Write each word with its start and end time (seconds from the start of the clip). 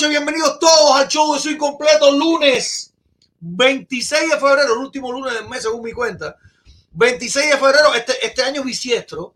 noches, 0.00 0.08
bienvenidos 0.08 0.58
todos 0.58 0.98
al 0.98 1.08
show 1.08 1.34
de 1.34 1.40
Soy 1.40 1.58
Completo, 1.58 2.10
lunes 2.10 2.94
26 3.40 4.30
de 4.30 4.38
febrero, 4.38 4.72
el 4.72 4.78
último 4.78 5.12
lunes 5.12 5.34
del 5.34 5.46
mes 5.46 5.62
según 5.62 5.82
mi 5.82 5.92
cuenta. 5.92 6.36
26 6.92 7.50
de 7.50 7.58
febrero, 7.58 7.92
este, 7.94 8.26
este 8.26 8.42
año 8.42 8.64
bisiestro, 8.64 9.34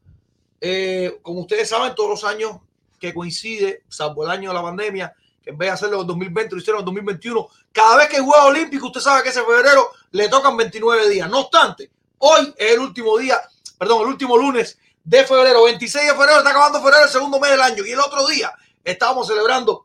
eh, 0.58 1.18
como 1.20 1.40
ustedes 1.40 1.68
saben, 1.68 1.94
todos 1.94 2.08
los 2.08 2.24
años 2.24 2.60
que 2.98 3.12
coincide, 3.12 3.82
salvo 3.90 4.24
el 4.24 4.30
año 4.30 4.48
de 4.50 4.54
la 4.54 4.62
pandemia, 4.62 5.14
que 5.42 5.50
en 5.50 5.58
vez 5.58 5.68
de 5.68 5.72
hacerlo 5.72 6.00
en 6.00 6.06
2020 6.06 6.54
lo 6.54 6.60
hicieron 6.62 6.80
en 6.80 6.86
2021, 6.86 7.48
cada 7.70 7.96
vez 7.98 8.08
que 8.08 8.16
hay 8.16 8.24
Juegos 8.24 8.46
Olímpicos, 8.46 8.86
usted 8.86 9.00
sabe 9.00 9.22
que 9.22 9.28
ese 9.28 9.42
febrero 9.42 9.90
le 10.12 10.28
tocan 10.30 10.56
29 10.56 11.10
días. 11.10 11.28
No 11.28 11.40
obstante, 11.40 11.90
hoy 12.18 12.54
es 12.56 12.72
el 12.72 12.78
último 12.78 13.18
día, 13.18 13.38
perdón, 13.76 14.00
el 14.00 14.06
último 14.06 14.38
lunes 14.38 14.78
de 15.04 15.24
febrero, 15.26 15.64
26 15.64 16.06
de 16.06 16.12
febrero, 16.12 16.38
está 16.38 16.50
acabando 16.50 16.80
febrero, 16.80 17.04
el 17.04 17.10
segundo 17.10 17.38
mes 17.38 17.50
del 17.50 17.60
año, 17.60 17.84
y 17.84 17.90
el 17.90 18.00
otro 18.00 18.26
día 18.26 18.50
estábamos 18.82 19.26
celebrando 19.26 19.84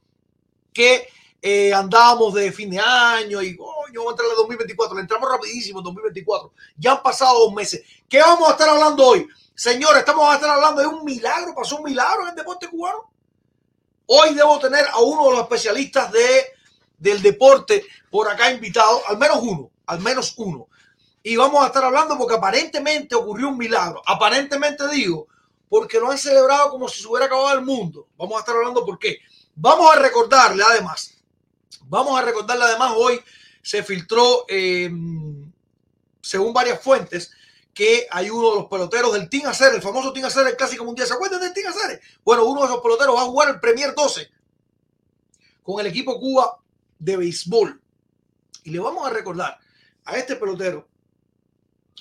que 0.79 1.09
eh, 1.41 1.73
andábamos 1.73 2.33
de 2.33 2.53
fin 2.53 2.69
de 2.69 2.79
año 2.79 3.41
y 3.41 3.57
coño, 3.57 3.99
vamos 3.99 4.07
a 4.07 4.11
entrar 4.11 4.27
en 4.27 4.31
el 4.31 4.37
2024. 4.37 4.95
Le 4.95 5.01
entramos 5.01 5.29
rapidísimo 5.29 5.79
en 5.79 5.83
2024. 5.83 6.53
Ya 6.77 6.93
han 6.93 7.03
pasado 7.03 7.37
dos 7.37 7.53
meses. 7.53 7.83
¿Qué 8.07 8.21
vamos 8.21 8.47
a 8.47 8.53
estar 8.53 8.69
hablando 8.69 9.05
hoy? 9.05 9.27
Señores, 9.53 9.99
estamos 9.99 10.29
a 10.29 10.35
estar 10.35 10.49
hablando 10.49 10.79
de 10.79 10.87
un 10.87 11.03
milagro. 11.03 11.53
Pasó 11.53 11.75
un 11.75 11.83
milagro 11.83 12.21
en 12.23 12.29
el 12.29 12.35
deporte 12.35 12.69
cubano. 12.69 13.11
Hoy 14.05 14.33
debo 14.33 14.57
tener 14.57 14.85
a 14.87 14.99
uno 14.99 15.25
de 15.25 15.31
los 15.31 15.41
especialistas 15.41 16.13
de, 16.13 16.45
del 16.97 17.21
deporte 17.21 17.83
por 18.09 18.29
acá 18.29 18.49
invitado, 18.49 19.01
al 19.05 19.17
menos 19.17 19.39
uno, 19.41 19.71
al 19.85 19.99
menos 19.99 20.33
uno. 20.37 20.69
Y 21.21 21.35
vamos 21.35 21.61
a 21.61 21.67
estar 21.67 21.83
hablando 21.83 22.17
porque 22.17 22.35
aparentemente 22.35 23.15
ocurrió 23.15 23.49
un 23.49 23.57
milagro. 23.57 24.01
Aparentemente 24.05 24.87
digo, 24.87 25.27
porque 25.67 25.99
lo 25.99 26.09
han 26.09 26.17
celebrado 26.17 26.69
como 26.69 26.87
si 26.87 27.01
se 27.01 27.07
hubiera 27.09 27.25
acabado 27.25 27.51
el 27.51 27.65
mundo. 27.65 28.07
Vamos 28.17 28.37
a 28.37 28.39
estar 28.39 28.55
hablando 28.55 28.85
por 28.85 28.97
qué. 28.97 29.19
Vamos 29.61 29.93
a 29.93 29.99
recordarle 29.99 30.63
además, 30.63 31.17
vamos 31.81 32.17
a 32.17 32.23
recordarle 32.23 32.63
además, 32.63 32.93
hoy 32.95 33.19
se 33.61 33.83
filtró, 33.83 34.45
eh, 34.47 34.89
según 36.21 36.53
varias 36.53 36.81
fuentes, 36.81 37.31
que 37.73 38.07
hay 38.09 38.29
uno 38.29 38.51
de 38.51 38.55
los 38.55 38.65
peloteros 38.67 39.11
del 39.11 39.29
Team 39.29 39.47
Hacer, 39.47 39.75
el 39.75 39.81
famoso 39.81 40.13
Team 40.13 40.27
Hacer, 40.27 40.47
el 40.47 40.55
clásico 40.55 40.85
mundial. 40.85 41.09
¿Se 41.09 41.13
acuerdan 41.13 41.41
del 41.41 41.53
Team 41.53 41.67
Hacer? 41.67 42.01
Bueno, 42.23 42.45
uno 42.45 42.61
de 42.61 42.67
esos 42.67 42.81
peloteros 42.81 43.17
va 43.17 43.23
a 43.23 43.25
jugar 43.25 43.49
el 43.49 43.59
Premier 43.59 43.93
12 43.93 44.31
con 45.61 45.81
el 45.81 45.87
equipo 45.87 46.17
Cuba 46.17 46.57
de 46.97 47.17
béisbol. 47.17 47.81
Y 48.63 48.69
le 48.69 48.79
vamos 48.79 49.05
a 49.05 49.09
recordar 49.09 49.59
a 50.05 50.17
este 50.17 50.37
pelotero, 50.37 50.87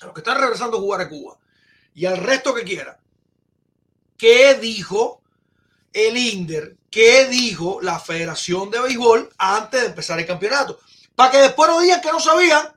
a 0.01 0.05
los 0.05 0.13
que 0.13 0.21
están 0.21 0.39
regresando 0.39 0.77
a 0.77 0.79
jugar 0.79 1.01
a 1.01 1.09
Cuba 1.09 1.37
y 1.93 2.05
al 2.05 2.17
resto 2.17 2.53
que 2.53 2.63
quiera, 2.63 3.01
qué 4.17 4.55
dijo 4.55 5.21
el 5.91 6.15
INDER, 6.15 6.78
qué 6.89 7.25
dijo 7.25 7.79
la 7.81 7.99
Federación 7.99 8.69
de 8.69 8.79
Béisbol 8.79 9.29
antes 9.37 9.81
de 9.81 9.87
empezar 9.87 10.19
el 10.19 10.25
campeonato. 10.25 10.79
Para 11.15 11.31
que 11.31 11.37
después 11.37 11.69
no 11.69 11.79
digan 11.79 12.01
que 12.01 12.11
no 12.11 12.19
sabían. 12.19 12.73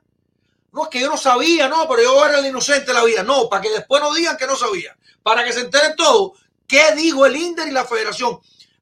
No, 0.71 0.83
es 0.83 0.89
que 0.89 0.99
yo 0.99 1.09
no 1.09 1.17
sabía, 1.17 1.67
no, 1.67 1.87
pero 1.87 2.01
yo 2.01 2.25
era 2.25 2.39
el 2.39 2.47
inocente 2.47 2.87
de 2.87 2.93
la 2.93 3.03
vida. 3.03 3.23
No, 3.23 3.47
para 3.47 3.61
que 3.61 3.69
después 3.69 4.01
no 4.01 4.13
digan 4.13 4.37
que 4.37 4.47
no 4.47 4.55
sabían. 4.55 4.95
Para 5.21 5.43
que 5.43 5.53
se 5.53 5.61
enteren 5.61 5.95
todo 5.95 6.33
qué 6.67 6.93
dijo 6.95 7.25
el 7.25 7.35
INDER 7.35 7.67
y 7.67 7.71
la 7.71 7.85
Federación 7.85 8.39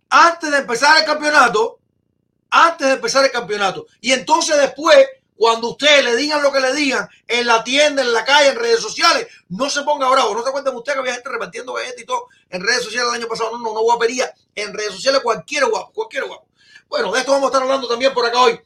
antes 0.10 0.52
de 0.52 0.58
empezar 0.58 0.98
el 0.98 1.06
campeonato. 1.06 1.80
Antes 2.50 2.88
de 2.88 2.94
empezar 2.94 3.24
el 3.24 3.32
campeonato. 3.32 3.88
Y 4.02 4.12
entonces 4.12 4.58
después 4.58 4.98
cuando 5.42 5.70
ustedes 5.70 6.06
le 6.06 6.16
digan 6.18 6.44
lo 6.44 6.52
que 6.52 6.60
le 6.60 6.72
digan 6.72 7.10
en 7.28 7.48
la 7.48 7.64
tienda, 7.64 8.04
en 8.04 8.14
la 8.14 8.24
calle, 8.24 8.50
en 8.50 8.58
redes 8.58 8.80
sociales, 8.80 9.26
no 9.50 9.72
se 9.72 9.82
ponga 9.82 10.08
bravo. 10.08 10.36
No 10.36 10.44
se 10.44 10.52
cuenten 10.52 10.76
ustedes 10.76 10.98
que 10.98 11.00
había 11.00 11.14
gente 11.16 11.30
repartiendo 11.30 11.74
gente 11.78 12.04
y 12.04 12.06
todo 12.06 12.28
en 12.48 12.62
redes 12.62 12.84
sociales 12.84 13.10
el 13.10 13.22
año 13.22 13.28
pasado. 13.28 13.50
No, 13.54 13.58
no, 13.58 13.74
no 13.74 13.82
guapería. 13.82 14.32
En 14.54 14.72
redes 14.72 14.92
sociales 14.94 15.22
cualquier 15.24 15.66
guapo, 15.66 15.94
cualquier 15.94 16.26
guapo. 16.26 16.46
Bueno, 16.88 17.12
de 17.12 17.22
esto 17.22 17.32
vamos 17.32 17.46
a 17.46 17.48
estar 17.48 17.64
hablando 17.64 17.88
también 17.88 18.14
por 18.14 18.24
acá 18.24 18.40
hoy. 18.40 18.60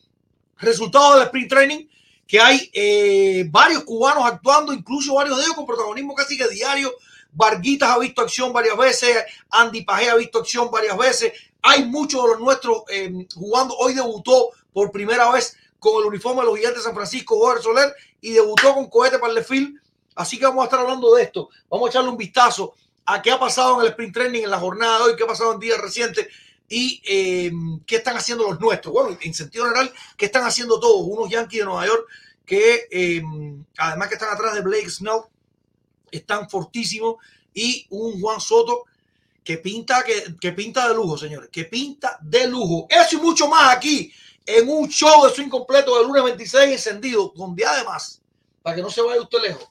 Resultados 0.58 1.16
del 1.16 1.24
sprint 1.28 1.50
training, 1.50 1.88
que 2.28 2.42
hay 2.42 2.70
eh, 2.74 3.46
varios 3.50 3.86
cubanos 3.86 4.26
actuando, 4.26 4.74
incluso 4.74 5.16
varios 5.16 5.38
de 5.38 5.44
ellos 5.44 5.56
con 5.56 5.66
protagonismo 5.66 6.14
casi 6.14 6.38
que 6.38 6.50
diario. 6.50 6.94
Varguitas 7.32 7.90
ha 7.90 8.00
visto 8.00 8.22
acción 8.22 8.52
varias 8.52 8.76
veces, 8.76 9.24
Andy 9.50 9.86
Pajé 9.86 10.10
ha 10.10 10.16
visto 10.16 10.40
acción 10.40 10.70
varias 10.70 10.98
veces. 10.98 11.32
Hay 11.62 11.86
muchos 11.86 12.22
de 12.22 12.30
los 12.32 12.40
nuestros 12.42 12.84
eh, 12.90 13.28
jugando. 13.34 13.78
Hoy 13.78 13.94
debutó 13.94 14.50
por 14.74 14.92
primera 14.92 15.32
vez 15.32 15.56
con 15.92 16.02
el 16.02 16.08
uniforme 16.08 16.42
de 16.42 16.48
los 16.48 16.58
gigantes 16.58 16.82
de 16.82 16.86
San 16.86 16.96
Francisco, 16.96 17.38
Jorge 17.38 17.62
Soler, 17.62 17.94
y 18.20 18.32
debutó 18.32 18.74
con 18.74 18.90
cohete 18.90 19.20
para 19.20 19.32
el 19.32 19.38
desfile. 19.38 19.80
Así 20.16 20.40
que 20.40 20.46
vamos 20.46 20.64
a 20.64 20.66
estar 20.66 20.80
hablando 20.80 21.14
de 21.14 21.24
esto. 21.24 21.50
Vamos 21.70 21.88
a 21.88 21.90
echarle 21.92 22.10
un 22.10 22.18
vistazo 22.18 22.74
a 23.06 23.22
qué 23.22 23.32
ha 23.32 23.40
pasado 23.40 23.76
en 23.76 23.82
el 23.82 23.92
sprint 23.92 24.14
training 24.14 24.44
en 24.44 24.50
la 24.50 24.60
jornada 24.60 24.98
de 24.98 25.04
hoy, 25.04 25.16
qué 25.16 25.24
ha 25.24 25.28
pasado 25.28 25.54
en 25.54 25.60
días 25.60 25.78
recientes 25.80 26.28
y 26.68 27.02
eh, 27.06 27.52
qué 27.86 27.98
están 27.98 28.18
haciendo 28.18 28.50
los 28.50 28.60
nuestros. 28.60 28.92
Bueno, 28.92 29.16
en 29.22 29.34
sentido 29.36 29.66
general, 29.66 29.94
qué 30.18 30.26
están 30.26 30.44
haciendo 30.44 30.80
todos. 30.80 31.06
Unos 31.08 31.30
Yankees 31.30 31.60
de 31.60 31.66
Nueva 31.66 31.86
York 31.86 32.08
que, 32.46 32.88
eh, 32.90 33.22
además 33.78 34.08
que 34.08 34.16
están 34.16 34.34
atrás 34.34 34.56
de 34.56 34.62
Blake 34.62 34.90
Snell, 34.90 35.22
están 36.10 36.50
fortísimos. 36.50 37.18
Y 37.54 37.86
un 37.92 38.20
Juan 38.20 38.42
Soto 38.42 38.86
que 39.44 39.60
pinta, 39.60 40.04
que 40.04 40.52
pinta 40.52 40.88
de 40.88 40.96
lujo, 40.96 41.16
señores, 41.18 41.50
que 41.52 41.66
pinta 41.66 42.18
de 42.22 42.48
lujo. 42.48 42.88
Eso 42.90 43.18
y 43.18 43.20
mucho 43.20 43.48
más 43.48 43.76
aquí 43.76 44.12
en 44.46 44.70
un 44.70 44.88
show 44.90 45.26
de 45.26 45.34
su 45.34 45.42
incompleto 45.42 45.98
de 45.98 46.06
lunes 46.06 46.24
26 46.24 46.72
encendido, 46.72 47.34
donde 47.36 47.66
además, 47.66 48.22
para 48.62 48.76
que 48.76 48.82
no 48.82 48.90
se 48.90 49.02
vaya 49.02 49.22
usted 49.22 49.42
lejos, 49.42 49.68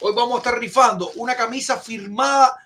hoy 0.00 0.12
vamos 0.14 0.36
a 0.36 0.38
estar 0.38 0.58
rifando 0.58 1.10
una 1.16 1.36
camisa 1.36 1.78
firmada, 1.78 2.56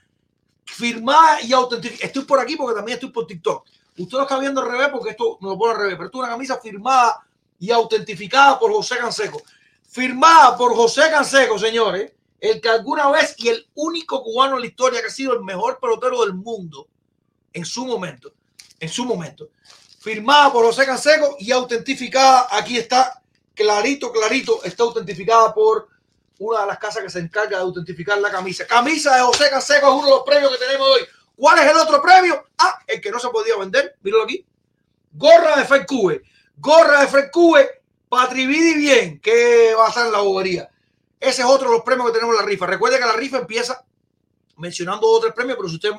firmada 0.64 1.42
y 1.42 1.52
auténtica. 1.52 2.06
Estoy 2.06 2.24
por 2.24 2.38
aquí 2.38 2.56
porque 2.56 2.76
también 2.76 2.96
estoy 2.96 3.10
por 3.10 3.26
TikTok. 3.26 3.66
Usted 3.98 4.16
lo 4.16 4.22
está 4.22 4.38
viendo 4.38 4.62
al 4.62 4.70
revés 4.70 4.88
porque 4.90 5.10
esto 5.10 5.38
no 5.40 5.50
lo 5.50 5.58
pone 5.58 5.72
al 5.72 5.80
revés, 5.80 5.94
pero 5.96 6.06
esto 6.06 6.18
es 6.18 6.22
una 6.22 6.32
camisa 6.32 6.58
firmada 6.58 7.26
y 7.58 7.70
autentificada 7.70 8.58
por 8.58 8.72
José 8.72 8.96
Canseco. 8.98 9.42
Firmada 9.88 10.56
por 10.56 10.74
José 10.74 11.02
Canseco, 11.10 11.58
señores, 11.58 12.12
el 12.38 12.60
que 12.60 12.68
alguna 12.68 13.10
vez 13.10 13.34
y 13.38 13.48
el 13.48 13.68
único 13.74 14.22
cubano 14.22 14.54
en 14.54 14.62
la 14.62 14.66
historia 14.66 15.00
que 15.00 15.08
ha 15.08 15.10
sido 15.10 15.34
el 15.34 15.42
mejor 15.42 15.78
pelotero 15.80 16.24
del 16.24 16.32
mundo 16.32 16.88
en 17.52 17.64
su 17.64 17.84
momento, 17.84 18.32
en 18.78 18.88
su 18.88 19.04
momento, 19.04 19.50
firmada 20.00 20.50
por 20.50 20.64
José 20.64 20.86
Canseco 20.86 21.36
y 21.38 21.52
autentificada, 21.52 22.48
aquí 22.50 22.78
está, 22.78 23.22
clarito, 23.54 24.10
clarito, 24.10 24.64
está 24.64 24.82
autentificada 24.82 25.52
por 25.52 25.88
una 26.38 26.62
de 26.62 26.66
las 26.68 26.78
casas 26.78 27.02
que 27.02 27.10
se 27.10 27.18
encarga 27.18 27.58
de 27.58 27.62
autentificar 27.62 28.18
la 28.18 28.30
camisa. 28.30 28.66
Camisa 28.66 29.14
de 29.14 29.22
José 29.22 29.50
Canseco 29.50 29.88
es 29.88 29.92
uno 29.92 30.06
de 30.06 30.10
los 30.10 30.22
premios 30.22 30.50
que 30.52 30.64
tenemos 30.64 30.88
hoy. 30.88 31.02
¿Cuál 31.36 31.58
es 31.58 31.70
el 31.70 31.76
otro 31.76 32.00
premio? 32.00 32.46
Ah, 32.58 32.78
el 32.86 33.00
que 33.00 33.10
no 33.10 33.18
se 33.18 33.28
podía 33.28 33.56
vender, 33.58 33.96
míralo 34.02 34.24
aquí. 34.24 34.44
Gorra 35.12 35.56
de 35.56 35.66
Fred 35.66 35.84
Cube. 35.86 36.22
Gorra 36.56 37.02
de 37.02 37.06
Fred 37.06 37.30
Cube, 37.30 37.82
Patrividi 38.08 38.74
bien, 38.74 39.20
que 39.20 39.74
va 39.74 39.86
a 39.86 39.88
estar 39.90 40.06
en 40.06 40.12
la 40.12 40.20
bobería. 40.20 40.70
Ese 41.18 41.42
es 41.42 41.46
otro 41.46 41.68
de 41.68 41.76
los 41.76 41.84
premios 41.84 42.06
que 42.06 42.14
tenemos 42.14 42.34
en 42.34 42.40
la 42.40 42.46
rifa. 42.46 42.66
Recuerde 42.66 42.98
que 42.98 43.04
la 43.04 43.12
rifa 43.12 43.36
empieza 43.36 43.84
mencionando 44.56 45.06
otros 45.06 45.34
premios, 45.34 45.58
pero 45.58 45.68
si 45.68 45.74
ustedes 45.74 45.94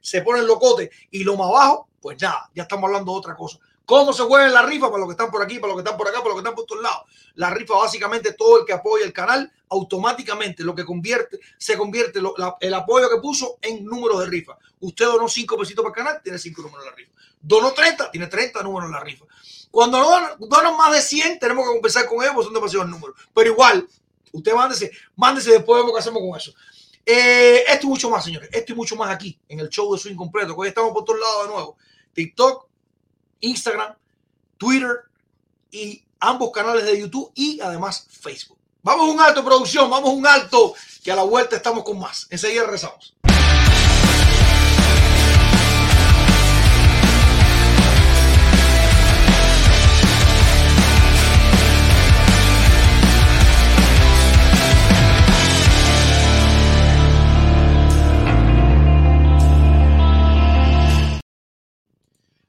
se 0.00 0.22
ponen, 0.22 0.46
locote 0.46 0.90
y 1.10 1.24
lo 1.24 1.36
más 1.36 1.48
abajo, 1.48 1.88
pues 2.04 2.20
nada, 2.20 2.50
ya 2.54 2.64
estamos 2.64 2.86
hablando 2.86 3.12
de 3.12 3.18
otra 3.18 3.34
cosa. 3.34 3.58
¿Cómo 3.86 4.12
se 4.12 4.24
juega 4.24 4.46
la 4.48 4.60
rifa? 4.60 4.88
Para 4.90 4.98
los 4.98 5.08
que 5.08 5.12
están 5.12 5.30
por 5.30 5.40
aquí, 5.40 5.58
para 5.58 5.72
los 5.72 5.76
que 5.76 5.88
están 5.88 5.96
por 5.96 6.06
acá, 6.06 6.18
para 6.18 6.34
los 6.34 6.34
que 6.34 6.40
están 6.40 6.54
por 6.54 6.66
todos 6.66 6.82
lados. 6.82 7.04
La 7.36 7.48
rifa, 7.48 7.78
básicamente, 7.78 8.34
todo 8.34 8.60
el 8.60 8.66
que 8.66 8.74
apoya 8.74 9.06
el 9.06 9.12
canal, 9.14 9.50
automáticamente 9.70 10.62
lo 10.64 10.74
que 10.74 10.84
convierte, 10.84 11.40
se 11.56 11.78
convierte 11.78 12.20
el 12.60 12.74
apoyo 12.74 13.08
que 13.08 13.22
puso 13.22 13.56
en 13.62 13.86
números 13.86 14.20
de 14.20 14.26
rifa. 14.26 14.58
Usted 14.80 15.06
donó 15.06 15.26
5 15.26 15.56
pesitos 15.56 15.82
para 15.82 15.92
el 15.92 16.04
canal, 16.04 16.22
tiene 16.22 16.38
5 16.38 16.60
números 16.60 16.84
en 16.84 16.90
la 16.90 16.94
rifa. 16.94 17.12
Donó 17.40 17.72
30, 17.72 18.10
tiene 18.10 18.26
30 18.26 18.62
números 18.62 18.86
en 18.88 18.92
la 18.92 19.00
rifa. 19.00 19.24
Cuando 19.70 19.96
donan, 19.96 20.32
donan 20.40 20.76
más 20.76 20.92
de 20.92 21.00
100, 21.00 21.38
tenemos 21.38 21.64
que 21.64 21.72
compensar 21.72 22.04
con 22.04 22.22
ellos, 22.22 22.34
porque 22.34 22.44
son 22.44 22.54
demasiados 22.54 22.86
números. 22.90 23.16
Pero 23.34 23.50
igual, 23.50 23.88
usted 24.30 24.52
mándese, 24.52 24.90
mándese 25.16 25.52
después 25.52 25.80
vemos 25.80 25.94
qué 25.94 26.00
hacemos 26.00 26.20
con 26.20 26.36
eso. 26.36 26.52
Eh, 27.06 27.64
esto 27.68 27.86
y 27.86 27.88
mucho 27.88 28.08
más, 28.08 28.24
señores. 28.24 28.48
Esto 28.52 28.72
y 28.72 28.76
mucho 28.76 28.96
más 28.96 29.10
aquí, 29.10 29.38
en 29.48 29.60
el 29.60 29.68
show 29.68 29.92
de 29.92 29.98
Swing 29.98 30.16
Completo, 30.16 30.54
que 30.54 30.60
hoy 30.60 30.68
estamos 30.68 30.92
por 30.92 31.04
todos 31.04 31.20
lados 31.20 31.46
de 31.46 31.52
nuevo. 31.52 31.76
TikTok, 32.14 32.66
Instagram, 33.40 33.94
Twitter 34.56 35.04
y 35.70 36.04
ambos 36.20 36.50
canales 36.52 36.84
de 36.84 37.00
YouTube 37.00 37.30
y 37.34 37.60
además 37.60 38.06
Facebook. 38.08 38.58
Vamos 38.82 39.08
a 39.08 39.12
un 39.12 39.20
alto, 39.20 39.44
producción, 39.44 39.90
vamos 39.90 40.10
a 40.10 40.12
un 40.12 40.26
alto, 40.26 40.74
que 41.02 41.10
a 41.10 41.16
la 41.16 41.22
vuelta 41.22 41.56
estamos 41.56 41.84
con 41.84 41.98
más. 41.98 42.26
Enseguida 42.30 42.62
regresamos. 42.62 43.14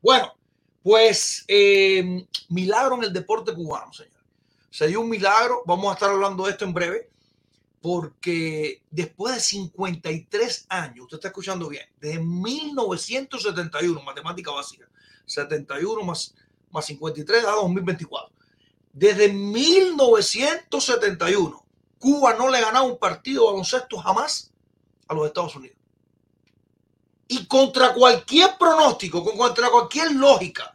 Bueno, 0.06 0.38
pues 0.84 1.44
eh, 1.48 2.28
milagro 2.50 2.98
en 2.98 3.06
el 3.06 3.12
deporte 3.12 3.56
cubano, 3.56 3.92
señor. 3.92 4.22
Se 4.70 4.86
dio 4.86 5.02
un 5.02 5.10
milagro, 5.10 5.64
vamos 5.66 5.90
a 5.90 5.94
estar 5.94 6.12
hablando 6.12 6.46
de 6.46 6.52
esto 6.52 6.64
en 6.64 6.76
breve, 6.76 7.10
porque 7.82 8.84
después 8.92 9.34
de 9.34 9.42
53 9.42 10.68
años, 10.70 11.06
usted 11.06 11.18
está 11.18 11.30
escuchando 11.30 11.68
bien, 11.70 11.90
desde 12.00 12.20
1971, 12.20 14.00
matemática 14.04 14.52
básica, 14.52 14.88
71 15.26 16.04
más, 16.04 16.36
más 16.70 16.86
53 16.86 17.42
da 17.42 17.54
2024. 17.54 18.32
Desde 18.94 19.34
1971, 19.34 21.66
Cuba 21.98 22.36
no 22.36 22.52
le 22.52 22.62
ganaba 22.62 22.86
un 22.86 23.00
partido 23.00 23.48
baloncesto 23.48 23.98
jamás 23.98 24.54
a 25.08 25.16
los 25.16 25.26
Estados 25.26 25.56
Unidos 25.56 25.75
y 27.28 27.46
contra 27.48 27.94
cualquier 27.94 28.58
pronóstico, 28.58 29.24
contra 29.36 29.70
cualquier 29.70 30.12
lógica, 30.12 30.74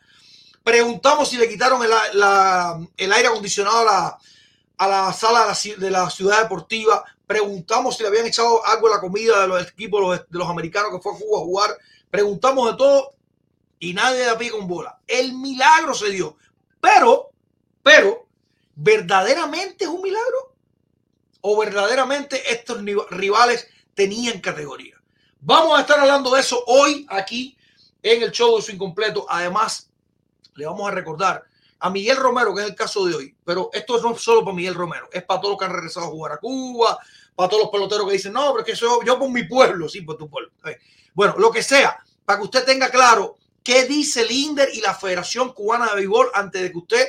preguntamos 0.64 1.28
si 1.28 1.37
le 1.37 1.49
quitaron 1.49 1.83
el, 1.83 3.12
aire 3.12 3.28
acondicionado 3.28 3.88
a 4.76 4.88
la, 4.88 5.12
sala 5.12 5.40
de 5.40 5.47
la, 5.47 5.76
de 5.76 5.90
la, 5.90 6.11
ciudad 6.11 6.42
deportiva, 6.42 7.04
preguntamos 7.26 7.97
si 7.97 8.02
le 8.02 8.09
habían 8.09 8.26
echado 8.26 8.64
algo 8.66 8.88
a 8.88 8.97
la 8.97 9.00
comida 9.00 9.42
de 9.42 9.49
los 9.49 9.69
equipos 9.69 10.19
de 10.28 10.38
los 10.38 10.49
americanos 10.49 10.90
que 10.92 11.00
fue 11.00 11.14
a 11.14 11.19
Cuba 11.19 11.38
a 11.38 11.45
jugar, 11.45 11.78
preguntamos 12.11 12.71
de 12.71 12.76
todo 12.76 13.14
y 13.78 13.95
nadie 13.95 14.25
da 14.25 14.37
pie 14.37 14.50
con 14.50 14.66
bola. 14.66 14.99
El 15.07 15.35
milagro 15.35 15.95
se 15.95 16.11
dio, 16.11 16.37
pero, 16.80 17.30
pero, 17.83 18.26
¿verdaderamente 18.75 19.85
es 19.85 19.90
un 19.90 20.02
milagro? 20.02 20.54
¿O 21.40 21.59
verdaderamente 21.59 22.52
estos 22.52 22.78
rivales 23.11 23.69
tenían 23.95 24.40
categoría? 24.40 25.00
Vamos 25.42 25.78
a 25.78 25.80
estar 25.80 25.99
hablando 25.99 26.35
de 26.35 26.40
eso 26.42 26.62
hoy 26.66 27.06
aquí 27.09 27.56
en 28.02 28.23
el 28.23 28.30
show 28.30 28.56
de 28.56 28.62
su 28.62 28.73
incompleto. 28.73 29.25
Además, 29.26 29.90
le 30.54 30.66
vamos 30.66 30.87
a 30.87 30.90
recordar 30.90 31.44
a 31.78 31.88
Miguel 31.88 32.18
Romero, 32.18 32.54
que 32.54 32.61
es 32.61 32.68
el 32.68 32.75
caso 32.75 33.06
de 33.06 33.14
hoy, 33.14 33.35
pero 33.42 33.70
esto 33.73 33.99
no 34.02 34.14
es 34.14 34.20
solo 34.20 34.44
para 34.44 34.54
Miguel 34.54 34.75
Romero, 34.75 35.09
es 35.11 35.23
para 35.23 35.40
todos 35.40 35.52
los 35.52 35.59
que 35.59 35.64
han 35.64 35.73
regresado 35.73 36.06
a 36.06 36.11
jugar 36.11 36.32
a 36.32 36.37
Cuba, 36.37 36.99
para 37.35 37.49
todos 37.49 37.62
los 37.62 37.73
peloteros 37.73 38.06
que 38.06 38.12
dicen, 38.12 38.35
no, 38.35 38.52
pero 38.52 38.61
es 38.61 38.66
que 38.66 38.76
soy 38.76 39.06
yo 39.06 39.18
por 39.18 39.30
mi 39.30 39.44
pueblo, 39.44 39.88
sí, 39.88 40.02
por 40.02 40.18
tu 40.18 40.28
pueblo. 40.28 40.50
Bueno, 41.14 41.37
lo 41.38 41.50
que 41.50 41.62
sea, 41.62 41.99
para 42.23 42.38
que 42.38 42.44
usted 42.44 42.66
tenga 42.66 42.90
claro 42.90 43.37
qué 43.62 43.87
dice 43.87 44.20
el 44.20 44.30
INDER 44.30 44.68
y 44.75 44.82
la 44.82 44.94
Federación 44.94 45.54
Cubana 45.54 45.87
de 45.87 45.94
Béisbol 45.97 46.30
antes 46.35 46.61
de 46.61 46.70
que 46.70 46.78
usted 46.78 47.09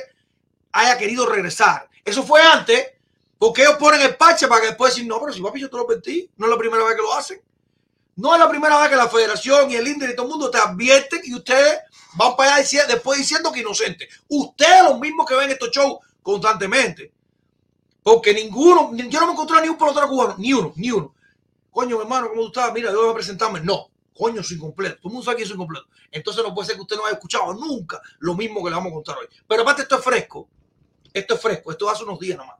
haya 0.72 0.96
querido 0.96 1.26
regresar. 1.26 1.86
Eso 2.02 2.22
fue 2.22 2.40
antes, 2.40 2.92
porque 3.38 3.60
ellos 3.60 3.76
ponen 3.76 4.00
el 4.00 4.16
parche 4.16 4.48
para 4.48 4.62
que 4.62 4.68
después 4.68 4.94
decir, 4.94 5.06
no, 5.06 5.20
pero 5.20 5.34
si 5.34 5.42
papi 5.42 5.60
yo 5.60 5.68
te 5.68 5.76
lo 5.76 5.86
pedí, 5.86 6.30
no 6.38 6.46
es 6.46 6.50
la 6.50 6.56
primera 6.56 6.82
vez 6.82 6.96
que 6.96 7.02
lo 7.02 7.12
hacen. 7.12 7.42
No 8.16 8.34
es 8.34 8.40
la 8.40 8.48
primera 8.48 8.78
vez 8.80 8.90
que 8.90 8.96
la 8.96 9.08
federación 9.08 9.70
y 9.70 9.76
el 9.76 9.88
INDER 9.88 10.10
y 10.10 10.16
todo 10.16 10.26
el 10.26 10.32
mundo 10.32 10.50
te 10.50 10.58
advierten 10.58 11.20
y 11.24 11.34
ustedes 11.34 11.78
van 12.14 12.36
para 12.36 12.56
allá 12.56 12.86
después 12.86 13.18
diciendo 13.18 13.50
que 13.50 13.60
inocente. 13.60 14.08
Ustedes 14.28 14.82
los 14.84 15.00
mismos 15.00 15.26
que 15.26 15.34
ven 15.34 15.50
estos 15.50 15.70
shows 15.70 15.98
constantemente. 16.22 17.12
Porque 18.02 18.34
ninguno, 18.34 18.90
yo 18.94 19.20
no 19.20 19.26
me 19.26 19.32
encontré 19.32 19.62
ni 19.62 19.68
un 19.68 19.78
pelotero 19.78 20.08
cubano, 20.08 20.34
ni 20.38 20.52
uno, 20.52 20.72
ni 20.76 20.90
uno. 20.90 21.14
Coño, 21.70 21.96
mi 21.96 22.02
hermano, 22.02 22.28
¿cómo 22.28 22.42
tú 22.42 22.46
estás? 22.48 22.72
Mira, 22.72 22.90
yo 22.90 23.00
voy 23.00 23.12
a 23.12 23.14
presentarme. 23.14 23.60
No, 23.60 23.90
coño, 24.14 24.42
soy 24.42 24.56
incompleto. 24.56 24.96
Todo 24.96 25.08
el 25.08 25.12
mundo 25.12 25.24
sabe 25.24 25.38
que 25.38 25.46
soy 25.46 25.54
incompleto. 25.54 25.86
Entonces 26.10 26.42
no 26.44 26.52
puede 26.52 26.66
ser 26.66 26.76
que 26.76 26.82
usted 26.82 26.96
no 26.96 27.06
haya 27.06 27.14
escuchado 27.14 27.54
nunca 27.54 28.00
lo 28.18 28.34
mismo 28.34 28.62
que 28.62 28.70
le 28.70 28.76
vamos 28.76 28.90
a 28.90 28.94
contar 28.94 29.16
hoy. 29.18 29.26
Pero 29.48 29.62
aparte, 29.62 29.82
esto 29.82 29.96
es 29.96 30.04
fresco. 30.04 30.48
Esto 31.14 31.34
es 31.34 31.40
fresco. 31.40 31.70
Esto 31.70 31.88
hace 31.88 32.04
unos 32.04 32.18
días 32.18 32.36
nada 32.36 32.50
más. 32.50 32.58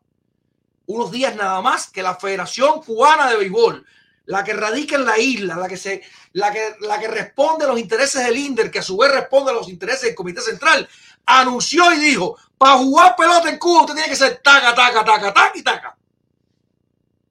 Unos 0.86 1.10
días 1.10 1.36
nada 1.36 1.60
más 1.60 1.90
que 1.90 2.02
la 2.02 2.14
Federación 2.14 2.80
Cubana 2.82 3.28
de 3.28 3.36
Béisbol 3.36 3.84
la 4.26 4.44
que 4.44 4.52
radica 4.52 4.96
en 4.96 5.04
la 5.04 5.18
isla, 5.18 5.56
la 5.56 5.68
que, 5.68 5.76
se, 5.76 6.02
la 6.32 6.52
que, 6.52 6.76
la 6.80 6.98
que 6.98 7.08
responde 7.08 7.64
a 7.64 7.68
los 7.68 7.78
intereses 7.78 8.24
del 8.24 8.36
INDER, 8.36 8.70
que 8.70 8.78
a 8.78 8.82
su 8.82 8.96
vez 8.96 9.10
responde 9.10 9.50
a 9.50 9.54
los 9.54 9.68
intereses 9.68 10.02
del 10.02 10.14
Comité 10.14 10.40
Central, 10.40 10.88
anunció 11.26 11.92
y 11.92 11.98
dijo, 11.98 12.36
para 12.56 12.78
jugar 12.78 13.16
pelota 13.16 13.50
en 13.50 13.58
Cuba 13.58 13.80
usted 13.80 13.94
tiene 13.94 14.08
que 14.08 14.16
ser 14.16 14.40
taca, 14.42 14.74
taca, 14.74 15.04
taca, 15.04 15.32
taca 15.32 15.58
y 15.58 15.62
taca. 15.62 15.96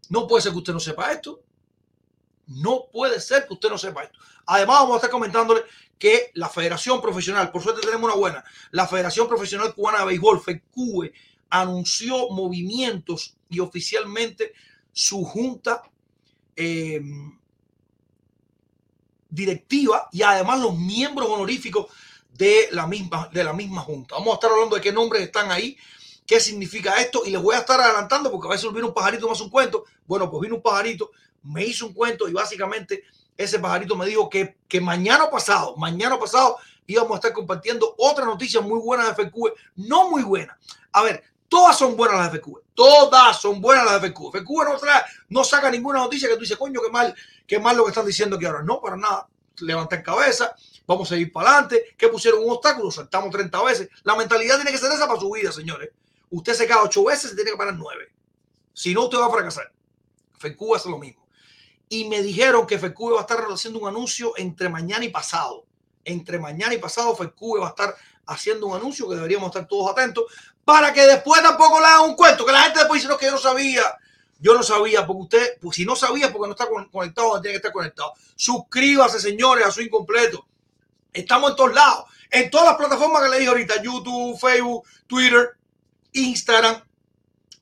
No 0.09 0.27
puede 0.27 0.41
ser 0.41 0.51
que 0.51 0.57
usted 0.57 0.73
no 0.73 0.79
sepa 0.79 1.11
esto. 1.11 1.41
No 2.47 2.87
puede 2.91 3.21
ser 3.21 3.47
que 3.47 3.53
usted 3.53 3.69
no 3.69 3.77
sepa 3.77 4.03
esto. 4.03 4.19
Además, 4.45 4.79
vamos 4.81 4.93
a 4.93 4.97
estar 4.97 5.09
comentándole 5.09 5.63
que 5.97 6.31
la 6.33 6.49
Federación 6.49 7.01
Profesional, 7.01 7.51
por 7.51 7.61
suerte 7.61 7.81
tenemos 7.81 8.09
una 8.09 8.19
buena, 8.19 8.43
la 8.71 8.87
Federación 8.87 9.27
Profesional 9.29 9.73
Cubana 9.73 9.99
de 9.99 10.05
Béisbol, 10.07 10.41
FECUBE, 10.41 11.13
anunció 11.49 12.29
movimientos 12.29 13.37
y 13.49 13.59
oficialmente 13.59 14.53
su 14.91 15.23
junta 15.23 15.83
eh, 16.55 17.01
directiva 19.29 20.09
y 20.11 20.21
además 20.21 20.59
los 20.59 20.77
miembros 20.77 21.29
honoríficos 21.29 21.87
de 22.33 22.67
la 22.71 22.87
misma 22.87 23.29
de 23.31 23.43
la 23.43 23.53
misma 23.53 23.81
junta. 23.81 24.15
Vamos 24.15 24.31
a 24.31 24.35
estar 24.35 24.51
hablando 24.51 24.75
de 24.75 24.81
qué 24.81 24.91
nombres 24.91 25.23
están 25.23 25.51
ahí, 25.51 25.77
qué 26.25 26.39
significa 26.39 27.01
esto 27.01 27.23
y 27.25 27.31
les 27.31 27.41
voy 27.41 27.55
a 27.55 27.59
estar 27.59 27.79
adelantando 27.79 28.31
porque 28.31 28.47
a 28.47 28.51
veces 28.51 28.71
viene 28.71 28.87
un 28.87 28.93
pajarito 28.93 29.27
más 29.27 29.41
un 29.41 29.49
cuento. 29.49 29.85
Bueno, 30.05 30.29
pues 30.29 30.41
vino 30.41 30.55
un 30.55 30.61
pajarito, 30.61 31.11
me 31.43 31.65
hizo 31.65 31.87
un 31.87 31.93
cuento 31.93 32.27
y 32.27 32.33
básicamente 32.33 33.03
ese 33.37 33.59
pajarito 33.59 33.95
me 33.95 34.05
dijo 34.05 34.29
que, 34.29 34.57
que 34.67 34.81
mañana 34.81 35.29
pasado, 35.29 35.75
mañana 35.77 36.19
pasado 36.19 36.57
íbamos 36.85 37.13
a 37.13 37.15
estar 37.15 37.33
compartiendo 37.33 37.95
otra 37.97 38.25
noticia 38.25 38.61
muy 38.61 38.79
buena 38.79 39.05
de 39.05 39.13
FQ, 39.13 39.35
no 39.77 40.09
muy 40.09 40.23
buena. 40.23 40.57
A 40.91 41.03
ver, 41.03 41.23
Todas 41.51 41.77
son 41.77 41.97
buenas 41.97 42.17
las 42.17 42.29
FQ. 42.31 42.61
Todas 42.73 43.41
son 43.41 43.59
buenas 43.59 43.83
las 43.83 43.99
FQ. 43.99 44.31
FQ 44.31 44.49
no, 44.63 44.77
trae, 44.77 45.01
no 45.27 45.43
saca 45.43 45.69
ninguna 45.69 45.99
noticia 45.99 46.29
que 46.29 46.35
tú 46.35 46.39
dices, 46.39 46.55
coño, 46.55 46.79
qué 46.81 46.89
mal, 46.89 47.13
qué 47.45 47.59
mal 47.59 47.75
lo 47.75 47.83
que 47.83 47.89
están 47.89 48.05
diciendo 48.05 48.37
aquí 48.37 48.45
ahora. 48.45 48.63
No, 48.63 48.79
para 48.79 48.95
nada. 48.95 49.27
levantar 49.59 50.01
cabeza, 50.01 50.55
vamos 50.87 51.11
a 51.11 51.17
ir 51.17 51.29
para 51.29 51.49
adelante, 51.49 51.93
que 51.97 52.07
pusieron 52.07 52.41
un 52.41 52.51
obstáculo, 52.51 52.89
saltamos 52.89 53.31
30 53.31 53.63
veces. 53.63 53.89
La 54.03 54.15
mentalidad 54.15 54.55
tiene 54.55 54.71
que 54.71 54.77
ser 54.77 54.93
esa 54.93 55.05
para 55.07 55.19
su 55.19 55.29
vida, 55.29 55.51
señores. 55.51 55.89
Usted 56.29 56.53
se 56.53 56.65
cae 56.65 56.77
ocho 56.81 57.03
veces, 57.03 57.31
se 57.31 57.35
tiene 57.35 57.51
que 57.51 57.57
parar 57.57 57.73
nueve. 57.73 58.13
Si 58.73 58.93
no, 58.93 59.03
usted 59.03 59.17
va 59.17 59.25
a 59.25 59.31
fracasar. 59.31 59.73
FECU 60.39 60.73
hace 60.73 60.89
lo 60.89 60.99
mismo. 60.99 61.27
Y 61.89 62.07
me 62.07 62.21
dijeron 62.21 62.65
que 62.65 62.79
FECU 62.79 63.11
va 63.11 63.17
a 63.17 63.21
estar 63.23 63.45
haciendo 63.51 63.77
un 63.79 63.89
anuncio 63.89 64.31
entre 64.37 64.69
mañana 64.69 65.03
y 65.03 65.09
pasado. 65.09 65.65
Entre 66.05 66.39
mañana 66.39 66.73
y 66.73 66.77
pasado, 66.77 67.13
FECU 67.13 67.59
va 67.59 67.67
a 67.67 67.69
estar 67.71 67.93
haciendo 68.25 68.67
un 68.67 68.77
anuncio 68.77 69.09
que 69.09 69.15
deberíamos 69.15 69.47
estar 69.47 69.67
todos 69.67 69.91
atentos 69.91 70.25
para 70.71 70.93
que 70.93 71.05
después 71.05 71.41
tampoco 71.41 71.81
le 71.81 71.85
hagan 71.85 72.11
un 72.11 72.15
cuento, 72.15 72.45
que 72.45 72.53
la 72.53 72.61
gente 72.61 72.79
después 72.79 73.01
dice 73.01 73.11
no, 73.11 73.17
que 73.17 73.25
yo 73.25 73.33
no 73.33 73.37
sabía. 73.37 73.83
Yo 74.39 74.53
no 74.53 74.63
sabía, 74.63 75.05
porque 75.05 75.21
usted, 75.23 75.57
pues 75.59 75.75
si 75.75 75.85
no 75.85 75.97
sabía, 75.97 76.31
porque 76.31 76.47
no 76.47 76.53
está 76.53 76.65
conectado, 76.89 77.41
tiene 77.41 77.51
que 77.51 77.57
estar 77.57 77.73
conectado. 77.73 78.13
Suscríbase, 78.37 79.19
señores, 79.19 79.65
a 79.67 79.71
su 79.71 79.81
incompleto. 79.81 80.47
Estamos 81.11 81.49
en 81.49 81.55
todos 81.57 81.73
lados, 81.73 82.05
en 82.29 82.49
todas 82.49 82.67
las 82.67 82.77
plataformas 82.77 83.21
que 83.21 83.29
le 83.29 83.37
dije 83.39 83.49
ahorita: 83.49 83.83
YouTube, 83.83 84.39
Facebook, 84.39 84.87
Twitter, 85.07 85.57
Instagram, 86.13 86.81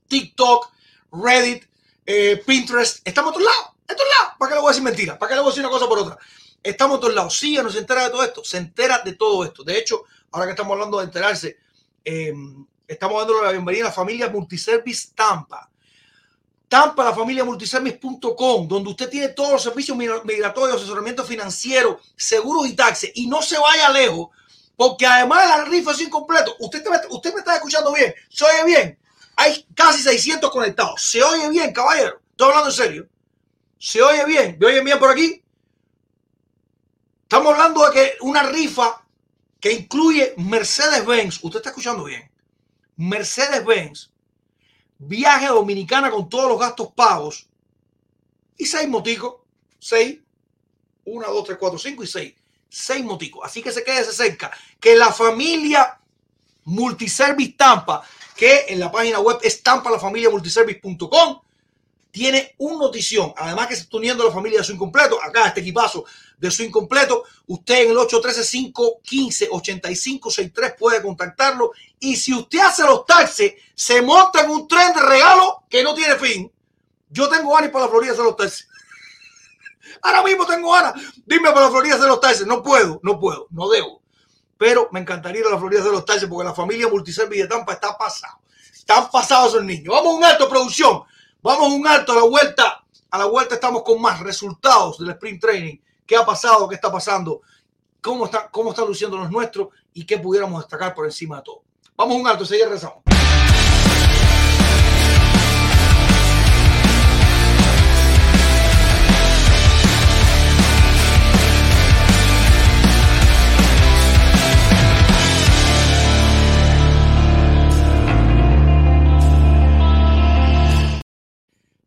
TikTok, 0.08 0.72
Reddit, 1.12 1.66
eh, 2.06 2.44
Pinterest. 2.46 3.02
Estamos 3.04 3.34
en 3.34 3.40
todos 3.40 3.52
lados, 3.52 3.76
en 3.88 3.96
todos 3.96 4.10
lados. 4.18 4.36
¿Para 4.38 4.50
qué 4.50 4.56
le 4.56 4.62
voy 4.62 4.68
a 4.68 4.72
decir 4.72 4.84
mentira? 4.84 5.18
¿Para 5.18 5.30
qué 5.30 5.36
le 5.36 5.42
voy 5.42 5.50
a 5.50 5.52
decir 5.52 5.66
una 5.66 5.72
cosa 5.72 5.88
por 5.88 5.98
otra? 5.98 6.18
Estamos 6.62 6.96
en 6.96 7.02
todos 7.02 7.16
lados. 7.16 7.36
Síganos, 7.36 7.74
se 7.74 7.80
entera 7.80 8.04
de 8.04 8.10
todo 8.12 8.24
esto. 8.24 8.44
Se 8.46 8.58
entera 8.58 9.00
de 9.00 9.14
todo 9.14 9.44
esto. 9.44 9.64
De 9.64 9.78
hecho, 9.80 10.04
ahora 10.32 10.46
que 10.46 10.52
estamos 10.52 10.74
hablando 10.74 11.00
de 11.00 11.06
enterarse, 11.06 11.58
eh, 12.06 12.34
estamos 12.90 13.20
dando 13.22 13.44
la 13.44 13.52
bienvenida 13.52 13.86
a 13.86 13.88
la 13.90 13.94
familia 13.94 14.30
Multiservice 14.30 15.10
Tampa. 15.16 15.70
Tampa, 16.68 17.04
la 17.04 17.16
familia 17.16 17.44
multiservice.com, 17.44 18.68
donde 18.68 18.90
usted 18.90 19.10
tiene 19.10 19.30
todos 19.30 19.54
los 19.54 19.64
servicios 19.64 19.98
migratorios, 19.98 20.78
asesoramiento 20.78 21.24
financiero, 21.24 22.00
seguros 22.16 22.68
y 22.68 22.76
taxes. 22.76 23.12
Y 23.16 23.28
no 23.28 23.42
se 23.42 23.58
vaya 23.58 23.90
lejos, 23.90 24.30
porque 24.76 25.06
además 25.06 25.44
de 25.44 25.50
la 25.50 25.66
rifa 25.66 25.92
es 25.92 26.02
incompleto. 26.02 26.56
Usted, 26.60 26.84
usted 27.10 27.34
me 27.34 27.40
está 27.40 27.56
escuchando 27.56 27.92
bien, 27.92 28.14
se 28.30 28.46
oye 28.46 28.66
bien. 28.66 29.00
Hay 29.36 29.66
casi 29.74 30.04
600 30.04 30.52
conectados. 30.52 31.02
Se 31.02 31.24
oye 31.24 31.50
bien, 31.50 31.72
caballero. 31.74 32.20
Estoy 32.32 32.50
hablando 32.50 32.70
en 32.70 32.76
serio. 32.76 33.10
Se 33.80 34.02
oye 34.02 34.26
bien. 34.26 34.58
¿Me 34.60 34.68
oyen 34.68 34.84
bien 34.84 35.00
por 35.00 35.10
aquí? 35.10 35.42
Estamos 37.24 37.54
hablando 37.54 37.86
de 37.86 37.92
que 37.94 38.18
una 38.22 38.44
rifa 38.44 39.02
que 39.60 39.72
incluye 39.72 40.34
Mercedes-Benz. 40.38 41.40
Usted 41.42 41.60
está 41.60 41.70
escuchando 41.70 42.04
bien. 42.04 42.29
Mercedes-Benz 43.00 44.12
viaje 44.98 45.46
a 45.46 45.52
Dominicana 45.52 46.12
con 46.12 46.28
todos 46.28 46.50
los 46.50 46.60
gastos 46.60 46.92
pagos 46.94 47.48
y 48.58 48.66
seis 48.66 48.90
moticos, 48.90 49.36
seis, 49.80 50.20
una, 51.06 51.28
dos, 51.28 51.46
tres, 51.46 51.58
cuatro, 51.58 51.80
cinco 51.80 52.04
y 52.04 52.08
seis, 52.08 52.36
seis 52.68 53.04
moticos. 53.06 53.42
Así 53.46 53.64
que 53.64 53.72
se 53.72 53.86
quede 53.86 54.04
cerca 54.04 54.52
que 54.82 54.98
la 54.98 55.14
familia 55.14 55.98
Multiservice 56.66 57.54
Tampa, 57.54 58.04
que 58.36 58.66
en 58.68 58.82
la 58.82 58.92
página 58.92 59.22
web 59.22 59.38
es 59.44 59.64
tampalafamiliamultiservice.com, 59.64 61.42
tiene 62.12 62.56
un 62.58 62.80
notición. 62.80 63.34
Además 63.38 63.68
que 63.68 63.78
se 63.78 63.84
está 63.84 63.96
uniendo 63.96 64.26
la 64.26 64.32
familia 64.34 64.60
de 64.60 64.66
su 64.66 64.74
incompleto, 64.74 65.24
acá 65.24 65.48
este 65.48 65.62
equipazo 65.62 66.04
de 66.40 66.50
su 66.50 66.64
incompleto, 66.64 67.26
usted 67.48 67.84
en 67.84 67.92
el 67.92 67.98
813-515-8563 67.98 70.78
puede 70.78 71.02
contactarlo. 71.02 71.72
Y 72.00 72.16
si 72.16 72.34
usted 72.34 72.60
hace 72.60 72.84
los 72.84 73.06
taxis, 73.06 73.56
se 73.76 74.02
monta 74.02 74.40
en 74.42 74.50
un 74.50 74.66
tren 74.68 74.94
de 74.94 75.02
regalo 75.02 75.64
que 75.70 75.84
no 75.84 75.94
tiene 75.94 76.16
fin. 76.16 76.50
Yo 77.10 77.28
tengo 77.28 77.54
ganas 77.54 77.72
para 77.72 77.84
la 77.86 77.92
Florida 77.92 78.14
hacer 78.14 78.24
los 78.24 78.38
taxis. 78.38 78.70
Ahora 80.02 80.24
mismo 80.24 80.46
tengo 80.46 80.72
ganas. 80.72 80.94
Dime 81.26 81.52
para 81.52 81.66
la 81.66 81.72
Florida 81.72 81.96
hacer 81.96 82.08
los 82.08 82.22
taxis. 82.22 82.48
No 82.48 82.64
puedo, 82.64 83.02
no 83.04 83.20
puedo, 83.20 83.48
no 83.52 83.68
debo. 83.68 84.02
Pero 84.58 84.88
me 84.92 85.02
encantaría 85.02 85.42
ir 85.42 85.48
a 85.48 85.52
la 85.52 85.60
Florida 85.60 85.82
hacer 85.82 85.92
los 85.92 86.06
taxis 86.06 86.30
porque 86.30 86.48
la 86.48 86.54
familia 86.54 86.88
Multiservice 86.88 87.48
de 87.48 87.56
está 87.72 87.98
pasado. 87.98 88.40
Están 88.74 89.12
pasados 89.12 89.54
esos 89.54 89.66
niños. 89.66 89.94
Vamos 89.94 90.14
a 90.14 90.18
un 90.18 90.24
alto, 90.24 90.48
producción. 90.48 91.04
Vamos 91.42 91.68
a 91.68 91.76
un 91.76 91.86
alto 91.86 92.14
a 92.14 92.16
la 92.16 92.24
vuelta. 92.24 92.86
A 93.12 93.18
la 93.18 93.26
vuelta 93.26 93.56
estamos 93.56 93.82
con 93.84 94.00
más 94.02 94.20
resultados 94.20 95.00
del 95.00 95.10
sprint 95.12 95.42
training 95.42 95.78
qué 96.10 96.18
ha 96.18 96.26
pasado, 96.26 96.68
qué 96.68 96.74
está 96.74 96.92
pasando, 96.92 97.42
cómo, 98.02 98.26
está, 98.26 98.50
cómo 98.50 98.72
están 98.72 98.88
luciendo 98.88 99.16
los 99.16 99.30
nuestros 99.30 99.68
y 99.94 100.08
qué 100.08 100.18
pudiéramos 100.18 100.64
destacar 100.64 100.96
por 100.96 101.06
encima 101.06 101.38
de 101.38 101.44
todo. 101.44 101.62
Vamos 101.96 102.16
a 102.16 102.20
un 102.20 102.28
alto, 102.28 102.46
seguir 102.46 102.68
rezamos. 102.68 103.04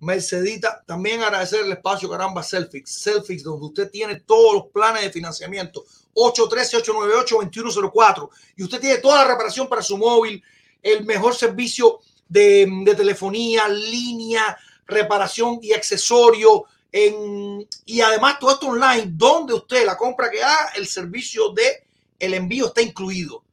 Mercedita, 0.02 0.82
también 0.84 1.22
agradecer 1.22 1.64
el 1.64 1.70
espacio, 1.70 2.10
caramba, 2.10 2.42
Selfix, 2.42 2.90
Selfix, 2.90 3.44
donde 3.44 3.66
usted 3.66 3.88
tiene 3.88 4.18
todos 4.18 4.54
los 4.54 4.66
planes 4.66 5.04
de 5.04 5.12
financiamiento, 5.12 5.84
813-898-2104, 6.14 8.28
y 8.56 8.64
usted 8.64 8.80
tiene 8.80 8.98
toda 8.98 9.18
la 9.18 9.26
reparación 9.30 9.68
para 9.68 9.80
su 9.80 9.96
móvil, 9.96 10.42
el 10.82 11.04
mejor 11.04 11.36
servicio 11.36 12.00
de, 12.28 12.68
de 12.84 12.96
telefonía, 12.96 13.68
línea, 13.68 14.58
reparación 14.88 15.60
y 15.62 15.72
accesorio, 15.72 16.64
en, 16.90 17.64
y 17.86 18.00
además 18.00 18.40
todo 18.40 18.54
esto 18.54 18.66
online, 18.66 19.12
donde 19.12 19.54
usted 19.54 19.86
la 19.86 19.96
compra 19.96 20.32
que 20.32 20.42
haga, 20.42 20.72
el 20.74 20.88
servicio 20.88 21.50
de 21.50 21.86
el 22.18 22.34
envío 22.34 22.66
está 22.66 22.82
incluido. 22.82 23.44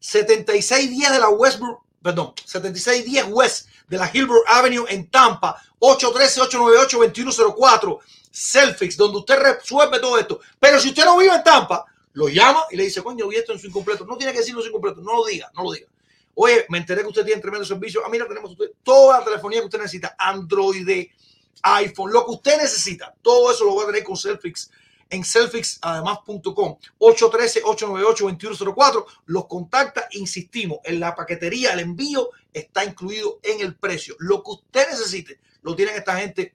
7610 0.00 1.12
de 1.12 1.18
la 1.18 1.30
Westbrook, 1.30 1.87
perdón, 2.02 2.34
7610 2.44 3.26
West 3.30 3.68
de 3.88 3.96
la 3.96 4.10
Hilbert 4.12 4.42
Avenue 4.46 4.84
en 4.88 5.08
Tampa, 5.10 5.60
813-898-2104, 5.80 7.98
Selfix, 8.30 8.96
donde 8.96 9.18
usted 9.18 9.38
resuelve 9.38 9.98
todo 10.00 10.18
esto. 10.18 10.40
Pero 10.58 10.80
si 10.80 10.88
usted 10.88 11.04
no 11.04 11.18
vive 11.18 11.34
en 11.34 11.42
Tampa, 11.42 11.84
lo 12.12 12.28
llama 12.28 12.64
y 12.70 12.76
le 12.76 12.84
dice, 12.84 13.02
coño, 13.02 13.26
vi 13.28 13.36
esto 13.36 13.52
en 13.52 13.58
su 13.58 13.66
incompleto. 13.68 14.04
No 14.04 14.16
tiene 14.16 14.32
que 14.32 14.38
decirlo 14.38 14.60
en 14.60 14.64
su 14.64 14.68
incompleto, 14.68 15.00
no 15.00 15.16
lo 15.16 15.24
diga, 15.24 15.50
no 15.54 15.64
lo 15.64 15.72
diga. 15.72 15.88
Oye, 16.34 16.66
me 16.68 16.78
enteré 16.78 17.02
que 17.02 17.08
usted 17.08 17.24
tiene 17.24 17.40
tremendo 17.40 17.66
servicio. 17.66 18.02
Ah, 18.04 18.08
mira, 18.08 18.28
tenemos 18.28 18.56
toda 18.82 19.18
la 19.18 19.24
telefonía 19.24 19.58
que 19.60 19.66
usted 19.66 19.78
necesita, 19.78 20.14
Android, 20.18 21.08
iPhone, 21.62 22.12
lo 22.12 22.24
que 22.24 22.30
usted 22.32 22.58
necesita. 22.58 23.14
Todo 23.22 23.50
eso 23.50 23.64
lo 23.64 23.74
va 23.74 23.84
a 23.84 23.86
tener 23.86 24.04
con 24.04 24.16
Selfix 24.16 24.70
en 25.10 25.24
selfixademás.com 25.24 26.78
813-898-2104. 26.98 29.06
Los 29.26 29.46
contacta, 29.46 30.08
insistimos, 30.12 30.78
en 30.84 31.00
la 31.00 31.14
paquetería, 31.14 31.72
el 31.72 31.80
envío 31.80 32.30
está 32.52 32.84
incluido 32.84 33.40
en 33.42 33.60
el 33.60 33.76
precio. 33.76 34.14
Lo 34.18 34.42
que 34.42 34.52
usted 34.52 34.88
necesite 34.90 35.40
lo 35.62 35.76
tienen 35.76 35.96
esta 35.96 36.18
gente 36.18 36.54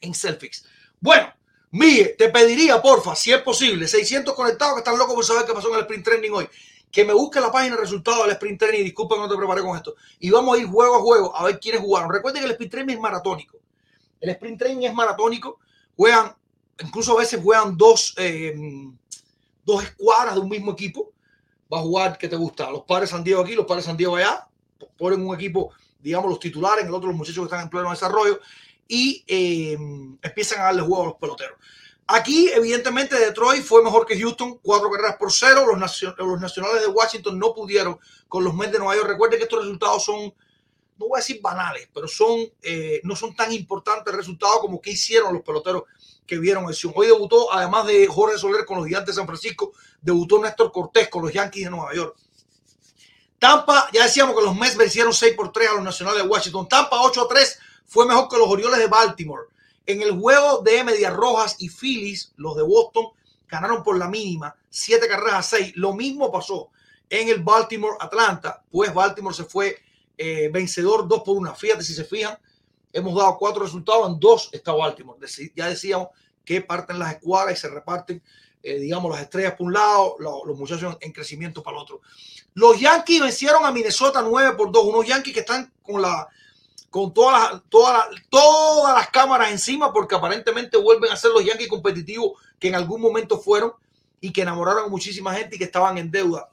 en 0.00 0.14
Selfix. 0.14 0.64
Bueno, 1.00 1.32
Miguel, 1.72 2.16
te 2.18 2.30
pediría, 2.30 2.82
porfa, 2.82 3.14
si 3.14 3.32
es 3.32 3.40
posible, 3.42 3.86
600 3.86 4.34
conectados 4.34 4.74
que 4.74 4.80
están 4.80 4.98
locos 4.98 5.14
por 5.14 5.24
saber 5.24 5.46
qué 5.46 5.52
pasó 5.52 5.68
en 5.68 5.76
el 5.76 5.82
sprint 5.82 6.04
training 6.04 6.30
hoy, 6.30 6.48
que 6.90 7.04
me 7.04 7.12
busque 7.12 7.40
la 7.40 7.52
página 7.52 7.76
de 7.76 7.82
resultados 7.82 8.24
del 8.24 8.32
sprint 8.32 8.58
training. 8.58 8.84
Disculpa 8.84 9.14
que 9.14 9.20
no 9.20 9.28
te 9.28 9.36
preparé 9.36 9.62
con 9.62 9.76
esto. 9.76 9.94
Y 10.18 10.30
vamos 10.30 10.56
a 10.56 10.60
ir 10.60 10.66
juego 10.66 10.96
a 10.96 11.00
juego 11.00 11.36
a 11.36 11.44
ver 11.44 11.60
quiénes 11.60 11.80
jugaron. 11.80 12.10
Recuerden 12.10 12.42
que 12.42 12.46
el 12.46 12.52
sprint 12.52 12.72
training 12.72 12.94
es 12.94 13.00
maratónico. 13.00 13.58
El 14.20 14.30
sprint 14.30 14.58
training 14.58 14.88
es 14.88 14.94
maratónico. 14.94 15.60
Juegan, 15.96 16.34
incluso 16.80 17.12
a 17.12 17.20
veces 17.20 17.40
juegan 17.42 17.76
dos, 17.76 18.14
eh, 18.16 18.54
dos 19.64 19.84
escuadras 19.84 20.34
de 20.34 20.40
un 20.40 20.48
mismo 20.48 20.72
equipo. 20.72 21.12
Va 21.72 21.78
a 21.78 21.82
jugar, 21.82 22.18
¿qué 22.18 22.28
te 22.28 22.36
gusta? 22.36 22.70
Los 22.70 22.82
padres 22.82 23.10
San 23.10 23.22
Diego 23.22 23.42
aquí, 23.42 23.54
los 23.54 23.66
padres 23.66 23.84
San 23.84 23.96
Diego 23.96 24.16
allá. 24.16 24.46
Ponen 24.96 25.26
un 25.26 25.34
equipo 25.34 25.72
digamos, 26.02 26.30
los 26.30 26.40
titulares, 26.40 26.84
el 26.84 26.94
otro 26.94 27.08
los 27.08 27.16
muchachos 27.16 27.42
que 27.42 27.44
están 27.44 27.62
en 27.62 27.70
pleno 27.70 27.90
desarrollo 27.90 28.40
y 28.88 29.24
eh, 29.26 29.76
empiezan 30.22 30.60
a 30.60 30.64
darle 30.64 30.82
juego 30.82 31.02
a 31.02 31.06
los 31.06 31.16
peloteros. 31.16 31.58
Aquí, 32.06 32.50
evidentemente, 32.52 33.16
Detroit 33.16 33.62
fue 33.62 33.84
mejor 33.84 34.04
que 34.04 34.18
Houston, 34.18 34.58
cuatro 34.58 34.90
carreras 34.90 35.16
por 35.16 35.30
cero. 35.30 35.64
Los, 35.64 36.02
los 36.18 36.40
nacionales 36.40 36.80
de 36.80 36.88
Washington 36.88 37.38
no 37.38 37.54
pudieron 37.54 38.00
con 38.26 38.42
los 38.42 38.52
Mets 38.52 38.72
de 38.72 38.78
Nueva 38.78 38.96
York. 38.96 39.08
Recuerden 39.10 39.38
que 39.38 39.44
estos 39.44 39.60
resultados 39.60 40.04
son, 40.04 40.34
no 40.98 41.06
voy 41.06 41.18
a 41.18 41.18
decir 41.18 41.40
banales, 41.40 41.88
pero 41.94 42.08
son, 42.08 42.40
eh, 42.62 43.00
no 43.04 43.14
son 43.14 43.36
tan 43.36 43.52
importantes 43.52 44.12
resultados 44.12 44.58
como 44.58 44.80
que 44.80 44.90
hicieron 44.90 45.32
los 45.34 45.42
peloteros 45.42 45.84
que 46.30 46.38
vieron 46.38 46.64
acción. 46.68 46.92
Hoy 46.94 47.08
debutó, 47.08 47.52
además 47.52 47.88
de 47.88 48.06
Jorge 48.06 48.38
Soler 48.38 48.64
con 48.64 48.76
los 48.76 48.86
Gigantes 48.86 49.16
de 49.16 49.18
San 49.18 49.26
Francisco, 49.26 49.72
debutó 50.00 50.40
Néstor 50.40 50.70
Cortés 50.70 51.08
con 51.08 51.24
los 51.24 51.32
Yankees 51.32 51.64
de 51.64 51.70
Nueva 51.70 51.92
York. 51.92 52.16
Tampa, 53.40 53.88
ya 53.92 54.04
decíamos 54.04 54.36
que 54.36 54.42
los 54.42 54.54
Mets 54.54 54.76
vencieron 54.76 55.12
6 55.12 55.34
por 55.34 55.50
3 55.50 55.70
a 55.70 55.74
los 55.74 55.82
Nacionales 55.82 56.22
de 56.22 56.28
Washington. 56.28 56.68
Tampa 56.68 57.02
8 57.02 57.22
a 57.22 57.28
3 57.28 57.58
fue 57.84 58.06
mejor 58.06 58.28
que 58.28 58.38
los 58.38 58.46
Orioles 58.46 58.78
de 58.78 58.86
Baltimore. 58.86 59.48
En 59.84 60.02
el 60.02 60.12
juego 60.12 60.62
de 60.62 60.84
Medias 60.84 61.12
Rojas 61.12 61.56
y 61.58 61.68
Phillies, 61.68 62.32
los 62.36 62.54
de 62.54 62.62
Boston 62.62 63.06
ganaron 63.48 63.82
por 63.82 63.98
la 63.98 64.06
mínima 64.06 64.54
7 64.68 65.08
carreras 65.08 65.34
a 65.52 65.56
6. 65.56 65.72
Lo 65.74 65.94
mismo 65.94 66.30
pasó 66.30 66.70
en 67.08 67.28
el 67.28 67.42
Baltimore 67.42 67.96
Atlanta, 67.98 68.62
pues 68.70 68.94
Baltimore 68.94 69.34
se 69.34 69.42
fue 69.42 69.76
eh, 70.16 70.48
vencedor 70.52 71.08
2 71.08 71.22
por 71.24 71.38
1. 71.38 71.56
Fíjate 71.56 71.82
si 71.82 71.92
se 71.92 72.04
fijan, 72.04 72.38
hemos 72.92 73.14
dado 73.14 73.36
cuatro 73.38 73.62
resultados, 73.62 74.08
en 74.08 74.20
dos 74.20 74.48
está 74.52 74.72
Baltimore. 74.72 75.18
Ya 75.54 75.68
decíamos 75.68 76.08
que 76.44 76.60
parten 76.60 76.98
las 76.98 77.14
escuadras 77.14 77.58
y 77.58 77.60
se 77.60 77.68
reparten 77.68 78.22
eh, 78.62 78.78
digamos, 78.78 79.10
las 79.10 79.22
estrellas 79.22 79.54
por 79.54 79.68
un 79.68 79.72
lado, 79.72 80.16
los, 80.18 80.58
muchachos 80.58 80.98
en, 81.00 81.12
crecimiento 81.12 81.62
para 81.62 81.78
el 81.78 81.82
otro. 81.82 82.02
Los 82.52 82.78
Yankees 82.78 83.22
vencieron 83.22 83.64
a 83.64 83.72
Minnesota 83.72 84.20
9 84.22 84.54
por 84.54 84.70
2, 84.70 84.84
unos 84.84 85.06
Yankees 85.06 85.32
que 85.32 85.40
están 85.40 85.72
con 85.82 86.02
la 86.02 86.28
con 86.90 87.14
todas 87.14 87.52
las, 87.52 87.62
todas, 87.68 88.08
todas 88.28 88.94
las 88.96 89.08
cámaras 89.10 89.52
encima 89.52 89.92
porque 89.92 90.16
aparentemente 90.16 90.76
vuelven 90.76 91.12
a 91.12 91.16
ser 91.16 91.30
los 91.30 91.44
Yankees 91.44 91.68
competitivos 91.68 92.32
que 92.58 92.66
en 92.66 92.74
algún 92.74 93.00
momento 93.00 93.38
fueron 93.38 93.72
y 94.20 94.32
que 94.32 94.42
enamoraron 94.42 94.86
a 94.86 94.88
muchísima 94.88 95.32
gente 95.32 95.54
y 95.54 95.58
que 95.58 95.64
estaban 95.64 95.96
en 95.98 96.10
deuda. 96.10 96.50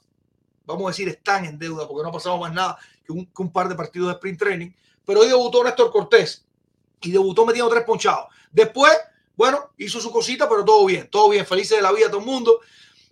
Vamos 0.65 0.86
a 0.86 0.89
decir, 0.89 1.10
están 1.10 1.44
en 1.46 1.58
deuda 1.58 1.88
porque 1.88 2.03
no 2.03 2.10
ha 2.10 2.13
pasado 2.13 2.38
más 2.38 2.53
nada 2.53 2.77
que 3.03 3.12
un, 3.12 3.25
que 3.25 3.41
un 3.41 3.51
par 3.51 3.67
de 3.67 3.75
partidos 3.75 4.10
de 4.10 4.13
sprint 4.13 4.39
training. 4.39 4.70
Pero 5.08 5.22
hoy 5.22 5.28
debutó 5.28 5.64
Néstor 5.64 5.90
Cortés 5.90 6.46
y 7.02 7.12
debutó 7.12 7.46
metiendo 7.46 7.72
tres 7.72 7.86
ponchados. 7.86 8.26
Después, 8.52 8.92
bueno, 9.38 9.72
hizo 9.78 10.02
su 10.02 10.12
cosita, 10.12 10.50
pero 10.50 10.66
todo 10.66 10.86
bien, 10.86 11.10
todo 11.10 11.30
bien, 11.30 11.46
felices 11.46 11.78
de 11.78 11.82
la 11.82 11.94
vida 11.94 12.08
todo 12.08 12.20
el 12.20 12.26
mundo. 12.26 12.60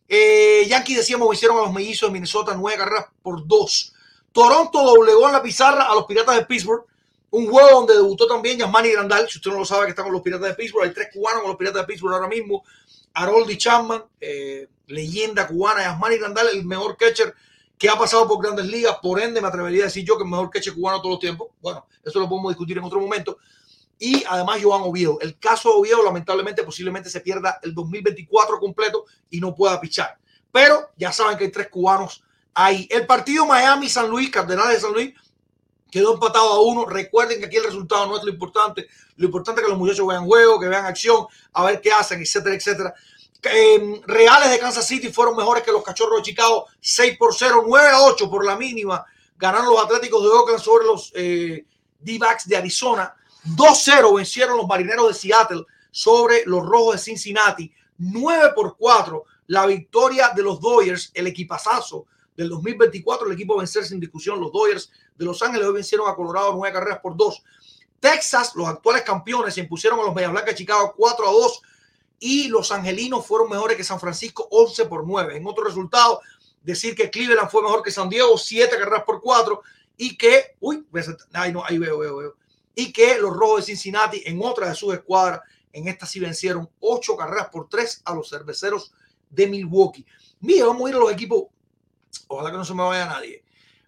Eh, 0.08 0.70
decíamos, 0.88 1.34
hicieron 1.34 1.58
a 1.58 1.62
los 1.62 1.72
mellizos 1.72 2.10
de 2.10 2.14
Minnesota 2.14 2.54
nueve 2.54 2.78
carreras 2.78 3.06
por 3.24 3.48
dos. 3.48 3.94
Toronto 4.34 4.84
doblegó 4.84 5.28
en 5.28 5.32
la 5.32 5.42
pizarra 5.42 5.90
a 5.90 5.96
los 5.96 6.06
Piratas 6.06 6.36
de 6.36 6.46
Pittsburgh. 6.46 6.84
Un 7.32 7.50
juego 7.50 7.70
donde 7.72 7.94
debutó 7.94 8.28
también 8.28 8.58
Yasmani 8.58 8.92
Grandal. 8.92 9.30
Si 9.30 9.38
usted 9.38 9.52
no 9.52 9.60
lo 9.60 9.66
sabe, 9.66 9.86
que 9.86 9.92
están 9.92 10.04
con 10.04 10.14
los 10.14 10.22
Piratas 10.22 10.50
de 10.50 10.56
Pittsburgh. 10.56 10.84
Hay 10.84 10.94
tres 10.94 11.08
cubanos 11.14 11.42
con 11.42 11.50
los 11.52 11.58
Piratas 11.58 11.82
de 11.82 11.88
Pittsburgh 11.88 12.14
ahora 12.14 12.28
mismo. 12.28 12.66
Haroldi 13.14 13.58
Chapman, 13.58 14.04
eh, 14.20 14.68
leyenda 14.88 15.48
cubana. 15.48 15.84
Yasmani 15.84 16.18
Grandal, 16.18 16.50
el 16.50 16.66
mejor 16.66 16.98
catcher 16.98 17.34
que 17.78 17.90
ha 17.90 17.96
pasado 17.96 18.28
por 18.28 18.42
grandes 18.42 18.66
ligas. 18.66 18.98
Por 19.02 19.20
ende, 19.20 19.42
me 19.42 19.48
atrevería 19.48 19.84
a 19.84 19.86
decir 19.86 20.06
yo 20.06 20.18
que 20.18 20.24
es 20.24 20.30
mejor 20.30 20.50
catcher 20.50 20.74
cubano 20.74 21.00
todos 21.02 21.12
los 21.12 21.20
tiempos. 21.20 21.50
Bueno, 21.62 21.86
eso 22.04 22.20
lo 22.20 22.30
podemos 22.30 22.52
discutir 22.52 22.78
en 22.78 22.84
otro 22.84 23.00
momento 23.00 23.38
y 24.00 24.24
además 24.28 24.60
Joan 24.62 24.82
Oviedo. 24.84 25.18
El 25.22 25.38
caso 25.40 25.70
de 25.70 25.76
Oviedo, 25.80 26.04
lamentablemente, 26.04 26.64
posiblemente 26.64 27.10
se 27.10 27.22
pierda 27.22 27.60
el 27.64 27.74
2024 27.74 28.60
completo 28.60 29.06
y 29.30 29.40
no 29.40 29.56
pueda 29.56 29.80
pichar. 29.80 30.18
Pero 30.52 30.92
ya 30.98 31.12
saben 31.12 31.38
que 31.38 31.46
hay 31.46 31.52
tres 31.52 31.70
cubanos 31.70 32.24
ahí. 32.54 32.88
El 32.92 33.06
partido 33.06 33.46
Miami-San 33.46 34.10
Luis, 34.10 34.30
Cardenales 34.30 34.76
de 34.76 34.82
San 34.82 34.94
Luis, 34.94 35.14
quedó 35.90 36.14
empatado 36.14 36.54
a 36.54 36.62
uno. 36.62 36.86
Recuerden 36.86 37.40
que 37.40 37.46
aquí 37.46 37.58
el 37.58 37.66
resultado 37.66 38.06
no 38.08 38.18
es 38.18 38.24
lo 38.24 38.30
importante. 38.30 38.88
Lo 39.16 39.26
importante 39.26 39.62
es 39.62 39.66
que 39.66 39.72
los 39.72 39.80
muchachos 39.80 40.08
vean 40.08 40.26
juego, 40.26 40.60
que 40.60 40.68
vean 40.68 40.86
acción, 40.86 41.26
a 41.54 41.66
ver 41.66 41.80
qué 41.82 41.92
hacen, 41.92 42.22
etcétera, 42.22 42.56
etcétera. 42.56 42.94
Eh, 43.52 44.02
Reales 44.06 44.52
de 44.52 44.60
Kansas 44.60 44.88
City 44.88 45.12
fueron 45.12 45.36
mejores 45.36 45.64
que 45.64 45.72
los 45.72 45.84
Cachorros 45.84 46.18
de 46.18 46.24
Chicago, 46.24 46.68
6 46.80 47.18
por 47.18 47.34
0, 47.34 47.64
9 47.68 47.90
a 47.90 48.02
8 48.02 48.30
por 48.30 48.46
la 48.46 48.56
mínima. 48.56 49.06
Ganaron 49.38 49.68
los 49.68 49.84
Atléticos 49.84 50.24
de 50.24 50.30
Oakland 50.30 50.62
sobre 50.62 50.86
los 50.86 51.12
eh, 51.16 51.66
D-Backs 52.00 52.48
de 52.48 52.58
Arizona. 52.58 53.16
2-0 53.46 54.16
vencieron 54.16 54.58
los 54.58 54.68
Marineros 54.68 55.08
de 55.10 55.14
Seattle 55.14 55.66
sobre 55.92 56.44
los 56.46 56.66
Rojos 56.66 56.96
de 56.96 57.02
Cincinnati. 57.02 57.72
9 57.98 58.52
por 58.56 58.76
4 58.78 59.26
la 59.48 59.66
victoria 59.66 60.32
de 60.36 60.42
los 60.42 60.60
Dodgers, 60.60 61.12
el 61.14 61.28
equipazazo 61.28 62.08
del 62.36 62.50
2024, 62.50 63.28
el 63.28 63.34
equipo 63.34 63.58
vencer 63.58 63.86
sin 63.86 64.00
discusión, 64.00 64.40
los 64.40 64.52
Dodgers 64.52 64.92
de 65.16 65.26
Los 65.26 65.42
Ángeles 65.42 65.68
hoy 65.68 65.74
vencieron 65.74 66.10
a 66.10 66.16
Colorado 66.16 66.54
nueve 66.54 66.74
carreras 66.74 67.00
por 67.00 67.16
dos. 67.16 67.44
Texas, 68.00 68.54
los 68.56 68.68
actuales 68.68 69.04
campeones, 69.04 69.54
se 69.54 69.62
impusieron 69.62 70.00
a 70.00 70.04
los 70.04 70.14
Medias 70.14 70.32
Blancas 70.32 70.54
de 70.54 70.58
Chicago 70.58 70.94
4 70.98 71.28
a 71.28 71.32
2 71.32 71.62
y 72.20 72.48
los 72.48 72.72
angelinos 72.72 73.26
fueron 73.26 73.50
mejores 73.50 73.78
que 73.78 73.84
San 73.84 74.00
Francisco 74.00 74.48
11 74.52 74.86
por 74.86 75.06
9. 75.06 75.38
En 75.38 75.46
otro 75.48 75.64
resultado, 75.64 76.22
decir 76.64 76.96
que 76.96 77.10
Cleveland 77.10 77.50
fue 77.50 77.62
mejor 77.62 77.84
que 77.84 77.92
San 77.92 78.10
Diego 78.10 78.38
7 78.38 78.78
carreras 78.78 79.04
por 79.04 79.22
4 79.22 79.62
y 79.98 80.18
que, 80.18 80.56
uy, 80.60 80.86
ahí, 81.34 81.52
no, 81.52 81.64
ahí 81.64 81.78
veo, 81.78 82.00
veo, 82.00 82.18
veo 82.18 82.36
y 82.76 82.92
que 82.92 83.18
los 83.18 83.34
Rojos 83.34 83.62
de 83.62 83.66
Cincinnati 83.68 84.22
en 84.26 84.40
otra 84.44 84.70
de 84.70 84.76
sus 84.76 84.94
escuadras, 84.94 85.42
en 85.72 85.88
esta 85.88 86.06
sí 86.06 86.20
vencieron 86.20 86.70
ocho 86.82 87.16
carreras 87.16 87.48
por 87.50 87.70
tres 87.70 88.02
a 88.06 88.14
los 88.14 88.30
cerveceros 88.30 88.94
de 89.30 89.48
Milwaukee. 89.48 90.06
Mira, 90.42 90.68
vamos 90.68 90.86
a 90.86 90.90
ir 90.90 90.96
a 90.96 91.00
los 91.00 91.12
equipos, 91.12 91.46
ojalá 92.28 92.52
que 92.52 92.58
no 92.58 92.66
se 92.66 92.74
me 92.74 92.84
vaya 92.84 93.06
nadie. 93.06 93.44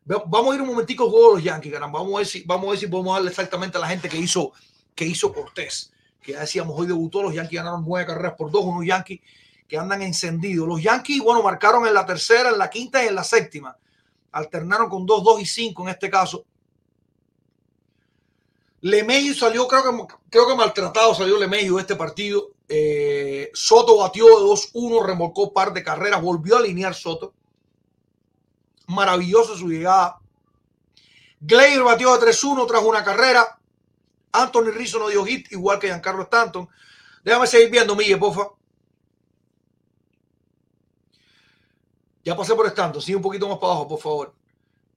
Vamos 0.05 0.51
a 0.51 0.55
ir 0.55 0.61
un 0.61 0.69
momentico 0.69 1.05
de 1.05 1.35
los 1.35 1.43
Yankees, 1.43 1.73
caramba. 1.73 1.99
Vamos 1.99 2.15
a 2.15 2.17
ver 2.19 2.27
si, 2.27 2.43
vamos 2.43 2.67
a 2.67 2.69
ver 2.71 2.79
si 2.79 2.87
podemos 2.87 3.13
darle 3.13 3.29
exactamente 3.29 3.77
a 3.77 3.81
la 3.81 3.89
gente 3.89 4.07
que 4.07 4.17
hizo, 4.17 4.53
que 4.95 5.05
hizo 5.05 5.33
Cortés. 5.33 5.91
Que 6.21 6.33
ya 6.33 6.41
decíamos, 6.41 6.77
hoy 6.77 6.87
debutó, 6.87 7.23
los 7.23 7.33
Yankees 7.33 7.59
ganaron 7.59 7.83
nueve 7.85 8.05
carreras 8.05 8.33
por 8.37 8.51
dos, 8.51 8.65
unos 8.65 8.85
Yankees 8.85 9.21
que 9.67 9.77
andan 9.77 10.01
encendidos. 10.01 10.67
Los 10.67 10.81
Yankees, 10.81 11.21
bueno, 11.21 11.43
marcaron 11.43 11.85
en 11.85 11.93
la 11.93 12.05
tercera, 12.05 12.49
en 12.49 12.57
la 12.57 12.69
quinta 12.69 13.03
y 13.03 13.07
en 13.07 13.15
la 13.15 13.23
séptima. 13.23 13.77
Alternaron 14.31 14.89
con 14.89 15.05
dos, 15.05 15.23
dos 15.23 15.41
y 15.41 15.45
cinco 15.45 15.83
en 15.83 15.89
este 15.89 16.09
caso 16.09 16.45
Lemeyu 18.81 19.33
salió, 19.33 19.67
creo 19.67 19.83
que, 19.83 20.15
creo 20.29 20.47
que 20.47 20.55
maltratado 20.55 21.15
salió 21.15 21.37
Lemeyu 21.37 21.75
de 21.75 21.81
este 21.81 21.95
partido. 21.95 22.51
Eh, 22.69 23.49
Soto 23.53 23.97
batió 23.97 24.25
de 24.25 24.45
2-1, 24.45 25.05
remolcó 25.05 25.51
par 25.51 25.73
de 25.73 25.83
carreras, 25.83 26.21
volvió 26.21 26.55
a 26.55 26.59
alinear 26.59 26.93
Soto. 26.93 27.33
Maravilloso 28.87 29.57
su 29.57 29.67
llegada. 29.67 30.19
Gleyber 31.39 31.83
batió 31.83 32.15
de 32.17 32.27
3-1 32.27 32.67
tras 32.67 32.83
una 32.83 33.03
carrera. 33.03 33.56
Anthony 34.31 34.71
Rizzo 34.71 34.99
no 34.99 35.09
dio 35.09 35.25
hit, 35.25 35.51
igual 35.51 35.79
que 35.79 35.87
Giancarlo 35.87 36.23
Stanton. 36.23 36.67
Déjame 37.23 37.47
seguir 37.47 37.69
viendo, 37.69 37.95
Miguel, 37.95 38.19
porfa. 38.19 38.49
Ya 42.23 42.35
pasé 42.35 42.55
por 42.55 42.67
Stanton, 42.67 43.01
sigue 43.01 43.15
un 43.15 43.21
poquito 43.21 43.47
más 43.47 43.57
para 43.57 43.73
abajo, 43.73 43.87
por 43.87 43.99
favor. 43.99 44.33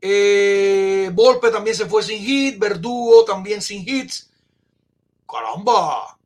Eh, 0.01 1.11
Volpe 1.13 1.51
también 1.51 1.77
se 1.77 1.87
fue 1.87 2.03
sin 2.03 2.19
hit. 2.19 2.59
Verdugo 2.59 3.25
también 3.25 3.61
sin 3.61 3.87
hits. 3.87 4.31
Caramba. 5.31 6.17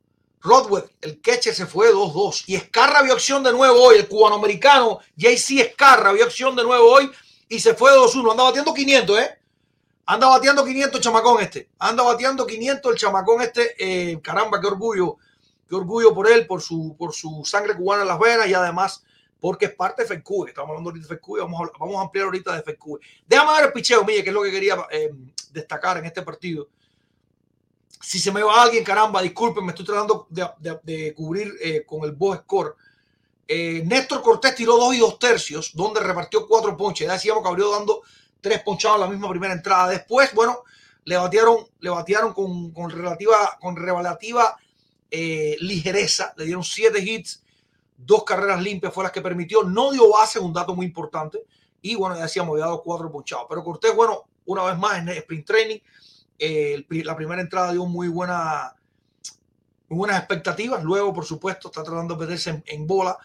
Rodwell, 0.41 0.85
el 1.01 1.21
catcher 1.21 1.55
se 1.55 1.67
fue 1.67 1.91
2-2. 1.93 2.45
Y 2.47 2.55
Escarra 2.55 3.03
vio 3.03 3.15
acción 3.15 3.43
de 3.43 3.53
nuevo 3.53 3.83
hoy. 3.83 3.97
El 3.97 4.09
cubano-americano 4.09 5.01
JC 5.17 5.61
Escarra 5.61 6.13
vio 6.13 6.25
acción 6.25 6.55
de 6.55 6.63
nuevo 6.63 6.87
hoy 6.87 7.11
y 7.49 7.59
se 7.59 7.75
fue 7.75 7.93
2-1. 7.93 8.31
Anda 8.31 8.45
batiendo 8.45 8.75
500, 8.75 9.19
¿eh? 9.19 9.39
Anda 10.07 10.29
bateando 10.29 10.65
500 10.65 10.97
el 10.97 11.03
chamacón 11.03 11.43
este. 11.43 11.69
Anda 11.79 12.03
bateando 12.03 12.47
500 12.47 12.93
el 12.93 12.99
chamacón 12.99 13.41
este. 13.41 13.75
Eh, 13.79 14.21
caramba, 14.21 14.61
qué 14.61 14.67
orgullo. 14.67 15.17
Qué 15.69 15.75
orgullo 15.75 16.15
por 16.15 16.31
él, 16.31 16.47
por 16.47 16.61
su, 16.61 16.95
por 16.99 17.15
su 17.15 17.43
sangre 17.45 17.75
cubana 17.75 18.03
en 18.03 18.09
las 18.09 18.19
venas 18.19 18.47
y 18.47 18.55
además 18.55 19.03
porque 19.41 19.67
es 19.67 19.75
parte 19.75 20.03
de 20.03 20.09
FECUBE. 20.09 20.51
Estamos 20.51 20.71
hablando 20.71 20.91
ahorita 20.91 21.07
de 21.07 21.15
FECUBE, 21.15 21.41
vamos 21.41 21.71
vamos 21.79 21.97
a 21.97 22.01
ampliar 22.03 22.27
ahorita 22.27 22.57
de 22.57 22.63
FECUBE. 22.63 23.01
Déjame 23.27 23.53
ver 23.53 23.65
el 23.67 23.73
picheo, 23.73 24.05
Mille, 24.05 24.23
que 24.23 24.31
es 24.31 24.35
lo 24.35 24.43
que 24.43 24.51
quería 24.51 24.87
eh, 24.91 25.11
destacar 25.53 25.99
en 25.99 26.07
este 26.07 26.23
partido. 26.23 26.69
Si 28.01 28.19
se 28.19 28.33
me 28.33 28.43
va 28.43 28.63
alguien, 28.63 28.85
caramba, 28.85 29.23
disculpen, 29.23 29.65
me 29.65 29.73
estoy 29.73 29.87
tratando 29.87 30.27
de, 30.31 31.15
cubrir 31.15 31.55
eh, 31.61 31.85
con 31.87 32.05
el 32.05 32.13
box 32.13 32.41
score. 32.43 32.77
Néstor 33.47 34.23
Cortés 34.23 34.55
tiró 34.55 34.77
dos 34.77 34.95
y 34.95 34.99
dos 34.99 35.19
tercios, 35.19 35.73
donde 35.75 36.01
repartió 36.01 36.47
cuatro 36.47 36.77
ponches. 36.77 37.07
Ya 37.07 37.13
decíamos 37.15 37.43
que 37.43 37.49
abrió 37.49 37.71
dando 37.71 38.03
tres 38.45 38.63
ponchados 38.63 38.99
en 38.99 39.01
la 39.01 39.09
misma 39.09 39.29
primera 39.31 39.53
entrada. 39.53 39.89
Después, 39.89 40.33
bueno, 40.35 40.63
le 41.05 41.17
batearon, 41.17 41.57
le 41.81 41.91
batearon 41.91 42.33
con, 42.33 42.71
con 42.73 42.91
relativa, 42.91 43.59
con 43.61 43.75
relativa 43.75 44.57
ligereza. 45.11 46.35
Le 46.37 46.45
dieron 46.45 46.65
siete 46.65 47.01
hits 47.01 47.45
dos 47.97 48.25
carreras 48.25 48.63
limpias 48.63 48.93
fue 48.93 49.05
las 49.05 49.13
que 49.13 49.21
permitió, 49.21 49.63
no 49.63 49.93
dio 49.93 50.11
base, 50.11 50.39
un 50.39 50.53
dato 50.53 50.75
muy 50.75 50.87
importante, 50.87 51.45
y 51.81 51.95
bueno, 51.95 52.17
ya 52.17 52.23
decíamos, 52.23 52.53
había 52.53 52.67
dado 52.67 52.83
cuatro 52.83 53.11
ponchados, 53.11 53.47
pero 53.49 53.63
Cortés, 53.63 53.95
bueno, 53.95 54.25
una 54.47 54.65
vez 54.65 54.79
más 54.79 54.99
en 54.99 55.09
el 55.09 55.19
sprint 55.19 55.47
training, 55.47 55.79
eh, 56.39 56.85
la 56.89 57.17
primera 57.17 57.41
entrada 57.41 57.73
dio 57.73 57.87
muy 57.87 58.09
buena 58.09 58.75
muy 59.89 59.99
buenas 59.99 60.19
expectativas, 60.19 60.83
luego 60.83 61.13
por 61.13 61.25
supuesto 61.25 61.69
está 61.69 61.83
tratando 61.83 62.15
de 62.15 62.21
meterse 62.21 62.63
en, 62.67 62.87
bola. 62.87 63.19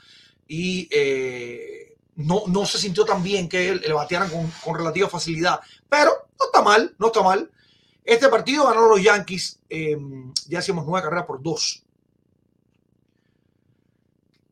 Y 0.45 0.89
eh, 0.91 1.88
no, 2.19 2.43
no 2.47 2.65
se 2.65 2.77
sintió 2.77 3.05
tan 3.05 3.23
bien 3.23 3.47
que 3.47 3.75
le 3.75 3.93
batearan 3.93 4.29
con, 4.29 4.51
con, 4.63 4.75
relativa 4.75 5.07
facilidad, 5.07 5.61
pero 5.87 6.11
no 6.37 6.45
está 6.47 6.61
mal, 6.61 6.93
no 6.97 7.07
está 7.07 7.21
mal. 7.23 7.49
Este 8.03 8.27
partido 8.27 8.65
ganaron 8.65 8.89
los 8.89 9.01
Yankees, 9.01 9.59
eh, 9.69 9.97
ya 10.47 10.59
hacíamos 10.59 10.85
nueve 10.85 11.03
carreras 11.05 11.25
por 11.25 11.41
dos. 11.41 11.83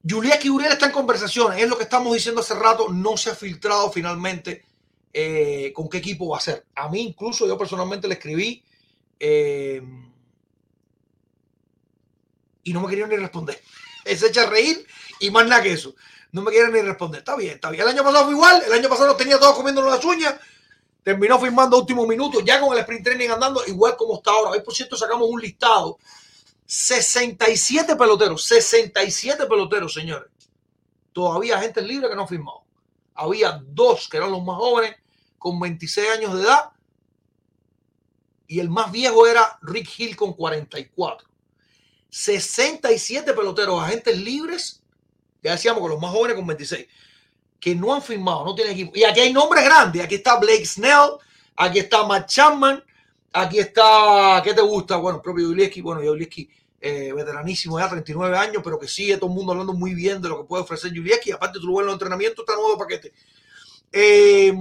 Julia 0.10 0.40
Uriel 0.50 0.72
está 0.72 0.86
en 0.86 0.94
conversaciones, 0.94 1.62
es 1.62 1.68
lo 1.68 1.78
que 1.78 1.84
estamos 1.84 2.14
diciendo 2.14 2.40
hace 2.40 2.56
rato, 2.56 2.88
no 2.88 3.18
se 3.18 3.32
ha 3.32 3.36
filtrado 3.36 3.92
finalmente 3.92 4.64
eh, 5.12 5.74
con 5.76 5.90
qué 5.90 5.98
equipo 5.98 6.30
va 6.30 6.38
a 6.38 6.42
ser. 6.42 6.66
A 6.74 6.88
mí 6.88 7.02
incluso 7.02 7.46
yo 7.46 7.58
personalmente 7.58 8.08
le 8.08 8.14
escribí 8.14 8.64
eh, 9.20 9.82
y 12.64 12.72
no 12.72 12.80
me 12.80 12.88
querían 12.88 13.10
ni 13.10 13.18
responder. 13.18 13.62
Es 14.06 14.24
echa 14.24 14.44
a 14.44 14.50
reír 14.50 14.88
y 15.20 15.30
más 15.32 15.46
nada 15.46 15.62
que 15.62 15.74
eso. 15.74 15.94
No 16.32 16.42
me 16.42 16.52
quieren 16.52 16.74
ni 16.74 16.82
responder. 16.82 17.20
Está 17.20 17.36
bien, 17.36 17.56
está 17.56 17.70
bien. 17.70 17.84
El 17.84 17.90
año 17.90 18.04
pasado 18.04 18.26
fue 18.26 18.34
igual, 18.34 18.64
el 18.66 18.74
año 18.74 18.90
pasado 18.90 19.16
tenía 19.16 19.40
todos 19.40 19.56
comiéndonos 19.56 19.92
las 19.92 20.04
uñas. 20.04 20.36
Terminó 21.04 21.40
firmando 21.40 21.78
último 21.78 22.06
minuto, 22.06 22.42
ya 22.42 22.60
con 22.60 22.74
el 22.74 22.80
sprint 22.80 23.06
training 23.06 23.30
andando, 23.30 23.66
igual 23.66 23.96
como 23.96 24.16
está 24.18 24.32
ahora. 24.32 24.52
Hoy, 24.52 24.62
por 24.62 24.74
cierto, 24.74 24.98
sacamos 24.98 25.28
un 25.30 25.40
listado 25.40 25.98
67 26.66 27.96
peloteros, 27.96 28.44
67 28.44 29.46
peloteros, 29.46 29.94
señores. 29.94 30.30
Todavía 31.14 31.60
gente 31.60 31.82
libre 31.82 32.10
que 32.10 32.16
no 32.16 32.24
ha 32.24 32.28
firmado. 32.28 32.64
Había 33.16 33.64
dos 33.66 34.10
que 34.10 34.18
eran 34.18 34.32
los 34.32 34.44
más 34.44 34.58
jóvenes, 34.58 34.98
con 35.40 35.60
26 35.60 36.10
años 36.10 36.34
de 36.34 36.42
edad, 36.44 36.72
y 38.48 38.60
el 38.60 38.70
más 38.70 38.92
viejo 38.92 39.26
era 39.26 39.58
Rick 39.62 39.90
Hill 39.98 40.16
con 40.18 40.34
44. 40.34 41.28
67 42.10 43.34
peloteros, 43.34 43.82
agentes 43.82 44.18
libres 44.18 44.84
Ya 45.44 45.52
decíamos 45.52 45.82
que 45.82 45.90
los 45.90 46.02
más 46.02 46.12
jóvenes 46.12 46.36
con 46.36 46.48
26, 46.48 46.88
que 47.60 47.76
no 47.76 47.94
han 47.94 48.02
firmado, 48.02 48.46
no 48.46 48.56
tienen 48.56 48.74
equipo. 48.74 48.92
Y 48.96 49.04
aquí 49.04 49.20
hay 49.20 49.34
nombres 49.34 49.64
grandes. 49.64 50.04
Aquí 50.04 50.16
está 50.16 50.40
Blake 50.40 50.66
Snell, 50.66 51.12
aquí 51.56 51.80
está 51.80 52.06
Matt 52.06 52.28
Chapman, 52.28 52.84
aquí 53.34 53.60
está, 53.60 54.42
¿qué 54.44 54.54
te 54.54 54.62
gusta? 54.62 54.98
Bueno, 54.98 55.22
propio 55.22 55.48
Julieski, 55.48 55.82
bueno, 55.82 56.02
Julieski, 56.02 56.50
eh, 56.80 57.12
veteranísimo 57.14 57.80
ya, 57.80 57.90
39 57.90 58.38
años, 58.38 58.62
pero 58.64 58.80
que 58.80 58.88
sigue 58.88 59.18
todo 59.18 59.30
el 59.30 59.36
mundo 59.36 59.52
hablando 59.52 59.74
muy 59.74 59.94
bien 59.94 60.22
de 60.22 60.30
lo 60.30 60.42
que 60.42 60.48
puede 60.48 60.64
ofrecer 60.64 60.92
Julieski. 60.92 61.32
Aparte, 61.32 61.60
tú 61.60 61.68
lo 61.68 61.74
ves 61.74 61.82
en 61.82 61.86
los 61.88 61.94
entrenamientos, 61.94 62.44
está 62.44 62.54
nuevo 62.54 62.78
paquete. 62.78 63.14
Eh, 63.92 64.52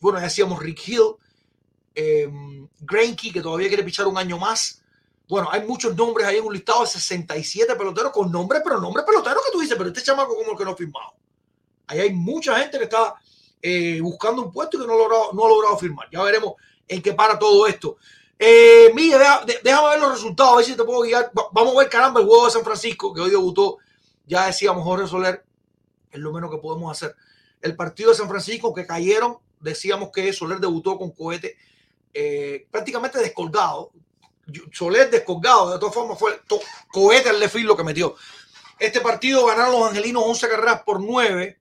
bueno, 0.00 0.18
ya 0.18 0.24
decíamos 0.24 0.62
Rick 0.62 0.88
Hill, 0.88 1.16
eh, 1.94 2.30
Greinke, 2.80 3.32
que 3.32 3.40
todavía 3.40 3.68
quiere 3.68 3.82
pichar 3.82 4.06
un 4.06 4.18
año 4.18 4.38
más. 4.38 4.83
Bueno, 5.28 5.48
hay 5.50 5.66
muchos 5.66 5.96
nombres 5.96 6.26
ahí 6.26 6.36
en 6.36 6.44
un 6.44 6.52
listado 6.52 6.82
de 6.82 6.86
67 6.86 7.74
peloteros 7.76 8.12
con 8.12 8.30
nombres, 8.30 8.60
pero 8.62 8.80
nombres 8.80 9.06
peloteros 9.06 9.42
que 9.46 9.52
tú 9.52 9.60
dices, 9.60 9.76
pero 9.76 9.88
este 9.88 10.02
chamaco 10.02 10.36
como 10.36 10.52
el 10.52 10.58
que 10.58 10.64
no 10.64 10.72
ha 10.72 10.76
firmado. 10.76 11.14
Ahí 11.86 12.00
hay 12.00 12.12
mucha 12.12 12.58
gente 12.58 12.78
que 12.78 12.84
está 12.84 13.14
eh, 13.62 14.00
buscando 14.02 14.42
un 14.42 14.52
puesto 14.52 14.76
y 14.76 14.80
que 14.80 14.86
no 14.86 14.96
logrado, 14.96 15.32
no 15.32 15.46
ha 15.46 15.48
logrado 15.48 15.78
firmar. 15.78 16.08
Ya 16.12 16.22
veremos 16.22 16.54
en 16.86 17.00
qué 17.00 17.14
para 17.14 17.38
todo 17.38 17.66
esto. 17.66 17.96
Eh, 18.38 18.90
Miguel, 18.94 19.20
déjame 19.62 19.88
ver 19.90 20.00
los 20.00 20.12
resultados, 20.12 20.52
a 20.52 20.56
ver 20.56 20.64
si 20.66 20.76
te 20.76 20.84
puedo 20.84 21.00
guiar. 21.00 21.30
Vamos 21.52 21.74
a 21.74 21.78
ver, 21.78 21.88
caramba, 21.88 22.20
el 22.20 22.26
juego 22.26 22.46
de 22.46 22.52
San 22.52 22.64
Francisco, 22.64 23.14
que 23.14 23.20
hoy 23.20 23.30
debutó, 23.30 23.78
ya 24.26 24.46
decíamos 24.46 24.84
Jorge 24.84 25.06
Soler, 25.06 25.44
es 26.10 26.20
lo 26.20 26.32
menos 26.32 26.50
que 26.50 26.58
podemos 26.58 26.90
hacer. 26.92 27.16
El 27.62 27.74
partido 27.76 28.10
de 28.10 28.16
San 28.16 28.28
Francisco, 28.28 28.74
que 28.74 28.86
cayeron, 28.86 29.38
decíamos 29.60 30.10
que 30.12 30.30
Soler 30.32 30.58
debutó 30.58 30.98
con 30.98 31.12
cohete 31.12 31.56
eh, 32.12 32.66
prácticamente 32.70 33.18
descolgado. 33.18 33.90
Soler 34.72 35.10
descolgado, 35.10 35.72
de 35.72 35.78
todas 35.78 35.94
formas 35.94 36.18
fue 36.18 36.32
el 36.32 36.40
cohete 36.88 37.30
al 37.30 37.40
lefil 37.40 37.66
lo 37.66 37.76
que 37.76 37.84
metió. 37.84 38.14
Este 38.78 39.00
partido 39.00 39.46
ganaron 39.46 39.72
los 39.72 39.88
angelinos 39.88 40.24
11 40.26 40.48
carreras 40.48 40.82
por 40.82 41.00
9 41.00 41.58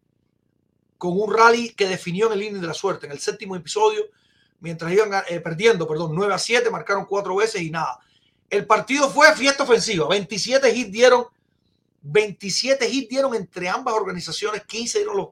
con 0.97 1.19
un 1.19 1.33
rally 1.33 1.69
que 1.69 1.87
definió 1.87 2.27
en 2.27 2.33
el 2.33 2.39
línea 2.39 2.61
de 2.61 2.67
la 2.67 2.73
suerte. 2.73 3.05
En 3.05 3.11
el 3.11 3.19
séptimo 3.19 3.55
episodio, 3.55 4.05
mientras 4.59 4.91
iban 4.91 5.11
eh, 5.27 5.39
perdiendo, 5.39 5.87
perdón, 5.87 6.11
9 6.13 6.33
a 6.33 6.39
7, 6.39 6.69
marcaron 6.69 7.05
cuatro 7.05 7.35
veces 7.35 7.61
y 7.61 7.69
nada. 7.69 7.99
El 8.49 8.65
partido 8.65 9.09
fue 9.09 9.33
fiesta 9.35 9.63
ofensiva. 9.63 10.07
27 10.07 10.75
hits 10.75 10.91
dieron, 10.91 11.25
27 12.01 12.89
hits 12.89 13.09
dieron 13.09 13.35
entre 13.35 13.69
ambas 13.69 13.93
organizaciones, 13.93 14.63
15 14.63 14.99
dieron 14.99 15.17
los, 15.17 15.29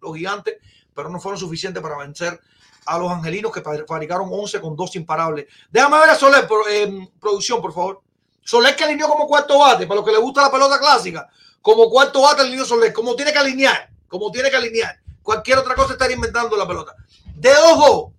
los 0.00 0.16
gigantes, 0.16 0.56
pero 0.94 1.08
no 1.08 1.20
fueron 1.20 1.38
suficientes 1.38 1.82
para 1.82 1.98
vencer 1.98 2.40
a 2.86 2.98
los 2.98 3.10
angelinos 3.10 3.52
que 3.52 3.60
fabricaron 3.60 4.28
11 4.30 4.60
con 4.60 4.76
dos 4.76 4.94
imparables. 4.96 5.46
Déjame 5.70 5.98
ver 5.98 6.10
a 6.10 6.14
Soler, 6.14 6.46
eh, 6.70 7.08
producción, 7.20 7.60
por 7.60 7.72
favor. 7.72 8.02
Soler 8.42 8.76
que 8.76 8.84
alineó 8.84 9.08
como 9.08 9.26
cuarto 9.26 9.58
bate, 9.58 9.86
para 9.86 9.96
los 9.96 10.04
que 10.04 10.12
le 10.12 10.18
gusta 10.18 10.42
la 10.42 10.50
pelota 10.50 10.78
clásica, 10.78 11.28
como 11.62 11.88
cuarto 11.88 12.22
bate 12.22 12.42
alineó 12.42 12.64
Soler, 12.64 12.92
como 12.92 13.16
tiene 13.16 13.32
que 13.32 13.38
alinear, 13.38 13.90
como 14.08 14.30
tiene 14.30 14.50
que 14.50 14.56
alinear. 14.56 14.98
Cualquier 15.22 15.58
otra 15.58 15.74
cosa 15.74 15.94
estaría 15.94 16.16
inventando 16.16 16.56
la 16.56 16.68
pelota. 16.68 16.94
De 17.34 17.50
ojo, 17.50 18.12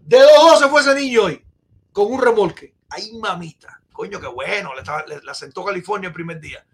de 0.00 0.22
ojo 0.24 0.56
se 0.56 0.68
fue 0.68 0.80
ese 0.80 0.94
niño 0.94 1.24
hoy, 1.24 1.44
con 1.92 2.12
un 2.12 2.20
remolque. 2.20 2.74
Ay, 2.90 3.12
mamita. 3.18 3.80
Coño, 3.92 4.20
qué 4.20 4.26
bueno. 4.26 4.70
Le, 4.74 5.20
le, 5.20 5.34
sentó 5.34 5.64
California 5.64 6.08
el 6.08 6.12
primer 6.12 6.40
día. 6.40 6.64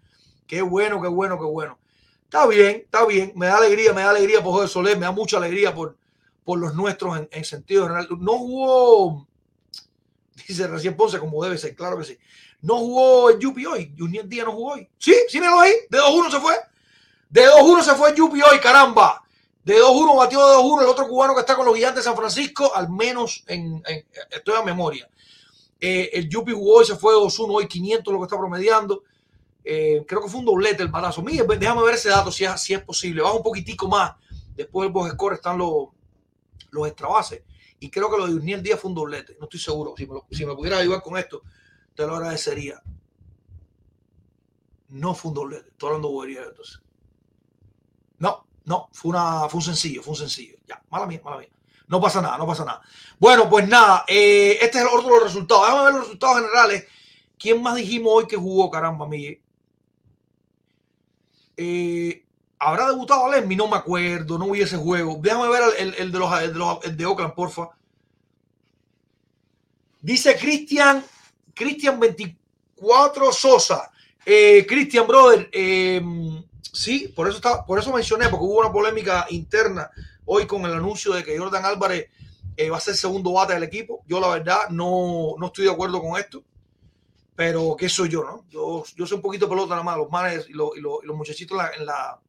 Qué 0.47 0.61
bueno, 0.61 1.01
qué 1.01 1.07
bueno, 1.07 1.37
qué 1.37 1.45
bueno. 1.45 1.77
Está 2.23 2.47
bien, 2.47 2.81
está 2.85 3.05
bien. 3.05 3.31
Me 3.35 3.47
da 3.47 3.57
alegría, 3.57 3.93
me 3.93 4.01
da 4.01 4.09
alegría 4.09 4.43
por 4.43 4.53
Jorge 4.53 4.67
Soler, 4.67 4.97
me 4.97 5.05
da 5.05 5.11
mucha 5.11 5.37
alegría 5.37 5.73
por, 5.73 5.95
por 6.49 6.57
los 6.57 6.73
nuestros 6.73 7.15
en, 7.29 7.45
sentido 7.45 7.83
general. 7.83 8.07
No 8.17 8.39
jugó, 8.39 9.27
dice 10.47 10.65
recién 10.65 10.97
Ponce, 10.97 11.19
como 11.19 11.43
debe 11.43 11.59
ser, 11.59 11.75
claro 11.75 11.99
que 11.99 12.05
sí. 12.05 12.17
No 12.61 12.77
jugó 12.77 13.29
el 13.29 13.37
Yupi 13.37 13.67
hoy. 13.67 13.93
Junior 13.95 14.27
Díaz 14.27 14.47
no 14.47 14.53
jugó 14.53 14.71
hoy. 14.71 14.89
Sí, 14.97 15.13
sí, 15.27 15.39
me 15.39 15.45
lo 15.45 15.59
ahí. 15.59 15.73
De 15.91 15.99
2-1 15.99 16.31
se 16.31 16.39
fue. 16.39 16.55
De 17.29 17.45
2-1 17.45 17.83
se 17.83 17.93
fue 17.93 18.09
el 18.09 18.15
Yupi 18.15 18.41
hoy, 18.41 18.59
caramba. 18.59 19.23
De 19.63 19.75
2-1 19.75 20.17
batió 20.17 20.39
de 20.39 20.55
2-1 20.55 20.81
el 20.81 20.87
otro 20.87 21.07
cubano 21.07 21.35
que 21.35 21.41
está 21.41 21.55
con 21.55 21.67
los 21.67 21.75
gigantes 21.75 22.03
de 22.03 22.09
San 22.09 22.17
Francisco, 22.17 22.73
al 22.73 22.89
menos 22.89 23.43
en, 23.45 23.83
estoy 24.31 24.55
a 24.55 24.63
memoria. 24.63 25.07
Eh, 25.79 26.09
el 26.13 26.27
Yupi 26.27 26.53
jugó 26.53 26.77
hoy, 26.77 26.85
se 26.85 26.95
fue 26.95 27.13
de 27.13 27.19
2-1 27.19 27.45
hoy, 27.47 27.67
500 27.67 28.11
lo 28.11 28.19
que 28.21 28.23
está 28.23 28.39
promediando. 28.39 29.03
Eh, 29.63 30.03
creo 30.07 30.23
que 30.23 30.29
fue 30.29 30.39
un 30.39 30.47
doblete 30.47 30.81
el 30.81 30.89
balazo. 30.89 31.21
Mira, 31.21 31.45
déjame 31.45 31.83
ver 31.83 31.93
ese 31.93 32.09
dato 32.09 32.31
si 32.31 32.43
es, 32.43 32.59
si 32.59 32.73
es 32.73 32.81
posible. 32.81 33.21
Baja 33.21 33.35
un 33.35 33.43
poquitico 33.43 33.87
más. 33.87 34.15
Después 34.55 34.87
del 34.87 34.93
box 34.93 35.11
score 35.11 35.35
están 35.35 35.59
los, 35.59 35.89
los 36.71 36.87
extra 36.87 37.07
bases. 37.07 37.43
Y 37.79 37.89
creo 37.89 38.09
que 38.11 38.17
lo 38.17 38.27
de 38.27 38.35
Uniel 38.35 38.61
Díaz 38.61 38.79
fue 38.79 38.89
un 38.89 38.95
doblete. 38.95 39.37
No 39.39 39.45
estoy 39.45 39.59
seguro. 39.59 39.93
Si 39.97 40.05
me, 40.05 40.19
si 40.31 40.45
me 40.45 40.55
pudiera 40.55 40.77
ayudar 40.77 41.01
con 41.01 41.17
esto, 41.17 41.43
te 41.95 42.05
lo 42.05 42.15
agradecería. 42.15 42.81
No 44.89 45.13
fue 45.13 45.29
un 45.29 45.35
doblete. 45.35 45.69
Estoy 45.69 45.87
hablando 45.87 46.09
bobería 46.09 46.43
entonces. 46.43 46.81
No, 48.17 48.45
no, 48.65 48.89
fue, 48.91 49.09
una, 49.11 49.47
fue 49.47 49.59
un 49.59 49.63
sencillo, 49.63 50.03
fue 50.03 50.11
un 50.11 50.17
sencillo. 50.17 50.57
Ya, 50.67 50.83
mala 50.89 51.05
mía, 51.05 51.21
mala 51.23 51.37
mía. 51.37 51.49
No 51.87 51.99
pasa 51.99 52.21
nada, 52.21 52.37
no 52.37 52.45
pasa 52.45 52.65
nada. 52.65 52.81
Bueno, 53.17 53.49
pues 53.49 53.67
nada, 53.67 54.05
eh, 54.07 54.59
este 54.61 54.77
es 54.77 54.83
el 54.83 54.87
orden 54.87 55.07
de 55.07 55.15
los 55.15 55.23
resultados. 55.23 55.63
Déjame 55.65 55.83
ver 55.85 55.93
los 55.93 56.03
resultados 56.03 56.35
generales. 56.37 56.87
¿Quién 57.37 57.61
más 57.61 57.75
dijimos 57.75 58.13
hoy 58.13 58.27
que 58.27 58.35
jugó, 58.35 58.69
caramba, 58.69 59.07
Miguel? 59.07 59.41
Eh, 61.57 62.25
¿Habrá 62.59 62.89
debutado 62.89 63.25
Alemmi? 63.25 63.55
No 63.55 63.67
me 63.67 63.77
acuerdo, 63.77 64.37
no 64.37 64.51
vi 64.51 64.61
ese 64.61 64.75
juego. 64.75 65.17
Déjame 65.21 65.47
ver 65.47 65.63
el, 65.77 65.93
el, 65.95 66.11
de, 66.11 66.19
los, 66.19 66.39
de, 66.39 66.47
los, 66.53 66.97
de 66.97 67.05
Oakland, 67.05 67.33
porfa. 67.33 67.69
Dice 70.01 70.37
Cristian, 70.37 71.03
Cristian 71.53 71.99
24 71.99 73.31
Sosa. 73.31 73.89
Eh, 74.25 74.65
Cristian, 74.67 75.07
brother, 75.07 75.49
eh, 75.51 76.01
sí, 76.73 77.07
por 77.15 77.27
eso, 77.27 77.37
está, 77.37 77.65
por 77.65 77.79
eso 77.79 77.93
mencioné, 77.93 78.27
porque 78.27 78.45
hubo 78.45 78.59
una 78.59 78.71
polémica 78.71 79.25
interna 79.29 79.89
hoy 80.25 80.45
con 80.45 80.65
el 80.65 80.73
anuncio 80.73 81.13
de 81.13 81.23
que 81.23 81.37
Jordan 81.37 81.65
Álvarez 81.65 82.09
eh, 82.57 82.69
va 82.69 82.77
a 82.77 82.81
ser 82.81 82.95
segundo 82.95 83.31
bate 83.31 83.53
del 83.53 83.63
equipo. 83.63 84.03
Yo, 84.05 84.19
la 84.19 84.27
verdad, 84.27 84.69
no, 84.69 85.35
no 85.39 85.47
estoy 85.47 85.65
de 85.65 85.71
acuerdo 85.71 86.01
con 86.01 86.19
esto 86.19 86.43
pero 87.39 87.73
¿qué 87.77 87.87
soy 87.87 88.09
yo, 88.09 88.21
no? 88.25 88.43
Yo, 88.49 88.83
yo 88.97 89.07
soy 89.07 89.15
un 89.15 89.21
poquito 89.21 89.47
pelota 89.47 89.69
nada 89.69 89.81
más, 89.81 89.95
los 89.95 90.09
manes 90.09 90.49
y 90.49 90.51
los, 90.51 90.73
muchachitos 91.15 91.57
en 91.77 91.85
la, 91.85 92.19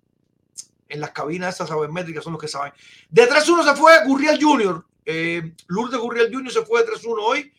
en 0.90 1.00
las 1.00 1.12
cabinas 1.12 1.54
esas 1.54 1.68
sabermétricas 1.68 2.22
son 2.22 2.34
los 2.34 2.42
que 2.42 2.48
saben. 2.48 2.72
De 3.08 3.28
3-1 3.28 3.64
se 3.64 3.76
fue 3.76 4.04
Gurriel 4.06 4.38
Jr. 4.42 4.84
Eh, 5.04 5.54
Lourdes 5.68 5.98
Gurriel 5.98 6.32
Jr. 6.32 6.52
se 6.52 6.62
fue 6.62 6.84
de 6.84 6.92
3-1 6.92 7.16
hoy, 7.20 7.52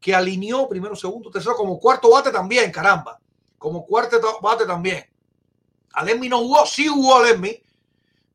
que 0.00 0.14
alineó 0.14 0.68
primero, 0.68 0.94
segundo, 0.94 1.30
tercero, 1.30 1.56
como 1.56 1.80
cuarto 1.80 2.10
bate 2.10 2.30
también, 2.30 2.70
caramba. 2.70 3.18
Como 3.58 3.84
cuarto 3.84 4.20
bate 4.40 4.64
también. 4.64 5.04
Alemmi 5.92 6.28
no 6.28 6.38
jugó, 6.38 6.64
sí 6.66 6.86
jugó 6.86 7.16
Alemmi. 7.16 7.60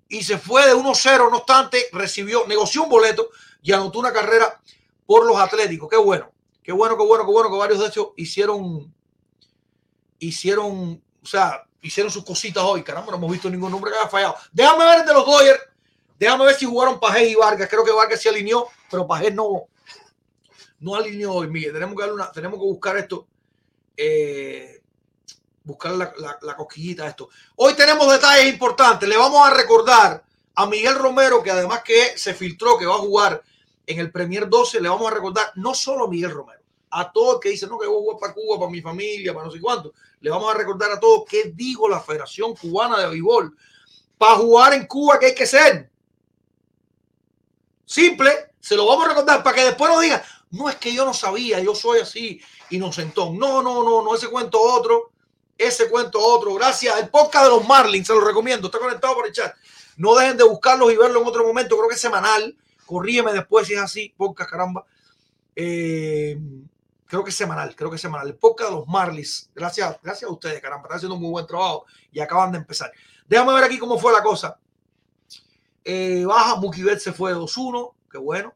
Y 0.10 0.24
se 0.24 0.38
fue 0.38 0.68
de 0.68 0.76
1-0, 0.76 1.32
no 1.32 1.38
obstante, 1.38 1.86
recibió, 1.92 2.46
negoció 2.46 2.84
un 2.84 2.90
boleto 2.90 3.30
y 3.62 3.72
anotó 3.72 4.00
una 4.00 4.12
carrera 4.12 4.62
por 5.06 5.26
los 5.26 5.38
Atléticos. 5.38 5.90
Qué 5.90 5.98
bueno, 5.98 6.32
qué 6.62 6.72
bueno, 6.72 6.98
qué 6.98 7.04
bueno, 7.04 7.26
qué 7.26 7.32
bueno 7.32 7.50
que 7.50 7.58
varios 7.58 7.80
de 7.80 7.88
hecho 7.88 8.14
hicieron, 8.18 8.94
hicieron, 10.20 11.02
o 11.22 11.26
sea, 11.26 11.66
hicieron 11.84 12.12
sus 12.12 12.26
cositas 12.26 12.64
hoy. 12.64 12.84
Caramba, 12.84 13.12
no 13.12 13.18
hemos 13.18 13.32
visto 13.32 13.50
ningún 13.50 13.72
nombre 13.72 13.92
que 13.92 13.98
haya 13.98 14.10
fallado. 14.10 14.36
Déjame 14.52 14.86
ver 14.86 15.00
el 15.02 15.06
de 15.06 15.14
los 15.14 15.26
Dodgers. 15.26 15.60
Déjame 16.18 16.46
ver 16.46 16.56
si 16.56 16.66
jugaron 16.66 17.00
Pajés 17.00 17.32
y 17.32 17.36
Vargas. 17.36 17.70
Creo 17.70 17.84
que 17.84 17.92
Vargas 17.92 18.22
se 18.22 18.30
alineó, 18.30 18.68
pero 18.90 19.06
Pajés 19.06 19.34
no, 19.34 19.68
no 20.80 20.96
alineó 20.96 21.34
hoy, 21.34 21.48
Miguel. 21.48 21.74
Tenemos 21.74 21.96
que, 21.96 22.10
una, 22.10 22.32
tenemos 22.32 22.60
que 22.60 22.66
buscar 22.66 22.98
esto. 22.98 23.28
Eh, 23.96 24.82
buscar 25.64 25.92
la, 25.94 26.56
cosquillita 26.56 27.04
a 27.04 27.10
esto. 27.10 27.30
Hoy 27.56 27.74
tenemos 27.74 28.12
detalles 28.12 28.52
importantes. 28.52 29.08
Le 29.08 29.18
vamos 29.18 29.48
a 29.48 29.54
recordar 29.54 30.24
a 30.56 30.66
Miguel 30.66 30.96
Romero, 30.96 31.42
que 31.42 31.52
además 31.52 31.82
que 31.84 32.18
se 32.18 32.34
filtró 32.34 32.78
que 32.78 32.86
va 32.86 32.96
a 32.96 33.00
jugar 33.00 33.42
en 33.86 34.00
el 34.00 34.12
Premier 34.12 34.50
12, 34.50 34.82
le 34.82 34.90
vamos 34.90 35.12
a 35.12 35.16
recordar 35.16 35.52
no 35.56 35.74
solo 35.74 36.06
a 36.06 36.10
Miguel 36.10 36.32
Romero, 36.32 36.62
a 36.94 37.12
todos 37.12 37.40
que 37.40 37.50
dicen, 37.50 37.70
no, 37.70 37.80
que 37.80 37.88
voy 37.88 37.98
a 37.98 38.00
jugar 38.00 38.20
para 38.20 38.34
Cuba, 38.34 38.60
para 38.60 38.72
mi 38.72 38.82
familia, 38.82 39.34
para 39.34 39.48
no 39.48 39.52
sé 39.52 39.60
cuánto. 39.60 39.94
Le 40.20 40.30
vamos 40.30 40.54
a 40.54 40.58
recordar 40.58 40.92
a 40.92 41.00
todos 41.00 41.24
qué 41.28 41.52
digo 41.56 41.90
la 41.90 42.00
Federación 42.00 42.56
Cubana 42.56 43.00
de 43.00 43.08
Béisbol. 43.08 43.58
Para 44.18 44.36
jugar 44.36 44.74
en 44.74 44.86
Cuba, 44.86 45.18
¿qué 45.20 45.28
hay 45.28 45.36
que 45.36 45.48
ser? 45.48 45.90
Simple, 47.86 48.54
se 48.60 48.76
lo 48.76 48.86
vamos 48.86 49.06
a 49.06 49.10
recordar 49.10 49.44
para 49.44 49.56
que 49.56 49.66
después 49.66 49.92
no 49.92 50.00
digan, 50.00 50.22
no 50.52 50.70
es 50.70 50.76
que 50.76 50.94
yo 50.94 51.04
no 51.04 51.14
sabía, 51.14 51.60
yo 51.60 51.74
soy 51.74 52.00
así, 52.00 52.40
inocentón. 52.70 53.38
No, 53.38 53.62
no, 53.62 53.84
no, 53.84 54.04
no, 54.04 54.16
ese 54.16 54.30
cuento 54.30 54.62
otro, 54.62 55.12
ese 55.58 55.90
cuento 55.90 56.20
otro. 56.20 56.54
Gracias. 56.54 56.98
El 57.00 57.10
podcast 57.10 57.46
de 57.46 57.52
los 57.52 57.68
Marlins, 57.68 58.08
se 58.08 58.14
lo 58.14 58.22
recomiendo, 58.22 58.68
está 58.68 58.80
conectado 58.80 59.16
por 59.16 59.28
el 59.28 59.34
chat. 59.34 59.56
No 59.98 60.16
dejen 60.16 60.38
de 60.38 60.44
buscarlos 60.44 60.92
y 60.92 60.98
verlo 60.98 61.22
en 61.22 61.28
otro 61.28 61.46
momento, 61.46 61.76
creo 61.76 61.90
que 61.90 61.96
es 61.96 62.02
semanal. 62.02 62.56
Corrígeme 62.86 63.34
después 63.34 63.68
si 63.68 63.74
es 63.74 63.80
así, 63.80 64.14
podcast, 64.16 64.50
caramba. 64.50 64.86
Eh, 65.56 66.38
creo 67.06 67.24
que 67.24 67.30
es 67.30 67.36
semanal, 67.36 67.76
creo 67.76 67.90
que 67.90 67.96
es 67.96 68.02
semanal. 68.02 68.28
El 68.28 68.36
podcast 68.36 68.70
de 68.72 68.76
los 68.78 68.88
Marlins. 68.88 69.50
Gracias, 69.54 70.00
gracias 70.02 70.30
a 70.30 70.34
ustedes, 70.34 70.62
caramba, 70.62 70.84
están 70.84 70.98
haciendo 70.98 71.16
un 71.16 71.22
muy 71.22 71.32
buen 71.32 71.48
trabajo 71.48 71.86
y 72.12 72.20
acaban 72.20 72.52
de 72.52 72.60
empezar. 72.60 72.92
Déjame 73.28 73.54
ver 73.54 73.64
aquí 73.64 73.78
cómo 73.78 73.98
fue 73.98 74.12
la 74.12 74.22
cosa. 74.22 74.60
Eh, 75.84 76.24
baja, 76.26 76.56
Mukibet 76.56 77.00
se 77.00 77.14
fue 77.14 77.34
2-1, 77.34 77.94
qué 78.10 78.18
bueno. 78.18 78.54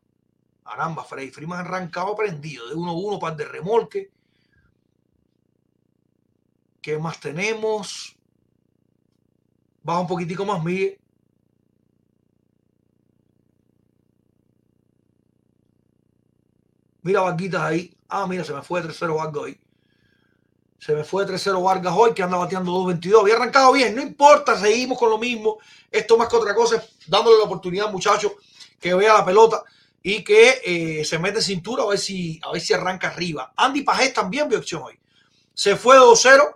Caramba, 0.64 1.04
Freddy 1.04 1.30
Freeman 1.30 1.60
arrancado 1.60 2.16
prendido 2.16 2.68
de 2.68 2.76
1-1 2.76 3.20
para 3.20 3.36
de 3.36 3.46
remolque. 3.46 4.12
¿Qué 6.82 6.98
más 6.98 7.20
tenemos? 7.20 8.18
Baja 9.84 10.02
un 10.02 10.08
poquitico 10.08 10.46
más, 10.46 10.64
Miguel. 10.64 11.00
Mira 17.02 17.22
Varguitas 17.22 17.62
ahí. 17.62 17.97
Ah, 18.10 18.26
mira, 18.28 18.44
se 18.44 18.54
me 18.54 18.62
fue 18.62 18.82
3-0 18.82 19.16
Vargas 19.16 19.44
hoy. 19.44 19.60
Se 20.80 20.94
me 20.94 21.04
fue 21.04 21.26
3-0 21.26 21.64
Vargas 21.64 21.94
hoy, 21.96 22.14
que 22.14 22.24
anda 22.24 22.38
bateando 22.38 22.72
2-22. 22.72 23.22
Había 23.22 23.36
arrancado 23.36 23.72
bien, 23.74 23.96
no 23.96 24.02
importa, 24.02 24.58
seguimos 24.58 24.98
con 24.98 25.10
lo 25.10 25.18
mismo. 25.18 25.58
Esto 25.92 26.18
más 26.18 26.28
que 26.30 26.36
otra 26.36 26.54
cosa 26.54 26.84
dándole 27.08 27.38
la 27.38 27.46
oportunidad, 27.46 27.92
muchachos, 27.92 28.34
que 28.80 28.94
vea 28.94 29.14
la 29.14 29.26
pelota 29.26 29.64
y 30.04 30.24
que 30.24 30.62
eh, 30.64 31.06
se 31.06 31.20
mete 31.20 31.42
cintura 31.42 31.84
a 31.84 31.88
ver 31.88 31.98
si, 31.98 32.40
a 32.44 32.52
ver 32.52 32.62
si 32.62 32.74
arranca 32.74 33.08
arriba. 33.08 33.54
Andy 33.56 33.82
Pajés 33.82 34.14
también 34.14 34.48
vio 34.48 34.60
acción 34.60 34.84
hoy. 34.84 34.98
Se 35.54 35.76
fue 35.76 35.98
2-0, 35.98 36.56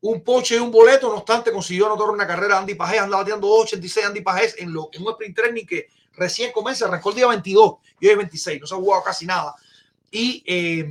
un 0.00 0.22
poche 0.22 0.56
y 0.56 0.58
un 0.58 0.70
boleto, 0.70 1.08
no 1.08 1.16
obstante 1.16 1.52
consiguió 1.52 1.86
anotar 1.86 2.08
una 2.08 2.26
carrera 2.26 2.58
Andy 2.58 2.74
Pajés, 2.74 3.00
anda 3.00 3.18
bateando 3.18 3.46
2.86 3.48 4.06
Andy 4.06 4.20
Pajés 4.22 4.56
en, 4.58 4.72
lo, 4.72 4.88
en 4.92 5.02
un 5.02 5.10
sprint 5.12 5.36
training 5.36 5.66
que 5.66 5.88
recién 6.14 6.50
comienza, 6.52 6.86
arrancó 6.86 7.10
el 7.10 7.16
día 7.16 7.26
22 7.28 7.74
y 8.00 8.06
hoy 8.06 8.12
es 8.12 8.18
26, 8.18 8.60
no 8.60 8.66
se 8.66 8.74
ha 8.74 8.78
jugado 8.78 9.04
casi 9.04 9.26
nada. 9.26 9.54
Y 10.10 10.42
eh, 10.46 10.88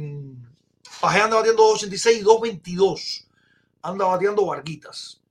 Pajés 1.02 1.24
anda 1.24 1.38
bateando 1.38 1.74
2.86 1.74 2.20
y 2.20 2.24
2.22. 2.24 3.26
Anda 3.82 4.06
bateando 4.06 4.46
Varguitas. 4.46 5.22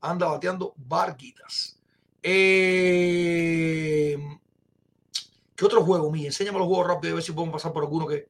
Anda 0.00 0.26
bateando 0.28 0.74
Varguitas. 0.76 1.78
Eh, 2.22 4.16
¿Qué 5.54 5.64
otro 5.64 5.84
juego, 5.84 6.10
mi? 6.10 6.26
Enséñame 6.26 6.58
los 6.58 6.66
juegos 6.66 6.88
rápido 6.88 7.12
a 7.12 7.16
ver 7.16 7.24
si 7.24 7.32
podemos 7.32 7.54
pasar 7.54 7.72
por 7.72 7.84
alguno 7.84 8.06
que, 8.06 8.28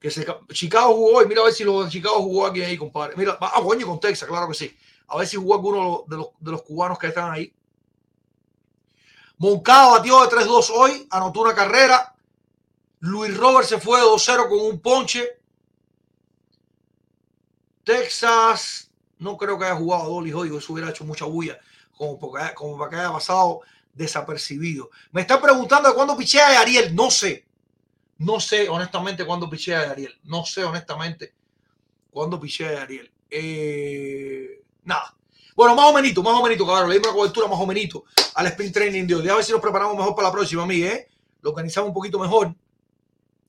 que. 0.00 0.10
Chicago 0.52 0.94
jugó 0.94 1.18
hoy. 1.18 1.26
Mira 1.26 1.42
a 1.42 1.44
ver 1.44 1.52
si 1.52 1.64
los 1.64 1.84
de 1.84 1.90
Chicago 1.90 2.16
jugó 2.16 2.46
aquí 2.46 2.62
ahí, 2.62 2.76
compadre. 2.76 3.14
Mira, 3.16 3.36
ah, 3.40 3.60
coño, 3.62 3.86
con 3.86 4.00
Texas, 4.00 4.28
claro 4.28 4.48
que 4.48 4.54
sí. 4.54 4.76
A 5.08 5.18
ver 5.18 5.26
si 5.26 5.36
jugó 5.36 5.54
alguno 5.54 6.04
de 6.06 6.16
los, 6.16 6.28
de 6.38 6.50
los 6.52 6.62
cubanos 6.62 6.98
que 6.98 7.08
están 7.08 7.32
ahí. 7.32 7.52
Moncada 9.38 9.98
batió 9.98 10.20
de 10.22 10.36
3-2 10.36 10.70
hoy, 10.74 11.06
anotó 11.10 11.40
una 11.42 11.54
carrera. 11.54 12.14
Luis 13.00 13.36
Robert 13.36 13.66
se 13.66 13.78
fue 13.78 14.00
de 14.00 14.06
2-0 14.06 14.48
con 14.48 14.58
un 14.58 14.80
ponche. 14.80 15.38
Texas, 17.84 18.90
no 19.18 19.36
creo 19.36 19.58
que 19.58 19.64
haya 19.64 19.76
jugado 19.76 20.10
Dolly 20.10 20.32
hoy, 20.32 20.56
eso 20.56 20.72
hubiera 20.72 20.90
hecho 20.90 21.04
mucha 21.04 21.24
bulla, 21.24 21.58
como, 21.96 22.18
para 22.18 22.54
que 22.54 22.96
haya 22.96 23.12
pasado 23.12 23.60
desapercibido. 23.94 24.90
Me 25.12 25.22
está 25.22 25.40
preguntando 25.40 25.94
cuándo 25.94 26.16
pichea 26.16 26.50
de 26.50 26.56
Ariel. 26.56 26.94
No 26.94 27.10
sé. 27.10 27.46
No 28.18 28.40
sé 28.40 28.68
honestamente 28.68 29.24
cuándo 29.24 29.48
pichea 29.48 29.80
de 29.80 29.86
Ariel. 29.86 30.18
No 30.24 30.44
sé 30.44 30.64
honestamente 30.64 31.34
cuándo 32.10 32.38
pichea 32.38 32.70
de 32.70 32.78
Ariel. 32.78 33.12
Eh, 33.30 34.62
nada. 34.84 35.14
Bueno, 35.54 35.74
más 35.74 35.86
o 35.86 35.92
menos, 35.94 36.24
más 36.24 36.34
o 36.34 36.42
menos, 36.42 36.66
cabrón. 36.66 36.88
Le 36.88 36.96
dimos 36.96 37.08
una 37.08 37.16
cobertura 37.16 37.48
más 37.48 37.58
o 37.58 37.66
menos 37.66 38.02
al 38.34 38.46
sprint 38.46 38.74
training 38.74 39.06
de 39.06 39.14
hoy. 39.14 39.28
A 39.28 39.34
ver 39.34 39.44
si 39.44 39.52
nos 39.52 39.60
preparamos 39.60 39.96
mejor 39.96 40.14
para 40.14 40.28
la 40.28 40.32
próxima, 40.32 40.66
mí, 40.66 40.82
¿eh? 40.82 41.08
Lo 41.40 41.50
organizamos 41.50 41.88
un 41.88 41.94
poquito 41.94 42.18
mejor 42.18 42.54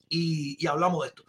y, 0.10 0.68
hablamos 0.68 1.04
de 1.04 1.08
esto. 1.10 1.26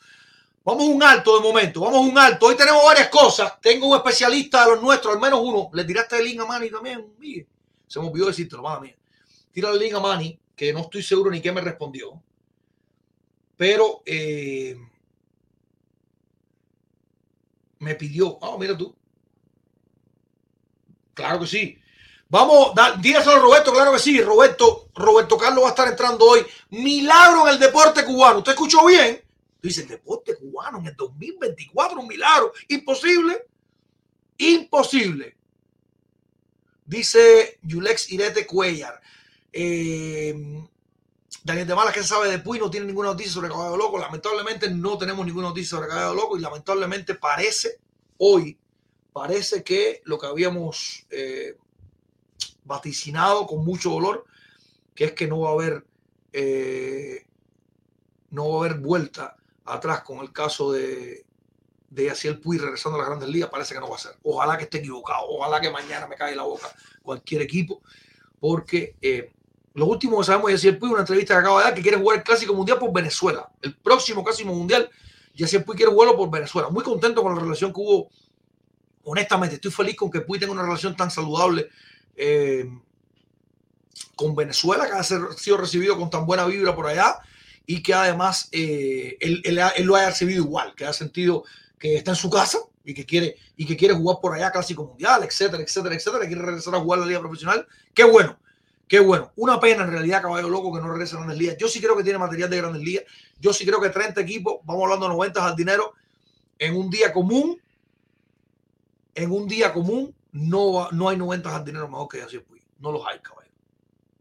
Vamos 0.64 0.84
a 0.84 0.90
un 0.90 1.02
alto 1.02 1.36
de 1.36 1.42
momento, 1.42 1.80
vamos 1.80 1.98
a 1.98 2.10
un 2.10 2.18
alto. 2.18 2.46
Hoy 2.46 2.56
tenemos 2.56 2.84
varias 2.84 3.08
cosas. 3.08 3.60
Tengo 3.60 3.88
un 3.88 3.96
especialista 3.96 4.64
de 4.64 4.72
los 4.72 4.82
nuestros, 4.82 5.14
al 5.14 5.20
menos 5.20 5.40
uno. 5.42 5.70
Le 5.72 5.84
tiraste 5.84 6.18
el 6.18 6.24
link 6.24 6.40
a 6.40 6.46
Manny 6.46 6.70
también. 6.70 7.14
Mire, 7.18 7.46
se 7.86 7.98
me 8.00 8.08
olvidó 8.08 8.26
decírtelo, 8.26 8.62
madre 8.62 8.88
mía. 8.88 8.96
Tira 9.52 9.70
el 9.70 9.78
link 9.78 9.94
a 9.94 10.00
Manny, 10.00 10.38
que 10.54 10.72
no 10.72 10.80
estoy 10.80 11.02
seguro 11.02 11.30
ni 11.30 11.40
qué 11.40 11.50
me 11.50 11.60
respondió. 11.60 12.22
Pero 13.56 14.02
eh, 14.04 14.76
me 17.78 17.94
pidió. 17.94 18.38
Ah, 18.42 18.56
mira 18.58 18.76
tú. 18.76 18.94
Claro 21.14 21.40
que 21.40 21.46
sí. 21.46 21.78
Vamos, 22.30 22.72
dígaselo 23.00 23.36
a 23.36 23.38
Roberto, 23.40 23.72
claro 23.72 23.92
que 23.92 23.98
sí. 23.98 24.20
Roberto, 24.22 24.88
Roberto 24.94 25.36
Carlos 25.36 25.64
va 25.64 25.68
a 25.68 25.70
estar 25.70 25.88
entrando 25.88 26.24
hoy. 26.24 26.46
Milagro 26.70 27.48
en 27.48 27.54
el 27.54 27.58
deporte 27.58 28.04
cubano. 28.04 28.38
¿Usted 28.38 28.52
escuchó 28.52 28.86
bien? 28.86 29.20
Dice 29.60 29.82
el 29.82 29.88
deporte 29.88 30.36
cubano 30.36 30.78
en 30.78 30.86
el 30.86 30.96
2024, 30.96 32.00
un 32.00 32.06
milagro. 32.06 32.52
Imposible. 32.68 33.46
Imposible. 34.38 35.36
Dice 36.86 37.58
Yulex 37.62 38.12
Irete 38.12 38.46
Cuellar. 38.46 39.00
Eh, 39.52 40.62
Daniel 41.42 41.66
de 41.66 41.74
Malas, 41.74 41.94
que 41.94 42.04
sabe 42.04 42.30
de 42.30 42.38
Puy, 42.38 42.60
no 42.60 42.70
tiene 42.70 42.86
ninguna 42.86 43.08
noticia 43.08 43.32
sobre 43.32 43.48
Caballo 43.48 43.76
Loco. 43.76 43.98
Lamentablemente 43.98 44.70
no 44.70 44.96
tenemos 44.96 45.26
ninguna 45.26 45.48
noticia 45.48 45.70
sobre 45.70 45.88
Caballo 45.88 46.14
Loco 46.14 46.38
y 46.38 46.40
lamentablemente 46.40 47.16
parece 47.16 47.80
hoy, 48.18 48.56
parece 49.12 49.64
que 49.64 50.00
lo 50.04 50.16
que 50.16 50.26
habíamos 50.26 51.06
eh, 51.10 51.56
vaticinado 52.64 53.46
con 53.46 53.64
mucho 53.64 53.90
dolor, 53.90 54.24
que 54.94 55.04
es 55.04 55.12
que 55.12 55.26
no 55.26 55.40
va 55.40 55.50
a 55.50 55.52
haber, 55.52 55.84
eh, 56.32 57.26
no 58.30 58.48
va 58.50 58.54
a 58.56 58.66
haber 58.66 58.80
vuelta 58.80 59.36
atrás 59.64 60.02
con 60.02 60.18
el 60.18 60.32
caso 60.32 60.72
de, 60.72 61.24
de 61.90 62.04
Yaciel 62.04 62.38
Puy 62.38 62.58
regresando 62.58 62.96
a 62.96 63.00
las 63.00 63.08
grandes 63.08 63.28
ligas, 63.28 63.50
parece 63.50 63.74
que 63.74 63.80
no 63.80 63.90
va 63.90 63.96
a 63.96 64.00
ser. 64.00 64.12
Ojalá 64.22 64.56
que 64.56 64.64
esté 64.64 64.78
equivocado, 64.78 65.26
ojalá 65.28 65.60
que 65.60 65.70
mañana 65.70 66.06
me 66.06 66.16
caiga 66.16 66.36
la 66.36 66.44
boca 66.44 66.68
cualquier 67.02 67.42
equipo, 67.42 67.82
porque 68.38 68.96
eh, 69.02 69.32
lo 69.74 69.86
último 69.86 70.18
que 70.18 70.24
sabemos 70.24 70.48
de 70.48 70.54
Yaciel 70.54 70.78
Puy, 70.78 70.90
una 70.90 71.00
entrevista 71.00 71.34
que 71.34 71.40
acaba 71.40 71.58
de 71.58 71.64
dar, 71.64 71.74
que 71.74 71.82
quiere 71.82 71.98
jugar 71.98 72.18
el 72.18 72.24
Clásico 72.24 72.54
Mundial 72.54 72.78
por 72.78 72.92
Venezuela. 72.92 73.50
El 73.62 73.76
próximo 73.76 74.24
Clásico 74.24 74.50
Mundial, 74.50 74.90
Yaciel 75.34 75.64
Puy 75.64 75.76
quiere 75.76 75.92
jugarlo 75.92 76.16
por 76.16 76.30
Venezuela. 76.30 76.68
Muy 76.70 76.82
contento 76.82 77.22
con 77.22 77.34
la 77.34 77.40
relación 77.40 77.72
que 77.72 77.80
hubo. 77.80 78.10
Honestamente, 79.04 79.56
estoy 79.56 79.70
feliz 79.70 79.96
con 79.96 80.10
que 80.10 80.20
Puy 80.20 80.38
tenga 80.38 80.52
una 80.52 80.62
relación 80.62 80.96
tan 80.96 81.10
saludable 81.10 81.68
eh, 82.16 82.68
con 84.16 84.34
Venezuela, 84.34 84.86
que 84.86 84.92
ha 84.92 85.02
sido 85.02 85.56
recibido 85.56 85.98
con 85.98 86.10
tan 86.10 86.26
buena 86.26 86.44
vibra 86.44 86.74
por 86.74 86.86
allá 86.86 87.18
y 87.66 87.82
que 87.82 87.94
además 87.94 88.48
eh, 88.52 89.16
él, 89.20 89.42
lo 89.84 89.96
haya 89.96 90.10
recibido 90.10 90.42
igual, 90.44 90.74
que 90.74 90.84
ha 90.84 90.92
sentido 90.92 91.44
que 91.78 91.96
está 91.96 92.10
en 92.10 92.16
su 92.16 92.28
casa 92.28 92.58
y 92.84 92.94
que 92.94 93.06
quiere, 93.06 93.36
y 93.56 93.64
que 93.64 93.76
quiere 93.76 93.94
jugar 93.94 94.18
por 94.20 94.34
allá 94.34 94.50
Clásico 94.50 94.84
Mundial, 94.84 95.22
etcétera, 95.22 95.62
etcétera, 95.62 95.94
etcétera, 95.94 96.26
quiere 96.26 96.42
regresar 96.42 96.74
a 96.74 96.80
jugar 96.80 96.98
a 96.98 97.02
la 97.02 97.08
Liga 97.08 97.20
Profesional. 97.20 97.66
Qué 97.94 98.04
bueno, 98.04 98.38
qué 98.88 99.00
bueno. 99.00 99.32
Una 99.36 99.60
pena 99.60 99.84
en 99.84 99.92
realidad, 99.92 100.20
caballo 100.22 100.48
loco, 100.48 100.72
que 100.72 100.80
no 100.80 100.90
regrese 100.90 101.14
a 101.14 101.18
Grandes 101.18 101.38
Ligas. 101.38 101.56
Yo 101.58 101.68
sí 101.68 101.80
creo 101.80 101.96
que 101.96 102.02
tiene 102.02 102.18
material 102.18 102.50
de 102.50 102.56
Grandes 102.56 102.82
Ligas. 102.82 103.04
Yo 103.38 103.52
sí 103.52 103.64
creo 103.64 103.80
que 103.80 103.90
30 103.90 104.20
equipos, 104.20 104.56
vamos 104.64 104.82
hablando 104.82 105.06
de 105.06 105.14
90 105.14 105.46
al 105.46 105.56
dinero, 105.56 105.94
en 106.58 106.76
un 106.76 106.90
día 106.90 107.12
común, 107.12 107.60
en 109.14 109.30
un 109.30 109.46
día 109.46 109.72
común, 109.72 110.14
no, 110.32 110.90
no 110.92 111.08
hay 111.08 111.16
90 111.16 111.56
al 111.56 111.64
dinero 111.64 111.88
mejor 111.88 112.08
que 112.08 112.22
así 112.22 112.40
No 112.78 112.92
los 112.92 113.06
hay, 113.06 113.18
caballo. 113.20 113.50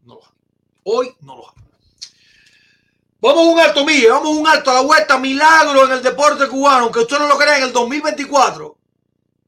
No 0.04 0.16
los 0.16 0.24
hay. 0.24 0.32
Hoy 0.84 1.16
no 1.20 1.36
los 1.36 1.46
hay. 1.48 1.70
Vamos 3.22 3.46
a 3.46 3.50
un 3.50 3.60
alto, 3.60 3.84
Mille, 3.84 4.08
vamos 4.08 4.28
a 4.28 4.40
un 4.40 4.46
alto 4.46 4.70
a 4.70 4.74
la 4.74 4.80
vuelta, 4.80 5.18
milagro 5.18 5.84
en 5.84 5.92
el 5.92 6.02
deporte 6.02 6.48
cubano, 6.48 6.84
aunque 6.84 7.00
usted 7.00 7.18
no 7.18 7.28
lo 7.28 7.36
crea, 7.36 7.58
en 7.58 7.64
el 7.64 7.72
2024. 7.72 8.78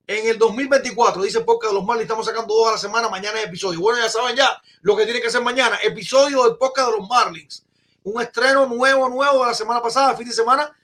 En 0.06 0.26
el 0.26 0.36
2024, 0.36 1.22
dice 1.22 1.40
Podcast 1.40 1.72
de 1.72 1.78
los 1.78 1.86
Marlins, 1.86 2.04
estamos 2.04 2.26
sacando 2.26 2.54
dos 2.54 2.68
a 2.68 2.72
la 2.72 2.78
semana, 2.78 3.08
mañana 3.08 3.38
es 3.40 3.46
episodio. 3.46 3.80
Bueno, 3.80 3.98
ya 3.98 4.10
saben 4.10 4.36
ya 4.36 4.60
lo 4.82 4.94
que 4.94 5.04
tiene 5.04 5.22
que 5.22 5.28
hacer 5.28 5.40
mañana, 5.40 5.78
episodio 5.82 6.44
del 6.44 6.56
Podcast 6.58 6.90
de 6.90 6.98
los 6.98 7.08
Marlins. 7.08 7.64
Un 8.04 8.20
estreno 8.20 8.66
nuevo, 8.66 9.08
nuevo 9.08 9.40
de 9.40 9.46
la 9.46 9.54
semana 9.54 9.80
pasada, 9.80 10.14
fin 10.16 10.28
de 10.28 10.34
semana, 10.34 10.76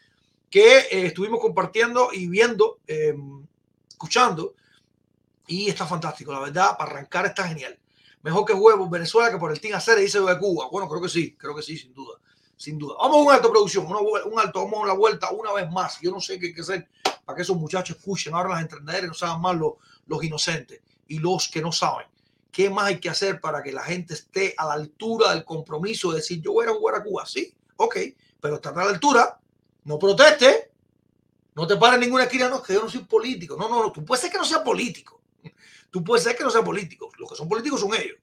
que 0.49 0.79
eh, 0.79 1.07
estuvimos 1.07 1.41
compartiendo 1.41 2.09
y 2.11 2.27
viendo, 2.27 2.79
eh, 2.87 3.15
escuchando, 3.91 4.55
y 5.49 5.69
está 5.69 5.87
fantástico, 5.87 6.33
la 6.33 6.41
verdad, 6.41 6.77
para 6.79 6.93
arrancar 6.93 7.27
está 7.27 7.49
genial. 7.49 7.77
Mejor 8.23 8.45
que 8.45 8.53
juegue 8.53 8.79
Venezuela 8.89 9.31
que 9.31 9.39
por 9.39 9.51
el 9.51 9.61
Team 9.61 9.77
Hacer, 9.77 9.99
dice 9.99 10.21
de 10.21 10.39
Cuba. 10.39 10.69
Bueno, 10.71 10.89
creo 10.89 11.03
que 11.03 11.09
sí, 11.09 11.35
creo 11.37 11.55
que 11.55 11.63
sí, 11.63 11.77
sin 11.77 11.93
duda 11.93 12.19
sin 12.59 12.77
duda. 12.77 12.97
Vamos 12.99 13.19
a 13.19 13.21
un 13.23 13.33
alto 13.33 13.51
producción, 13.51 13.87
un 13.87 14.39
alto, 14.39 14.65
vamos 14.65 14.85
a 14.85 14.89
la 14.89 14.93
vuelta 14.93 15.31
una 15.31 15.53
vez 15.53 15.71
más. 15.71 15.99
Yo 16.03 16.11
no 16.11 16.21
sé 16.21 16.39
qué 16.39 16.53
que 16.53 16.61
hacer 16.61 16.89
para 17.25 17.37
que 17.37 17.43
esos 17.43 17.57
muchachos 17.57 17.97
escuchen 17.97 18.35
ahora 18.35 18.51
las 18.51 18.63
entrenaderas 18.63 19.05
y 19.05 19.09
no 19.09 19.15
sean 19.15 19.41
más 19.41 19.57
los, 19.57 20.25
inocentes 20.25 20.81
y 21.07 21.21
los 21.21 21.49
que 21.49 21.63
no 21.63 21.73
saben. 21.73 22.07
¿Qué 22.51 22.69
más 22.69 22.87
hay 22.87 22.99
que 22.99 23.09
hacer 23.09 23.41
para 23.41 23.63
que 23.63 23.73
la 23.73 23.83
gente 23.83 24.15
esté 24.15 24.55
a 24.57 24.67
la 24.67 24.75
altura 24.75 25.33
del 25.33 25.45
compromiso 25.45 26.11
de 26.11 26.17
decir 26.17 26.43
yo 26.43 26.53
voy 26.53 26.67
a 26.67 26.75
jugar 26.75 26.97
a 26.97 27.05
Cuba? 27.05 27.25
Sí, 27.25 27.55
ok, 27.77 27.97
pero 28.41 28.57
estar 28.57 28.77
a 28.77 28.85
la 28.85 28.91
altura, 28.91 29.39
no 29.85 29.99
proteste, 29.99 30.73
no 31.55 31.67
te 31.67 31.77
pares 31.77 32.01
ninguna 32.01 32.25
esquina, 32.25 32.49
no, 32.49 32.63
que 32.63 32.75
yo 32.75 32.83
no 32.83 32.91
soy 32.91 33.05
político. 33.05 33.57
No, 33.57 33.69
no, 33.69 33.83
no, 33.83 33.93
tú 33.93 34.05
puedes 34.05 34.23
ser 34.23 34.33
que 34.33 34.39
no 34.39 34.45
sea 34.45 34.65
político. 34.65 35.21
Tú 35.91 36.05
puedes 36.05 36.25
ser 36.25 36.37
que 36.37 36.45
no 36.45 36.51
sea 36.51 36.63
político. 36.63 37.11
Los 37.19 37.31
que 37.31 37.37
son 37.37 37.49
políticos 37.49 37.81
son 37.81 37.95
ellos. 37.95 38.19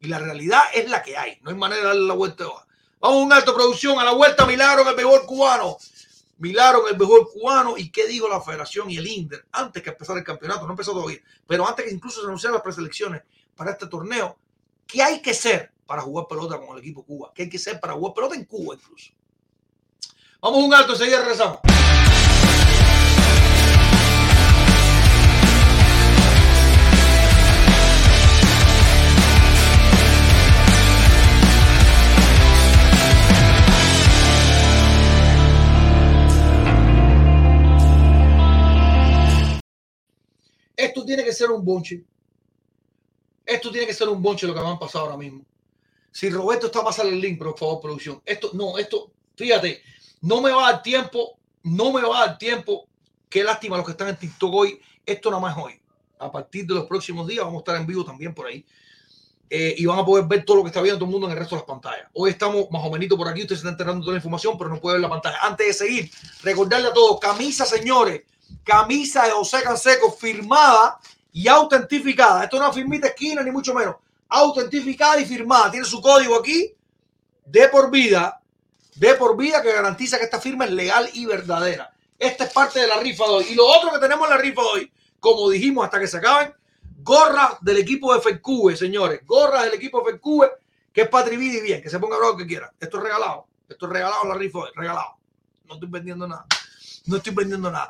Y 0.00 0.08
la 0.08 0.18
realidad 0.18 0.62
es 0.72 0.88
la 0.88 1.02
que 1.02 1.16
hay. 1.16 1.38
No 1.42 1.50
hay 1.50 1.56
manera 1.56 1.82
de 1.82 1.88
darle 1.88 2.06
la 2.06 2.14
vuelta 2.14 2.44
de 2.44 2.50
hoja. 2.50 2.66
Vamos 3.00 3.16
a 3.16 3.24
un 3.24 3.32
alto 3.32 3.54
producción, 3.54 3.98
a 3.98 4.04
la 4.04 4.12
vuelta 4.12 4.46
Milagro 4.46 4.82
en 4.82 4.88
el 4.88 4.96
mejor 4.96 5.26
cubano. 5.26 5.76
Milagro 6.38 6.88
el 6.88 6.98
mejor 6.98 7.30
cubano. 7.30 7.76
¿Y 7.76 7.90
qué 7.90 8.06
digo 8.06 8.28
la 8.28 8.40
federación 8.40 8.90
y 8.90 8.96
el 8.96 9.06
INDER? 9.06 9.46
Antes 9.52 9.82
que 9.82 9.90
empezar 9.90 10.16
el 10.16 10.24
campeonato, 10.24 10.64
no 10.66 10.72
empezó 10.72 10.92
todavía, 10.92 11.20
pero 11.46 11.68
antes 11.68 11.84
que 11.84 11.92
incluso 11.92 12.20
se 12.20 12.26
anunciaran 12.26 12.54
las 12.54 12.62
preselecciones 12.62 13.22
para 13.54 13.72
este 13.72 13.86
torneo, 13.86 14.38
¿qué 14.86 15.02
hay 15.02 15.20
que 15.20 15.34
ser 15.34 15.72
para 15.86 16.02
jugar 16.02 16.26
pelota 16.28 16.58
con 16.58 16.76
el 16.76 16.78
equipo 16.78 17.04
Cuba? 17.04 17.30
¿Qué 17.34 17.42
hay 17.42 17.50
que 17.50 17.58
ser 17.58 17.78
para 17.78 17.92
jugar 17.92 18.14
pelota 18.14 18.34
en 18.34 18.44
Cuba 18.44 18.74
incluso? 18.74 19.12
Vamos 20.40 20.62
a 20.62 20.66
un 20.66 20.74
alto, 20.74 20.92
enseguida 20.92 21.20
regresamos. 21.20 21.58
Tiene 41.04 41.24
que 41.24 41.32
ser 41.32 41.50
un 41.50 41.64
bonche. 41.64 42.04
Esto 43.44 43.70
tiene 43.70 43.86
que 43.86 43.94
ser 43.94 44.08
un 44.08 44.22
bonche 44.22 44.46
lo 44.46 44.54
que 44.54 44.60
me 44.60 44.68
han 44.68 44.78
pasado 44.78 45.06
ahora 45.06 45.16
mismo. 45.16 45.44
Si 46.12 46.28
Roberto 46.28 46.66
está 46.66 46.82
pasar 46.82 47.06
el 47.06 47.20
link, 47.20 47.38
por 47.38 47.56
favor, 47.58 47.80
producción. 47.80 48.20
Esto, 48.24 48.50
no, 48.52 48.78
esto, 48.78 49.12
fíjate, 49.36 49.82
no 50.22 50.40
me 50.40 50.50
va 50.50 50.68
a 50.68 50.72
dar 50.72 50.82
tiempo, 50.82 51.38
no 51.62 51.92
me 51.92 52.02
va 52.02 52.22
a 52.22 52.26
dar 52.26 52.38
tiempo. 52.38 52.88
Qué 53.28 53.44
lástima 53.44 53.76
los 53.76 53.86
que 53.86 53.92
están 53.92 54.08
en 54.08 54.16
TikTok 54.16 54.52
hoy. 54.52 54.80
Esto 55.06 55.30
nada 55.30 55.40
más 55.40 55.56
hoy. 55.56 55.80
A 56.18 56.30
partir 56.30 56.66
de 56.66 56.74
los 56.74 56.86
próximos 56.86 57.26
días 57.26 57.44
vamos 57.44 57.58
a 57.58 57.60
estar 57.60 57.76
en 57.76 57.86
vivo 57.86 58.04
también 58.04 58.34
por 58.34 58.46
ahí. 58.46 58.64
Eh, 59.48 59.74
y 59.78 59.86
van 59.86 59.98
a 59.98 60.04
poder 60.04 60.26
ver 60.26 60.44
todo 60.44 60.58
lo 60.58 60.62
que 60.62 60.68
está 60.68 60.80
viendo 60.80 60.98
todo 60.98 61.06
el 61.06 61.10
mundo 61.10 61.26
en 61.26 61.32
el 61.32 61.38
resto 61.38 61.56
de 61.56 61.62
las 61.62 61.66
pantallas. 61.66 62.08
Hoy 62.12 62.30
estamos 62.30 62.70
más 62.70 62.84
o 62.84 62.90
menos 62.90 63.08
por 63.16 63.26
aquí, 63.26 63.42
usted 63.42 63.56
se 63.56 63.60
está 63.60 63.70
enterando 63.70 64.02
toda 64.02 64.12
la 64.12 64.18
información, 64.18 64.56
pero 64.56 64.70
no 64.70 64.80
puede 64.80 64.94
ver 64.94 65.02
la 65.02 65.08
pantalla. 65.08 65.38
Antes 65.42 65.66
de 65.66 65.72
seguir, 65.72 66.10
recordarle 66.42 66.88
a 66.88 66.92
todos, 66.92 67.18
camisa, 67.18 67.64
señores, 67.64 68.22
camisa 68.64 69.24
de 69.24 69.30
José 69.30 69.62
Canseco 69.62 70.12
firmada 70.12 70.98
y 71.32 71.48
autentificada. 71.48 72.44
Esto 72.44 72.58
no 72.58 72.68
es 72.68 72.74
firmita 72.74 73.08
esquina, 73.08 73.42
ni 73.42 73.50
mucho 73.50 73.74
menos. 73.74 73.96
Autentificada 74.28 75.20
y 75.20 75.24
firmada. 75.24 75.70
Tiene 75.70 75.86
su 75.86 76.00
código 76.00 76.36
aquí 76.36 76.74
de 77.44 77.68
por 77.68 77.90
vida, 77.90 78.40
de 78.94 79.14
por 79.14 79.36
vida 79.36 79.62
que 79.62 79.72
garantiza 79.72 80.18
que 80.18 80.24
esta 80.24 80.40
firma 80.40 80.64
es 80.64 80.72
legal 80.72 81.08
y 81.14 81.26
verdadera. 81.26 81.92
Esta 82.18 82.44
es 82.44 82.52
parte 82.52 82.80
de 82.80 82.86
la 82.86 83.00
rifa 83.00 83.24
de 83.24 83.30
hoy. 83.30 83.46
Y 83.50 83.54
lo 83.54 83.66
otro 83.66 83.90
que 83.90 83.98
tenemos 83.98 84.28
en 84.28 84.36
la 84.36 84.40
rifa 84.40 84.62
de 84.62 84.68
hoy, 84.68 84.92
como 85.18 85.48
dijimos 85.48 85.84
hasta 85.84 85.98
que 85.98 86.06
se 86.06 86.18
acaben, 86.18 86.54
gorra 87.02 87.58
del 87.60 87.78
equipo 87.78 88.14
de 88.14 88.20
FECUBE, 88.20 88.76
señores. 88.76 89.20
Gorra 89.26 89.62
del 89.64 89.74
equipo 89.74 90.02
de 90.02 90.12
FECUBE, 90.12 90.50
que 90.92 91.02
es 91.02 91.08
Patrividi 91.08 91.58
y 91.58 91.62
bien, 91.62 91.82
que 91.82 91.88
se 91.88 91.98
ponga 91.98 92.18
lo 92.18 92.36
que 92.36 92.46
quiera. 92.46 92.72
Esto 92.78 92.98
es 92.98 93.04
regalado. 93.04 93.46
Esto 93.68 93.86
es 93.86 93.92
regalado 93.92 94.22
en 94.24 94.28
la 94.28 94.34
rifa 94.34 94.58
hoy, 94.58 94.70
regalado. 94.74 95.16
No 95.66 95.74
estoy 95.74 95.88
vendiendo 95.88 96.26
nada. 96.26 96.46
No 97.06 97.16
estoy 97.16 97.34
vendiendo 97.34 97.70
nada. 97.70 97.88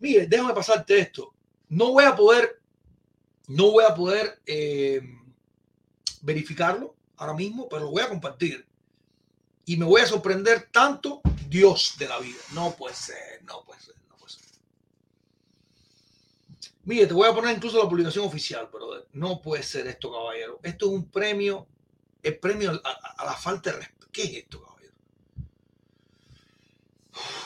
Mire, 0.00 0.26
déjame 0.26 0.52
pasarte 0.54 0.98
esto. 0.98 1.32
No 1.68 1.92
voy 1.92 2.04
a 2.04 2.16
poder, 2.16 2.60
no 3.46 3.70
voy 3.70 3.84
a 3.84 3.94
poder 3.94 4.40
eh, 4.46 5.00
verificarlo 6.22 6.96
ahora 7.16 7.34
mismo, 7.34 7.68
pero 7.68 7.84
lo 7.84 7.90
voy 7.90 8.02
a 8.02 8.08
compartir. 8.08 8.66
Y 9.66 9.76
me 9.76 9.84
voy 9.84 10.00
a 10.00 10.06
sorprender 10.06 10.68
tanto 10.72 11.20
Dios 11.48 11.94
de 11.98 12.08
la 12.08 12.18
vida. 12.18 12.40
No 12.52 12.74
puede 12.74 12.94
ser, 12.94 13.44
no 13.44 13.62
puede 13.64 13.80
ser. 13.80 14.00
Mire, 16.84 17.06
te 17.06 17.14
voy 17.14 17.28
a 17.28 17.34
poner 17.34 17.54
incluso 17.54 17.80
la 17.80 17.88
publicación 17.88 18.24
oficial, 18.24 18.68
pero 18.72 19.06
no 19.12 19.40
puede 19.40 19.62
ser 19.62 19.86
esto, 19.86 20.10
caballero. 20.10 20.58
Esto 20.62 20.86
es 20.86 20.92
un 20.92 21.10
premio, 21.10 21.66
el 22.22 22.38
premio 22.38 22.72
a, 22.82 23.24
la 23.24 23.34
falta 23.34 23.70
de 23.70 23.76
respeto. 23.76 24.08
¿Qué 24.10 24.22
es 24.22 24.34
esto, 24.34 24.60
caballero? 24.60 24.69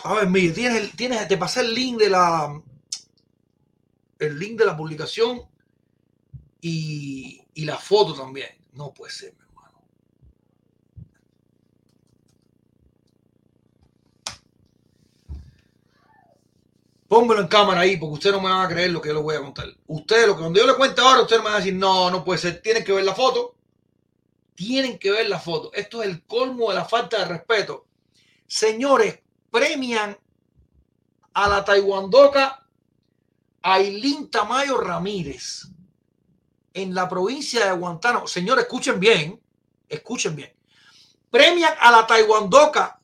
A 0.05 0.15
ver, 0.15 0.29
mire, 0.29 0.53
tienes, 0.53 0.93
tienes, 0.97 1.27
te 1.29 1.37
pasé 1.37 1.61
el 1.61 1.75
link 1.75 1.99
de 1.99 2.11
la, 2.11 2.61
el 4.19 4.39
link 4.39 4.59
de 4.59 4.67
la 4.67 4.77
publicación 4.77 5.43
y, 6.61 7.41
y 7.55 7.65
la 7.65 7.79
foto 7.79 8.15
también. 8.15 8.51
No 8.73 8.93
puede 8.93 9.13
ser. 9.13 9.35
Póngalo 17.07 17.43
en 17.43 17.49
cámara 17.49 17.81
ahí, 17.81 17.97
porque 17.97 18.15
ustedes 18.15 18.35
no 18.35 18.43
me 18.43 18.49
van 18.49 18.67
a 18.67 18.69
creer 18.69 18.91
lo 18.91 19.01
que 19.01 19.09
yo 19.09 19.15
les 19.15 19.23
voy 19.23 19.37
a 19.37 19.41
contar. 19.41 19.69
Ustedes, 19.87 20.27
lo 20.27 20.35
que 20.35 20.41
cuando 20.41 20.59
yo 20.59 20.67
les 20.67 20.75
cuente 20.75 21.01
ahora, 21.01 21.23
ustedes 21.23 21.43
me 21.43 21.45
van 21.45 21.55
a 21.55 21.59
decir, 21.59 21.75
no, 21.75 22.11
no 22.11 22.25
puede 22.25 22.41
ser. 22.41 22.61
Tienen 22.61 22.83
que 22.83 22.93
ver 22.93 23.05
la 23.05 23.15
foto. 23.15 23.55
Tienen 24.57 24.99
que 24.99 25.13
ver 25.13 25.29
la 25.29 25.39
foto. 25.39 25.73
Esto 25.75 26.03
es 26.03 26.09
el 26.09 26.25
colmo 26.25 26.71
de 26.71 26.75
la 26.75 26.85
falta 26.85 27.19
de 27.19 27.27
respeto. 27.27 27.87
Señores, 28.47 29.21
premian 29.55 30.19
a 31.33 31.49
la 31.49 31.65
taiwandoca 31.65 32.67
Ailín 33.63 34.29
Tamayo 34.29 34.79
Ramírez 34.79 35.69
en 36.73 36.93
la 36.93 37.09
provincia 37.09 37.65
de 37.65 37.73
Guantánamo. 37.79 38.27
Señores, 38.27 38.65
escuchen 38.65 38.99
bien, 38.99 39.41
escuchen 39.89 40.35
bien. 40.35 40.53
Premian 41.31 41.73
a 41.79 41.93
la 41.93 42.05
taiwandoca 42.05 43.01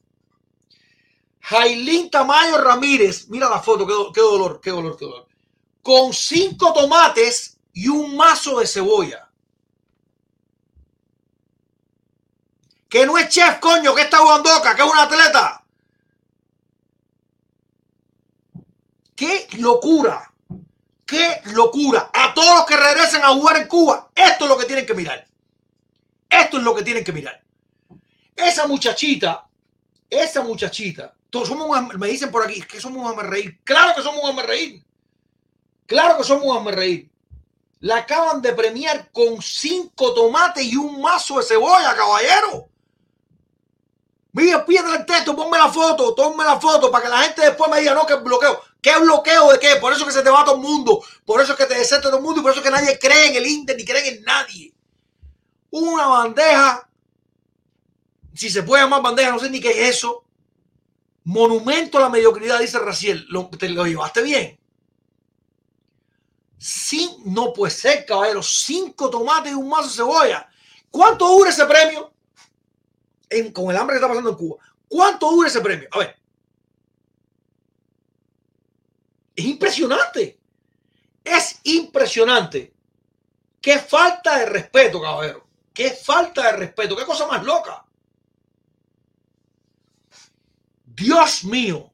Jailín 1.41 2.11
Tamayo 2.11 2.59
Ramírez, 2.59 3.29
mira 3.29 3.49
la 3.49 3.61
foto, 3.63 3.87
qué, 3.87 4.21
dolor, 4.21 4.61
qué 4.61 4.71
dolor, 4.71 4.97
qué 4.97 5.05
dolor. 5.05 5.29
Con 5.83 6.13
cinco 6.13 6.73
tomates 6.73 7.59
y 7.73 7.87
un 7.87 8.17
mazo 8.17 8.59
de 8.59 8.67
cebolla. 8.67 9.31
Que 12.89 13.07
no 13.07 13.17
es 13.17 13.29
chef, 13.29 13.61
coño, 13.61 13.95
que 13.95 14.03
está 14.03 14.19
jugando 14.19 14.51
acá, 14.51 14.75
que 14.75 14.83
es 14.83 14.91
un 14.91 14.99
atleta. 14.99 15.60
Qué 19.21 19.49
locura. 19.59 20.33
Qué 21.05 21.43
locura. 21.53 22.11
A 22.11 22.33
todos 22.33 22.55
los 22.55 22.65
que 22.65 22.75
regresen 22.75 23.23
a 23.23 23.29
jugar 23.35 23.59
en 23.59 23.69
Cuba, 23.69 24.09
esto 24.15 24.45
es 24.45 24.49
lo 24.49 24.57
que 24.57 24.65
tienen 24.65 24.87
que 24.87 24.95
mirar. 24.95 25.27
Esto 26.31 26.57
es 26.57 26.63
lo 26.63 26.75
que 26.75 26.83
tienen 26.83 27.05
que 27.05 27.13
mirar. 27.13 27.39
Esa 28.35 28.67
muchachita, 28.67 29.47
esa 30.09 30.41
muchachita 30.43 31.15
todos 31.29 31.49
somos 31.49 31.95
me 31.99 32.09
dicen 32.09 32.31
por 32.31 32.47
aquí 32.47 32.63
que 32.63 32.81
somos 32.81 33.13
un 33.13 33.21
reír. 33.21 33.61
Claro 33.63 33.95
que 33.95 34.03
somos 34.03 34.25
un 34.25 34.39
reír. 34.39 34.83
Claro 35.85 36.17
que 36.17 36.25
somos 36.25 36.57
un 36.57 36.73
reír. 36.73 37.11
La 37.81 37.99
acaban 37.99 38.41
de 38.41 38.55
premiar 38.55 39.11
con 39.13 39.43
cinco 39.43 40.15
tomates 40.15 40.65
y 40.65 40.77
un 40.77 40.99
mazo 40.99 41.37
de 41.37 41.45
cebolla, 41.45 41.95
caballero. 41.95 42.70
Mira, 44.33 44.65
pídele 44.65 44.97
el 44.97 45.07
texto, 45.07 45.35
ponme 45.35 45.59
la 45.59 45.69
foto, 45.69 46.15
ponme 46.15 46.45
la 46.45 46.61
foto 46.61 46.91
para 46.91 47.05
que 47.05 47.11
la 47.11 47.19
gente 47.23 47.43
después 47.43 47.71
me 47.71 47.81
diga, 47.81 47.95
no, 47.95 48.07
que 48.07 48.15
bloqueo. 48.15 48.61
¿Qué 48.81 48.97
bloqueo 48.99 49.53
de 49.53 49.59
qué? 49.59 49.77
Por 49.77 49.93
eso 49.93 50.07
que 50.07 50.13
se 50.13 50.23
te 50.23 50.31
va 50.31 50.45
todo 50.45 50.55
el 50.55 50.61
mundo. 50.61 51.03
Por 51.25 51.41
eso 51.41 51.57
que 51.57 51.67
te 51.67 51.75
deserta 51.75 52.09
todo 52.09 52.19
el 52.19 52.23
mundo 52.23 52.41
y 52.41 52.43
por 52.43 52.53
eso 52.53 52.63
que 52.63 52.71
nadie 52.71 52.99
cree 52.99 53.29
en 53.29 53.37
el 53.37 53.47
Inter 53.47 53.77
ni 53.77 53.85
cree 53.85 54.09
en 54.09 54.23
nadie. 54.23 54.73
Una 55.71 56.07
bandeja, 56.07 56.89
si 58.35 58.51
se 58.51 58.63
puede 58.63 58.83
llamar 58.83 59.03
bandeja, 59.03 59.31
no 59.33 59.39
sé 59.39 59.51
ni 59.51 59.61
qué 59.61 59.71
es 59.71 59.97
eso 59.97 60.25
Monumento 61.25 61.99
a 61.99 62.03
la 62.03 62.09
mediocridad, 62.09 62.59
dice 62.59 62.79
Raciel. 62.79 63.27
¿Lo, 63.29 63.49
¿Te 63.51 63.69
lo 63.69 63.87
llevaste 63.87 64.23
bien? 64.23 64.59
No 67.25 67.53
puede 67.53 67.73
ser, 67.73 68.05
caballero. 68.07 68.43
Cinco 68.43 69.11
tomates 69.11 69.53
y 69.53 69.55
un 69.55 69.69
mazo 69.69 69.89
de 69.89 69.95
cebolla. 69.95 70.51
¿Cuánto 70.91 71.29
dura 71.29 71.51
ese 71.51 71.65
premio? 71.67 72.13
En, 73.31 73.53
con 73.53 73.71
el 73.71 73.77
hambre 73.77 73.95
que 73.95 73.99
está 73.99 74.09
pasando 74.09 74.31
en 74.31 74.37
Cuba. 74.37 74.63
¿Cuánto 74.89 75.31
dura 75.31 75.49
ese 75.49 75.61
premio? 75.61 75.89
A 75.93 75.99
ver. 75.99 76.17
Es 79.37 79.45
impresionante. 79.45 80.41
Es 81.25 81.61
impresionante. 81.63 82.75
Qué 83.61 83.79
falta 83.79 84.39
de 84.39 84.47
respeto, 84.47 85.01
caballero. 85.01 85.47
Qué 85.73 85.91
falta 85.91 86.43
de 86.51 86.53
respeto. 86.53 86.97
Qué 86.97 87.05
cosa 87.05 87.27
más 87.27 87.45
loca. 87.45 87.85
Dios 90.85 91.45
mío, 91.45 91.91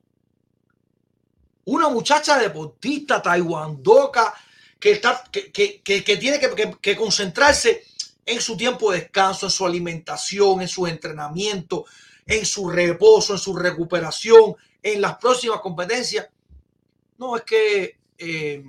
una 1.66 1.88
muchacha 1.88 2.38
deportista 2.38 3.20
taiwandoca 3.20 4.34
que, 4.80 4.92
está, 4.92 5.22
que, 5.30 5.52
que, 5.52 6.16
tiene 6.16 6.40
que, 6.80 6.96
concentrarse 6.96 7.84
en 8.26 8.40
su 8.40 8.56
tiempo 8.56 8.90
de 8.90 9.00
descanso, 9.00 9.46
en 9.46 9.52
su 9.52 9.64
alimentación, 9.64 10.60
en 10.60 10.68
su 10.68 10.86
entrenamiento, 10.86 11.86
en 12.26 12.44
su 12.44 12.68
reposo, 12.68 13.32
en 13.34 13.38
su 13.38 13.56
recuperación, 13.56 14.56
en 14.82 15.00
las 15.00 15.16
próximas 15.16 15.60
competencias. 15.60 16.28
No, 17.18 17.36
es 17.36 17.42
que 17.42 17.98
eh, 18.18 18.64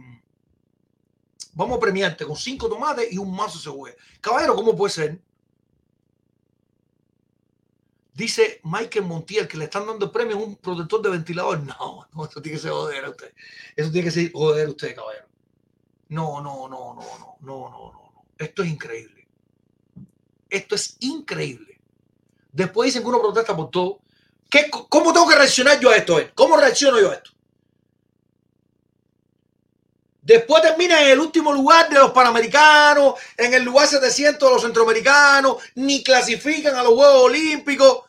vamos 1.53 1.77
a 1.77 1.79
premiarte 1.81 2.23
con 2.23 2.35
cinco 2.35 2.69
tomates 2.69 3.11
y 3.11 3.17
un 3.17 3.35
mazo 3.35 3.57
de 3.57 3.63
cebolla. 3.63 3.95
Caballero, 4.21 4.55
¿cómo 4.55 4.75
puede 4.75 4.93
ser? 4.93 5.19
Dice 8.13 8.61
Michael 8.63 9.05
Montiel 9.05 9.47
que 9.47 9.57
le 9.57 9.65
están 9.65 9.85
dando 9.85 10.11
premio 10.11 10.37
a 10.37 10.39
un 10.39 10.55
protector 10.55 11.01
de 11.01 11.09
ventilador. 11.09 11.63
No, 11.63 12.07
no, 12.13 12.25
eso 12.25 12.41
tiene 12.41 12.57
que 12.57 12.61
ser 12.61 12.71
joder 12.71 13.05
a 13.05 13.09
usted. 13.09 13.33
Eso 13.75 13.91
tiene 13.91 14.05
que 14.05 14.11
ser 14.11 14.31
joder 14.31 14.67
a 14.67 14.69
usted, 14.69 14.95
caballero. 14.95 15.27
No, 16.09 16.41
no, 16.41 16.67
no, 16.67 16.95
no, 16.95 17.03
no, 17.19 17.37
no, 17.41 17.69
no, 17.69 17.91
no. 17.91 18.25
Esto 18.37 18.63
es 18.63 18.69
increíble. 18.69 19.16
Esto 20.49 20.75
es 20.75 20.97
increíble. 20.99 21.79
Después 22.51 22.87
dicen 22.87 23.03
que 23.03 23.09
uno 23.09 23.21
protesta 23.21 23.55
por 23.55 23.69
todo. 23.69 23.99
¿Qué, 24.49 24.69
¿Cómo 24.69 25.13
tengo 25.13 25.27
que 25.27 25.35
reaccionar 25.35 25.79
yo 25.79 25.89
a 25.89 25.95
esto? 25.95 26.19
¿Cómo 26.33 26.57
reacciono 26.57 26.99
yo 26.99 27.11
a 27.11 27.15
esto? 27.15 27.31
Después 30.21 30.61
termina 30.61 31.01
en 31.01 31.11
el 31.11 31.19
último 31.19 31.53
lugar 31.53 31.87
de 31.87 31.95
los 31.95 32.11
panamericanos, 32.11 33.13
en 33.37 33.53
el 33.53 33.63
lugar 33.63 33.87
700 33.87 34.49
de 34.49 34.53
los 34.53 34.61
centroamericanos, 34.61 35.55
ni 35.75 36.03
clasifican 36.03 36.75
a 36.75 36.83
los 36.83 36.95
Juegos 36.95 37.23
Olímpicos. 37.23 37.99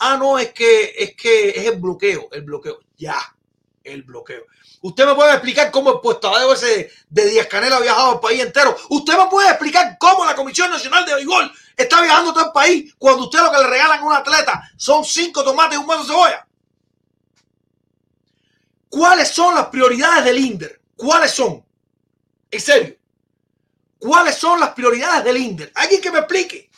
Ah, 0.00 0.16
no, 0.16 0.36
es 0.36 0.52
que 0.52 0.94
es 0.98 1.14
que 1.14 1.50
es 1.50 1.66
el 1.66 1.78
bloqueo, 1.78 2.28
el 2.32 2.42
bloqueo. 2.42 2.80
Ya, 2.96 3.18
el 3.84 4.02
bloqueo. 4.02 4.46
Usted 4.82 5.06
me 5.06 5.14
puede 5.14 5.32
explicar 5.32 5.70
cómo 5.70 5.92
el 5.92 6.00
puestadeo 6.00 6.54
ese 6.54 6.90
de 7.08 7.26
Díaz 7.26 7.46
Canela 7.46 7.76
ha 7.76 7.80
viajado 7.80 8.12
al 8.12 8.20
país 8.20 8.40
entero. 8.40 8.76
Usted 8.88 9.16
me 9.16 9.26
puede 9.26 9.50
explicar 9.50 9.96
cómo 9.98 10.24
la 10.24 10.34
Comisión 10.34 10.70
Nacional 10.70 11.04
de 11.04 11.14
Béisbol 11.14 11.52
está 11.82 12.02
viajando 12.02 12.32
todo 12.32 12.46
el 12.46 12.52
país 12.52 12.94
cuando 12.98 13.24
usted 13.24 13.40
lo 13.40 13.50
que 13.50 13.58
le 13.58 13.66
regalan 13.66 14.00
a 14.00 14.04
un 14.04 14.12
atleta 14.12 14.70
son 14.76 15.04
cinco 15.04 15.42
tomates 15.44 15.76
y 15.76 15.80
un 15.80 15.86
vaso 15.86 16.02
de 16.02 16.08
cebolla. 16.08 16.46
¿Cuáles 18.88 19.28
son 19.28 19.54
las 19.54 19.66
prioridades 19.66 20.24
del 20.24 20.38
INDER? 20.38 20.80
¿Cuáles 20.96 21.30
son? 21.30 21.64
En 22.50 22.60
serio. 22.60 22.96
¿Cuáles 23.98 24.34
son 24.34 24.58
las 24.58 24.70
prioridades 24.70 25.24
del 25.24 25.36
INDER? 25.36 25.70
Alguien 25.74 26.00
que 26.00 26.10
me 26.10 26.18
explique. 26.18 26.70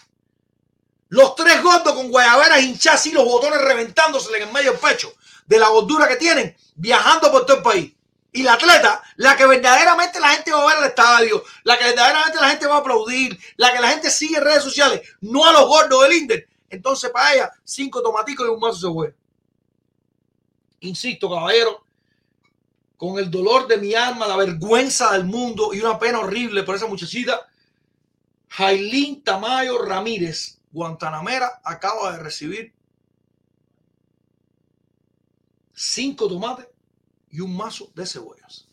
Los 1.09 1.35
tres 1.35 1.63
gordos 1.63 1.95
con 1.95 2.11
guayaberas 2.11 2.63
hinchadas 2.63 3.07
y 3.07 3.13
los 3.13 3.25
botones 3.25 3.61
reventándose 3.61 4.35
en 4.37 4.43
el 4.43 4.53
medio 4.53 4.73
del 4.73 4.81
pecho 4.81 5.15
de 5.47 5.59
la 5.59 5.69
gordura 5.69 6.09
que 6.09 6.17
tienen, 6.17 6.57
viajando 6.75 7.31
por 7.31 7.45
todo 7.45 7.59
el 7.59 7.63
país. 7.63 7.93
Y 8.35 8.43
la 8.43 8.55
atleta, 8.55 9.03
la 9.17 9.37
que 9.37 9.47
verdaderamente 9.47 10.19
la 10.19 10.31
gente 10.31 10.53
va 10.53 10.63
a 10.63 10.67
ver 10.67 10.77
al 10.79 10.89
estadio, 10.89 11.45
la 11.65 11.79
que 11.79 11.85
verdaderamente 11.85 12.41
la 12.41 12.49
gente 12.49 12.67
va 12.67 12.77
a 12.77 12.79
aplaudir, 12.79 13.39
la 13.57 13.73
que 13.73 13.81
la 13.81 13.89
gente 13.89 14.11
sigue 14.11 14.39
en 14.39 14.45
redes 14.45 14.65
sociales, 14.65 15.03
no 15.21 15.45
a 15.45 15.53
los 15.53 15.69
gordos 15.69 16.03
del 16.03 16.15
INDER. 16.15 16.49
Entonces, 16.71 17.11
para 17.11 17.35
ella, 17.35 17.51
cinco 17.63 18.03
tomaticos 18.03 18.47
y 18.47 18.51
un 18.51 18.59
mazo 18.59 18.87
de 18.87 18.93
huevo. 18.93 19.15
Insisto, 20.81 21.29
caballero, 21.29 21.85
con 22.97 23.19
el 23.19 23.31
dolor 23.31 23.67
de 23.67 23.77
mi 23.77 23.95
alma, 23.95 24.27
la 24.27 24.37
vergüenza 24.37 25.13
del 25.13 25.25
mundo 25.25 25.75
y 25.75 25.81
una 25.81 25.99
pena 25.99 26.21
horrible 26.21 26.63
por 26.63 26.75
esa 26.75 26.87
muchachita, 26.87 27.47
Jailín 28.49 29.23
Tamayo 29.23 29.83
Ramírez, 29.85 30.59
Guantanamera, 30.71 31.61
acaba 31.65 32.13
de 32.13 32.23
recibir 32.23 32.73
cinco 35.75 36.29
tomates 36.29 36.72
y 37.33 37.41
un 37.41 37.57
mazo 37.57 37.91
de 37.95 38.07
cebollas. 38.07 38.69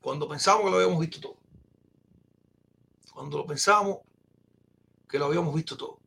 Cuando 0.00 0.28
pensamos 0.28 0.64
que 0.64 0.70
lo 0.70 0.76
habíamos 0.76 1.00
visto 1.00 1.20
todo. 1.20 1.36
Cuando 3.12 3.38
lo 3.38 3.46
pensamos 3.46 3.98
que 5.08 5.18
lo 5.18 5.24
habíamos 5.24 5.54
visto 5.54 5.76
todo. 5.76 5.98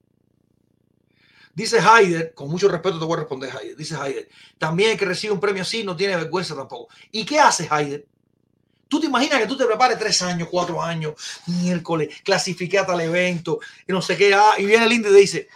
Dice 1.55 1.79
Haider, 1.79 2.33
con 2.33 2.49
mucho 2.49 2.69
respeto 2.69 2.99
te 2.99 3.05
voy 3.05 3.15
a 3.15 3.19
responder 3.21 3.51
Haider, 3.53 3.75
dice 3.75 3.95
Haider, 3.95 4.29
también 4.57 4.91
el 4.91 4.97
que 4.97 5.05
recibe 5.05 5.33
un 5.33 5.39
premio 5.39 5.63
así 5.63 5.83
no 5.83 5.95
tiene 5.95 6.15
vergüenza 6.15 6.55
tampoco. 6.55 6.93
¿Y 7.11 7.25
qué 7.25 7.39
hace 7.39 7.67
Haider? 7.69 8.07
Tú 8.87 8.99
te 8.99 9.07
imaginas 9.07 9.39
que 9.39 9.47
tú 9.47 9.57
te 9.57 9.65
prepares 9.65 9.97
tres 9.99 10.21
años, 10.21 10.47
cuatro 10.49 10.81
años, 10.81 11.15
miércoles, 11.47 12.21
clasifique 12.23 12.77
a 12.77 12.85
tal 12.85 13.01
evento, 13.01 13.59
y 13.87 13.91
no 13.91 14.01
sé 14.01 14.15
qué, 14.15 14.33
ah, 14.33 14.53
y 14.57 14.65
viene 14.65 14.85
el 14.85 14.93
y 14.93 14.99
dice, 14.99 15.49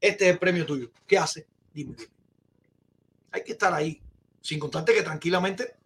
este 0.00 0.26
es 0.26 0.32
el 0.32 0.38
premio 0.38 0.64
tuyo. 0.64 0.90
¿Qué 1.06 1.18
hace? 1.18 1.46
Dime, 1.72 1.94
dime. 1.96 2.17
Hay 3.32 3.44
que 3.44 3.52
estar 3.52 3.72
ahí, 3.72 4.00
sin 4.40 4.58
contarte 4.58 4.94
que 4.94 5.02
tranquilamente, 5.02 5.76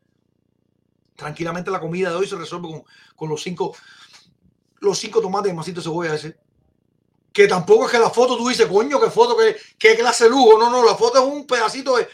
tranquilamente 1.16 1.70
la 1.70 1.80
comida 1.80 2.10
de 2.10 2.16
hoy 2.16 2.26
se 2.26 2.36
resuelve 2.36 2.84
con, 3.16 3.28
los 3.28 3.42
cinco, 3.42 3.76
los 4.80 4.98
cinco 4.98 5.20
tomates 5.20 5.52
y 5.52 5.54
masito 5.54 5.80
de 5.80 5.84
cebolla 5.84 6.14
ese 6.14 6.38
que 7.32 7.48
tampoco 7.48 7.86
es 7.86 7.92
que 7.92 7.98
la 7.98 8.10
foto 8.10 8.36
tú 8.36 8.48
dices, 8.48 8.66
coño, 8.66 9.00
qué 9.00 9.10
foto, 9.10 9.36
qué, 9.36 9.56
qué 9.78 9.96
clase 9.96 10.24
de 10.24 10.30
lujo. 10.30 10.58
No, 10.58 10.70
no, 10.70 10.84
la 10.84 10.94
foto 10.94 11.18
es 11.18 11.24
un 11.24 11.46
pedacito 11.46 11.96
de. 11.96 12.08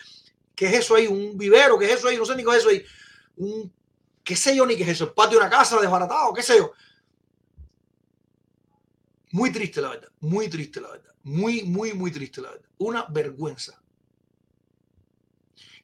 ¿Qué 0.55 0.66
es 0.66 0.74
eso 0.74 0.95
ahí? 0.95 1.07
Un 1.07 1.37
vivero, 1.37 1.79
¿qué 1.79 1.87
es 1.87 1.99
eso 1.99 2.09
ahí? 2.09 2.16
No 2.16 2.24
sé 2.24 2.37
ni 2.37 2.45
qué 2.45 2.51
es 2.51 2.57
eso 2.59 2.68
ahí. 2.68 2.85
Un. 3.37 3.72
¿Qué 4.22 4.37
sé 4.37 4.55
yo 4.55 4.64
ni 4.66 4.76
qué 4.76 4.85
es 4.85 4.91
eso? 4.91 5.05
El 5.05 5.12
patio 5.12 5.39
de 5.39 5.47
una 5.47 5.51
casa 5.51 5.81
desbaratado, 5.81 6.33
qué 6.33 6.43
sé 6.43 6.59
yo. 6.59 6.72
Muy 9.33 9.51
triste, 9.51 9.81
la 9.81 9.91
verdad. 9.91 10.09
Muy 10.20 10.49
triste, 10.49 10.81
la 10.81 10.91
verdad. 10.91 11.14
Muy, 11.24 11.62
muy, 11.62 11.95
muy 11.95 12.11
triste, 12.11 12.41
la 12.41 12.51
verdad. 12.51 12.68
Una 12.79 13.05
vergüenza. 13.09 13.81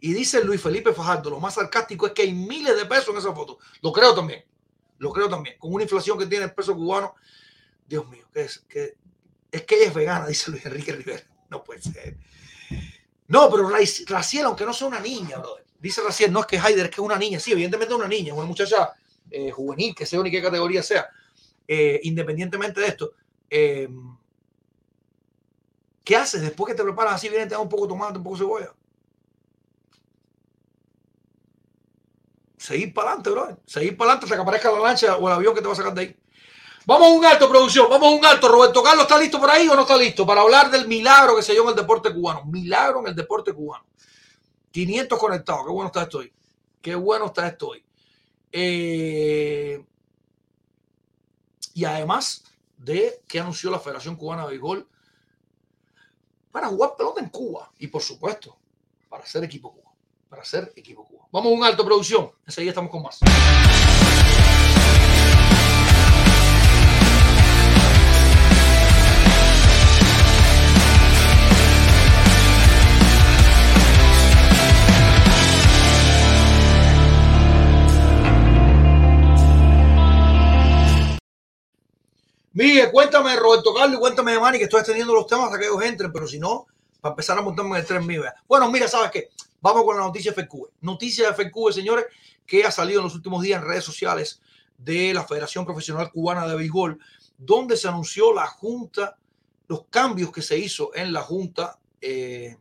Y 0.04 0.12
dice 0.12 0.44
Luis 0.44 0.60
Felipe 0.60 0.92
Fajardo, 0.92 1.30
lo 1.30 1.40
más 1.40 1.54
sarcástico 1.54 2.06
es 2.06 2.12
que 2.12 2.20
hay 2.20 2.34
miles 2.34 2.76
de 2.76 2.84
pesos 2.84 3.08
en 3.08 3.16
esa 3.16 3.32
foto. 3.32 3.58
Lo 3.80 3.90
creo 3.90 4.14
también. 4.14 4.44
Lo 4.98 5.10
creo 5.10 5.30
también. 5.30 5.56
Con 5.58 5.72
una 5.72 5.84
inflación 5.84 6.18
que 6.18 6.26
tiene 6.26 6.44
el 6.44 6.52
peso 6.52 6.76
cubano. 6.76 7.14
Dios 7.88 8.06
mío, 8.10 8.26
¿qué 8.30 8.42
es? 8.42 8.66
¿Qué, 8.68 8.98
es 9.50 9.62
que 9.62 9.76
ella 9.76 9.86
es 9.86 9.94
vegana, 9.94 10.26
dice 10.28 10.50
Luis 10.50 10.66
Enrique 10.66 10.92
Rivera. 10.92 11.24
No 11.48 11.64
puede 11.64 11.80
ser. 11.80 12.18
No, 13.28 13.48
pero 13.50 13.66
Raciel, 13.66 14.44
aunque 14.44 14.66
no 14.66 14.74
sea 14.74 14.88
una 14.88 15.00
niña, 15.00 15.38
brother. 15.38 15.64
Dice 15.80 16.02
Raciel, 16.02 16.30
no 16.30 16.40
es 16.40 16.46
que 16.48 16.58
Haider, 16.58 16.84
es 16.84 16.90
que 16.90 17.00
es 17.00 17.06
una 17.06 17.16
niña. 17.16 17.40
Sí, 17.40 17.52
evidentemente 17.52 17.94
es 17.94 17.98
una 17.98 18.08
niña, 18.08 18.34
una 18.34 18.44
muchacha 18.44 18.92
eh, 19.30 19.50
juvenil, 19.52 19.94
que 19.94 20.04
sea 20.04 20.22
ni 20.22 20.30
qué 20.30 20.42
categoría 20.42 20.82
sea. 20.82 21.08
Eh, 21.66 22.00
independientemente 22.02 22.78
de 22.78 22.88
esto, 22.88 23.12
eh, 23.48 23.88
¿qué 26.04 26.14
haces 26.14 26.42
después 26.42 26.70
que 26.70 26.76
te 26.76 26.84
preparas 26.84 27.14
así? 27.14 27.30
Viene, 27.30 27.46
te 27.46 27.54
da 27.54 27.60
un 27.60 27.70
poco 27.70 27.84
de 27.84 27.88
tomate, 27.88 28.18
un 28.18 28.24
poco 28.24 28.36
de 28.36 28.42
cebolla. 28.44 28.74
Seguir 32.64 32.94
para 32.94 33.08
adelante, 33.08 33.28
brother. 33.28 33.56
Seguir 33.66 33.94
para 33.94 34.12
adelante 34.12 34.24
hasta 34.24 34.36
que 34.36 34.42
aparezca 34.42 34.72
la 34.72 34.78
lancha 34.78 35.16
o 35.18 35.28
el 35.28 35.34
avión 35.34 35.54
que 35.54 35.60
te 35.60 35.66
va 35.66 35.74
a 35.74 35.76
sacar 35.76 35.92
de 35.92 36.00
ahí. 36.00 36.16
Vamos 36.86 37.08
a 37.08 37.10
un 37.10 37.22
alto, 37.22 37.46
producción. 37.46 37.90
Vamos 37.90 38.10
a 38.10 38.16
un 38.16 38.24
alto. 38.24 38.48
Roberto 38.48 38.82
Carlos, 38.82 39.02
¿está 39.02 39.18
listo 39.18 39.38
por 39.38 39.50
ahí 39.50 39.68
o 39.68 39.74
no 39.74 39.82
está 39.82 39.98
listo? 39.98 40.24
Para 40.24 40.40
hablar 40.40 40.70
del 40.70 40.88
milagro 40.88 41.36
que 41.36 41.42
se 41.42 41.52
dio 41.52 41.62
en 41.64 41.68
el 41.68 41.74
deporte 41.74 42.10
cubano. 42.10 42.46
Milagro 42.46 43.00
en 43.00 43.08
el 43.08 43.14
deporte 43.14 43.52
cubano. 43.52 43.84
500 44.70 45.18
conectados. 45.18 45.66
Qué 45.66 45.72
bueno 45.72 45.88
está 45.88 46.02
esto 46.04 46.18
hoy. 46.18 46.32
Qué 46.80 46.94
bueno 46.94 47.26
está 47.26 47.48
esto 47.48 47.68
hoy. 47.68 47.84
Eh, 48.50 49.84
y 51.74 51.84
además 51.84 52.44
de 52.78 53.20
que 53.28 53.40
anunció 53.40 53.70
la 53.70 53.78
Federación 53.78 54.16
Cubana 54.16 54.44
de 54.44 54.52
Béisbol 54.52 54.88
para 56.50 56.68
jugar 56.68 56.96
pelota 56.96 57.20
en 57.20 57.28
Cuba. 57.28 57.70
Y 57.78 57.88
por 57.88 58.00
supuesto, 58.00 58.56
para 59.10 59.26
ser 59.26 59.44
equipo 59.44 59.70
Cuba. 59.70 59.92
Para 60.30 60.46
ser 60.46 60.72
equipo 60.76 61.04
Cuba. 61.04 61.13
Vamos 61.34 61.50
a 61.50 61.56
un 61.56 61.64
alto, 61.64 61.84
producción. 61.84 62.30
Enseguida 62.46 62.70
estamos 62.70 62.92
con 62.92 63.02
más. 63.02 63.18
Miguel, 82.52 82.92
cuéntame, 82.92 83.34
Roberto 83.34 83.74
Carlos, 83.74 83.98
cuéntame, 83.98 84.38
Manny, 84.38 84.58
que 84.58 84.64
estoy 84.64 84.78
extendiendo 84.78 85.12
los 85.12 85.26
temas 85.26 85.46
hasta 85.46 85.58
que 85.58 85.64
ellos 85.64 85.82
entren, 85.82 86.12
pero 86.12 86.28
si 86.28 86.38
no, 86.38 86.68
para 87.00 87.14
empezar 87.14 87.36
a 87.36 87.42
montarme 87.42 87.72
en 87.72 87.76
el 87.78 87.86
tren 87.86 88.06
mío. 88.06 88.22
Bueno, 88.46 88.70
mira, 88.70 88.86
¿sabes 88.86 89.10
qué? 89.10 89.30
Vamos 89.64 89.84
con 89.84 89.96
la 89.96 90.02
noticia 90.02 90.34
FQ. 90.34 90.82
Noticia 90.82 91.26
de 91.26 91.32
FQ, 91.32 91.72
señores, 91.72 92.04
que 92.44 92.64
ha 92.64 92.70
salido 92.70 93.00
en 93.00 93.04
los 93.04 93.14
últimos 93.14 93.42
días 93.42 93.62
en 93.62 93.66
redes 93.66 93.82
sociales 93.82 94.42
de 94.76 95.14
la 95.14 95.24
Federación 95.24 95.64
Profesional 95.64 96.12
Cubana 96.12 96.46
de 96.46 96.54
Béisbol, 96.54 96.98
donde 97.38 97.78
se 97.78 97.88
anunció 97.88 98.34
la 98.34 98.46
junta, 98.46 99.16
los 99.68 99.86
cambios 99.86 100.30
que 100.32 100.42
se 100.42 100.58
hizo 100.58 100.94
en 100.94 101.14
la 101.14 101.22
junta 101.22 101.78
eh, 101.98 102.58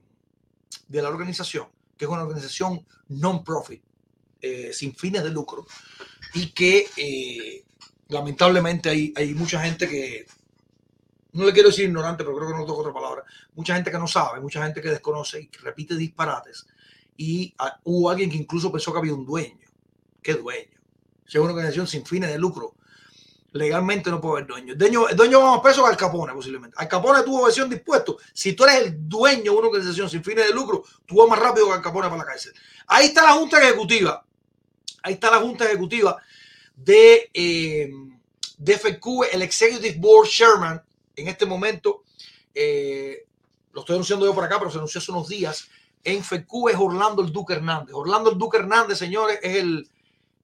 de 0.87 1.01
la 1.01 1.09
organización, 1.09 1.67
que 1.97 2.05
es 2.05 2.09
una 2.09 2.23
organización 2.23 2.87
non-profit, 3.09 3.83
eh, 4.39 4.71
sin 4.71 4.95
fines 4.95 5.23
de 5.23 5.29
lucro, 5.29 5.65
y 6.33 6.51
que 6.51 6.87
eh, 6.95 7.65
lamentablemente 8.07 8.89
hay, 8.89 9.13
hay 9.17 9.33
mucha 9.33 9.61
gente 9.61 9.89
que, 9.89 10.25
no 11.33 11.43
le 11.43 11.51
quiero 11.51 11.67
decir 11.67 11.83
ignorante, 11.83 12.23
pero 12.23 12.37
creo 12.37 12.47
que 12.47 12.55
no 12.55 12.65
toco 12.65 12.79
otra 12.79 12.93
palabra, 12.93 13.23
mucha 13.55 13.75
gente 13.75 13.91
que 13.91 13.99
no 13.99 14.07
sabe, 14.07 14.39
mucha 14.39 14.63
gente 14.63 14.81
que 14.81 14.89
desconoce 14.89 15.41
y 15.41 15.47
que 15.47 15.59
repite 15.59 15.97
disparates. 15.97 16.65
Y 17.17 17.53
ah, 17.59 17.79
hubo 17.83 18.09
alguien 18.09 18.29
que 18.29 18.37
incluso 18.37 18.71
pensó 18.71 18.91
que 18.91 18.99
había 18.99 19.13
un 19.13 19.25
dueño. 19.25 19.67
¿Qué 20.21 20.33
dueño? 20.33 20.79
Si 21.25 21.37
es 21.37 21.43
una 21.43 21.51
organización 21.51 21.87
sin 21.87 22.05
fines 22.05 22.29
de 22.29 22.37
lucro, 22.37 22.75
legalmente 23.51 24.09
no 24.09 24.19
puede 24.19 24.37
haber 24.37 24.47
dueño. 24.47 24.73
El 24.73 24.79
dueño, 24.79 25.09
el 25.09 25.15
dueño 25.15 25.41
más 25.41 25.61
peso 25.61 25.83
que 25.83 25.89
Al 25.89 25.97
Capone, 25.97 26.33
posiblemente. 26.33 26.75
Al 26.79 26.87
Capone 26.87 27.23
tuvo 27.23 27.45
versión 27.45 27.69
dispuesto. 27.69 28.17
Si 28.33 28.53
tú 28.53 28.63
eres 28.63 28.87
el 28.87 29.07
dueño 29.07 29.51
de 29.51 29.57
una 29.57 29.67
organización 29.67 30.09
sin 30.09 30.23
fines 30.23 30.47
de 30.47 30.53
lucro, 30.53 30.83
tú 31.05 31.17
vas 31.17 31.29
más 31.29 31.39
rápido 31.39 31.67
que 31.67 31.73
Al 31.73 31.81
Capone 31.81 32.07
para 32.07 32.17
la 32.17 32.25
cárcel. 32.25 32.53
Ahí 32.87 33.07
está 33.07 33.23
la 33.23 33.33
Junta 33.33 33.61
Ejecutiva. 33.61 34.25
Ahí 35.03 35.13
está 35.13 35.29
la 35.29 35.37
Junta 35.37 35.65
Ejecutiva 35.65 36.21
de, 36.75 37.29
eh, 37.33 37.91
de 38.57 38.77
FQ, 38.77 39.23
el 39.31 39.41
Executive 39.41 39.95
Board 39.97 40.27
Chairman, 40.27 40.81
en 41.15 41.27
este 41.27 41.45
momento, 41.45 42.03
eh, 42.53 43.25
lo 43.71 43.81
estoy 43.81 43.95
anunciando 43.95 44.25
yo 44.25 44.33
por 44.33 44.43
acá, 44.43 44.57
pero 44.59 44.71
se 44.71 44.77
anunció 44.77 44.99
hace 44.99 45.11
unos 45.11 45.27
días, 45.27 45.69
en 46.03 46.23
FQ 46.23 46.69
es 46.69 46.77
Orlando 46.77 47.21
el 47.21 47.31
Duque 47.31 47.53
Hernández. 47.53 47.93
Orlando 47.93 48.31
el 48.31 48.37
Duque 48.37 48.57
Hernández, 48.57 48.97
señores, 48.97 49.39
es 49.41 49.57
el, 49.57 49.89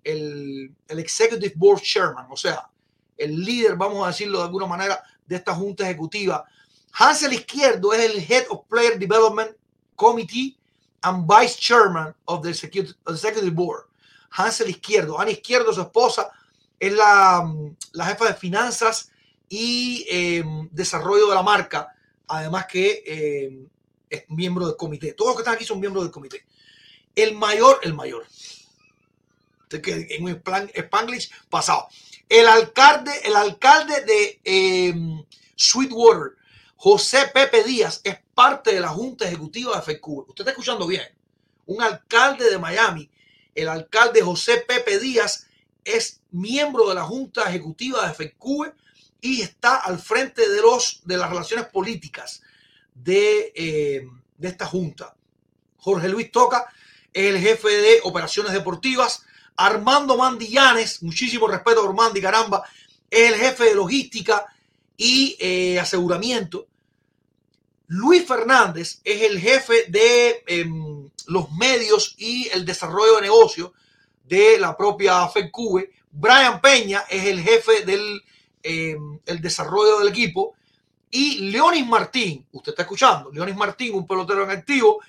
el, 0.03 0.73
el 0.87 0.99
Executive 0.99 1.53
Board 1.55 1.81
Chairman, 1.81 2.27
o 2.29 2.37
sea, 2.37 2.69
el 3.17 3.43
líder, 3.43 3.75
vamos 3.75 4.03
a 4.03 4.07
decirlo 4.07 4.39
de 4.39 4.45
alguna 4.45 4.65
manera, 4.65 5.03
de 5.25 5.35
esta 5.35 5.53
junta 5.53 5.83
ejecutiva. 5.83 6.45
Hansel 6.93 7.33
Izquierdo 7.33 7.93
es 7.93 7.99
el 7.99 8.19
Head 8.19 8.45
of 8.49 8.65
Player 8.67 8.97
Development 8.97 9.51
Committee 9.95 10.57
and 11.01 11.27
Vice 11.27 11.57
Chairman 11.59 12.15
of 12.25 12.41
the 12.41 12.49
Executive 12.49 13.51
Board. 13.51 13.85
Hansel 14.31 14.69
Izquierdo. 14.69 15.19
Ana 15.19 15.31
Izquierdo, 15.31 15.73
su 15.73 15.81
esposa, 15.81 16.31
es 16.79 16.93
la, 16.93 17.53
la 17.91 18.05
jefa 18.05 18.25
de 18.25 18.33
finanzas 18.33 19.11
y 19.49 20.05
eh, 20.09 20.43
desarrollo 20.71 21.27
de 21.27 21.35
la 21.35 21.43
marca, 21.43 21.93
además 22.27 22.67
que 22.67 23.03
eh, 23.05 23.67
es 24.09 24.23
miembro 24.29 24.67
del 24.67 24.75
comité. 24.75 25.13
Todos 25.13 25.29
los 25.29 25.37
que 25.37 25.41
están 25.41 25.55
aquí 25.55 25.65
son 25.65 25.79
miembros 25.79 26.03
del 26.03 26.11
comité. 26.11 26.45
El 27.15 27.35
mayor, 27.35 27.79
el 27.83 27.93
mayor, 27.93 28.25
que 29.69 30.07
en 30.09 30.25
un 30.25 30.41
plan 30.41 30.69
Spanglish 30.73 31.29
pasado. 31.49 31.87
El 32.27 32.47
alcalde, 32.47 33.11
el 33.23 33.35
alcalde 33.35 34.01
de 34.05 34.41
eh, 34.43 34.93
Sweetwater, 35.55 36.37
José 36.75 37.29
Pepe 37.33 37.63
Díaz, 37.63 38.01
es 38.03 38.17
parte 38.33 38.73
de 38.73 38.79
la 38.79 38.89
Junta 38.89 39.25
Ejecutiva 39.27 39.75
de 39.75 39.81
FECUBE. 39.81 40.29
Usted 40.29 40.41
está 40.41 40.51
escuchando 40.51 40.87
bien. 40.87 41.03
Un 41.65 41.83
alcalde 41.83 42.49
de 42.49 42.57
Miami 42.57 43.09
El 43.53 43.67
alcalde 43.67 44.21
José 44.21 44.63
Pepe 44.67 44.97
Díaz 44.97 45.47
es 45.83 46.21
miembro 46.31 46.89
de 46.89 46.95
la 46.95 47.03
Junta 47.03 47.49
Ejecutiva 47.49 48.07
de 48.07 48.13
FECUE 48.13 48.73
y 49.21 49.41
está 49.41 49.75
al 49.75 49.99
frente 49.99 50.47
de, 50.47 50.61
los, 50.61 51.01
de 51.03 51.17
las 51.17 51.29
relaciones 51.29 51.67
políticas 51.67 52.41
de, 53.03 53.51
eh, 53.55 54.07
de 54.37 54.47
esta 54.47 54.65
Junta. 54.65 55.15
Jorge 55.77 56.09
Luis 56.09 56.31
Toca 56.31 56.67
es 57.13 57.33
el 57.33 57.39
jefe 57.39 57.69
de 57.69 57.99
operaciones 58.03 58.53
deportivas. 58.53 59.23
Armando 59.55 60.15
Mandillanes, 60.17 61.03
muchísimo 61.03 61.47
respeto 61.47 61.81
a 61.81 61.87
Armando 61.87 62.17
y 62.17 62.21
caramba, 62.21 62.63
es 63.09 63.31
el 63.33 63.39
jefe 63.39 63.65
de 63.65 63.75
logística 63.75 64.45
y 64.95 65.35
eh, 65.39 65.79
aseguramiento. 65.79 66.67
Luis 67.87 68.25
Fernández 68.27 69.01
es 69.03 69.23
el 69.23 69.39
jefe 69.39 69.85
de 69.87 70.43
em, 70.45 71.09
los 71.27 71.51
medios 71.51 72.15
y 72.17 72.47
el 72.49 72.63
desarrollo 72.63 73.15
de 73.15 73.21
negocio 73.21 73.73
de 74.25 74.59
la 74.59 74.77
propia 74.77 75.27
FEDCUBE. 75.27 75.91
Brian 76.11 76.61
Peña 76.61 77.05
es 77.09 77.25
el 77.25 77.41
jefe 77.41 77.83
del 77.85 78.21
em, 78.61 79.19
el 79.25 79.41
desarrollo 79.41 79.99
del 79.99 80.09
equipo. 80.09 80.55
Y 81.11 81.51
Leonis 81.51 81.87
Martín, 81.87 82.45
usted 82.51 82.71
está 82.71 82.83
escuchando, 82.83 83.31
Leonis 83.31 83.55
Martín, 83.55 83.95
un 83.95 84.05
pelotero 84.05 84.43
en 84.43 84.51
activo, 84.51 84.99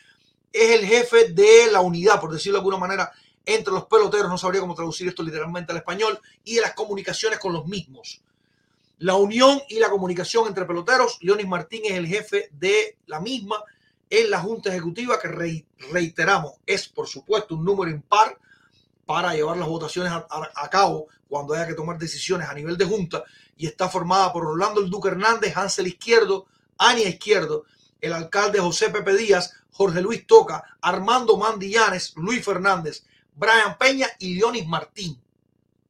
es 0.52 0.70
el 0.70 0.86
jefe 0.86 1.28
de 1.32 1.70
la 1.70 1.80
unidad, 1.80 2.20
por 2.20 2.32
decirlo 2.32 2.56
de 2.56 2.60
alguna 2.60 2.78
manera, 2.78 3.12
entre 3.44 3.72
los 3.72 3.86
peloteros, 3.86 4.28
no 4.28 4.38
sabría 4.38 4.60
cómo 4.60 4.74
traducir 4.74 5.08
esto 5.08 5.22
literalmente 5.22 5.72
al 5.72 5.78
español, 5.78 6.18
y 6.44 6.54
de 6.54 6.62
las 6.62 6.74
comunicaciones 6.74 7.38
con 7.38 7.52
los 7.52 7.66
mismos. 7.66 8.22
La 8.98 9.14
unión 9.14 9.60
y 9.68 9.78
la 9.78 9.88
comunicación 9.88 10.46
entre 10.46 10.64
peloteros, 10.64 11.18
Leonis 11.22 11.46
Martín 11.46 11.82
es 11.84 11.92
el 11.92 12.06
jefe 12.06 12.50
de 12.52 12.98
la 13.06 13.20
misma 13.20 13.62
en 14.10 14.30
la 14.30 14.40
Junta 14.40 14.70
Ejecutiva, 14.70 15.18
que 15.20 15.28
reiteramos, 15.92 16.54
es 16.66 16.88
por 16.88 17.06
supuesto 17.06 17.54
un 17.54 17.64
número 17.64 17.90
impar 17.90 18.36
para 19.06 19.34
llevar 19.34 19.56
las 19.56 19.68
votaciones 19.68 20.12
a, 20.12 20.68
cabo 20.68 21.08
cuando 21.28 21.54
haya 21.54 21.66
que 21.66 21.74
tomar 21.74 21.98
decisiones 21.98 22.48
a 22.48 22.54
nivel 22.54 22.76
de 22.76 22.84
Junta, 22.84 23.24
y 23.60 23.66
está 23.66 23.90
formada 23.90 24.32
por 24.32 24.46
Orlando 24.46 24.80
El 24.80 24.88
Duque 24.88 25.08
Hernández, 25.08 25.54
Hansel 25.54 25.86
Izquierdo, 25.86 26.46
Ania 26.78 27.10
Izquierdo, 27.10 27.66
el 28.00 28.14
alcalde 28.14 28.58
José 28.58 28.88
Pepe 28.88 29.14
Díaz, 29.14 29.52
Jorge 29.70 30.00
Luis 30.00 30.26
Toca, 30.26 30.78
Armando 30.80 31.36
Mandillanes, 31.36 32.14
Luis 32.16 32.42
Fernández, 32.42 33.04
Brian 33.34 33.76
Peña 33.76 34.08
y 34.18 34.36
Leonis 34.36 34.66
Martín. 34.66 35.20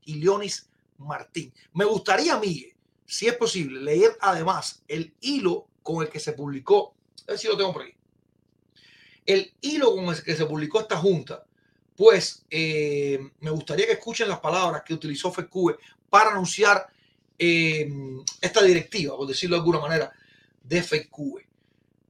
Y 0.04 0.14
Leonis 0.14 0.68
Martín. 0.98 1.54
Me 1.74 1.84
gustaría, 1.84 2.36
Miguel, 2.40 2.74
si 3.06 3.28
es 3.28 3.36
posible, 3.36 3.80
leer 3.80 4.18
además 4.20 4.82
el 4.88 5.14
hilo 5.20 5.68
con 5.84 6.02
el 6.02 6.08
que 6.08 6.18
se 6.18 6.32
publicó, 6.32 6.96
a 7.28 7.30
ver 7.30 7.38
si 7.38 7.46
lo 7.46 7.56
tengo 7.56 7.72
por 7.72 7.82
ahí, 7.82 7.94
el 9.26 9.54
hilo 9.60 9.94
con 9.94 10.06
el 10.06 10.20
que 10.24 10.34
se 10.34 10.44
publicó 10.44 10.80
esta 10.80 10.96
junta, 10.96 11.44
pues 11.96 12.44
eh, 12.50 13.30
me 13.38 13.50
gustaría 13.52 13.86
que 13.86 13.92
escuchen 13.92 14.28
las 14.28 14.40
palabras 14.40 14.82
que 14.84 14.94
utilizó 14.94 15.30
FECUBE 15.30 15.76
para 16.08 16.32
anunciar 16.32 16.88
eh, 17.42 17.90
esta 18.40 18.62
directiva, 18.62 19.16
por 19.16 19.26
decirlo 19.26 19.56
de 19.56 19.60
alguna 19.60 19.80
manera, 19.80 20.12
de 20.62 20.82
FECUBE. 20.82 21.48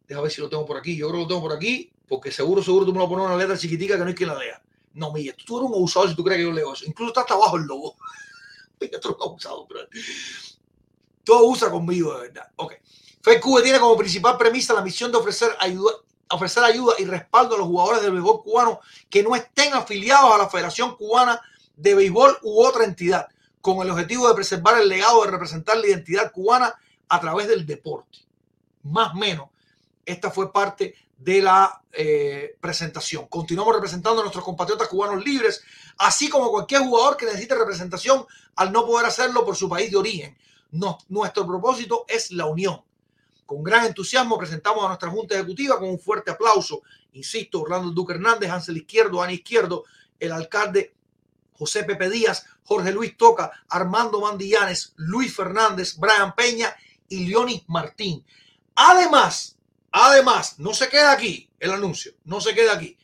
Déjame 0.09 0.25
ver 0.25 0.33
si 0.33 0.41
lo 0.41 0.49
tengo 0.49 0.67
por 0.67 0.77
aquí. 0.77 0.97
Yo 0.97 1.09
creo 1.09 1.21
que 1.21 1.23
lo 1.23 1.29
tengo 1.29 1.41
por 1.41 1.53
aquí, 1.53 1.93
porque 2.09 2.33
seguro, 2.33 2.65
seguro 2.65 2.85
tú 2.85 2.93
me 2.93 2.99
lo 2.99 3.09
pones 3.09 3.27
una 3.27 3.37
letra 3.37 3.57
chiquitica 3.57 3.95
que 3.95 4.01
no 4.01 4.09
hay 4.09 4.15
quien 4.15 4.29
la 4.29 4.39
lea. 4.39 4.61
No, 4.95 5.13
Miguel, 5.13 5.37
tú 5.47 5.59
eres 5.59 5.71
un 5.71 5.77
abusador 5.77 6.09
si 6.09 6.17
tú 6.17 6.25
crees 6.25 6.39
que 6.39 6.43
yo 6.43 6.53
leo 6.53 6.73
eso. 6.73 6.85
Incluso 6.85 7.11
está 7.11 7.21
hasta 7.21 7.35
abajo 7.35 7.57
el 7.57 7.63
logo. 7.63 7.97
Mira, 8.81 8.99
tú 8.99 9.09
eres 9.09 9.21
un 9.21 9.29
abusador, 9.29 9.67
pero 9.69 9.89
usa 11.47 11.71
conmigo, 11.71 12.13
de 12.15 12.29
verdad. 12.29 12.51
Ok. 12.57 12.75
FECUBE 13.23 13.63
tiene 13.63 13.79
como 13.79 13.97
principal 13.97 14.37
premisa 14.37 14.75
la 14.75 14.83
misión 14.83 15.13
de 15.13 15.19
ofrecer 15.19 15.51
ayuda, 15.61 15.93
ofrecer 16.31 16.65
ayuda 16.65 16.95
y 16.99 17.05
respaldo 17.05 17.55
a 17.55 17.59
los 17.59 17.69
jugadores 17.69 18.03
del 18.03 18.13
béisbol 18.13 18.43
cubano 18.43 18.81
que 19.09 19.23
no 19.23 19.37
estén 19.37 19.75
afiliados 19.75 20.35
a 20.35 20.39
la 20.39 20.49
Federación 20.49 20.97
Cubana 20.97 21.41
de 21.77 21.95
Béisbol 21.95 22.39
u 22.43 22.65
otra 22.65 22.85
entidad, 22.85 23.29
con 23.61 23.81
el 23.83 23.91
objetivo 23.91 24.29
de 24.29 24.35
preservar 24.35 24.81
el 24.81 24.89
legado 24.89 25.25
de 25.25 25.31
representar 25.31 25.77
la 25.77 25.87
identidad 25.87 26.33
cubana 26.33 26.75
a 27.09 27.21
través 27.21 27.49
del 27.49 27.67
deporte. 27.67 28.19
Más 28.85 29.13
o 29.13 29.17
menos, 29.17 29.49
esta 30.05 30.31
fue 30.31 30.53
parte 30.53 30.95
de 31.19 31.43
la 31.43 31.83
eh, 31.93 32.57
presentación. 32.61 33.27
Continuamos 33.27 33.75
representando 33.75 34.21
a 34.21 34.25
nuestros 34.25 34.45
compatriotas 34.45 34.89
cubanos 34.89 35.23
libres, 35.25 35.63
así 35.99 36.29
como 36.29 36.51
cualquier 36.51 36.83
jugador 36.83 37.17
que 37.17 37.27
necesite 37.27 37.55
representación 37.55 38.25
al 38.57 38.73
no 38.73 38.87
poder 38.87 39.07
hacerlo 39.07 39.45
por 39.45 39.55
su 39.55 39.69
país 39.69 39.91
de 39.91 39.99
origen. 39.99 40.39
Nuestro 41.09 41.47
propósito 41.47 42.05
es 42.09 42.31
la 42.31 42.47
unión. 42.47 42.83
Con 43.45 43.63
gran 43.63 43.85
entusiasmo 43.85 44.39
presentamos 44.39 44.85
a 44.85 44.89
nuestra 44.89 45.11
Junta 45.11 45.35
Ejecutiva 45.35 45.79
con 45.79 45.91
un 45.91 45.99
fuerte 45.99 46.31
aplauso. 46.31 46.83
Insisto, 47.13 47.63
Orlando 47.63 47.91
Duque 47.91 48.15
Hernández, 48.15 48.49
Hansel 48.49 48.77
Izquierdo, 48.77 49.21
Ana 49.21 49.33
Izquierdo, 49.33 49.85
el 50.19 50.33
alcalde 50.33 50.95
José 51.61 51.85
Pepe 51.85 52.09
Díaz, 52.09 52.47
Jorge 52.65 52.91
Luis 52.91 53.19
Toca, 53.19 53.51
Armando 53.69 54.19
Mandillanes, 54.19 54.95
Luis 54.97 55.37
Fernández, 55.37 55.99
Brian 55.99 56.35
Peña 56.35 56.75
y 57.07 57.27
Leonis 57.27 57.65
Martín. 57.69 58.25
Además, 58.75 59.59
además, 59.93 60.59
no 60.59 60.73
se 60.73 60.89
queda 60.89 61.13
aquí 61.13 61.51
el 61.59 61.73
anuncio, 61.73 62.15
no 62.25 62.41
se 62.41 62.55
queda 62.55 62.73
aquí. 62.73 62.97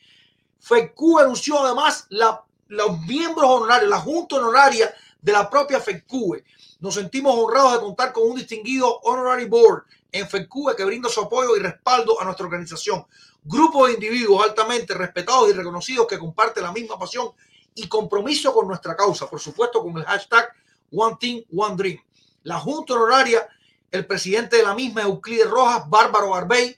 FECU 0.59 1.19
anunció 1.19 1.63
además 1.63 2.07
la, 2.09 2.43
los 2.69 2.99
miembros 3.01 3.47
honorarios, 3.47 3.91
la 3.91 3.99
junta 3.99 4.37
honoraria 4.37 4.91
de 5.21 5.31
la 5.31 5.47
propia 5.47 5.79
FECUE 5.79 6.43
nos 6.79 6.95
sentimos 6.95 7.35
honrados 7.37 7.73
de 7.73 7.79
contar 7.79 8.11
con 8.11 8.27
un 8.27 8.37
distinguido 8.37 8.99
honorary 9.03 9.45
board 9.45 9.83
en 10.11 10.27
FECUBE 10.27 10.75
que 10.75 10.85
brinda 10.85 11.09
su 11.09 11.21
apoyo 11.21 11.55
y 11.55 11.59
respaldo 11.59 12.19
a 12.19 12.25
nuestra 12.25 12.45
organización. 12.45 13.05
Grupo 13.43 13.85
de 13.85 13.93
individuos 13.93 14.43
altamente 14.43 14.95
respetados 14.95 15.49
y 15.49 15.53
reconocidos 15.53 16.07
que 16.07 16.19
comparten 16.19 16.63
la 16.63 16.71
misma 16.71 16.97
pasión 16.97 17.31
y 17.77 17.87
compromiso 17.87 18.53
con 18.53 18.67
nuestra 18.67 18.95
causa, 18.95 19.29
por 19.29 19.39
supuesto 19.39 19.81
con 19.81 19.95
el 19.97 20.03
hashtag 20.03 20.49
One 20.91 21.17
Team, 21.19 21.43
One 21.55 21.75
Dream. 21.75 21.99
La 22.43 22.59
Junta 22.59 22.93
Honoraria, 22.93 23.47
el 23.91 24.05
presidente 24.05 24.57
de 24.57 24.63
la 24.63 24.73
misma, 24.73 25.03
Euclides 25.03 25.49
Rojas, 25.49 25.87
Bárbaro 25.87 26.29
Barbey, 26.29 26.75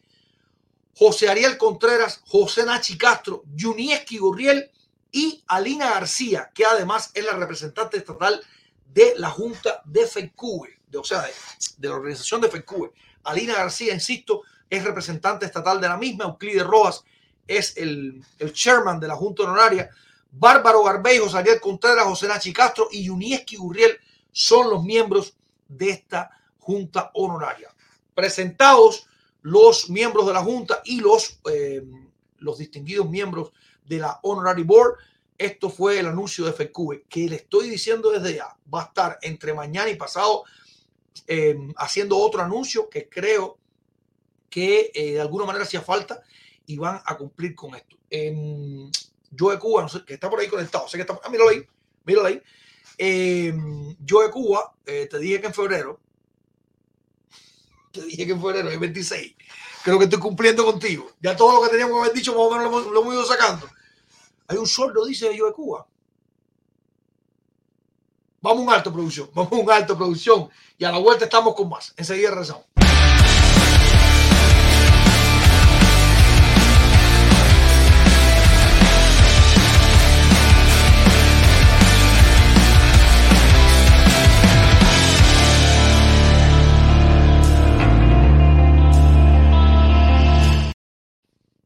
José 0.98 1.30
Ariel 1.30 1.58
Contreras, 1.58 2.22
José 2.28 2.66
Nachi 2.66 2.98
Castro, 2.98 3.44
Junieski 3.58 4.18
Gurriel 4.18 4.70
y 5.12 5.42
Alina 5.48 5.92
García, 5.92 6.52
que 6.54 6.66
además 6.66 7.12
es 7.14 7.24
la 7.24 7.34
representante 7.34 7.98
estatal 7.98 8.42
de 8.94 9.14
la 9.18 9.30
Junta 9.30 9.82
de 9.86 10.06
FECUBE, 10.06 10.82
de, 10.88 10.98
o 10.98 11.04
sea, 11.04 11.22
de, 11.78 11.88
la 11.88 11.96
organización 11.96 12.42
de 12.42 12.50
FECUBE. 12.50 12.92
Alina 13.24 13.54
García, 13.54 13.94
insisto, 13.94 14.42
es 14.70 14.84
representante 14.84 15.46
estatal 15.46 15.80
de 15.80 15.88
la 15.88 15.98
misma. 15.98 16.26
Euclides 16.26 16.66
Rojas 16.66 17.06
es 17.48 17.78
el, 17.78 18.22
el 18.38 18.52
chairman 18.52 19.00
de 19.00 19.08
la 19.08 19.16
Junta 19.16 19.44
Honoraria. 19.44 19.90
Bárbaro 20.32 20.84
Garbey, 20.84 21.18
José 21.18 21.38
Ariel 21.38 21.60
Contreras, 21.60 22.06
José 22.06 22.28
Nachi 22.28 22.54
Castro 22.54 22.88
y 22.92 23.04
Yunieski 23.04 23.56
Gurriel 23.56 23.98
son 24.32 24.70
los 24.70 24.84
miembros 24.84 25.36
de 25.68 25.90
esta 25.90 26.30
Junta 26.60 27.12
Honoraria. 27.14 27.74
Presentados 28.14 29.08
los 29.42 29.90
miembros 29.90 30.28
de 30.28 30.34
la 30.34 30.44
Junta 30.44 30.82
y 30.86 31.00
los, 31.00 31.40
eh, 31.52 31.84
los 32.38 32.58
distinguidos 32.58 33.10
miembros 33.10 33.52
de 33.86 34.00
la 34.00 34.20
Honorary 34.24 34.64
Board, 34.64 34.96
esto 35.38 35.70
fue 35.70 36.00
el 36.00 36.08
anuncio 36.08 36.46
de 36.46 36.54
FECUBE, 36.54 37.06
que 37.10 37.30
le 37.30 37.38
estoy 37.38 37.70
diciendo 37.70 38.12
desde 38.12 38.36
ya, 38.36 38.56
va 38.72 38.82
a 38.82 38.86
estar 38.86 39.18
entre 39.22 39.54
mañana 39.54 39.90
y 39.90 39.96
pasado 39.96 40.44
eh, 41.28 41.58
haciendo 41.78 42.18
otro 42.18 42.42
anuncio 42.42 42.90
que 42.90 43.08
creo 43.08 43.58
que 44.50 44.92
eh, 44.94 45.14
de 45.14 45.22
alguna 45.22 45.46
manera 45.46 45.64
hacía 45.64 45.82
falta 45.82 46.22
y 46.66 46.78
van 46.78 47.02
a 47.06 47.18
cumplir 47.18 47.56
con 47.56 47.74
esto. 47.76 47.96
yo 48.12 48.90
de 49.30 49.60
Cuba, 49.60 49.88
que 50.06 50.16
está 50.16 50.30
por 50.30 50.40
ahí 50.40 50.48
conectado, 50.48 50.88
sé 50.88 50.98
que 50.98 51.02
está, 51.02 51.20
ah, 51.24 51.30
míralo 51.30 51.50
ahí, 51.50 51.66
míralo 52.06 52.28
ahí. 52.28 52.42
yo 54.00 54.22
de 54.22 54.30
Cuba, 54.32 54.74
eh, 54.86 55.08
te 55.10 55.20
dije 55.20 55.40
que 55.40 55.48
en 55.48 55.54
febrero, 55.54 56.00
te 57.92 58.04
dije 58.04 58.26
que 58.26 58.34
en 58.34 58.42
febrero, 58.42 58.70
el 58.70 58.80
26, 58.80 59.36
creo 59.84 59.98
que 59.98 60.06
estoy 60.06 60.20
cumpliendo 60.20 60.66
contigo. 60.66 61.12
Ya 61.22 61.36
todo 61.36 61.54
lo 61.54 61.62
que 61.64 61.70
teníamos 61.70 61.96
que 61.96 62.02
haber 62.02 62.14
dicho, 62.14 62.32
más 62.32 62.42
o 62.42 62.52
menos 62.52 62.88
lo, 62.88 63.02
hemos 63.02 63.14
ido 63.14 63.26
sacando. 63.26 63.68
Hay 64.48 64.58
un 64.58 64.68
sueldo, 64.68 65.06
dice 65.06 65.36
yo 65.36 65.48
de 65.48 65.54
Cuba. 65.54 65.88
Vamos 68.42 68.60
a 68.60 68.64
un 68.64 68.74
alto 68.74 68.94
producción, 68.94 69.30
vamos 69.34 69.52
a 69.52 69.56
un 69.56 69.70
alto 69.70 69.98
producción 69.98 70.50
y 70.78 70.86
a 70.86 70.92
la 70.92 70.98
vuelta 70.98 71.26
estamos 71.26 71.54
con 71.56 71.68
más. 71.68 71.94
Enseguida 71.98 72.30
regresamos. 72.30 72.66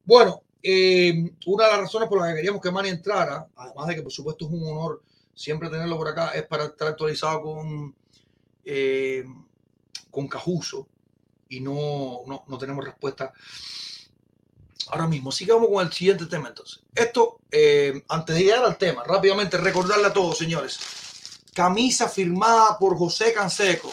Bueno, 0.06 0.44
eh, 0.62 1.34
una 1.46 1.66
de 1.66 1.72
las 1.72 1.82
razones 1.82 2.10
por 2.10 2.20
las 2.20 2.30
que 2.30 2.36
queríamos 2.36 2.62
que 2.62 2.72
Manny 2.72 2.90
entrara, 2.90 3.48
además 3.56 3.88
de 3.88 3.96
que 3.96 4.02
por 4.02 4.12
supuesto 4.12 4.46
es 4.46 4.52
un 4.52 4.68
honor 4.68 5.02
siempre 5.36 5.70
tenerlo 5.70 5.98
por 5.98 6.08
acá, 6.08 6.30
es 6.30 6.44
para 6.44 6.66
estar 6.66 6.90
actualizado 6.90 7.42
con, 7.42 7.96
eh, 8.66 9.26
con 10.12 10.28
Cajuso 10.28 10.88
y 11.50 11.60
no, 11.60 12.22
no, 12.26 12.44
no, 12.48 12.58
tenemos 12.58 12.84
respuesta 12.84 13.34
ahora 14.88 15.08
mismo. 15.08 15.32
Vamos 15.50 15.70
con 15.70 15.86
el 15.86 15.94
siguiente 15.94 16.26
tema 16.28 16.50
entonces. 16.50 16.82
Esto, 16.94 17.40
eh, 17.52 18.04
antes 18.10 18.36
de 18.36 18.44
llegar 18.44 18.64
al 18.64 18.78
tema, 18.78 19.04
rápidamente 19.04 19.58
recordarle 19.58 20.08
a 20.08 20.14
todos, 20.14 20.38
señores. 20.38 20.80
Camisa 21.54 22.10
firmada 22.10 22.78
por 22.80 22.98
José 22.98 23.34
Canseco. 23.34 23.92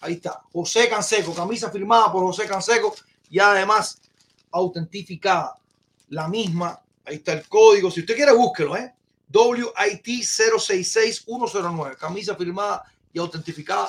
Ahí 0.00 0.14
está, 0.14 0.42
José 0.52 0.88
Canseco, 0.88 1.34
camisa 1.34 1.70
firmada 1.70 2.10
por 2.10 2.22
José 2.24 2.46
Canseco 2.46 2.94
y 3.30 3.38
además 3.38 4.00
autentificada. 4.52 5.58
La 6.10 6.28
misma, 6.28 6.80
ahí 7.04 7.16
está 7.16 7.32
el 7.32 7.48
código. 7.48 7.90
Si 7.90 8.00
usted 8.00 8.14
quiere, 8.14 8.32
búsquelo, 8.32 8.76
¿eh? 8.76 8.94
WIT 9.32 10.24
066109. 10.24 11.96
Camisa 11.98 12.36
firmada 12.36 12.84
y 13.12 13.18
autentificada 13.18 13.88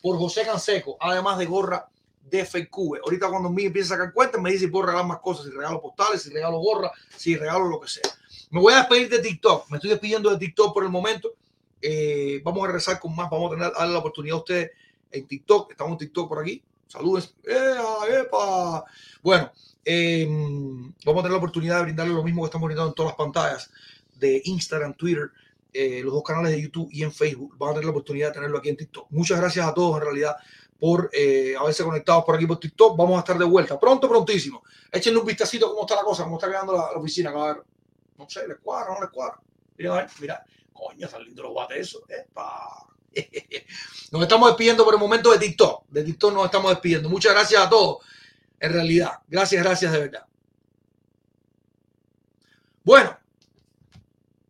por 0.00 0.16
José 0.18 0.44
Canseco, 0.44 0.96
además 1.00 1.38
de 1.38 1.46
gorra 1.46 1.88
de 2.22 2.44
FQ. 2.44 3.00
Ahorita 3.04 3.28
cuando 3.28 3.50
me 3.50 3.64
empieza 3.64 3.94
a 3.94 3.96
sacar 3.98 4.12
cuentas, 4.12 4.40
me 4.40 4.50
dice 4.50 4.66
si 4.66 4.70
puedo 4.70 4.86
regalar 4.86 5.06
más 5.06 5.20
cosas, 5.20 5.46
si 5.46 5.50
regalo 5.50 5.80
postales, 5.80 6.22
si 6.22 6.30
regalo 6.30 6.58
gorra, 6.58 6.92
si 7.16 7.36
regalo 7.36 7.66
lo 7.66 7.80
que 7.80 7.88
sea. 7.88 8.10
Me 8.50 8.60
voy 8.60 8.72
a 8.72 8.78
despedir 8.78 9.08
de 9.08 9.18
TikTok. 9.18 9.70
Me 9.70 9.78
estoy 9.78 9.90
despidiendo 9.90 10.30
de 10.30 10.38
TikTok 10.38 10.72
por 10.72 10.84
el 10.84 10.90
momento. 10.90 11.34
Eh, 11.82 12.40
vamos 12.44 12.62
a 12.62 12.66
regresar 12.68 13.00
con 13.00 13.14
más. 13.14 13.28
Vamos 13.30 13.52
a 13.52 13.56
tener 13.56 13.72
la 13.72 13.98
oportunidad 13.98 14.36
a 14.36 14.40
ustedes 14.40 14.70
en 15.10 15.26
TikTok. 15.26 15.72
Estamos 15.72 15.92
en 15.92 15.98
TikTok 15.98 16.28
por 16.28 16.40
aquí. 16.40 16.62
Saludos. 16.86 17.34
Bueno, 19.22 19.52
eh, 19.88 20.26
vamos 21.04 21.20
a 21.20 21.22
tener 21.22 21.30
la 21.30 21.38
oportunidad 21.38 21.76
de 21.76 21.82
brindarle 21.84 22.12
lo 22.12 22.24
mismo 22.24 22.42
que 22.42 22.46
estamos 22.46 22.66
brindando 22.66 22.90
en 22.90 22.94
todas 22.96 23.10
las 23.10 23.16
pantallas 23.16 23.70
de 24.16 24.42
Instagram, 24.44 24.94
Twitter, 24.94 25.30
eh, 25.72 26.00
los 26.02 26.12
dos 26.12 26.24
canales 26.24 26.50
de 26.50 26.60
YouTube 26.60 26.88
y 26.90 27.04
en 27.04 27.12
Facebook. 27.12 27.54
Vamos 27.56 27.70
a 27.70 27.74
tener 27.74 27.84
la 27.84 27.90
oportunidad 27.92 28.28
de 28.28 28.34
tenerlo 28.34 28.58
aquí 28.58 28.68
en 28.68 28.76
TikTok. 28.76 29.06
Muchas 29.10 29.38
gracias 29.38 29.64
a 29.64 29.72
todos 29.72 29.96
en 29.98 30.02
realidad 30.02 30.36
por 30.80 31.08
eh, 31.12 31.54
haberse 31.56 31.84
conectado 31.84 32.24
por 32.24 32.34
aquí 32.34 32.46
por 32.46 32.58
TikTok. 32.58 32.96
Vamos 32.96 33.16
a 33.16 33.20
estar 33.20 33.38
de 33.38 33.44
vuelta 33.44 33.78
pronto, 33.78 34.08
prontísimo. 34.08 34.64
Échenle 34.90 35.20
un 35.20 35.26
vistacito 35.26 35.70
cómo 35.70 35.82
está 35.82 35.94
la 35.94 36.02
cosa, 36.02 36.24
cómo 36.24 36.36
está 36.36 36.50
quedando 36.50 36.72
la, 36.72 36.90
la 36.90 36.98
oficina. 36.98 37.30
Ver, 37.30 37.62
no 38.18 38.28
sé, 38.28 38.48
le 38.48 38.56
cuadra, 38.56 38.92
no 38.92 39.00
le 39.00 39.08
cuadra. 39.08 39.40
Mira, 39.78 39.92
a 39.92 39.96
ver, 39.98 40.10
mira, 40.20 40.44
coño, 40.72 41.06
están 41.06 41.22
lindos 41.22 41.44
los 41.44 41.52
guates 41.52 41.78
eso. 41.78 42.02
Epa. 42.08 42.88
Nos 44.10 44.22
estamos 44.22 44.48
despidiendo 44.48 44.84
por 44.84 44.94
el 44.94 45.00
momento 45.00 45.30
de 45.30 45.38
TikTok. 45.38 45.84
De 45.88 46.02
TikTok 46.02 46.34
nos 46.34 46.44
estamos 46.46 46.70
despidiendo. 46.70 47.08
Muchas 47.08 47.32
gracias 47.32 47.62
a 47.62 47.68
todos. 47.68 47.98
En 48.60 48.72
realidad, 48.72 49.20
gracias, 49.28 49.62
gracias 49.62 49.92
de 49.92 49.98
verdad. 49.98 50.26
Bueno, 52.84 53.16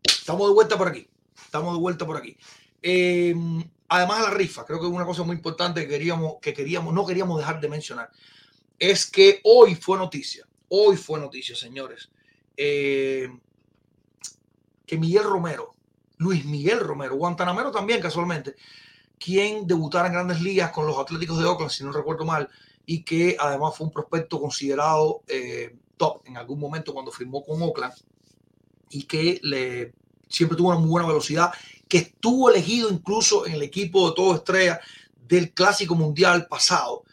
estamos 0.03 0.47
de 0.47 0.53
vuelta 0.53 0.77
por 0.77 0.87
aquí. 0.87 1.07
Estamos 1.43 1.73
de 1.73 1.79
vuelta 1.79 2.05
por 2.05 2.17
aquí. 2.17 2.37
Eh, 2.81 3.35
además 3.87 4.19
de 4.19 4.23
la 4.25 4.33
rifa, 4.33 4.65
creo 4.65 4.79
que 4.79 4.85
una 4.85 5.05
cosa 5.05 5.23
muy 5.23 5.35
importante 5.35 5.81
que 5.81 5.87
queríamos, 5.87 6.35
que 6.41 6.53
queríamos, 6.53 6.93
no 6.93 7.05
queríamos 7.05 7.39
dejar 7.39 7.59
de 7.59 7.69
mencionar, 7.69 8.11
es 8.77 9.09
que 9.09 9.41
hoy 9.43 9.75
fue 9.75 9.97
noticia, 9.97 10.47
hoy 10.69 10.97
fue 10.97 11.19
noticia, 11.19 11.55
señores, 11.55 12.09
eh, 12.55 13.29
que 14.85 14.97
Miguel 14.97 15.23
Romero, 15.23 15.75
Luis 16.17 16.45
Miguel 16.45 16.79
Romero, 16.79 17.15
Guantanamero 17.15 17.71
también 17.71 18.01
casualmente, 18.01 18.55
quien 19.19 19.65
debutara 19.65 20.07
en 20.07 20.13
grandes 20.13 20.41
ligas 20.41 20.71
con 20.71 20.85
los 20.85 20.97
Atléticos 20.97 21.39
de 21.39 21.45
Oakland, 21.45 21.71
si 21.71 21.83
no 21.83 21.91
recuerdo 21.91 22.25
mal, 22.25 22.49
y 22.87 23.03
que 23.03 23.35
además 23.37 23.75
fue 23.75 23.85
un 23.85 23.93
prospecto 23.93 24.39
considerado 24.39 25.21
eh, 25.27 25.75
top 25.97 26.21
en 26.25 26.37
algún 26.37 26.59
momento 26.59 26.93
cuando 26.93 27.11
firmó 27.11 27.43
con 27.43 27.61
Oakland 27.61 27.93
y 28.89 29.03
que 29.03 29.91
siempre 30.29 30.57
tuvo 30.57 30.69
una 30.69 30.79
muy 30.79 30.89
buena 30.89 31.07
velocidad 31.07 31.51
que 31.87 31.97
estuvo 31.97 32.49
elegido 32.49 32.89
incluso 32.89 33.45
en 33.45 33.53
el 33.53 33.61
equipo 33.61 34.09
de 34.09 34.15
todo 34.15 34.35
estrella 34.35 34.79
del 35.27 35.51
Clásico 35.51 35.95
Mundial 35.95 36.47
pasado, 36.47 37.03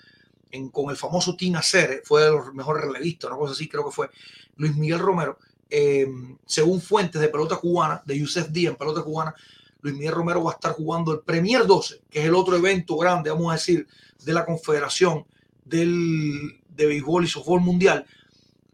con 0.71 0.91
el 0.91 0.97
famoso 0.97 1.37
Tina 1.37 1.61
Cere, 1.61 2.03
fue 2.05 2.23
de 2.23 2.31
los 2.31 2.55
mejores 2.55 2.85
relevistas, 2.85 3.29
una 3.29 3.39
cosa 3.39 3.55
así, 3.55 3.69
creo 3.69 3.85
que 3.85 3.91
fue 3.91 4.09
Luis 4.57 4.77
Miguel 4.77 5.01
Romero. 5.01 5.39
Eh, 5.69 6.07
según 6.47 6.81
fuentes 6.81 7.21
de 7.21 7.29
pelota 7.29 7.57
cubana, 7.57 8.01
de 8.07 8.17
Yusef 8.17 8.51
Díaz 8.51 8.71
en 8.71 8.79
pelota 8.79 9.03
cubana, 9.03 9.35
Luis 9.81 9.97
Miguel 9.97 10.13
Romero 10.13 10.45
va 10.45 10.53
a 10.53 10.55
estar 10.55 10.73
jugando 10.73 11.13
el 11.13 11.21
Premier 11.21 11.67
12, 11.67 12.03
que 12.09 12.21
es 12.21 12.27
el 12.27 12.37
otro 12.37 12.57
evento 12.57 12.97
grande, 12.97 13.31
vamos 13.31 13.51
a 13.51 13.57
decir, 13.57 13.89
de 14.25 14.33
la 14.33 14.47
Confederación 14.47 15.27
del, 15.65 16.61
de 16.69 16.87
Béisbol 16.87 17.25
y 17.25 17.29
Softball 17.29 17.61
Mundial. 17.61 18.07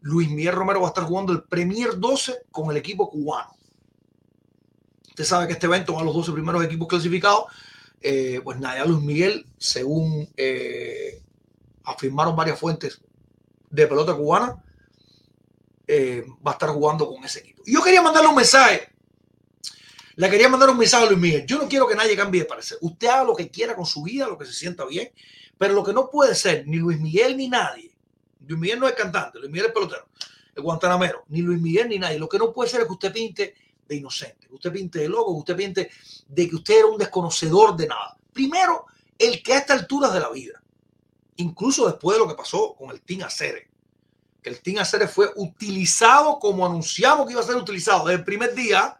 Luis 0.02 0.30
Miguel 0.30 0.54
Romero 0.54 0.80
va 0.80 0.88
a 0.88 0.90
estar 0.90 1.04
jugando 1.04 1.32
el 1.32 1.42
Premier 1.42 1.98
12 1.98 2.46
con 2.50 2.70
el 2.70 2.76
equipo 2.76 3.10
cubano. 3.10 3.50
Usted 5.08 5.24
sabe 5.24 5.46
que 5.46 5.52
este 5.52 5.66
evento 5.66 5.94
va 5.94 6.00
a 6.00 6.04
los 6.04 6.14
12 6.14 6.32
primeros 6.32 6.64
equipos 6.64 6.88
clasificados. 6.88 7.44
Eh, 8.00 8.40
pues 8.42 8.58
nada, 8.58 8.84
Luis 8.86 9.02
Miguel, 9.02 9.46
según 9.58 10.28
eh, 10.36 11.22
afirmaron 11.84 12.34
varias 12.34 12.58
fuentes 12.58 13.02
de 13.68 13.86
pelota 13.86 14.14
cubana, 14.14 14.56
eh, 15.86 16.24
va 16.46 16.52
a 16.52 16.54
estar 16.54 16.70
jugando 16.70 17.06
con 17.08 17.22
ese 17.24 17.40
equipo. 17.40 17.62
Y 17.66 17.74
yo 17.74 17.82
quería 17.82 18.00
mandarle 18.00 18.28
un 18.28 18.36
mensaje. 18.36 18.88
Le 20.16 20.30
quería 20.30 20.48
mandar 20.48 20.70
un 20.70 20.78
mensaje 20.78 21.04
a 21.04 21.08
Luis 21.08 21.20
Miguel. 21.20 21.46
Yo 21.46 21.58
no 21.58 21.68
quiero 21.68 21.86
que 21.86 21.94
nadie 21.94 22.16
cambie 22.16 22.42
de 22.42 22.46
parecer. 22.46 22.78
Usted 22.80 23.08
haga 23.08 23.24
lo 23.24 23.36
que 23.36 23.50
quiera 23.50 23.74
con 23.74 23.86
su 23.86 24.02
vida, 24.02 24.26
lo 24.26 24.38
que 24.38 24.46
se 24.46 24.52
sienta 24.52 24.84
bien, 24.86 25.10
pero 25.60 25.74
lo 25.74 25.84
que 25.84 25.92
no 25.92 26.08
puede 26.08 26.34
ser 26.34 26.66
ni 26.66 26.78
Luis 26.78 26.98
Miguel 26.98 27.36
ni 27.36 27.46
nadie. 27.46 27.94
Luis 28.46 28.58
Miguel 28.58 28.80
no 28.80 28.88
es 28.88 28.94
cantante, 28.94 29.38
Luis 29.38 29.50
Miguel 29.50 29.66
es 29.66 29.72
pelotero, 29.74 30.08
el 30.54 30.62
guantanamero, 30.62 31.24
ni 31.28 31.42
Luis 31.42 31.60
Miguel 31.60 31.90
ni 31.90 31.98
nadie. 31.98 32.18
Lo 32.18 32.30
que 32.30 32.38
no 32.38 32.50
puede 32.50 32.70
ser 32.70 32.80
es 32.80 32.86
que 32.86 32.92
usted 32.94 33.12
pinte 33.12 33.54
de 33.86 33.94
inocente, 33.94 34.48
usted 34.50 34.72
pinte 34.72 35.00
de 35.00 35.08
loco, 35.10 35.34
que 35.34 35.40
usted 35.40 35.56
pinte 35.56 35.90
de 36.28 36.48
que 36.48 36.56
usted 36.56 36.78
era 36.78 36.86
un 36.86 36.96
desconocedor 36.96 37.76
de 37.76 37.88
nada. 37.88 38.16
Primero, 38.32 38.86
el 39.18 39.42
que 39.42 39.52
a 39.52 39.58
esta 39.58 39.74
altura 39.74 40.08
de 40.08 40.20
la 40.20 40.30
vida, 40.30 40.62
incluso 41.36 41.86
después 41.86 42.16
de 42.16 42.24
lo 42.24 42.28
que 42.30 42.36
pasó 42.36 42.74
con 42.74 42.90
el 42.90 43.02
Team 43.02 43.24
Acere, 43.24 43.68
que 44.42 44.48
el 44.48 44.62
Team 44.62 44.78
Acere 44.78 45.08
fue 45.08 45.30
utilizado 45.36 46.38
como 46.38 46.64
anunciamos 46.64 47.26
que 47.26 47.32
iba 47.32 47.42
a 47.42 47.44
ser 47.44 47.56
utilizado 47.56 48.06
desde 48.06 48.20
el 48.20 48.24
primer 48.24 48.54
día, 48.54 48.98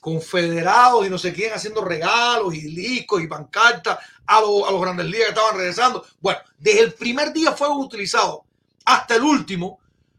confederados 0.00 1.06
y 1.06 1.10
no 1.10 1.18
sé 1.18 1.32
quién 1.32 1.52
haciendo 1.52 1.84
regalos 1.84 2.54
y 2.54 2.74
discos 2.74 3.22
y 3.22 3.26
pancartas 3.26 3.98
a, 4.26 4.40
los, 4.40 4.66
a 4.66 4.70
los 4.70 4.80
grandes 4.80 5.06
ligas 5.06 5.26
que 5.26 5.34
estaban 5.34 5.56
regresando. 5.56 6.04
Bueno, 6.20 6.40
desde 6.58 6.80
el 6.80 6.94
primer 6.94 7.32
día 7.32 7.52
fue 7.52 7.68
utilizado 7.68 8.44
hasta 8.84 9.16
el 9.16 9.22
último, 9.22 9.78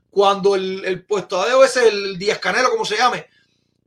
cuando 0.10 0.56
el, 0.56 0.86
el 0.86 1.06
puesto 1.06 1.44
de 1.44 1.66
ese, 1.66 1.88
el 1.88 2.18
Díaz 2.18 2.40
Canelo, 2.40 2.70
como 2.70 2.86
se 2.86 2.98
llame, 2.98 3.28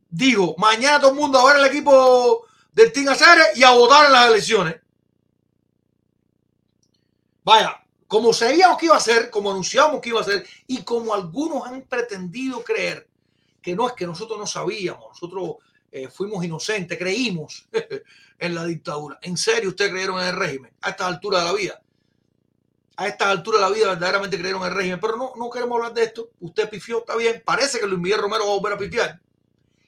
dijo, 0.09 0.55
mañana 0.57 0.99
todo 0.99 1.11
el 1.11 1.17
mundo 1.17 1.39
a 1.39 1.45
ver 1.45 1.61
el 1.61 1.67
equipo 1.67 2.45
del 2.73 2.91
Team 2.91 3.09
Acere 3.09 3.43
y 3.55 3.63
a 3.63 3.71
votar 3.71 4.05
en 4.07 4.11
las 4.11 4.27
elecciones. 4.27 4.75
Vaya, 7.43 7.83
como 8.07 8.33
sabíamos 8.33 8.77
que 8.77 8.87
iba 8.87 8.97
a 8.97 8.99
ser, 8.99 9.29
como 9.29 9.51
anunciamos 9.51 10.01
que 10.01 10.09
iba 10.09 10.21
a 10.21 10.25
ser, 10.25 10.45
y 10.67 10.83
como 10.83 11.13
algunos 11.13 11.65
han 11.65 11.83
pretendido 11.83 12.63
creer 12.63 13.07
que 13.61 13.75
no 13.75 13.87
es 13.87 13.93
que 13.93 14.05
nosotros 14.05 14.37
no 14.37 14.47
sabíamos, 14.47 15.09
nosotros 15.09 15.55
eh, 15.95 16.09
fuimos 16.09 16.43
inocentes, 16.43 16.97
creímos 16.97 17.69
en 18.39 18.53
la 18.53 18.65
dictadura. 18.65 19.17
¿En 19.21 19.37
serio 19.37 19.69
ustedes 19.69 19.91
creyeron 19.91 20.19
en 20.19 20.27
el 20.27 20.35
régimen 20.35 20.73
a 20.81 20.89
esta 20.89 21.07
altura 21.07 21.39
de 21.39 21.45
la 21.45 21.53
vida? 21.53 21.81
A 22.97 23.07
esta 23.07 23.29
altura 23.29 23.59
de 23.59 23.63
la 23.63 23.69
vida 23.69 23.87
verdaderamente 23.87 24.37
creyeron 24.37 24.61
en 24.63 24.67
el 24.67 24.73
régimen, 24.73 24.99
pero 24.99 25.15
no, 25.15 25.31
no 25.37 25.49
queremos 25.49 25.77
hablar 25.77 25.93
de 25.93 26.03
esto. 26.03 26.31
Usted 26.41 26.69
pifió, 26.69 26.99
está 26.99 27.15
bien. 27.15 27.41
Parece 27.45 27.79
que 27.79 27.87
Luis 27.87 28.01
Miguel 28.01 28.19
Romero 28.19 28.45
va 28.45 28.51
a 28.51 28.55
volver 28.55 28.73
a 28.73 28.77
pifiar. 28.77 29.21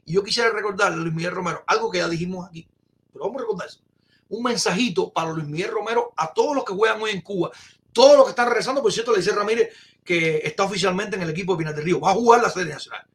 Y 0.06 0.14
yo 0.14 0.24
quisiera 0.24 0.50
recordarle 0.50 0.96
a 0.96 1.00
Luis 1.00 1.14
Miguel 1.14 1.32
Romero 1.32 1.66
algo 1.68 1.92
que 1.92 1.98
ya 1.98 2.08
dijimos 2.08 2.48
aquí, 2.48 2.66
pero 3.12 3.26
vamos 3.26 3.40
a 3.40 3.42
recordar 3.42 3.68
eso. 3.68 3.82
Un 4.30 4.44
mensajito 4.44 5.12
para 5.12 5.32
Luis 5.32 5.46
Miguel 5.46 5.72
Romero 5.72 6.14
a 6.16 6.34
todos 6.34 6.56
los 6.56 6.64
que 6.64 6.72
juegan 6.72 7.02
hoy 7.02 7.12
en 7.12 7.20
Cuba, 7.20 7.52
todos 7.92 8.16
los 8.16 8.26
que 8.28 8.30
están 8.30 8.48
regresando. 8.48 8.82
Por 8.82 8.94
cierto, 8.94 9.12
le 9.12 9.18
dice 9.18 9.34
Ramírez 9.34 9.74
que 10.06 10.38
está 10.38 10.64
oficialmente 10.64 11.18
en 11.18 11.24
el 11.24 11.30
equipo 11.32 11.52
de 11.52 11.58
Pinar 11.58 11.76
del 11.76 11.84
Río, 11.84 12.00
va 12.00 12.12
a 12.12 12.14
jugar 12.14 12.42
la 12.42 12.50
serie 12.50 12.72
nacional. 12.72 13.06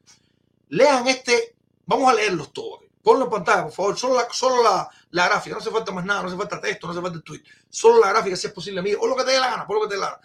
Lean 0.69 1.09
este, 1.09 1.55
vamos 1.87 2.11
a 2.11 2.15
leerlos 2.15 2.53
todos. 2.53 2.81
Ponlo 3.03 3.25
en 3.25 3.31
pantalla, 3.31 3.65
por 3.65 3.73
favor. 3.73 3.99
Solo 3.99 4.15
la, 4.15 4.29
solo 4.31 4.63
la, 4.63 4.89
la, 5.11 5.29
gráfica, 5.29 5.57
no 5.57 5.61
hace 5.61 5.71
falta 5.71 5.91
más 5.93 6.05
nada, 6.05 6.23
no 6.23 6.29
hace 6.29 6.37
falta 6.37 6.61
texto, 6.61 6.87
no 6.87 6.93
hace 6.93 7.03
falta 7.03 7.21
tweet. 7.21 7.43
Solo 7.69 8.01
la 8.01 8.11
gráfica, 8.11 8.37
si 8.37 8.47
es 8.47 8.53
posible, 8.53 8.81
mire, 8.83 8.97
o 9.01 9.07
lo 9.07 9.17
que 9.17 9.25
te 9.25 9.33
dé 9.33 9.41
la 9.41 9.51
gana, 9.51 9.67
por 9.67 9.77
lo 9.77 9.83
que 9.83 9.89
te 9.89 9.95
dé 9.95 10.01
la 10.01 10.11
gana. 10.11 10.23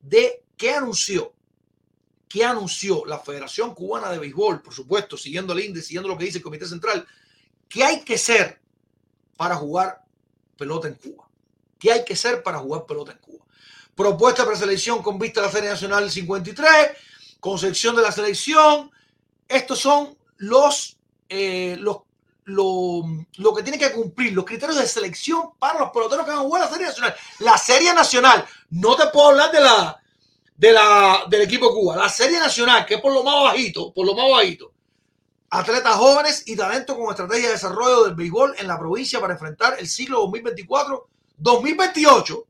De 0.00 0.44
qué 0.56 0.74
anunció, 0.74 1.32
qué 2.28 2.44
anunció 2.44 3.04
la 3.06 3.18
Federación 3.20 3.74
Cubana 3.74 4.10
de 4.10 4.18
Béisbol, 4.18 4.60
por 4.62 4.74
supuesto, 4.74 5.16
siguiendo 5.16 5.52
el 5.52 5.60
índice, 5.60 5.86
siguiendo 5.86 6.08
lo 6.08 6.18
que 6.18 6.24
dice 6.24 6.38
el 6.38 6.44
Comité 6.44 6.66
Central, 6.66 7.06
qué 7.68 7.84
hay 7.84 8.02
que 8.02 8.18
ser 8.18 8.60
para 9.36 9.54
jugar 9.56 10.04
pelota 10.56 10.88
en 10.88 10.94
Cuba. 10.94 11.28
¿Qué 11.78 11.92
hay 11.92 12.04
que 12.04 12.16
ser 12.16 12.42
para 12.42 12.58
jugar 12.58 12.86
pelota 12.86 13.12
en 13.12 13.18
Cuba? 13.18 13.44
Propuesta 13.94 14.44
para 14.44 14.56
selección 14.56 15.02
con 15.02 15.18
vista 15.18 15.40
a 15.40 15.44
la 15.44 15.48
Feria 15.50 15.70
Nacional 15.70 16.10
53, 16.10 16.68
concepción 17.40 17.94
de 17.96 18.02
la 18.02 18.12
selección. 18.12 18.90
Estos 19.48 19.78
son 19.78 20.16
los, 20.38 20.95
eh, 21.28 21.76
lo, 21.78 22.04
que 23.54 23.62
tiene 23.62 23.78
que 23.78 23.92
cumplir, 23.92 24.32
los 24.32 24.44
criterios 24.44 24.78
de 24.78 24.86
selección 24.86 25.50
para 25.58 25.80
los 25.80 25.90
peloteros 25.90 26.24
que 26.24 26.30
van 26.30 26.40
a 26.40 26.42
jugar 26.42 26.62
la 26.62 26.70
Serie 26.70 26.86
Nacional. 26.86 27.14
La 27.40 27.58
Serie 27.58 27.94
Nacional, 27.94 28.46
no 28.70 28.96
te 28.96 29.08
puedo 29.08 29.28
hablar 29.28 29.50
de 29.50 29.60
la, 29.60 30.00
de 30.56 30.74
del 31.28 31.42
equipo 31.42 31.74
Cuba, 31.74 31.96
la 31.96 32.08
Serie 32.08 32.38
Nacional, 32.38 32.86
que 32.86 32.94
es 32.94 33.00
por 33.00 33.12
lo 33.12 33.22
más 33.22 33.42
bajito, 33.42 33.92
por 33.92 34.06
lo 34.06 34.14
más 34.14 34.30
bajito. 34.30 34.72
Atletas 35.50 35.94
jóvenes 35.94 36.42
y 36.46 36.56
talento 36.56 36.96
con 36.96 37.10
estrategia 37.10 37.48
de 37.48 37.54
desarrollo 37.54 38.04
del 38.04 38.14
béisbol 38.14 38.54
en 38.58 38.66
la 38.66 38.78
provincia 38.78 39.20
para 39.20 39.34
enfrentar 39.34 39.76
el 39.78 39.88
siglo 39.88 40.26
2024-2028. 40.26 42.44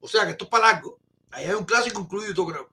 O 0.00 0.08
sea 0.08 0.24
que 0.24 0.32
esto 0.32 0.44
es 0.44 0.50
para 0.50 0.72
largo. 0.72 0.98
Ahí 1.30 1.46
hay 1.46 1.52
un 1.52 1.64
clásico 1.64 2.00
incluido, 2.00 2.34
yo 2.34 2.46
creo. 2.46 2.68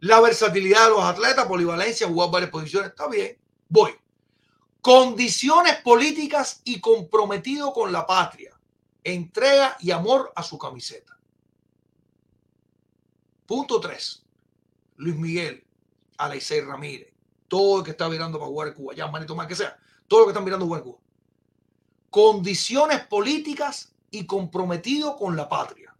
La 0.00 0.20
versatilidad 0.20 0.84
de 0.84 0.90
los 0.90 1.02
atletas, 1.02 1.46
polivalencia, 1.46 2.06
jugar 2.06 2.30
varias 2.30 2.50
posiciones, 2.50 2.90
está 2.90 3.08
bien. 3.08 3.36
Voy. 3.68 3.96
Condiciones 4.88 5.82
políticas 5.82 6.62
y 6.64 6.80
comprometido 6.80 7.74
con 7.74 7.92
la 7.92 8.06
patria. 8.06 8.58
Entrega 9.04 9.76
y 9.80 9.90
amor 9.90 10.32
a 10.34 10.42
su 10.42 10.56
camiseta. 10.56 11.14
Punto 13.44 13.80
3. 13.80 14.24
Luis 14.96 15.14
Miguel, 15.14 15.62
Aleisei 16.16 16.62
Ramírez, 16.62 17.12
todo 17.48 17.80
el 17.80 17.84
que 17.84 17.90
está 17.90 18.08
mirando 18.08 18.38
para 18.38 18.48
jugar 18.48 18.74
Cuba, 18.74 18.94
ya 18.94 19.06
manito 19.08 19.36
más 19.36 19.46
que 19.46 19.56
sea, 19.56 19.78
todo 20.06 20.20
lo 20.20 20.24
que 20.24 20.30
están 20.30 20.44
mirando 20.44 20.64
jugar 20.64 20.82
en. 20.82 21.02
Condiciones 22.08 23.06
políticas 23.08 23.92
y 24.10 24.24
comprometido 24.24 25.18
con 25.18 25.36
la 25.36 25.50
patria. 25.50 25.94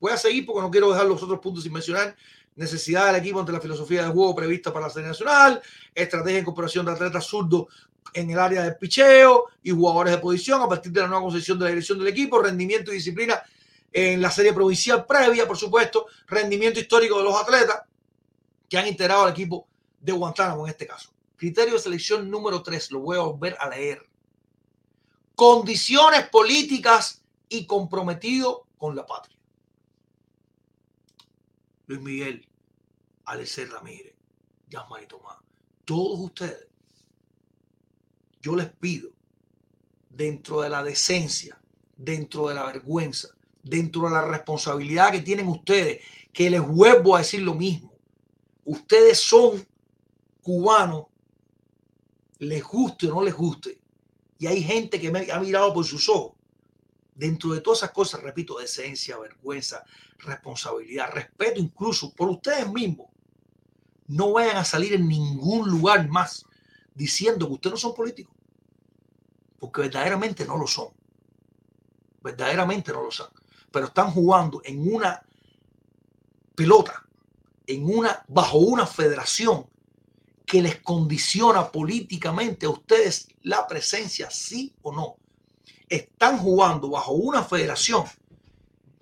Voy 0.00 0.10
a 0.10 0.16
seguir 0.16 0.44
porque 0.44 0.62
no 0.62 0.72
quiero 0.72 0.90
dejar 0.90 1.06
los 1.06 1.22
otros 1.22 1.38
puntos 1.38 1.62
sin 1.62 1.72
mencionar. 1.72 2.16
Necesidad 2.56 3.06
del 3.06 3.16
equipo 3.16 3.40
ante 3.40 3.52
la 3.52 3.60
filosofía 3.60 4.02
de 4.02 4.08
juego 4.08 4.34
prevista 4.34 4.72
para 4.72 4.86
la 4.86 4.92
serie 4.92 5.08
nacional, 5.08 5.60
estrategia 5.94 6.34
de 6.34 6.40
incorporación 6.40 6.86
de 6.86 6.92
atletas 6.92 7.26
zurdos 7.26 7.66
en 8.14 8.30
el 8.30 8.38
área 8.38 8.62
del 8.62 8.76
picheo 8.76 9.44
y 9.62 9.70
jugadores 9.70 10.14
de 10.14 10.18
posición 10.18 10.62
a 10.62 10.68
partir 10.68 10.90
de 10.90 11.02
la 11.02 11.06
nueva 11.08 11.22
concepción 11.22 11.58
de 11.58 11.64
la 11.64 11.70
dirección 11.70 11.98
del 11.98 12.08
equipo, 12.08 12.40
rendimiento 12.40 12.90
y 12.90 12.94
disciplina 12.94 13.42
en 13.92 14.20
la 14.22 14.30
serie 14.30 14.52
provincial 14.52 15.04
previa, 15.04 15.46
por 15.46 15.56
supuesto, 15.56 16.06
rendimiento 16.26 16.80
histórico 16.80 17.18
de 17.18 17.24
los 17.24 17.40
atletas 17.40 17.82
que 18.68 18.78
han 18.78 18.86
integrado 18.86 19.24
al 19.24 19.30
equipo 19.30 19.68
de 20.00 20.12
Guantánamo 20.12 20.66
en 20.66 20.70
este 20.70 20.86
caso. 20.86 21.10
Criterio 21.36 21.74
de 21.74 21.80
selección 21.80 22.30
número 22.30 22.62
3, 22.62 22.90
lo 22.92 23.00
voy 23.00 23.18
a 23.18 23.20
volver 23.22 23.56
a 23.60 23.68
leer. 23.68 24.02
Condiciones 25.34 26.28
políticas 26.30 27.22
y 27.48 27.66
comprometido 27.66 28.66
con 28.78 28.96
la 28.96 29.04
patria. 29.06 29.36
Luis 31.86 32.00
Miguel, 32.00 32.45
Alexer 33.26 33.68
Ramírez, 33.70 34.14
Yasmani 34.68 35.06
Tomás, 35.06 35.36
todos 35.84 36.18
ustedes, 36.20 36.66
yo 38.40 38.56
les 38.56 38.70
pido, 38.72 39.10
dentro 40.08 40.62
de 40.62 40.68
la 40.68 40.82
decencia, 40.82 41.60
dentro 41.96 42.48
de 42.48 42.54
la 42.54 42.66
vergüenza, 42.66 43.28
dentro 43.62 44.02
de 44.02 44.10
la 44.10 44.24
responsabilidad 44.24 45.12
que 45.12 45.20
tienen 45.20 45.48
ustedes, 45.48 46.02
que 46.32 46.48
les 46.50 46.66
vuelvo 46.66 47.16
a 47.16 47.18
decir 47.18 47.42
lo 47.42 47.54
mismo. 47.54 47.92
Ustedes 48.64 49.20
son 49.20 49.66
cubanos, 50.42 51.06
les 52.38 52.62
guste 52.62 53.08
o 53.08 53.14
no 53.14 53.22
les 53.22 53.34
guste. 53.34 53.80
Y 54.38 54.46
hay 54.46 54.62
gente 54.62 55.00
que 55.00 55.10
me 55.10 55.30
ha 55.30 55.40
mirado 55.40 55.72
por 55.72 55.84
sus 55.84 56.08
ojos. 56.08 56.34
Dentro 57.14 57.52
de 57.54 57.60
todas 57.62 57.80
esas 57.80 57.92
cosas, 57.92 58.22
repito, 58.22 58.58
decencia, 58.58 59.18
vergüenza, 59.18 59.84
responsabilidad, 60.18 61.10
respeto 61.12 61.60
incluso 61.60 62.12
por 62.14 62.28
ustedes 62.28 62.70
mismos. 62.70 63.08
No 64.08 64.32
vayan 64.32 64.56
a 64.56 64.64
salir 64.64 64.94
en 64.94 65.08
ningún 65.08 65.68
lugar 65.68 66.08
más 66.08 66.44
diciendo 66.94 67.46
que 67.46 67.54
ustedes 67.54 67.72
no 67.74 67.78
son 67.78 67.94
políticos. 67.94 68.34
Porque 69.58 69.82
verdaderamente 69.82 70.44
no 70.44 70.56
lo 70.56 70.66
son. 70.66 70.88
Verdaderamente 72.22 72.92
no 72.92 73.02
lo 73.02 73.10
son 73.10 73.28
pero 73.76 73.88
están 73.88 74.10
jugando 74.10 74.62
en 74.64 74.90
una 74.90 75.22
pelota, 76.54 77.06
en 77.66 77.84
una, 77.84 78.24
bajo 78.26 78.56
una 78.56 78.86
federación 78.86 79.66
que 80.46 80.62
les 80.62 80.80
condiciona 80.80 81.70
políticamente 81.70 82.64
a 82.64 82.70
ustedes 82.70 83.28
la 83.42 83.66
presencia, 83.66 84.30
sí 84.30 84.74
o 84.80 84.92
no. 84.92 85.16
Están 85.90 86.38
jugando 86.38 86.88
bajo 86.88 87.12
una 87.12 87.42
federación 87.42 88.06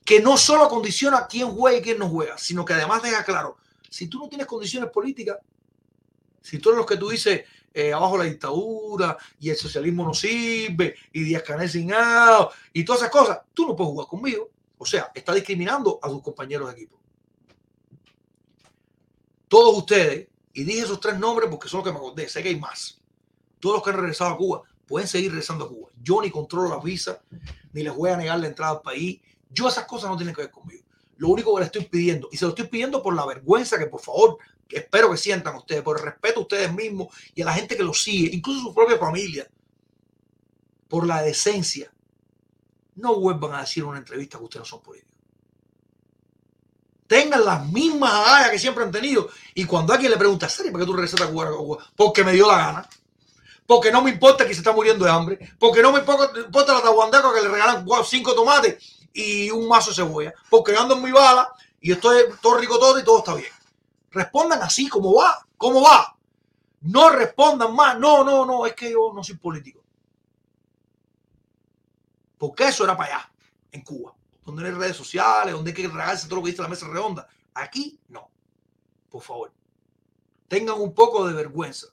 que 0.05 0.19
no 0.21 0.37
solo 0.37 0.69
condiciona 0.69 1.19
a 1.19 1.29
quién 1.29 1.53
juega 1.53 1.79
y 1.79 1.83
quién 1.83 2.01
no 2.01 2.09
juega, 2.09 2.37
sino 2.37 2.65
que 2.65 2.73
además 2.73 3.01
deja 3.03 3.25
claro, 3.25 3.59
si 3.95 4.09
tú 4.09 4.19
no 4.19 4.29
tienes 4.29 4.49
condiciones 4.49 4.91
políticas, 4.91 5.39
si 6.41 6.59
tú 6.59 6.71
eres 6.71 6.79
los 6.79 6.87
que 6.87 6.97
tú 6.97 7.11
dices, 7.11 7.45
eh, 7.73 7.93
abajo 7.93 8.19
la 8.19 8.25
dictadura 8.25 9.17
y 9.39 9.51
el 9.51 9.57
socialismo 9.57 10.05
no 10.05 10.13
sirve 10.13 10.97
y 11.13 11.23
Díaz 11.23 11.45
Canel 11.45 11.71
sin 11.71 11.93
y 12.73 12.85
todas 12.85 13.03
esas 13.03 13.13
cosas, 13.13 13.43
tú 13.55 13.69
no 13.69 13.77
puedes 13.77 13.93
jugar 13.93 14.09
conmigo. 14.09 14.51
O 14.79 14.85
sea, 14.85 15.13
está 15.15 15.33
discriminando 15.33 16.01
a 16.03 16.09
sus 16.09 16.21
compañeros 16.23 16.67
de 16.67 16.73
equipo. 16.75 16.99
Todos 19.47 19.79
ustedes, 19.79 20.27
y 20.53 20.65
dije 20.65 20.81
esos 20.81 20.99
tres 20.99 21.17
nombres 21.17 21.49
porque 21.49 21.69
son 21.69 21.79
los 21.79 21.87
que 21.87 21.93
me 21.93 21.99
acordé, 21.99 22.29
sé 22.29 22.43
que 22.43 22.49
hay 22.49 22.59
más. 22.59 23.01
Todos 23.61 23.77
los 23.77 23.85
que 23.85 23.91
han 23.91 23.97
regresado 23.99 24.33
a 24.33 24.37
Cuba 24.37 24.63
pueden 24.89 25.07
seguir 25.07 25.31
regresando 25.31 25.67
a 25.67 25.69
Cuba. 25.69 25.91
Yo 26.03 26.21
ni 26.21 26.33
controlo 26.33 26.69
la 26.69 26.83
visa, 26.83 27.23
ni 27.73 27.85
les 27.85 27.95
voy 27.95 28.11
a 28.11 28.17
negar 28.17 28.41
la 28.41 28.49
entrada 28.49 28.73
al 28.73 28.83
país. 28.83 29.21
Yo 29.51 29.69
esas 29.69 29.85
cosas 29.85 30.11
no 30.11 30.17
tienen 30.17 30.35
que 30.35 30.43
ver 30.43 30.51
conmigo. 30.51 30.84
Lo 31.17 31.29
único 31.29 31.55
que 31.55 31.61
les 31.61 31.67
estoy 31.67 31.85
pidiendo, 31.85 32.29
y 32.33 32.37
se 32.37 32.45
lo 32.45 32.51
estoy 32.51 32.67
pidiendo 32.67 33.03
por 33.03 33.15
la 33.15 33.25
vergüenza 33.27 33.79
que 33.79 33.87
por 33.87 34.01
favor, 34.01 34.39
espero 34.69 35.11
que 35.11 35.17
sientan 35.17 35.57
ustedes, 35.57 35.83
por 35.83 35.99
el 35.99 36.05
respeto 36.05 36.41
a 36.41 36.43
ustedes 36.43 36.73
mismos 36.73 37.09
y 37.35 37.43
a 37.43 37.45
la 37.45 37.55
gente 37.55 37.77
que 37.77 37.85
los 37.85 38.03
sigue, 38.03 38.35
incluso 38.35 38.61
su 38.61 38.75
propia 38.75 38.99
familia, 38.99 39.49
por 40.89 41.07
la 41.07 41.23
decencia 41.23 41.93
no 42.97 43.19
vuelvan 43.19 43.55
a 43.55 43.61
decir 43.61 43.83
en 43.83 43.91
una 43.91 43.99
entrevista 43.99 44.39
que 44.39 44.45
ustedes 44.45 44.61
no 44.61 44.67
son 44.67 44.83
políticos. 44.83 45.13
Tengan 47.07 47.45
las 47.45 47.67
mismas 47.69 48.13
agallas 48.13 48.51
que 48.51 48.59
siempre 48.59 48.85
han 48.85 48.91
tenido. 48.91 49.29
Y 49.55 49.65
cuando 49.65 49.93
alguien 49.93 50.11
le 50.11 50.17
pregunta, 50.17 50.49
¿serio 50.49 50.73
por 50.73 50.81
qué 50.81 50.87
tú 50.87 50.93
regresaste 50.95 51.25
a 51.25 51.29
Cuba? 51.29 51.51
Porque 51.97 52.25
me 52.25 52.33
dio 52.33 52.47
la 52.47 52.59
gana. 52.59 52.89
Porque 53.67 53.91
no 53.91 54.03
me 54.03 54.11
importa 54.11 54.47
que 54.47 54.55
se 54.55 54.61
está 54.61 54.73
muriendo 54.73 55.05
de 55.05 55.11
hambre. 55.11 55.55
Porque 55.59 55.83
no 55.83 55.93
me 55.93 55.99
importa 55.99 56.75
la 56.75 56.83
tahuandeca 56.83 57.35
que 57.35 57.43
le 57.43 57.49
regalan 57.49 57.87
cinco 58.05 58.35
tomates 58.35 58.94
y 59.15 59.51
un 59.51 59.67
mazo 59.69 59.91
de 59.91 59.97
cebolla. 59.97 60.35
Porque 60.51 60.77
ando 60.77 60.95
en 60.95 61.13
bala 61.13 61.51
y 61.81 61.93
estoy 61.93 62.25
todo 62.43 62.59
rico 62.59 62.79
todo 62.79 62.99
y 62.99 63.05
todo 63.05 63.19
está 63.19 63.35
bien. 63.35 63.53
Respondan 64.11 64.61
así, 64.63 64.89
como 64.89 65.15
va? 65.15 65.47
¿Cómo 65.57 65.83
va? 65.83 66.17
No 66.83 67.09
respondan 67.11 67.75
más. 67.75 67.99
No, 67.99 68.23
no, 68.23 68.45
no, 68.45 68.67
es 68.67 68.75
que 68.75 68.91
yo 68.91 69.13
no 69.15 69.25
soy 69.25 69.37
político. 69.37 69.83
Porque 72.37 72.69
eso 72.69 72.85
era 72.85 72.97
para 72.97 73.17
allá, 73.17 73.33
en 73.73 73.81
Cuba, 73.83 74.15
donde 74.45 74.67
hay 74.67 74.73
redes 74.73 74.97
sociales, 74.97 75.55
donde 75.55 75.71
hay 75.71 75.75
que 75.75 75.89
tragarse 75.89 76.27
todo 76.27 76.41
lo 76.41 76.45
que 76.45 76.51
dice 76.51 76.63
la 76.63 76.69
mesa 76.69 76.87
redonda. 76.89 77.27
Aquí 77.55 77.99
no. 78.09 78.29
Por 79.09 79.23
favor. 79.23 79.53
Tengan 80.49 80.81
un 80.81 80.93
poco 80.93 81.27
de 81.27 81.33
vergüenza. 81.33 81.87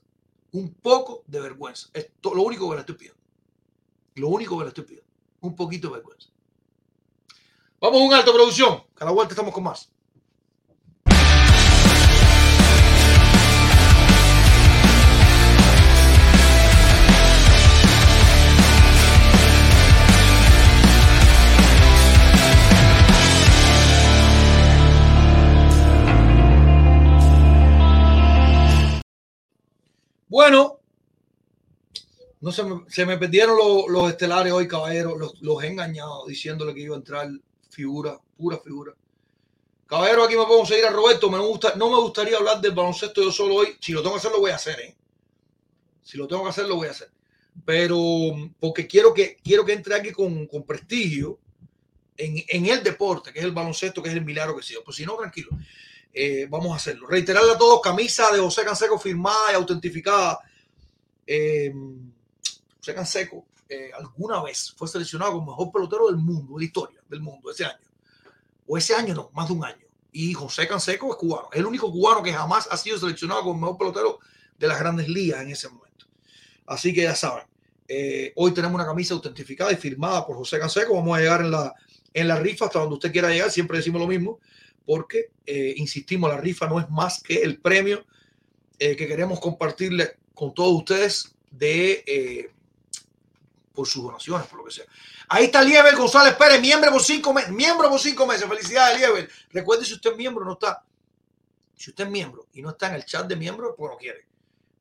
Un 0.51 0.73
poco 0.73 1.23
de 1.27 1.39
vergüenza. 1.39 1.89
Es 1.93 2.11
lo 2.23 2.41
único 2.41 2.67
que 2.67 2.75
le 2.75 2.81
estoy 2.81 2.95
pidiendo. 2.95 3.21
Lo 4.15 4.27
único 4.27 4.57
que 4.57 4.63
le 4.63 4.69
estoy 4.69 4.83
pidiendo. 4.83 5.09
Un 5.39 5.55
poquito 5.55 5.87
de 5.87 5.93
vergüenza. 5.93 6.30
Vamos 7.81 7.99
a 7.99 8.05
un 8.05 8.13
alto 8.13 8.31
producción. 8.31 8.83
Cada 8.93 9.09
vuelta 9.09 9.33
estamos 9.33 9.51
con 9.51 9.63
más. 9.63 9.91
Bueno, 30.29 30.79
no 32.41 32.51
se 32.51 32.63
me, 32.63 32.83
se 32.87 33.05
me 33.07 33.17
perdieron 33.17 33.57
los, 33.87 34.09
estelares 34.11 34.53
hoy, 34.53 34.67
caballeros. 34.67 35.35
Los, 35.41 35.63
he 35.63 35.67
engañado 35.67 36.27
diciéndole 36.27 36.75
que 36.75 36.81
iba 36.81 36.95
a 36.95 36.99
entrar 36.99 37.27
figura, 37.71 38.19
pura 38.37 38.59
figura. 38.59 38.93
Caballero, 39.87 40.23
aquí 40.23 40.35
me 40.35 40.45
puedo 40.45 40.65
seguir 40.65 40.85
a 40.85 40.91
Roberto. 40.91 41.29
Me 41.29 41.39
gusta, 41.39 41.73
no 41.75 41.89
me 41.89 41.97
gustaría 41.97 42.37
hablar 42.37 42.61
del 42.61 42.73
baloncesto 42.73 43.21
yo 43.21 43.31
solo 43.31 43.55
hoy. 43.55 43.77
Si 43.81 43.91
lo 43.91 44.01
tengo 44.01 44.13
que 44.13 44.19
hacer, 44.19 44.31
lo 44.31 44.39
voy 44.39 44.51
a 44.51 44.55
hacer, 44.55 44.79
¿eh? 44.79 44.95
Si 46.01 46.17
lo 46.17 46.27
tengo 46.27 46.43
que 46.43 46.49
hacer, 46.49 46.65
lo 46.65 46.75
voy 46.75 46.87
a 46.87 46.91
hacer. 46.91 47.11
Pero 47.65 47.97
porque 48.59 48.87
quiero 48.87 49.13
que, 49.13 49.37
quiero 49.43 49.65
que 49.65 49.73
entre 49.73 49.95
aquí 49.95 50.11
con, 50.11 50.47
con 50.47 50.63
prestigio 50.63 51.39
en, 52.15 52.43
en, 52.47 52.65
el 52.67 52.83
deporte, 52.83 53.33
que 53.33 53.39
es 53.39 53.45
el 53.45 53.51
baloncesto, 53.51 54.01
que 54.01 54.09
es 54.09 54.15
el 54.15 54.23
milagro 54.23 54.55
que 54.55 54.63
sido. 54.63 54.83
Pues 54.83 54.95
si 54.95 55.05
no, 55.05 55.17
tranquilo. 55.17 55.49
Eh, 56.13 56.47
vamos 56.49 56.71
a 56.71 56.75
hacerlo. 56.75 57.07
Reiterarle 57.07 57.51
a 57.51 57.57
todos, 57.57 57.81
camisa 57.81 58.31
de 58.31 58.39
José 58.39 58.63
Canseco 58.63 58.97
firmada 58.97 59.51
y 59.51 59.55
autentificada. 59.55 60.39
Eh, 61.27 61.73
José 62.77 62.93
Canseco 62.93 63.45
eh, 63.71 63.91
alguna 63.97 64.43
vez 64.43 64.73
fue 64.75 64.87
seleccionado 64.87 65.33
como 65.33 65.51
mejor 65.51 65.71
pelotero 65.71 66.07
del 66.07 66.17
mundo, 66.17 66.53
de 66.53 66.59
la 66.59 66.65
historia 66.65 67.01
del 67.07 67.21
mundo, 67.21 67.51
ese 67.51 67.65
año. 67.65 67.79
O 68.67 68.77
ese 68.77 68.93
año 68.93 69.13
no, 69.13 69.31
más 69.33 69.47
de 69.47 69.53
un 69.53 69.65
año. 69.65 69.85
Y 70.11 70.33
José 70.33 70.67
Canseco 70.67 71.11
es 71.11 71.17
cubano. 71.17 71.49
Es 71.51 71.59
el 71.59 71.65
único 71.65 71.91
cubano 71.91 72.21
que 72.21 72.33
jamás 72.33 72.67
ha 72.69 72.77
sido 72.77 72.97
seleccionado 72.97 73.43
como 73.43 73.59
mejor 73.59 73.77
pelotero 73.77 74.19
de 74.57 74.67
las 74.67 74.79
grandes 74.79 75.07
ligas 75.07 75.41
en 75.41 75.51
ese 75.51 75.69
momento. 75.69 76.05
Así 76.67 76.93
que 76.93 77.03
ya 77.03 77.15
saben, 77.15 77.45
hoy 78.35 78.53
tenemos 78.53 78.75
una 78.75 78.85
camisa 78.85 79.13
autentificada 79.13 79.71
y 79.71 79.75
firmada 79.75 80.25
por 80.25 80.35
José 80.37 80.59
Canseco. 80.59 80.93
Vamos 80.93 81.17
a 81.17 81.21
llegar 81.21 81.41
en 81.41 81.51
la, 81.51 81.73
en 82.13 82.27
la 82.27 82.39
rifa 82.39 82.65
hasta 82.65 82.79
donde 82.79 82.95
usted 82.95 83.11
quiera 83.11 83.29
llegar. 83.29 83.51
Siempre 83.51 83.77
decimos 83.77 84.01
lo 84.01 84.07
mismo 84.07 84.39
porque, 84.85 85.31
eh, 85.45 85.73
insistimos, 85.77 86.29
la 86.29 86.39
rifa 86.39 86.67
no 86.67 86.79
es 86.79 86.89
más 86.89 87.21
que 87.21 87.41
el 87.41 87.59
premio 87.59 88.05
eh, 88.79 88.95
que 88.95 89.07
queremos 89.07 89.39
compartirle 89.39 90.17
con 90.33 90.53
todos 90.53 90.73
ustedes 90.73 91.35
de 91.51 92.03
eh, 92.07 92.51
por 93.73 93.87
sus 93.87 94.03
donaciones, 94.03 94.47
por 94.47 94.59
lo 94.59 94.65
que 94.65 94.71
sea. 94.71 94.85
Ahí 95.29 95.45
está 95.45 95.61
Lieber 95.61 95.95
González 95.95 96.35
Pérez, 96.35 96.61
miembro 96.61 96.91
por 96.91 97.01
cinco 97.01 97.33
meses, 97.33 97.51
miembro 97.51 97.89
por 97.89 97.99
cinco 97.99 98.25
meses. 98.27 98.47
Felicidades, 98.47 98.99
Lieber. 98.99 99.29
Recuerde 99.51 99.85
si 99.85 99.93
usted 99.93 100.11
es 100.11 100.17
miembro, 100.17 100.43
no 100.43 100.53
está 100.53 100.83
Si 101.75 101.89
usted 101.89 102.05
es 102.05 102.09
miembro 102.11 102.47
y 102.53 102.61
no 102.61 102.71
está 102.71 102.87
en 102.87 102.95
el 102.95 103.05
chat 103.05 103.25
de 103.27 103.35
miembros, 103.35 103.73
pues 103.77 103.91
no 103.91 103.97
quiere. 103.97 104.27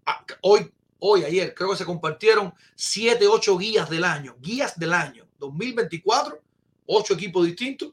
Ah, 0.06 0.24
hoy, 0.42 0.72
hoy, 0.98 1.24
ayer, 1.24 1.54
creo 1.54 1.70
que 1.70 1.76
se 1.76 1.84
compartieron 1.84 2.52
7, 2.74 3.26
8 3.26 3.58
guías 3.58 3.88
del 3.88 4.04
año, 4.04 4.36
guías 4.40 4.78
del 4.78 4.92
año 4.92 5.26
2024, 5.38 6.40
8 6.86 7.14
equipos 7.14 7.46
distintos 7.46 7.92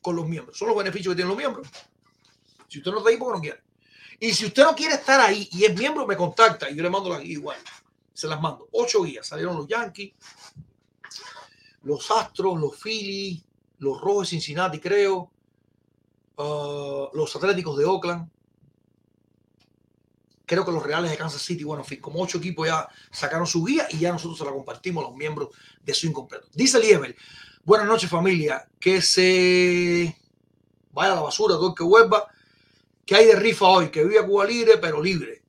con 0.00 0.16
los 0.16 0.26
miembros. 0.26 0.56
Son 0.56 0.68
los 0.68 0.76
beneficios 0.76 1.12
que 1.12 1.16
tienen 1.16 1.28
los 1.28 1.38
miembros. 1.38 1.68
Si 2.68 2.78
usted 2.78 2.90
no 2.92 2.98
está 2.98 3.10
ahí, 3.10 3.16
porque 3.16 3.36
no 3.36 3.42
quiere. 3.42 3.60
Y 4.20 4.32
si 4.32 4.46
usted 4.46 4.62
no 4.62 4.74
quiere 4.76 4.94
estar 4.94 5.18
ahí 5.20 5.48
y 5.50 5.64
es 5.64 5.74
miembro, 5.74 6.06
me 6.06 6.16
contacta 6.16 6.70
y 6.70 6.76
yo 6.76 6.82
le 6.82 6.90
mando 6.90 7.08
las 7.08 7.20
guías 7.20 7.38
igual. 7.38 7.58
Se 8.20 8.28
las 8.28 8.38
mando. 8.38 8.68
Ocho 8.72 9.02
guías. 9.02 9.26
Salieron 9.26 9.56
los 9.56 9.66
Yankees, 9.66 10.12
los 11.84 12.10
Astros, 12.10 12.60
los 12.60 12.76
Phillies, 12.76 13.42
los 13.78 13.98
Rojos 13.98 14.26
de 14.26 14.30
Cincinnati, 14.32 14.78
creo, 14.78 15.30
uh, 16.36 17.08
los 17.14 17.34
Atléticos 17.34 17.78
de 17.78 17.86
Oakland. 17.86 18.30
Creo 20.44 20.66
que 20.66 20.70
los 20.70 20.82
Reales 20.82 21.10
de 21.10 21.16
Kansas 21.16 21.40
City, 21.40 21.64
bueno, 21.64 21.82
en 21.82 21.88
fin, 21.88 21.98
como 21.98 22.20
ocho 22.20 22.36
equipos 22.36 22.66
ya 22.66 22.86
sacaron 23.10 23.46
su 23.46 23.64
guía 23.64 23.86
y 23.88 24.00
ya 24.00 24.12
nosotros 24.12 24.36
se 24.36 24.44
la 24.44 24.50
compartimos 24.50 25.02
a 25.02 25.08
los 25.08 25.16
miembros 25.16 25.48
de 25.82 25.94
su 25.94 26.06
incompleto. 26.06 26.48
Dice 26.52 26.78
Lieber, 26.78 27.16
buenas 27.64 27.86
noches 27.86 28.10
familia, 28.10 28.68
que 28.78 29.00
se 29.00 30.14
vaya 30.92 31.12
a 31.12 31.14
la 31.14 31.22
basura 31.22 31.54
todo 31.54 31.68
el 31.68 31.74
que 31.74 31.84
vuelva 31.84 32.28
¿Qué 33.06 33.16
hay 33.16 33.26
de 33.26 33.36
rifa 33.36 33.66
hoy? 33.66 33.88
Que 33.88 34.04
vive 34.04 34.20
a 34.20 34.26
Cuba 34.26 34.44
libre, 34.44 34.78
pero 34.78 35.02
libre. 35.02 35.39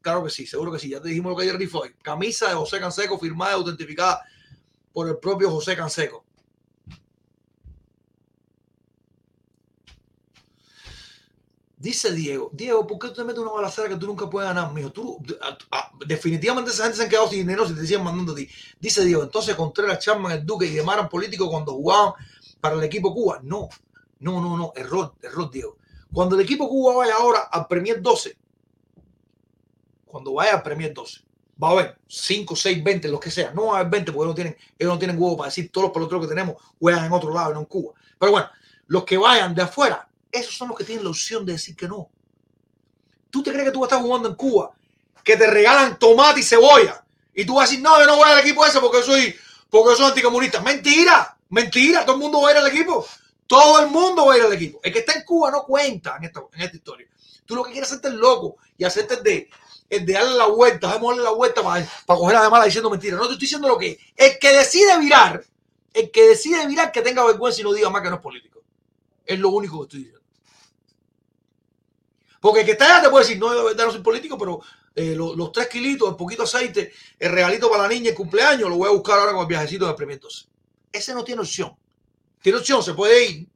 Claro 0.00 0.24
que 0.24 0.30
sí, 0.30 0.46
seguro 0.46 0.72
que 0.72 0.78
sí. 0.78 0.88
Ya 0.88 1.00
te 1.00 1.08
dijimos 1.08 1.32
lo 1.32 1.38
que 1.38 1.52
rifa 1.52 1.78
hoy. 1.78 1.94
Camisa 2.02 2.48
de 2.48 2.54
José 2.54 2.78
Canseco, 2.80 3.18
firmada 3.18 3.52
y 3.52 3.54
autentificada 3.54 4.22
por 4.92 5.08
el 5.08 5.18
propio 5.18 5.50
José 5.50 5.76
Canseco. 5.76 6.24
Dice 11.80 12.12
Diego, 12.12 12.50
Diego, 12.52 12.84
¿por 12.84 12.98
qué 12.98 13.08
tú 13.08 13.14
te 13.14 13.24
metes 13.24 13.40
una 13.40 13.52
balacera 13.52 13.88
que 13.88 13.94
tú 13.94 14.08
nunca 14.08 14.28
puedes 14.28 14.48
ganar, 14.48 14.72
mijo? 14.72 14.90
Tú, 14.90 15.22
definitivamente 16.04 16.72
esa 16.72 16.82
gente 16.82 16.96
se 16.96 17.04
han 17.04 17.08
quedado 17.08 17.28
sin 17.28 17.38
dinero 17.38 17.68
si 17.68 17.74
te 17.74 17.82
siguen 17.82 18.02
mandando 18.02 18.32
a 18.32 18.34
ti. 18.34 18.48
Dice 18.80 19.04
Diego, 19.04 19.22
entonces 19.22 19.54
Contreras, 19.54 20.00
Chapman, 20.00 20.32
el 20.32 20.44
Duque 20.44 20.66
y 20.66 20.74
llamaron 20.74 21.08
políticos 21.08 21.48
cuando 21.48 21.74
jugaban 21.74 22.14
para 22.60 22.74
el 22.74 22.82
equipo 22.82 23.14
Cuba. 23.14 23.38
No, 23.44 23.68
no, 24.18 24.40
no, 24.40 24.56
no, 24.56 24.72
error, 24.74 25.14
error, 25.22 25.52
Diego. 25.52 25.76
Cuando 26.12 26.34
el 26.34 26.42
equipo 26.42 26.68
Cuba 26.68 26.96
vaya 26.96 27.14
ahora 27.14 27.42
al 27.42 27.68
Premier 27.68 28.02
12, 28.02 28.36
cuando 30.08 30.32
vaya 30.34 30.54
al 30.54 30.62
Premier 30.62 30.92
12, 30.92 31.20
va 31.62 31.68
a 31.68 31.72
haber 31.72 31.98
5, 32.06 32.56
6, 32.56 32.84
20, 32.84 33.08
los 33.08 33.20
que 33.20 33.30
sea. 33.30 33.52
No 33.52 33.66
va 33.66 33.76
a 33.76 33.80
haber 33.80 33.90
20 33.92 34.12
porque 34.12 34.28
no 34.28 34.34
tienen, 34.34 34.56
ellos 34.78 34.92
no 34.92 34.98
tienen 34.98 35.20
huevo 35.20 35.36
para 35.36 35.48
decir 35.48 35.70
todos 35.70 35.86
los 35.86 35.92
peloteros 35.92 36.22
que 36.22 36.28
tenemos 36.28 36.56
juegan 36.78 37.04
en 37.04 37.12
otro 37.12 37.32
lado, 37.32 37.52
no 37.52 37.60
en 37.60 37.66
Cuba. 37.66 37.94
Pero 38.18 38.32
bueno, 38.32 38.48
los 38.86 39.04
que 39.04 39.16
vayan 39.16 39.54
de 39.54 39.62
afuera, 39.62 40.08
esos 40.30 40.54
son 40.54 40.68
los 40.68 40.76
que 40.76 40.84
tienen 40.84 41.04
la 41.04 41.10
opción 41.10 41.44
de 41.44 41.52
decir 41.52 41.76
que 41.76 41.88
no. 41.88 42.08
¿Tú 43.30 43.42
te 43.42 43.50
crees 43.50 43.66
que 43.66 43.72
tú 43.72 43.80
vas 43.80 43.92
a 43.92 43.96
estar 43.96 44.06
jugando 44.06 44.28
en 44.28 44.34
Cuba, 44.34 44.72
que 45.22 45.36
te 45.36 45.46
regalan 45.46 45.98
tomate 45.98 46.40
y 46.40 46.42
cebolla? 46.42 47.04
Y 47.34 47.44
tú 47.44 47.54
vas 47.54 47.68
a 47.68 47.70
decir, 47.70 47.82
no, 47.82 47.98
yo 48.00 48.06
no 48.06 48.16
voy 48.16 48.28
al 48.28 48.38
equipo 48.40 48.64
ese 48.64 48.80
porque 48.80 49.02
soy, 49.02 49.34
porque 49.68 49.96
soy 49.96 50.06
anticomunista. 50.06 50.60
Mentira, 50.60 51.36
mentira, 51.50 52.04
todo 52.04 52.16
el 52.16 52.22
mundo 52.22 52.40
va 52.40 52.48
a 52.48 52.52
ir 52.52 52.58
al 52.58 52.66
equipo. 52.66 53.06
Todo 53.46 53.80
el 53.80 53.90
mundo 53.90 54.26
va 54.26 54.34
a 54.34 54.38
ir 54.38 54.44
al 54.44 54.52
equipo. 54.52 54.80
El 54.82 54.92
que 54.92 55.00
está 55.00 55.12
en 55.12 55.24
Cuba 55.24 55.50
no 55.50 55.64
cuenta 55.64 56.16
en 56.16 56.24
esta, 56.24 56.42
en 56.52 56.60
esta 56.62 56.76
historia. 56.76 57.06
Tú 57.46 57.54
lo 57.54 57.64
que 57.64 57.72
quieres 57.72 57.88
es 57.88 57.94
hacerte 57.94 58.08
el 58.08 58.20
loco 58.20 58.56
y 58.76 58.84
hacerte 58.84 59.22
de, 59.22 59.48
el 59.90 60.04
de 60.04 60.12
darle 60.12 60.36
la 60.36 60.46
vuelta, 60.46 60.88
vamos 60.88 61.10
darle 61.10 61.24
la 61.24 61.30
vuelta 61.30 61.62
para, 61.62 61.86
para 62.06 62.18
coger 62.18 62.38
la 62.38 62.50
mala 62.50 62.64
diciendo 62.64 62.90
mentiras. 62.90 63.18
No 63.18 63.26
te 63.26 63.32
estoy 63.32 63.46
diciendo 63.46 63.68
lo 63.68 63.78
que 63.78 63.98
el 64.16 64.38
que 64.38 64.52
decide 64.52 64.98
virar, 64.98 65.44
el 65.92 66.10
que 66.10 66.28
decide 66.28 66.66
virar 66.66 66.92
que 66.92 67.02
tenga 67.02 67.24
vergüenza 67.24 67.60
y 67.60 67.64
no 67.64 67.72
diga 67.72 67.90
más 67.90 68.02
que 68.02 68.10
no 68.10 68.16
es 68.16 68.22
político. 68.22 68.62
Es 69.24 69.38
lo 69.38 69.50
único 69.50 69.78
que 69.78 69.84
estoy 69.84 69.98
diciendo. 70.00 70.18
Porque 72.40 72.60
el 72.60 72.66
que 72.66 72.72
está 72.72 72.84
allá 72.86 73.02
te 73.02 73.10
puede 73.10 73.24
decir, 73.24 73.38
no, 73.38 73.50
de 73.50 73.62
verdad 73.62 73.86
no 73.86 73.92
soy 73.92 74.02
político, 74.02 74.38
pero 74.38 74.60
eh, 74.94 75.14
los, 75.14 75.52
tres 75.52 75.68
kilitos, 75.68 76.08
el 76.08 76.16
poquito 76.16 76.44
aceite, 76.44 76.92
el 77.18 77.32
regalito 77.32 77.70
para 77.70 77.84
la 77.84 77.88
niña, 77.88 78.10
el 78.10 78.16
cumpleaños, 78.16 78.68
lo 78.68 78.76
voy 78.76 78.88
a 78.88 78.92
buscar 78.92 79.18
ahora 79.18 79.32
con 79.32 79.42
el 79.42 79.46
viajecito 79.46 79.86
de 79.86 79.94
premios. 79.94 80.48
Ese 80.92 81.14
no 81.14 81.24
tiene 81.24 81.40
opción. 81.40 81.76
Tiene 82.40 82.58
opción, 82.58 82.82
se 82.82 82.94
puede 82.94 83.24
ir 83.24 83.48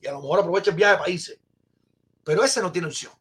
y 0.00 0.06
a 0.06 0.12
lo 0.12 0.20
mejor 0.20 0.40
aprovecha 0.40 0.70
el 0.70 0.76
viaje 0.76 0.92
de 0.92 0.98
países. 0.98 1.38
Pero 2.24 2.44
ese 2.44 2.60
no 2.60 2.70
tiene 2.70 2.88
opción. 2.88 3.12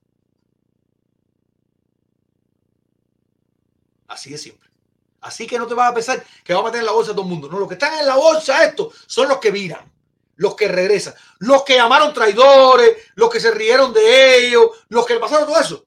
Así 4.13 4.29
de 4.29 4.37
simple. 4.37 4.69
Así 5.21 5.47
que 5.47 5.57
no 5.57 5.67
te 5.67 5.73
vas 5.73 5.91
a 5.91 5.93
pensar 5.93 6.23
que 6.43 6.53
va 6.53 6.69
a 6.69 6.77
en 6.77 6.85
la 6.85 6.91
bolsa 6.91 7.11
a 7.11 7.15
todo 7.15 7.23
el 7.23 7.29
mundo. 7.29 7.47
No, 7.49 7.59
los 7.59 7.67
que 7.67 7.75
están 7.75 7.97
en 7.99 8.05
la 8.05 8.15
bolsa, 8.15 8.63
estos 8.65 8.93
son 9.07 9.29
los 9.29 9.37
que 9.37 9.51
viran, 9.51 9.91
los 10.35 10.55
que 10.55 10.67
regresan, 10.67 11.13
los 11.39 11.63
que 11.63 11.75
llamaron 11.75 12.13
traidores, 12.13 12.97
los 13.15 13.29
que 13.29 13.39
se 13.39 13.51
rieron 13.51 13.93
de 13.93 14.47
ellos, 14.47 14.67
los 14.89 15.05
que 15.05 15.19
pasaron 15.19 15.47
todo 15.47 15.59
eso. 15.59 15.85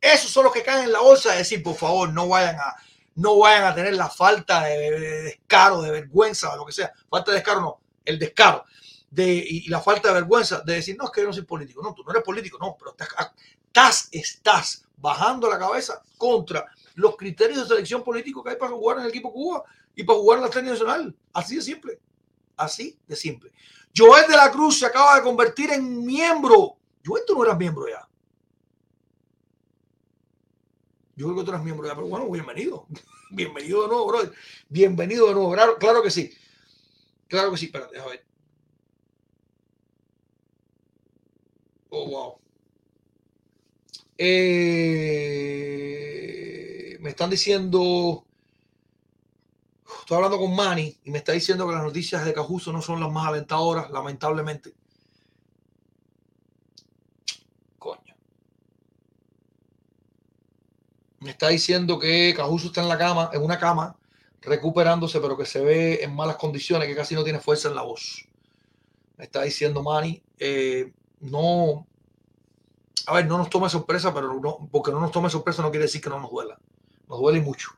Esos 0.00 0.30
son 0.30 0.44
los 0.44 0.52
que 0.52 0.64
caen 0.64 0.84
en 0.84 0.92
la 0.92 1.00
bolsa 1.00 1.30
de 1.30 1.38
decir, 1.38 1.62
por 1.62 1.76
favor, 1.76 2.08
no 2.08 2.28
vayan 2.28 2.56
a, 2.56 2.74
no 3.14 3.38
vayan 3.38 3.64
a 3.64 3.74
tener 3.74 3.94
la 3.94 4.10
falta 4.10 4.64
de, 4.64 4.90
de 4.90 5.22
descaro, 5.22 5.80
de 5.80 5.92
vergüenza, 5.92 6.52
o 6.52 6.56
lo 6.56 6.66
que 6.66 6.72
sea. 6.72 6.92
Falta 7.08 7.30
de 7.30 7.36
descaro 7.36 7.60
no 7.60 7.82
el 8.04 8.18
descaro 8.18 8.64
de, 9.10 9.44
y 9.48 9.68
la 9.68 9.80
falta 9.80 10.08
de 10.08 10.14
vergüenza 10.14 10.60
de 10.60 10.74
decir, 10.74 10.96
no, 10.96 11.04
es 11.04 11.10
que 11.10 11.20
yo 11.20 11.26
no 11.26 11.32
soy 11.32 11.42
político. 11.44 11.82
No, 11.82 11.94
tú 11.94 12.02
no 12.02 12.10
eres 12.10 12.22
político, 12.22 12.58
no, 12.60 12.76
pero 12.78 12.96
estás, 12.98 14.08
estás 14.10 14.84
bajando 14.96 15.48
la 15.50 15.58
cabeza 15.58 16.00
contra 16.16 16.66
los 17.02 17.16
criterios 17.16 17.58
de 17.58 17.66
selección 17.66 18.02
político 18.04 18.42
que 18.42 18.50
hay 18.50 18.56
para 18.56 18.72
jugar 18.72 18.98
en 18.98 19.04
el 19.04 19.10
equipo 19.10 19.32
Cuba 19.32 19.64
y 19.94 20.04
para 20.04 20.18
jugar 20.18 20.38
en 20.38 20.44
la 20.44 20.52
selección 20.52 20.74
nacional. 20.74 21.16
Así 21.32 21.56
de 21.56 21.62
simple. 21.62 22.00
Así 22.56 22.98
de 23.06 23.16
simple. 23.16 23.52
Joel 23.94 24.26
de 24.28 24.36
la 24.36 24.50
Cruz 24.50 24.78
se 24.78 24.86
acaba 24.86 25.16
de 25.16 25.22
convertir 25.22 25.70
en 25.72 26.06
miembro. 26.06 26.76
Joel, 27.04 27.24
tú 27.26 27.34
no 27.34 27.44
eras 27.44 27.58
miembro 27.58 27.88
ya. 27.88 28.08
Yo 31.16 31.26
creo 31.26 31.38
que 31.38 31.44
tú 31.44 31.50
eras 31.50 31.64
miembro 31.64 31.86
ya, 31.86 31.94
pero 31.94 32.06
bueno, 32.06 32.30
bienvenido. 32.30 32.86
Bienvenido 33.34 33.82
de 33.82 33.88
nuevo, 33.88 34.06
bro. 34.08 34.30
Bienvenido 34.68 35.26
de 35.26 35.32
nuevo. 35.32 35.56
claro 35.78 36.02
que 36.02 36.10
sí. 36.10 36.30
Claro 37.28 37.50
que 37.50 37.56
sí, 37.56 37.64
espérate, 37.64 37.94
déjame 37.94 38.10
ver. 38.10 38.26
Oh, 41.88 42.06
wow. 42.10 42.38
Eh, 44.18 45.32
me 47.02 47.10
están 47.10 47.30
diciendo. 47.30 48.24
Estoy 50.00 50.16
hablando 50.16 50.38
con 50.38 50.54
Manny 50.54 50.96
y 51.04 51.10
me 51.10 51.18
está 51.18 51.32
diciendo 51.32 51.66
que 51.66 51.74
las 51.74 51.82
noticias 51.82 52.24
de 52.24 52.32
Cajuso 52.32 52.72
no 52.72 52.80
son 52.80 53.00
las 53.00 53.10
más 53.10 53.26
alentadoras, 53.26 53.90
lamentablemente. 53.90 54.72
Coño. 57.78 58.14
Me 61.20 61.30
está 61.30 61.48
diciendo 61.48 61.98
que 61.98 62.32
Cajuso 62.36 62.68
está 62.68 62.82
en 62.82 62.88
la 62.88 62.98
cama, 62.98 63.30
en 63.32 63.42
una 63.42 63.58
cama, 63.58 63.96
recuperándose, 64.40 65.20
pero 65.20 65.36
que 65.36 65.44
se 65.44 65.60
ve 65.60 66.04
en 66.04 66.14
malas 66.14 66.36
condiciones, 66.36 66.86
que 66.86 66.94
casi 66.94 67.16
no 67.16 67.24
tiene 67.24 67.40
fuerza 67.40 67.68
en 67.68 67.74
la 67.74 67.82
voz. 67.82 68.28
Me 69.16 69.24
está 69.24 69.42
diciendo 69.42 69.82
Manny, 69.82 70.22
eh, 70.38 70.92
no, 71.18 71.84
a 73.06 73.14
ver, 73.14 73.26
no 73.26 73.38
nos 73.38 73.50
tome 73.50 73.68
sorpresa, 73.68 74.14
pero 74.14 74.40
no, 74.40 74.68
porque 74.70 74.92
no 74.92 75.00
nos 75.00 75.10
tome 75.10 75.28
sorpresa 75.30 75.62
no 75.62 75.70
quiere 75.70 75.86
decir 75.86 76.00
que 76.00 76.10
no 76.10 76.20
nos 76.20 76.30
duela. 76.30 76.58
Nos 77.12 77.20
duele 77.20 77.42
mucho. 77.42 77.68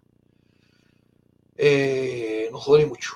Eh, 1.57 2.49
nos 2.53 2.65
duele 2.67 2.87
mucho. 2.87 3.15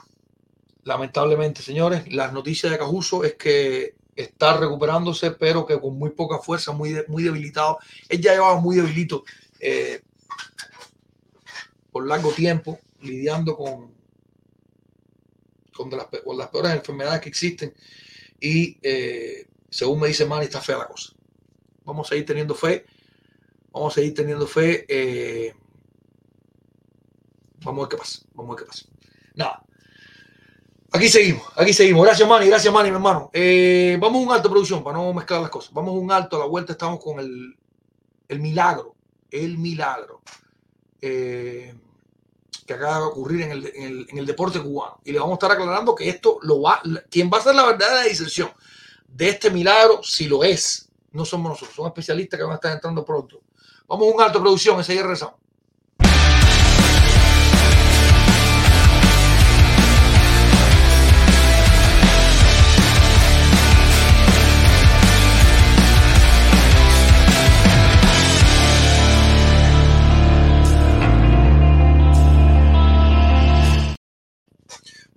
Lamentablemente, 0.82 1.62
señores, 1.62 2.12
las 2.12 2.32
noticias 2.32 2.72
de 2.72 2.78
Cajuso 2.78 3.22
es 3.22 3.34
que 3.34 3.94
está 4.16 4.56
recuperándose, 4.56 5.30
pero 5.30 5.64
que 5.64 5.78
con 5.80 5.96
muy 5.96 6.10
poca 6.10 6.40
fuerza, 6.40 6.72
muy, 6.72 7.04
muy 7.06 7.22
debilitado. 7.22 7.78
Él 8.08 8.20
ya 8.20 8.32
llevaba 8.32 8.58
muy 8.58 8.74
debilito 8.74 9.22
eh, 9.60 10.02
por 11.92 12.04
largo 12.04 12.32
tiempo 12.32 12.80
lidiando 13.00 13.56
con, 13.56 13.94
con, 15.72 15.88
las, 15.88 16.48
peores 16.48 16.72
enfermedades 16.72 17.20
que 17.20 17.28
existen. 17.28 17.72
Y 18.40 18.76
eh, 18.82 19.46
según 19.70 20.00
me 20.00 20.08
dice 20.08 20.26
Manny, 20.26 20.46
está 20.46 20.60
fea 20.60 20.78
la 20.78 20.88
cosa. 20.88 21.12
Vamos 21.84 22.08
a 22.08 22.10
seguir 22.10 22.26
teniendo 22.26 22.56
fe. 22.56 22.86
Vamos 23.70 23.92
a 23.92 24.00
seguir 24.00 24.14
teniendo 24.14 24.48
fe. 24.48 25.54
Vamos 27.64 27.80
a 27.80 27.82
ver 27.82 27.88
qué 27.88 27.96
pasa. 27.96 28.20
Vamos 28.34 28.50
a 28.50 28.54
ver 28.54 28.64
qué 28.64 28.68
pasa. 28.68 28.86
Nada. 29.34 29.62
Aquí 30.90 31.09
seguimos, 31.09 31.46
aquí 31.56 31.72
seguimos. 31.72 32.04
Gracias, 32.04 32.28
Manny. 32.28 32.46
Gracias, 32.46 32.72
Manny, 32.72 32.90
mi 32.90 32.96
hermano. 32.96 33.30
Eh, 33.32 33.98
vamos 34.00 34.22
a 34.22 34.26
un 34.26 34.32
alto 34.32 34.50
producción 34.50 34.82
para 34.82 34.96
no 34.96 35.12
mezclar 35.12 35.42
las 35.42 35.50
cosas. 35.50 35.72
Vamos 35.72 35.90
a 35.90 35.98
un 35.98 36.11
alto. 36.11 36.36
A 36.36 36.40
la 36.40 36.46
vuelta 36.46 36.72
estamos 36.72 37.02
con 37.02 37.20
el, 37.20 37.56
el 38.28 38.40
milagro. 38.40 38.94
El 39.30 39.59
milagro. 39.59 40.22
Eh, 41.00 41.74
que 42.68 42.74
acaba 42.74 42.98
de 42.98 43.04
ocurrir 43.04 43.42
en 43.42 43.50
el, 44.18 44.26
deporte 44.26 44.61
cubano. 44.61 45.00
Y 45.02 45.12
le 45.12 45.18
vamos 45.18 45.32
a 45.32 45.36
estar 45.36 45.52
aclarando 45.52 45.94
que 45.94 46.09
esto 46.09 46.38
lo 46.42 46.61
va, 46.61 46.82
quien 47.11 47.30
va 47.32 47.38
a 47.38 47.42
ser 47.42 47.54
la 47.54 47.64
verdadera 47.64 48.02
decisión 48.02 48.50
de 49.06 49.30
este 49.30 49.50
milagro, 49.50 50.02
si 50.02 50.26
lo 50.26 50.44
es, 50.44 50.90
no 51.12 51.24
somos 51.24 51.50
nosotros, 51.50 51.74
son 51.74 51.86
especialistas 51.86 52.38
que 52.38 52.44
van 52.44 52.52
a 52.52 52.56
estar 52.56 52.72
entrando 52.72 53.06
pronto. 53.06 53.40
Vamos 53.88 54.06
a 54.06 54.14
un 54.14 54.20
alto 54.20 54.40
producción, 54.40 54.78
ese 54.80 54.94
ya 54.94 55.02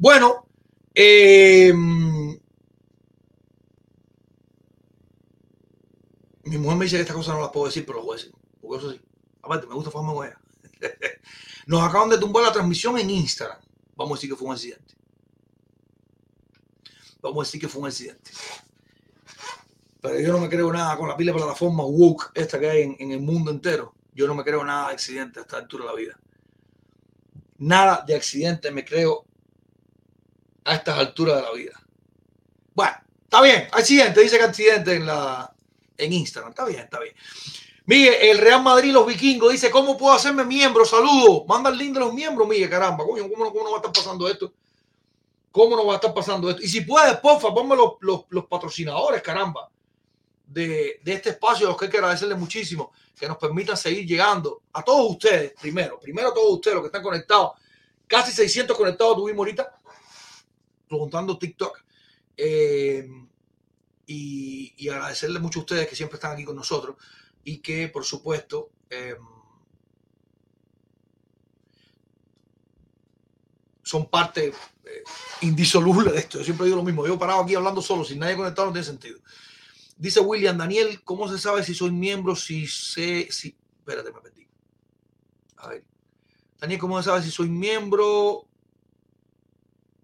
Bueno, 0.01 0.47
eh, 0.95 1.71
mi 1.75 2.39
mujer 6.57 6.75
me 6.75 6.85
dice 6.85 6.95
que 6.95 7.01
estas 7.01 7.15
cosas 7.15 7.35
no 7.35 7.41
las 7.41 7.51
puedo 7.51 7.67
decir, 7.67 7.85
pero 7.85 7.99
las 7.99 8.07
voy 8.07 8.15
a 8.15 8.17
decir. 8.17 8.33
Porque 8.59 8.77
eso 8.79 8.91
sí. 8.93 9.01
Aparte, 9.43 9.67
me 9.67 9.75
gusta 9.75 9.91
forma 9.91 10.25
ella. 10.25 10.39
Nos 11.67 11.83
acaban 11.83 12.09
de 12.09 12.17
tumbar 12.17 12.43
la 12.43 12.51
transmisión 12.51 12.97
en 12.97 13.11
Instagram. 13.11 13.59
Vamos 13.95 14.13
a 14.13 14.17
decir 14.17 14.31
que 14.31 14.35
fue 14.35 14.47
un 14.47 14.55
accidente. 14.55 14.95
Vamos 17.21 17.37
a 17.37 17.45
decir 17.45 17.61
que 17.61 17.67
fue 17.67 17.81
un 17.81 17.87
accidente. 17.87 18.31
Pero 20.01 20.19
yo 20.19 20.33
no 20.33 20.39
me 20.39 20.49
creo 20.49 20.73
nada 20.73 20.97
con 20.97 21.09
la 21.09 21.15
pila 21.15 21.31
de 21.31 21.37
plataforma 21.37 21.85
woke 21.85 22.31
esta 22.33 22.59
que 22.59 22.71
hay 22.71 22.81
en, 22.81 22.95
en, 22.97 23.11
el 23.11 23.21
mundo 23.21 23.51
entero. 23.51 23.93
Yo 24.15 24.25
no 24.25 24.33
me 24.33 24.43
creo 24.43 24.63
nada 24.63 24.87
de 24.87 24.95
accidente 24.95 25.37
a 25.37 25.43
esta 25.43 25.57
altura 25.57 25.85
de 25.85 25.91
la 25.91 25.95
vida. 25.95 26.19
Nada 27.59 28.03
de 28.03 28.15
accidente 28.15 28.71
me 28.71 28.83
creo 28.83 29.27
a 30.65 30.75
estas 30.75 30.97
alturas 30.97 31.37
de 31.37 31.41
la 31.41 31.51
vida. 31.51 31.81
Bueno, 32.73 32.95
está 33.23 33.41
bien. 33.41 33.67
Accidente, 33.71 34.21
dice 34.21 34.37
que 34.37 34.43
accidente 34.43 34.95
en 34.95 35.05
la 35.05 35.53
en 35.97 36.13
Instagram. 36.13 36.51
Está 36.51 36.65
bien, 36.65 36.81
está 36.81 36.99
bien. 36.99 37.15
Miguel, 37.85 38.15
el 38.21 38.37
Real 38.37 38.61
Madrid, 38.61 38.91
los 38.91 39.05
vikingos, 39.05 39.51
dice, 39.51 39.71
¿cómo 39.71 39.97
puedo 39.97 40.13
hacerme 40.13 40.43
miembro? 40.45 40.85
Saludos. 40.85 41.43
Manda 41.47 41.69
el 41.69 41.77
link 41.77 41.93
de 41.93 41.99
los 41.99 42.13
miembros, 42.13 42.47
Miguel, 42.47 42.69
caramba. 42.69 43.03
Coño, 43.05 43.27
¿cómo 43.29 43.45
no, 43.45 43.51
¿cómo 43.51 43.63
no 43.63 43.71
va 43.71 43.77
a 43.77 43.79
estar 43.79 43.91
pasando 43.91 44.27
esto? 44.27 44.53
¿Cómo 45.51 45.75
no 45.75 45.85
va 45.85 45.93
a 45.93 45.95
estar 45.95 46.13
pasando 46.13 46.49
esto? 46.49 46.61
Y 46.61 46.67
si 46.67 46.81
puedes, 46.81 47.17
porfa, 47.17 47.53
ponme 47.53 47.75
los, 47.75 47.93
los, 48.01 48.25
los 48.29 48.45
patrocinadores, 48.45 49.21
caramba, 49.21 49.69
de, 50.45 50.99
de, 51.03 51.13
este 51.13 51.31
espacio, 51.31 51.67
a 51.67 51.69
los 51.71 51.77
que 51.77 51.85
hay 51.85 51.91
que 51.91 51.97
agradecerles 51.97 52.37
muchísimo, 52.37 52.91
que 53.17 53.27
nos 53.27 53.37
permitan 53.37 53.75
seguir 53.75 54.05
llegando 54.05 54.61
a 54.73 54.83
todos 54.83 55.11
ustedes, 55.11 55.53
primero, 55.59 55.99
primero 55.99 56.29
a 56.29 56.33
todos 56.33 56.53
ustedes, 56.53 56.75
los 56.75 56.83
que 56.83 56.87
están 56.87 57.03
conectados. 57.03 57.51
Casi 58.07 58.31
600 58.31 58.77
conectados 58.77 59.17
tuvimos 59.17 59.39
ahorita, 59.39 59.80
preguntando 60.91 61.39
TikTok. 61.39 61.83
Eh, 62.35 63.07
y, 64.05 64.73
y, 64.77 64.89
agradecerles 64.89 65.41
mucho 65.41 65.59
a 65.59 65.61
ustedes 65.61 65.87
que 65.87 65.95
siempre 65.95 66.15
están 66.17 66.33
aquí 66.33 66.43
con 66.43 66.55
nosotros 66.55 66.97
y 67.45 67.59
que, 67.59 67.87
por 67.87 68.03
supuesto, 68.03 68.71
eh, 68.89 69.15
son 73.83 74.09
parte 74.09 74.47
eh, 74.47 75.03
indisoluble 75.41 76.11
de 76.11 76.19
esto. 76.19 76.39
Yo 76.39 76.43
siempre 76.43 76.65
digo 76.65 76.77
lo 76.77 76.83
mismo. 76.83 77.07
Yo 77.07 77.17
parado 77.17 77.41
aquí 77.41 77.55
hablando 77.55 77.81
solo, 77.81 78.03
sin 78.03 78.19
nadie 78.19 78.35
conectado, 78.35 78.67
no 78.67 78.73
tiene 78.73 78.85
sentido. 78.85 79.19
Dice 79.97 80.19
William, 80.19 80.57
Daniel, 80.57 81.01
¿cómo 81.03 81.29
se 81.29 81.37
sabe 81.37 81.63
si 81.63 81.73
soy 81.73 81.91
miembro? 81.91 82.35
Si 82.35 82.67
sé, 82.67 83.27
si... 83.31 83.55
Espérate, 83.79 84.11
me 84.11 84.19
perdí. 84.19 84.47
A 85.57 85.69
ver. 85.69 85.85
Daniel, 86.59 86.79
¿cómo 86.79 87.01
se 87.01 87.09
sabe 87.09 87.23
si 87.23 87.31
soy 87.31 87.49
miembro? 87.49 88.45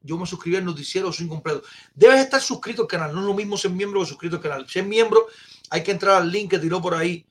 Yo 0.08 0.18
me 0.18 0.26
suscribí 0.26 0.56
al 0.56 0.66
noticiero, 0.66 1.12
soy 1.12 1.26
incompleto. 1.26 1.64
Debes 1.94 2.22
estar 2.22 2.42
suscrito 2.42 2.84
al 2.84 2.88
canal. 2.88 3.14
No 3.14 3.20
es 3.20 3.28
lo 3.28 3.34
mismo 3.34 3.58
ser 3.58 3.72
miembro 3.72 4.00
que 4.00 4.08
suscrito 4.08 4.38
al 4.38 4.42
canal. 4.42 4.70
Ser 4.70 4.86
miembro, 4.86 5.28
hay 5.70 5.84
que 5.84 5.92
entrar 5.92 6.22
al 6.22 6.32
link 6.32 6.50
que 6.50 6.60
tiró 6.60 6.82
por 6.82 6.96
ahí. 6.96 7.26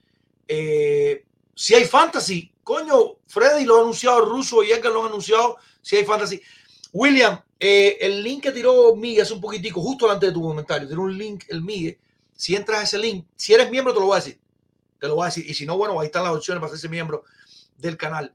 Eh, 0.47 1.25
si 1.55 1.75
hay 1.75 1.87
fantasy, 1.87 2.53
coño, 2.63 3.17
Freddy 3.27 3.65
lo 3.65 3.79
ha 3.79 3.81
anunciado, 3.81 4.25
Russo 4.27 4.63
y 4.63 4.71
Edgar 4.71 4.93
lo 4.93 5.01
han 5.01 5.09
anunciado. 5.09 5.57
Si 5.81 5.97
hay 5.97 6.05
fantasy. 6.05 6.41
William, 6.93 7.41
eh, 7.59 7.97
el 8.01 8.23
link 8.23 8.43
que 8.43 8.53
tiró 8.53 8.95
Miguel 8.95 9.23
hace 9.23 9.33
un 9.33 9.41
poquitico, 9.41 9.81
justo 9.81 10.07
delante 10.07 10.27
de 10.27 10.33
tu 10.33 10.43
comentario, 10.43 10.87
tiene 10.87 11.03
un 11.03 11.17
link, 11.17 11.45
el 11.49 11.63
Miguel. 11.63 11.99
Si 12.35 12.55
entras 12.55 12.81
a 12.81 12.83
ese 12.83 12.99
link, 12.99 13.25
si 13.35 13.55
eres 13.55 13.71
miembro, 13.71 13.95
te 13.95 14.01
lo 14.01 14.07
voy 14.07 14.17
a 14.17 14.21
decir. 14.21 14.39
Te 15.01 15.09
lo 15.09 15.15
voy 15.17 15.25
a 15.25 15.27
decir. 15.27 15.49
Y 15.49 15.55
si 15.55 15.65
no, 15.65 15.77
bueno, 15.79 15.99
ahí 15.99 16.07
están 16.07 16.25
las 16.25 16.35
opciones 16.35 16.61
para 16.61 16.69
hacerse 16.69 16.89
miembro 16.89 17.25
del 17.79 17.97
canal. 17.97 18.35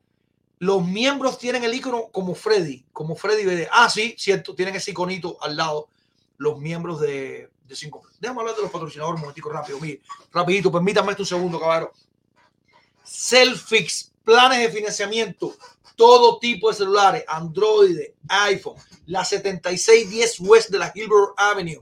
Los 0.61 0.85
miembros 0.85 1.39
tienen 1.39 1.63
el 1.63 1.73
icono 1.73 2.09
como 2.11 2.35
Freddy, 2.35 2.85
como 2.93 3.15
Freddy 3.15 3.45
BD. 3.45 3.67
Ah, 3.71 3.89
sí, 3.89 4.13
cierto, 4.15 4.53
tienen 4.53 4.75
ese 4.75 4.91
iconito 4.91 5.35
al 5.41 5.57
lado, 5.57 5.89
los 6.37 6.59
miembros 6.59 7.01
de, 7.01 7.49
de 7.65 7.75
Cinco. 7.75 8.03
Déjame 8.19 8.41
hablar 8.41 8.55
de 8.55 8.61
los 8.61 8.69
patrocinadores 8.69 9.15
un 9.15 9.21
momentico 9.21 9.49
rápido, 9.49 9.79
mire, 9.79 10.01
rapidito, 10.31 10.71
permítame 10.71 11.15
un 11.17 11.25
segundo, 11.25 11.59
caballero. 11.59 11.91
Selfix, 13.03 14.11
planes 14.23 14.59
de 14.59 14.69
financiamiento, 14.69 15.55
todo 15.95 16.37
tipo 16.37 16.69
de 16.69 16.75
celulares, 16.75 17.25
Android, 17.27 17.97
iPhone, 18.29 18.75
la 19.07 19.25
7610 19.25 20.41
West 20.41 20.69
de 20.69 20.77
la 20.77 20.91
Gilbert 20.91 21.31
Avenue 21.37 21.81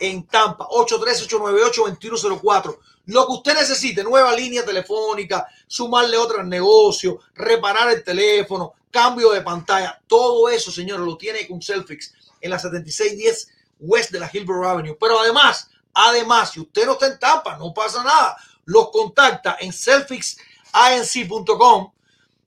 en 0.00 0.26
Tampa, 0.26 0.68
838-898-2104. 0.68 2.78
Lo 3.08 3.26
que 3.26 3.32
usted 3.32 3.54
necesite, 3.54 4.04
nueva 4.04 4.32
línea 4.34 4.64
telefónica, 4.66 5.48
sumarle 5.66 6.18
otro 6.18 6.40
al 6.40 6.48
negocio, 6.48 7.20
reparar 7.34 7.90
el 7.90 8.04
teléfono, 8.04 8.74
cambio 8.90 9.30
de 9.30 9.40
pantalla, 9.40 9.98
todo 10.06 10.50
eso, 10.50 10.70
señores, 10.70 11.06
lo 11.06 11.16
tiene 11.16 11.48
con 11.48 11.62
Selfix 11.62 12.12
en 12.38 12.50
la 12.50 12.58
7610 12.58 13.48
West 13.80 14.10
de 14.10 14.20
la 14.20 14.28
Gilbert 14.28 14.62
Avenue. 14.62 14.98
Pero 15.00 15.18
además, 15.18 15.70
además, 15.94 16.50
si 16.50 16.60
usted 16.60 16.84
no 16.84 16.92
está 16.92 17.06
en 17.06 17.18
Tampa, 17.18 17.56
no 17.56 17.72
pasa 17.72 18.04
nada. 18.04 18.36
Los 18.66 18.90
contacta 18.90 19.56
en 19.58 19.72
selfixinc.com 19.72 21.92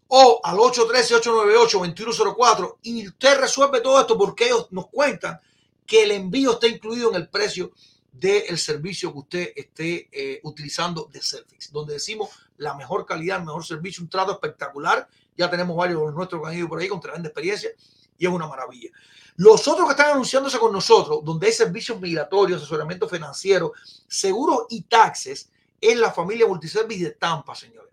o 0.09 0.41
al 0.43 0.57
813-898-2104 0.57 2.77
y 2.83 3.07
usted 3.07 3.39
resuelve 3.39 3.81
todo 3.81 3.99
esto 3.99 4.15
porque 4.15 4.45
ellos 4.45 4.67
nos 4.69 4.89
cuentan 4.89 5.41
que 5.87 6.03
el 6.03 6.11
envío 6.11 6.51
está 6.51 6.67
incluido 6.67 7.09
en 7.09 7.15
el 7.15 7.29
precio 7.29 7.71
del 8.11 8.57
servicio 8.57 9.11
que 9.11 9.19
usted 9.19 9.53
esté 9.55 10.09
eh, 10.11 10.39
utilizando 10.43 11.09
de 11.11 11.21
Selfix, 11.21 11.71
donde 11.71 11.93
decimos 11.93 12.29
la 12.57 12.75
mejor 12.75 13.05
calidad, 13.05 13.39
el 13.39 13.45
mejor 13.45 13.65
servicio, 13.65 14.03
un 14.03 14.09
trato 14.09 14.33
espectacular. 14.33 15.07
Ya 15.37 15.49
tenemos 15.49 15.75
varios 15.75 16.05
de 16.05 16.11
nuestros 16.11 16.41
que 16.41 16.47
han 16.47 16.57
ido 16.57 16.67
por 16.67 16.79
ahí 16.79 16.87
con 16.87 16.99
tremenda 16.99 17.29
experiencia 17.29 17.71
y 18.17 18.25
es 18.25 18.31
una 18.31 18.47
maravilla. 18.47 18.91
Los 19.37 19.67
otros 19.67 19.87
que 19.87 19.91
están 19.91 20.11
anunciándose 20.11 20.59
con 20.59 20.71
nosotros, 20.71 21.21
donde 21.23 21.47
hay 21.47 21.53
servicios 21.53 21.99
migratorios, 21.99 22.61
asesoramiento 22.61 23.07
financiero, 23.07 23.73
seguros 24.07 24.67
y 24.69 24.83
taxes, 24.83 25.49
es 25.79 25.97
la 25.97 26.11
familia 26.11 26.45
Multiservice 26.45 27.03
de 27.03 27.11
Tampa, 27.11 27.55
señores. 27.55 27.91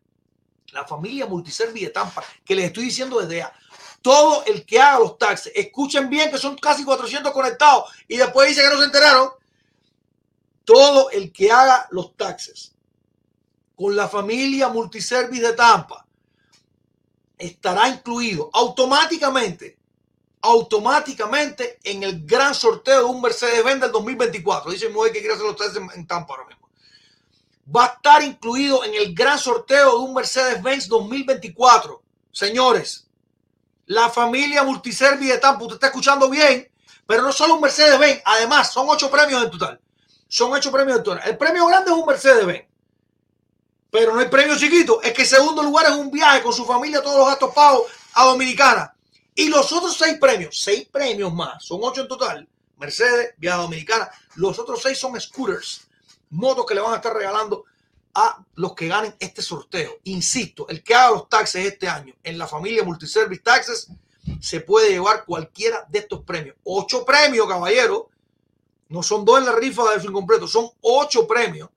La 0.73 0.85
familia 0.85 1.27
Multiservice 1.27 1.87
de 1.87 1.93
Tampa, 1.93 2.23
que 2.45 2.55
les 2.55 2.66
estoy 2.66 2.85
diciendo 2.85 3.19
desde 3.21 3.39
ya. 3.39 3.53
Todo 4.03 4.45
el 4.45 4.66
que 4.66 4.79
haga 4.79 4.99
los 4.99 5.16
taxes, 5.16 5.53
escuchen 5.57 6.11
bien 6.11 6.31
que 6.31 6.39
son 6.39 6.57
casi 6.59 6.85
400 6.85 7.33
conectados 7.33 7.91
y 8.07 8.16
después 8.16 8.49
dice 8.49 8.61
que 8.61 8.69
no 8.69 8.79
se 8.79 8.85
enteraron. 8.85 9.31
Todo 10.69 11.09
el 11.09 11.33
que 11.33 11.51
haga 11.51 11.89
los 11.93 12.14
taxes 12.14 12.75
con 13.75 13.97
la 13.97 14.07
familia 14.07 14.69
Multiservice 14.69 15.41
de 15.41 15.55
Tampa 15.55 16.07
estará 17.39 17.89
incluido 17.89 18.51
automáticamente 18.53 19.79
automáticamente 20.43 21.79
en 21.85 22.03
el 22.03 22.27
gran 22.27 22.55
sorteo 22.55 22.99
de 22.99 23.05
un 23.05 23.23
Mercedes-Benz 23.23 23.81
del 23.81 23.93
2024. 23.93 24.71
Dice 24.71 24.91
mujer 24.91 25.12
que 25.12 25.21
quiere 25.21 25.35
hacer 25.37 25.47
los 25.47 25.57
test 25.57 25.79
en 25.79 26.07
Tampa 26.07 26.35
ahora 26.35 26.49
mismo. 26.49 26.69
Va 27.75 27.85
a 27.85 27.89
estar 27.95 28.23
incluido 28.23 28.85
en 28.85 28.95
el 28.95 29.14
gran 29.14 29.39
sorteo 29.39 29.93
de 29.93 30.05
un 30.05 30.12
Mercedes-Benz 30.12 30.87
2024. 30.87 32.03
Señores, 32.31 33.09
la 33.87 34.11
familia 34.11 34.64
Multiservi 34.64 35.29
de 35.29 35.39
Tampa, 35.39 35.62
usted 35.62 35.77
está 35.77 35.87
escuchando 35.87 36.29
bien, 36.29 36.71
pero 37.07 37.23
no 37.23 37.33
solo 37.33 37.55
un 37.55 37.62
Mercedes-Benz, 37.62 38.21
además 38.23 38.71
son 38.71 38.87
ocho 38.91 39.11
premios 39.11 39.43
en 39.43 39.51
total. 39.51 39.81
Son 40.29 40.53
ocho 40.53 40.70
premios 40.70 41.03
total. 41.03 41.22
El 41.26 41.37
premio 41.37 41.66
grande 41.66 41.91
es 41.91 41.97
un 41.97 42.07
Mercedes-Benz. 42.07 42.66
Pero 43.91 44.14
no 44.14 44.20
hay 44.20 44.29
premio 44.29 44.57
chiquito. 44.57 45.03
Es 45.03 45.12
que 45.12 45.24
segundo 45.24 45.62
lugar 45.62 45.87
es 45.87 45.93
un 45.93 46.11
viaje 46.11 46.43
con 46.43 46.53
su 46.53 46.64
familia, 46.64 47.03
todos 47.03 47.18
los 47.18 47.26
gastos 47.26 47.55
pagos 47.55 47.91
a 48.14 48.24
Dominicana. 48.24 48.95
Y 49.35 49.49
los 49.49 49.72
otros 49.72 49.97
seis 49.97 50.18
premios, 50.20 50.61
seis 50.61 50.87
premios 50.91 51.33
más, 51.33 51.64
son 51.64 51.81
ocho 51.83 52.03
en 52.03 52.09
total. 52.09 52.49
Mercedes, 52.76 53.35
Viaje 53.39 53.62
Dominicana. 53.62 54.11
Los 54.37 54.59
otros 54.59 54.83
seis 54.83 54.99
son 54.99 55.18
scooters, 55.20 55.87
motos 56.31 56.66
que 56.66 56.74
le 56.74 56.81
van 56.81 56.93
a 56.93 56.97
estar 56.97 57.14
regalando 57.14 57.64
a 58.14 58.45
los 58.57 58.74
que 58.74 58.89
ganen 58.89 59.14
este 59.18 59.43
sorteo. 59.43 59.99
Insisto, 60.05 60.68
el 60.68 60.83
que 60.83 60.95
haga 60.95 61.12
los 61.12 61.29
taxes 61.29 61.64
este 61.66 61.89
año 61.89 62.14
en 62.22 62.37
la 62.37 62.47
familia 62.47 62.85
Multiservice 62.85 63.43
Taxes 63.43 63.89
se 64.41 64.61
puede 64.61 64.91
llevar 64.91 65.24
cualquiera 65.24 65.87
de 65.89 66.01
estos 66.01 66.22
premios. 66.24 66.57
Ocho 66.64 67.05
premios, 67.05 67.49
caballero. 67.49 68.11
No 68.89 69.03
son 69.03 69.24
dos 69.24 69.39
en 69.39 69.47
la 69.47 69.53
rifa 69.53 69.91
de 69.93 70.01
su 70.01 70.09
incompleto, 70.09 70.47
son 70.47 70.70
ocho 70.80 71.26
premios. 71.26 71.68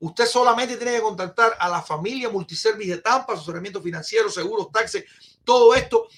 Usted 0.00 0.26
solamente 0.26 0.76
tiene 0.76 0.96
que 0.96 1.02
contactar 1.02 1.56
a 1.58 1.68
la 1.68 1.82
familia 1.82 2.30
Multiservice 2.30 2.90
de 2.90 2.98
Tampa, 2.98 3.34
asesoramiento 3.34 3.82
financiero, 3.82 4.30
seguros, 4.30 4.70
taxes, 4.72 5.04
todo 5.44 5.74
esto 5.74 6.08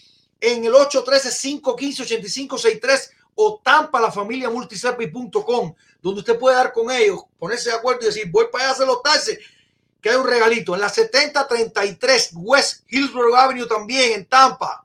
en 0.42 0.64
el 0.64 0.72
813-515-8563 0.72 3.10
o 3.34 3.60
tampa 3.64 4.00
la 4.00 4.12
familia 4.12 4.48
donde 4.48 6.20
usted 6.20 6.38
puede 6.38 6.56
dar 6.56 6.72
con 6.72 6.90
ellos, 6.90 7.20
ponerse 7.38 7.70
de 7.70 7.76
acuerdo 7.76 8.00
y 8.02 8.06
decir, 8.06 8.28
voy 8.30 8.46
para 8.50 8.64
allá 8.64 8.72
a 8.72 8.74
hacer 8.74 8.86
los 8.86 9.02
taxes, 9.02 9.38
que 10.00 10.10
hay 10.10 10.16
un 10.16 10.26
regalito. 10.26 10.74
En 10.74 10.80
la 10.80 10.88
7033 10.88 12.30
West 12.34 12.84
Hillsborough 12.88 13.36
Avenue 13.36 13.66
también 13.66 14.12
en 14.12 14.24
Tampa. 14.26 14.84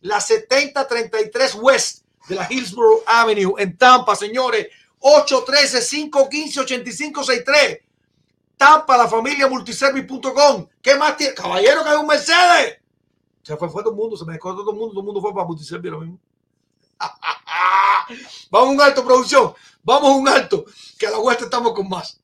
La 0.00 0.20
7033 0.20 1.56
West 1.56 2.03
de 2.28 2.34
la 2.34 2.46
Hillsborough 2.50 3.04
Avenue 3.06 3.54
en 3.58 3.76
Tampa, 3.76 4.16
señores. 4.16 4.68
813-515-8563. 5.00 7.82
Tampa, 8.56 8.96
la 8.96 9.06
familia 9.08 9.48
multiservice.com. 9.48 10.68
¿Qué 10.80 10.94
más 10.96 11.16
tiene? 11.16 11.34
Caballero, 11.34 11.82
que 11.84 11.90
hay 11.90 11.96
un 11.96 12.06
Mercedes. 12.06 12.78
Se 13.42 13.56
fue, 13.56 13.68
fue 13.68 13.82
todo 13.82 13.92
el 13.92 13.98
mundo, 13.98 14.16
se 14.16 14.24
me 14.24 14.32
desconectó 14.32 14.62
todo 14.62 14.72
el 14.72 14.78
mundo, 14.78 14.92
todo 14.92 15.00
el 15.00 15.06
mundo 15.06 15.20
fue 15.20 15.34
para 15.34 15.46
Multiservice 15.46 15.90
lo 15.90 16.00
mismo. 16.00 16.18
Vamos 18.50 18.68
a 18.68 18.72
un 18.72 18.80
alto, 18.80 19.04
producción. 19.04 19.52
Vamos 19.82 20.10
a 20.10 20.14
un 20.14 20.28
alto, 20.28 20.64
que 20.98 21.06
a 21.06 21.10
la 21.10 21.18
vuelta 21.18 21.44
estamos 21.44 21.74
con 21.74 21.86
más. 21.88 22.18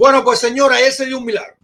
Bueno, 0.00 0.24
pues 0.24 0.38
señora, 0.38 0.76
ayer 0.76 0.94
se 0.94 1.04
dio 1.04 1.18
un 1.18 1.26
milagro. 1.26 1.58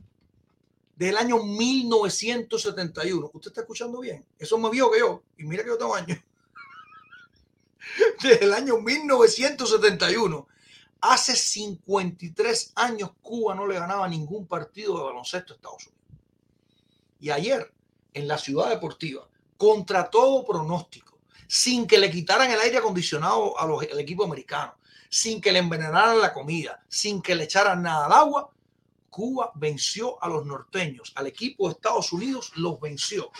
Del 0.94 1.16
año 1.16 1.42
1971. 1.42 3.30
¿Usted 3.32 3.48
está 3.48 3.62
escuchando 3.62 4.00
bien? 4.00 4.26
Eso 4.38 4.58
me 4.58 4.68
vio 4.68 4.90
que 4.90 4.98
yo. 4.98 5.22
Y 5.38 5.44
mira 5.44 5.62
que 5.62 5.70
yo 5.70 5.78
tengo 5.78 5.94
años. 5.94 6.18
Desde 8.22 8.44
el 8.44 8.52
año 8.52 8.76
1971. 8.76 10.48
Hace 11.00 11.34
53 11.34 12.72
años 12.74 13.12
Cuba 13.22 13.54
no 13.54 13.66
le 13.66 13.78
ganaba 13.78 14.06
ningún 14.06 14.46
partido 14.46 14.98
de 14.98 15.04
baloncesto 15.04 15.54
a 15.54 15.56
Estados 15.56 15.86
Unidos. 15.86 16.04
Y 17.18 17.30
ayer, 17.30 17.72
en 18.12 18.28
la 18.28 18.36
ciudad 18.36 18.68
deportiva, 18.68 19.26
contra 19.56 20.10
todo 20.10 20.44
pronóstico, 20.44 21.20
sin 21.48 21.86
que 21.86 21.96
le 21.96 22.10
quitaran 22.10 22.50
el 22.50 22.60
aire 22.60 22.76
acondicionado 22.76 23.58
al 23.58 23.98
equipo 23.98 24.24
americano, 24.24 24.74
sin 25.08 25.40
que 25.40 25.52
le 25.52 25.58
envenenaran 25.60 26.20
la 26.20 26.32
comida, 26.32 26.84
sin 26.88 27.22
que 27.22 27.34
le 27.34 27.44
echaran 27.44 27.82
nada 27.82 28.06
al 28.06 28.12
agua, 28.12 28.50
Cuba 29.10 29.50
venció 29.54 30.22
a 30.22 30.28
los 30.28 30.44
norteños, 30.44 31.12
al 31.16 31.26
equipo 31.26 31.66
de 31.66 31.74
Estados 31.74 32.12
Unidos 32.12 32.52
los 32.56 32.78
venció, 32.78 33.30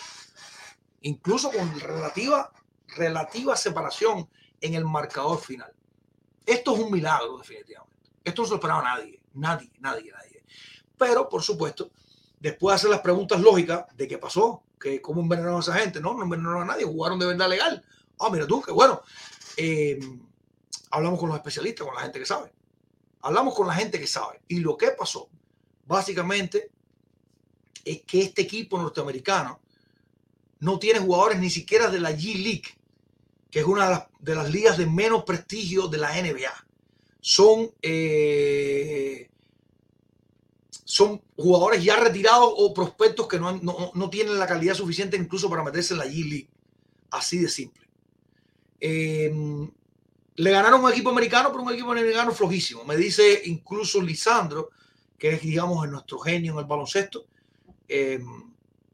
incluso 1.03 1.51
con 1.51 1.79
relativa, 1.79 2.51
relativa 2.89 3.57
separación 3.57 4.29
en 4.61 4.75
el 4.75 4.87
marcador 4.87 5.39
final. 5.39 5.71
Esto 6.47 6.75
es 6.75 6.81
un 6.81 6.91
milagro, 6.91 7.39
definitivamente. 7.39 7.97
Esto 8.25 8.43
no 8.43 8.47
se 8.47 8.51
lo 8.53 8.57
esperaba 8.57 8.83
nadie, 8.83 9.21
nadie, 9.35 9.71
nadie, 9.81 10.12
nadie. 10.12 10.45
Pero, 10.97 11.29
por 11.29 11.43
supuesto, 11.43 11.91
después 12.41 12.73
de 12.73 12.77
hacer 12.77 12.91
las 12.91 13.01
preguntas 13.01 13.41
lógicas 13.41 13.85
de 13.95 14.09
qué 14.09 14.17
pasó, 14.17 14.62
que 14.81 15.03
cómo 15.03 15.21
envenenaron 15.21 15.59
a 15.59 15.61
esa 15.61 15.75
gente, 15.75 16.01
no, 16.01 16.14
no 16.14 16.23
envenenaron 16.23 16.62
a 16.62 16.73
nadie, 16.73 16.85
jugaron 16.85 17.19
de 17.19 17.27
verdad 17.27 17.49
legal. 17.49 17.85
Ah, 18.19 18.31
mira 18.31 18.47
tú, 18.47 18.62
qué 18.62 18.73
bueno. 18.73 19.03
Eh, 19.57 19.99
hablamos 20.97 21.20
con 21.20 21.28
los 21.28 21.36
especialistas, 21.36 21.86
con 21.86 21.94
la 21.94 22.03
gente 22.03 22.18
que 22.18 22.26
sabe. 22.26 22.53
Hablamos 23.20 23.55
con 23.55 23.66
la 23.66 23.74
gente 23.74 24.01
que 24.01 24.07
sabe. 24.07 24.40
Y 24.49 24.61
lo 24.61 24.76
que 24.76 24.88
pasó, 24.92 25.28
básicamente, 25.86 26.70
es 27.84 28.03
que 28.03 28.22
este 28.22 28.42
equipo 28.42 28.78
norteamericano 28.78 29.61
no 30.61 30.78
tiene 30.78 31.01
jugadores 31.01 31.38
ni 31.38 31.51
siquiera 31.51 31.90
de 31.90 32.01
la 32.01 32.12
G 32.12 32.34
League, 32.36 32.78
que 33.51 33.61
es 33.61 33.66
una 33.66 34.09
de 34.20 34.34
las, 34.34 34.51
ligas 34.51 34.78
de 34.78 34.86
menos 34.86 35.24
prestigio 35.24 35.86
de 35.88 35.99
la 35.99 36.12
NBA. 36.20 36.66
Son, 37.20 37.70
eh, 37.82 39.28
son 40.84 41.20
jugadores 41.36 41.84
ya 41.84 41.97
retirados 41.97 42.55
o 42.57 42.72
prospectos 42.72 43.28
que 43.28 43.38
no, 43.38 43.53
no, 43.53 44.11
tienen 44.11 44.38
la 44.38 44.47
calidad 44.47 44.74
suficiente 44.74 45.16
incluso 45.16 45.51
para 45.51 45.62
meterse 45.62 45.92
en 45.92 45.99
la 45.99 46.07
G 46.07 46.24
League. 46.26 46.49
Así 47.11 47.38
de 47.38 47.49
simple. 47.49 47.86
Eh, 48.80 49.30
le 50.37 50.51
ganaron 50.51 50.84
un 50.84 50.91
equipo 50.91 51.11
americano, 51.11 51.50
pero 51.50 51.63
un 51.63 51.72
equipo 51.72 51.92
americano 51.92 52.33
flojísimo. 52.33 52.84
Me 52.84 52.96
dice 52.96 53.42
incluso 53.46 54.00
Lisandro, 54.03 54.71
que 55.18 55.30
es, 55.30 55.42
digamos, 55.42 55.88
nuestro 55.88 56.18
genio 56.18 56.53
en 56.53 56.58
el 56.58 56.64
baloncesto, 56.67 57.25
eh, 57.88 58.21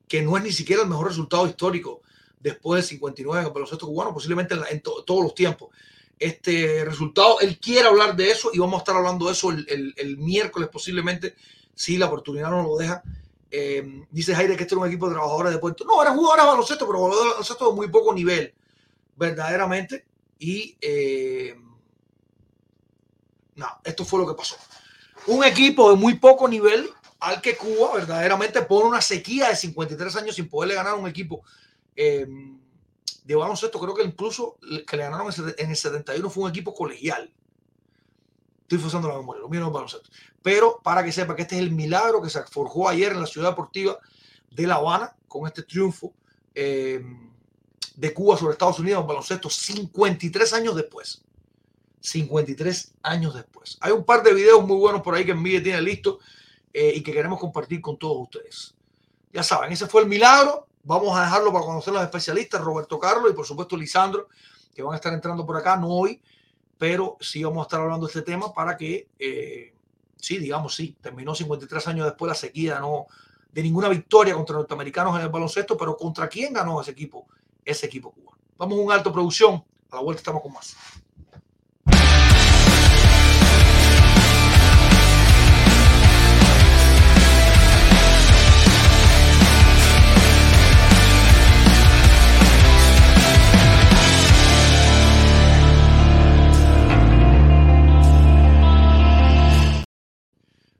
que 0.06 0.22
no 0.22 0.36
es 0.36 0.44
ni 0.44 0.52
siquiera 0.52 0.82
el 0.82 0.88
mejor 0.88 1.08
resultado 1.08 1.46
histórico 1.46 2.02
después 2.38 2.82
del 2.82 2.88
59 2.88 3.40
en 3.40 3.46
el 3.46 3.52
baloncesto 3.52 3.86
cubano, 3.86 4.14
posiblemente 4.14 4.54
en, 4.70 4.80
todos 4.80 5.22
los 5.22 5.34
tiempos. 5.34 5.70
Este 6.18 6.84
resultado, 6.84 7.40
él 7.40 7.58
quiere 7.58 7.88
hablar 7.88 8.14
de 8.14 8.30
eso 8.30 8.50
y 8.52 8.58
vamos 8.58 8.76
a 8.76 8.78
estar 8.78 8.96
hablando 8.96 9.26
de 9.26 9.32
eso 9.32 9.50
el, 9.50 10.16
miércoles 10.18 10.68
posiblemente, 10.70 11.34
si 11.74 11.98
la 11.98 12.06
oportunidad 12.06 12.50
no 12.50 12.62
lo 12.62 12.76
deja. 12.76 13.02
Eh, 13.50 14.06
dice 14.10 14.34
Jaire 14.34 14.56
que 14.56 14.62
este 14.62 14.74
era 14.74 14.82
un 14.82 14.88
equipo 14.88 15.08
de 15.08 15.14
trabajadores 15.14 15.52
de 15.52 15.58
puerto. 15.58 15.84
No, 15.84 16.00
eran 16.00 16.16
jugadores 16.16 16.44
de 16.44 16.50
baloncesto, 16.50 16.86
pero 16.86 16.98
jugadores 16.98 17.24
de 17.24 17.30
baloncesto 17.30 17.70
de 17.70 17.76
muy 17.76 17.88
poco 17.88 18.14
nivel, 18.14 18.54
verdaderamente. 19.16 20.04
Y 20.42 20.76
eh, 20.80 21.54
no, 23.54 23.66
esto 23.84 24.04
fue 24.04 24.18
lo 24.18 24.26
que 24.26 24.34
pasó. 24.34 24.56
Un 25.28 25.44
equipo 25.44 25.88
de 25.88 25.96
muy 25.96 26.14
poco 26.14 26.48
nivel 26.48 26.90
al 27.20 27.40
que 27.40 27.56
Cuba 27.56 27.94
verdaderamente 27.94 28.60
pone 28.62 28.88
una 28.88 29.00
sequía 29.00 29.50
de 29.50 29.54
53 29.54 30.16
años 30.16 30.34
sin 30.34 30.48
poderle 30.48 30.74
ganar 30.74 30.94
un 30.94 31.06
equipo 31.06 31.44
eh, 31.94 32.26
de 33.22 33.34
baloncesto. 33.36 33.78
Creo 33.78 33.94
que 33.94 34.02
incluso 34.02 34.58
que 34.84 34.96
le 34.96 35.04
ganaron 35.04 35.32
en 35.56 35.70
el 35.70 35.76
71 35.76 36.28
fue 36.28 36.42
un 36.42 36.50
equipo 36.50 36.74
colegial. 36.74 37.32
Estoy 38.62 38.78
forzando 38.78 39.06
la 39.06 39.18
memoria, 39.18 39.42
lo 39.42 39.48
mío 39.48 39.70
baloncesto. 39.70 40.10
Pero 40.42 40.80
para 40.82 41.04
que 41.04 41.12
sepa 41.12 41.36
que 41.36 41.42
este 41.42 41.54
es 41.54 41.62
el 41.62 41.70
milagro 41.70 42.20
que 42.20 42.30
se 42.30 42.42
forjó 42.46 42.88
ayer 42.88 43.12
en 43.12 43.20
la 43.20 43.28
ciudad 43.28 43.50
deportiva 43.50 43.96
de 44.50 44.66
La 44.66 44.74
Habana 44.74 45.14
con 45.28 45.46
este 45.46 45.62
triunfo. 45.62 46.12
Eh, 46.52 47.00
de 47.96 48.14
Cuba 48.14 48.36
sobre 48.36 48.52
Estados 48.52 48.78
Unidos 48.78 49.02
en 49.02 49.06
baloncesto 49.06 49.50
53 49.50 50.52
años 50.52 50.76
después. 50.76 51.22
53 52.00 52.94
años 53.02 53.34
después. 53.34 53.78
Hay 53.80 53.92
un 53.92 54.04
par 54.04 54.22
de 54.22 54.34
videos 54.34 54.66
muy 54.66 54.76
buenos 54.76 55.02
por 55.02 55.14
ahí 55.14 55.24
que 55.24 55.34
Miguel 55.34 55.62
tiene 55.62 55.80
listo 55.80 56.18
eh, 56.72 56.92
y 56.96 57.02
que 57.02 57.12
queremos 57.12 57.38
compartir 57.38 57.80
con 57.80 57.96
todos 57.96 58.16
ustedes. 58.22 58.74
Ya 59.32 59.42
saben, 59.42 59.72
ese 59.72 59.86
fue 59.86 60.02
el 60.02 60.08
milagro. 60.08 60.66
Vamos 60.84 61.16
a 61.16 61.22
dejarlo 61.22 61.52
para 61.52 61.64
conocer 61.64 61.92
a 61.92 61.98
los 61.98 62.04
especialistas, 62.04 62.60
Roberto 62.60 62.98
Carlos 62.98 63.30
y 63.30 63.34
por 63.34 63.46
supuesto 63.46 63.76
Lisandro, 63.76 64.28
que 64.74 64.82
van 64.82 64.94
a 64.94 64.96
estar 64.96 65.12
entrando 65.12 65.46
por 65.46 65.56
acá, 65.56 65.76
no 65.76 65.88
hoy, 65.88 66.20
pero 66.76 67.16
sí 67.20 67.44
vamos 67.44 67.60
a 67.60 67.62
estar 67.62 67.80
hablando 67.80 68.06
de 68.06 68.10
este 68.10 68.22
tema 68.22 68.52
para 68.52 68.76
que, 68.76 69.08
eh, 69.18 69.72
sí, 70.16 70.38
digamos, 70.38 70.74
sí, 70.74 70.96
terminó 71.00 71.36
53 71.36 71.86
años 71.86 72.06
después 72.06 72.28
la 72.28 72.34
sequía, 72.34 72.80
no 72.80 73.06
de 73.52 73.62
ninguna 73.62 73.88
victoria 73.88 74.34
contra 74.34 74.56
norteamericanos 74.56 75.14
en 75.16 75.22
el 75.22 75.28
baloncesto, 75.28 75.76
pero 75.76 75.96
¿contra 75.96 76.26
quién 76.26 76.54
ganó 76.54 76.80
ese 76.80 76.92
equipo? 76.92 77.28
Ese 77.64 77.86
equipo 77.86 78.10
cubano. 78.10 78.38
Vamos 78.56 78.78
a 78.78 78.82
un 78.82 78.92
alto 78.92 79.12
producción. 79.12 79.64
A 79.90 79.96
la 79.96 80.02
vuelta 80.02 80.20
estamos 80.20 80.42
con 80.42 80.52
más. 80.52 80.76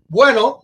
Bueno, 0.09 0.63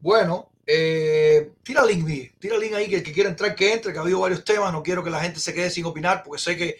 bueno, 0.00 0.47
eh, 0.70 1.52
tira 1.62 1.82
link, 1.82 2.34
tira 2.38 2.58
link 2.58 2.74
ahí 2.74 2.90
que 2.90 2.96
el 2.96 3.02
que 3.02 3.10
quiera 3.14 3.30
entrar 3.30 3.54
que 3.54 3.72
entre, 3.72 3.90
que 3.90 3.98
ha 3.98 4.02
habido 4.02 4.20
varios 4.20 4.44
temas, 4.44 4.70
no 4.70 4.82
quiero 4.82 5.02
que 5.02 5.08
la 5.08 5.18
gente 5.18 5.40
se 5.40 5.54
quede 5.54 5.70
sin 5.70 5.86
opinar 5.86 6.22
porque 6.22 6.42
sé 6.42 6.58
que 6.58 6.76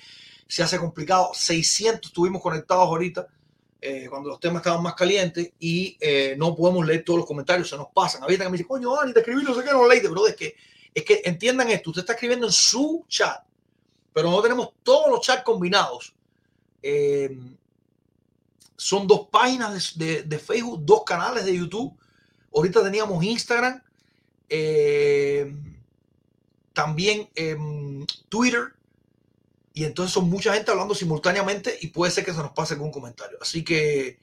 se 0.46 0.62
hace 0.62 0.78
complicado. 0.78 1.30
600 1.32 2.10
estuvimos 2.10 2.42
conectados 2.42 2.86
ahorita 2.86 3.26
eh, 3.80 4.06
cuando 4.10 4.28
los 4.28 4.40
temas 4.40 4.60
estaban 4.60 4.82
más 4.82 4.94
calientes 4.94 5.52
y 5.58 5.96
eh, 6.00 6.34
no 6.36 6.54
podemos 6.54 6.84
leer 6.84 7.02
todos 7.02 7.20
los 7.20 7.26
comentarios, 7.26 7.70
se 7.70 7.78
nos 7.78 7.88
pasan. 7.88 8.22
Había 8.22 8.36
que 8.36 8.44
me 8.44 8.58
dice, 8.58 8.68
coño, 8.68 8.94
Dani, 8.94 9.14
te 9.14 9.20
escribí, 9.20 9.42
no 9.42 9.54
sé 9.54 9.64
qué, 9.64 9.70
no 9.70 9.88
leíste, 9.88 10.10
pero 10.10 10.26
es 10.26 10.36
que, 10.36 10.54
es 10.92 11.04
que 11.04 11.22
entiendan 11.24 11.70
esto, 11.70 11.88
usted 11.88 12.02
está 12.02 12.12
escribiendo 12.12 12.46
en 12.46 12.52
su 12.52 13.06
chat, 13.08 13.42
pero 14.12 14.30
no 14.30 14.42
tenemos 14.42 14.68
todos 14.82 15.10
los 15.10 15.22
chats 15.22 15.44
combinados. 15.44 16.14
son 18.76 19.06
dos 19.06 19.28
páginas 19.30 19.96
de 19.96 20.38
Facebook, 20.38 20.80
dos 20.84 21.04
canales 21.04 21.46
de 21.46 21.56
YouTube 21.56 21.98
Ahorita 22.54 22.82
teníamos 22.82 23.22
Instagram, 23.22 23.82
eh, 24.48 25.54
también 26.72 27.28
Twitter, 28.28 28.74
y 29.78 29.84
entonces 29.84 30.12
son 30.12 30.28
mucha 30.28 30.54
gente 30.54 30.72
hablando 30.72 30.92
simultáneamente 30.92 31.78
y 31.80 31.86
puede 31.88 32.10
ser 32.10 32.24
que 32.24 32.32
se 32.32 32.38
nos 32.38 32.50
pase 32.50 32.74
algún 32.74 32.90
comentario. 32.90 33.38
Así 33.40 33.62
que 33.62 34.18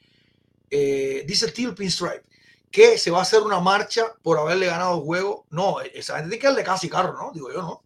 eh, 0.69 1.23
dice 1.25 1.47
Steel 1.47 1.73
Pinstripe 1.73 2.23
que 2.69 2.97
se 2.97 3.09
va 3.09 3.19
a 3.19 3.21
hacer 3.21 3.41
una 3.41 3.61
marcha 3.61 4.03
por 4.21 4.37
haberle 4.37 4.65
ganado 4.65 4.97
el 4.97 5.05
juego. 5.05 5.45
No, 5.49 5.79
esa 5.79 6.17
gente 6.17 6.31
tiene 6.31 6.41
que 6.41 6.47
darle 6.47 6.63
casi 6.65 6.89
carro, 6.89 7.13
¿no? 7.13 7.31
Digo 7.31 7.53
yo, 7.53 7.61
no. 7.61 7.83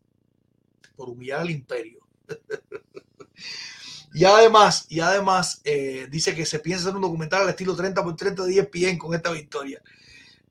Por 0.95 1.09
humillar 1.09 1.41
al 1.41 1.51
imperio. 1.51 1.99
y 4.15 4.25
además, 4.25 4.87
y 4.89 4.99
además 5.01 5.61
eh, 5.63 6.07
dice 6.09 6.33
que 6.33 6.47
se 6.47 6.57
piensa 6.57 6.89
en 6.89 6.95
un 6.95 7.03
documental 7.03 7.43
al 7.43 7.49
estilo 7.49 7.75
30 7.75 8.03
por 8.03 8.15
30 8.15 8.45
de 8.45 8.57
ESPN 8.57 8.97
con 8.97 9.13
esta 9.13 9.29
victoria. 9.29 9.79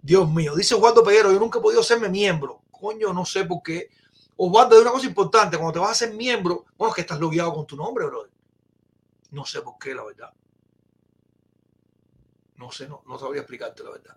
Dios 0.01 0.31
mío, 0.31 0.55
dice 0.55 0.75
Osvaldo 0.75 1.03
Peguero, 1.03 1.33
yo 1.33 1.39
nunca 1.39 1.59
he 1.59 1.62
podido 1.62 1.83
serme 1.83 2.09
miembro. 2.09 2.62
Coño, 2.70 3.12
no 3.12 3.25
sé 3.25 3.45
por 3.45 3.62
qué. 3.62 3.91
Osvaldo, 4.37 4.77
hay 4.77 4.83
una 4.83 4.93
cosa 4.93 5.07
importante, 5.07 5.57
cuando 5.57 5.73
te 5.73 5.79
vas 5.81 5.91
a 5.91 6.07
ser 6.07 6.15
miembro, 6.15 6.65
bueno, 6.77 6.91
es 6.91 6.95
que 6.95 7.01
estás 7.01 7.19
logueado 7.19 7.53
con 7.53 7.66
tu 7.66 7.77
nombre, 7.77 8.07
brother. 8.07 8.31
No 9.33 9.45
sé 9.45 9.61
por 9.62 9.79
qué, 9.79 9.95
la 9.95 10.05
verdad. 10.05 10.33
No 12.57 12.70
sé, 12.70 12.89
no, 12.89 13.03
no 13.07 13.19
sabría 13.19 13.43
explicarte 13.43 13.83
la 13.83 13.91
verdad. 13.91 14.16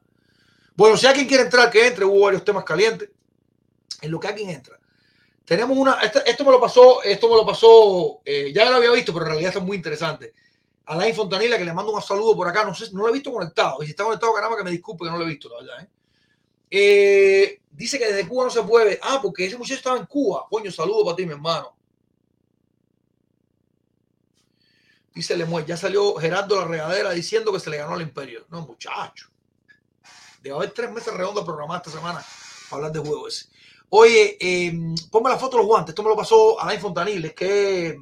Bueno, 0.75 0.95
si 0.97 1.05
alguien 1.05 1.27
quiere 1.27 1.43
entrar, 1.43 1.69
que 1.69 1.85
entre, 1.85 2.05
hubo 2.05 2.21
varios 2.21 2.45
temas 2.45 2.63
calientes. 2.63 3.09
en 4.01 4.11
lo 4.11 4.19
que 4.19 4.27
alguien 4.27 4.49
entra. 4.49 4.79
Tenemos 5.45 5.77
una, 5.77 5.99
esto, 6.01 6.45
me 6.45 6.51
lo 6.51 6.61
pasó, 6.61 7.03
esto 7.03 7.29
me 7.29 7.35
lo 7.35 7.45
pasó, 7.45 8.21
eh, 8.23 8.51
ya 8.53 8.69
lo 8.69 8.77
había 8.77 8.91
visto, 8.91 9.11
pero 9.13 9.25
en 9.25 9.31
realidad 9.31 9.57
es 9.57 9.61
muy 9.61 9.75
interesante. 9.77 10.33
Alain 10.91 11.15
Fontanilla, 11.15 11.57
que 11.57 11.63
le 11.63 11.73
mando 11.73 11.93
un 11.93 12.01
saludo 12.01 12.35
por 12.35 12.49
acá, 12.49 12.65
no 12.65 12.75
sé, 12.75 12.91
no 12.91 13.03
lo 13.03 13.09
he 13.09 13.13
visto 13.13 13.31
conectado. 13.31 13.81
Y 13.81 13.85
si 13.85 13.91
está 13.91 14.03
conectado, 14.03 14.33
caramba, 14.33 14.57
que 14.57 14.63
me 14.65 14.71
disculpe 14.71 15.05
que 15.05 15.11
no 15.11 15.17
lo 15.17 15.23
he 15.23 15.27
visto, 15.27 15.47
la 15.47 15.61
verdad. 15.61 15.83
¿eh? 15.83 15.89
Eh, 16.69 17.61
dice 17.71 17.97
que 17.97 18.07
desde 18.07 18.27
Cuba 18.27 18.43
no 18.45 18.49
se 18.49 18.61
puede. 18.63 18.99
Ah, 19.01 19.19
porque 19.21 19.45
ese 19.45 19.57
muchacho 19.57 19.75
estaba 19.75 19.97
en 19.97 20.05
Cuba. 20.05 20.47
Coño, 20.49 20.69
saludo 20.69 21.05
para 21.05 21.15
ti, 21.15 21.25
mi 21.25 21.31
hermano. 21.31 21.73
Dice 25.13 25.37
Lemuel, 25.37 25.65
ya 25.65 25.77
salió 25.77 26.15
Gerardo 26.15 26.57
la 26.59 26.67
regadera 26.67 27.11
diciendo 27.11 27.53
que 27.53 27.59
se 27.61 27.69
le 27.69 27.77
ganó 27.77 27.93
al 27.93 28.01
imperio. 28.01 28.45
No, 28.49 28.61
muchacho. 28.61 29.29
Debe 30.41 30.57
haber 30.57 30.71
tres 30.71 30.91
meses 30.91 31.13
redondos 31.13 31.45
programados 31.45 31.87
esta 31.87 31.99
semana 31.99 32.21
para 32.69 32.87
hablar 32.87 32.91
de 32.91 32.99
juego 32.99 33.29
ese. 33.29 33.45
Oye, 33.89 34.37
eh, 34.41 34.73
ponme 35.09 35.29
la 35.29 35.37
foto 35.37 35.55
de 35.55 35.63
los 35.63 35.67
guantes. 35.67 35.91
Esto 35.93 36.03
me 36.03 36.09
lo 36.09 36.17
pasó 36.17 36.59
Alain 36.59 36.81
Fontanil. 36.81 37.23
Es 37.23 37.33
que 37.33 37.97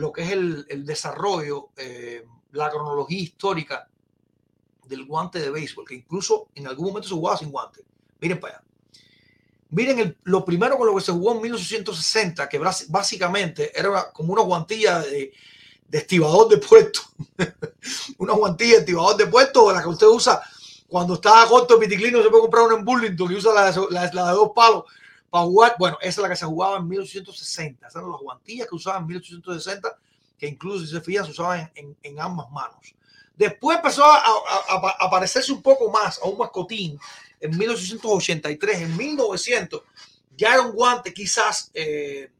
lo 0.00 0.12
que 0.12 0.22
es 0.22 0.30
el, 0.32 0.84
desarrollo, 0.86 1.68
eh, 1.76 2.26
la 2.52 2.70
cronología 2.70 3.20
histórica 3.20 3.86
del 4.86 5.04
guante 5.04 5.38
de 5.38 5.50
béisbol, 5.50 5.86
que 5.86 5.94
incluso 5.94 6.48
en 6.54 6.66
algún 6.66 6.88
momento 6.88 7.08
se 7.08 7.14
jugaba 7.14 7.36
sin 7.36 7.52
guante. 7.52 7.84
Miren 8.18 8.40
para 8.40 8.54
allá. 8.54 8.64
Miren 9.68 9.98
el, 10.00 10.16
lo 10.24 10.44
primero 10.44 10.76
con 10.76 10.86
lo 10.86 10.96
que 10.96 11.02
se 11.02 11.12
jugó 11.12 11.34
en 11.34 11.42
1860, 11.42 12.48
que 12.48 12.58
básicamente 12.88 13.78
era 13.78 14.10
como 14.10 14.32
una 14.32 14.42
guantilla 14.42 15.00
de, 15.00 15.32
de 15.86 15.98
estibador 15.98 16.48
de 16.48 16.56
puesto. 16.56 17.00
una 18.18 18.32
guantilla 18.32 18.76
de 18.76 18.80
estibador 18.80 19.16
de 19.16 19.26
puesto, 19.26 19.70
la 19.70 19.82
que 19.82 19.88
usted 19.88 20.06
usa 20.06 20.40
cuando 20.88 21.14
está 21.14 21.46
corto 21.46 21.74
el 21.74 21.80
piticlino, 21.80 22.22
se 22.22 22.30
puede 22.30 22.42
comprar 22.42 22.64
una 22.64 22.76
en 22.76 22.84
Burlington 22.84 23.28
que 23.28 23.34
usa 23.34 23.52
la, 23.52 23.70
la, 23.90 24.10
la 24.12 24.26
de 24.28 24.32
dos 24.32 24.50
palos 24.54 24.84
para 25.30 25.44
jugar. 25.44 25.76
Bueno, 25.78 25.98
esa 26.00 26.08
es 26.08 26.18
la 26.18 26.28
que 26.28 26.36
se 26.36 26.46
jugaba 26.46 26.78
en 26.78 26.88
1860. 26.88 27.86
Esas 27.86 28.00
eran 28.00 28.10
las 28.10 28.20
guantillas 28.20 28.68
que 28.68 28.74
usaban 28.74 29.02
en 29.02 29.08
1860, 29.08 29.98
que 30.38 30.46
incluso 30.46 30.84
si 30.84 30.92
se 30.92 31.00
fijan, 31.00 31.24
se 31.24 31.30
usaban 31.30 31.70
en, 31.74 32.20
ambas 32.20 32.50
manos. 32.50 32.94
Después 33.36 33.78
empezó 33.78 34.04
a, 34.04 34.18
a, 34.18 35.26
un 35.50 35.62
poco 35.62 35.90
más 35.90 36.20
a 36.22 36.26
un 36.26 36.36
mascotín 36.36 36.98
en 37.40 37.56
1883, 37.56 38.82
en 38.82 38.96
1900. 38.96 39.82
Ya 40.36 40.54
era 40.54 40.62
un 40.62 40.72
guante, 40.72 41.14
quizás, 41.14 41.70
eh, 41.74 42.30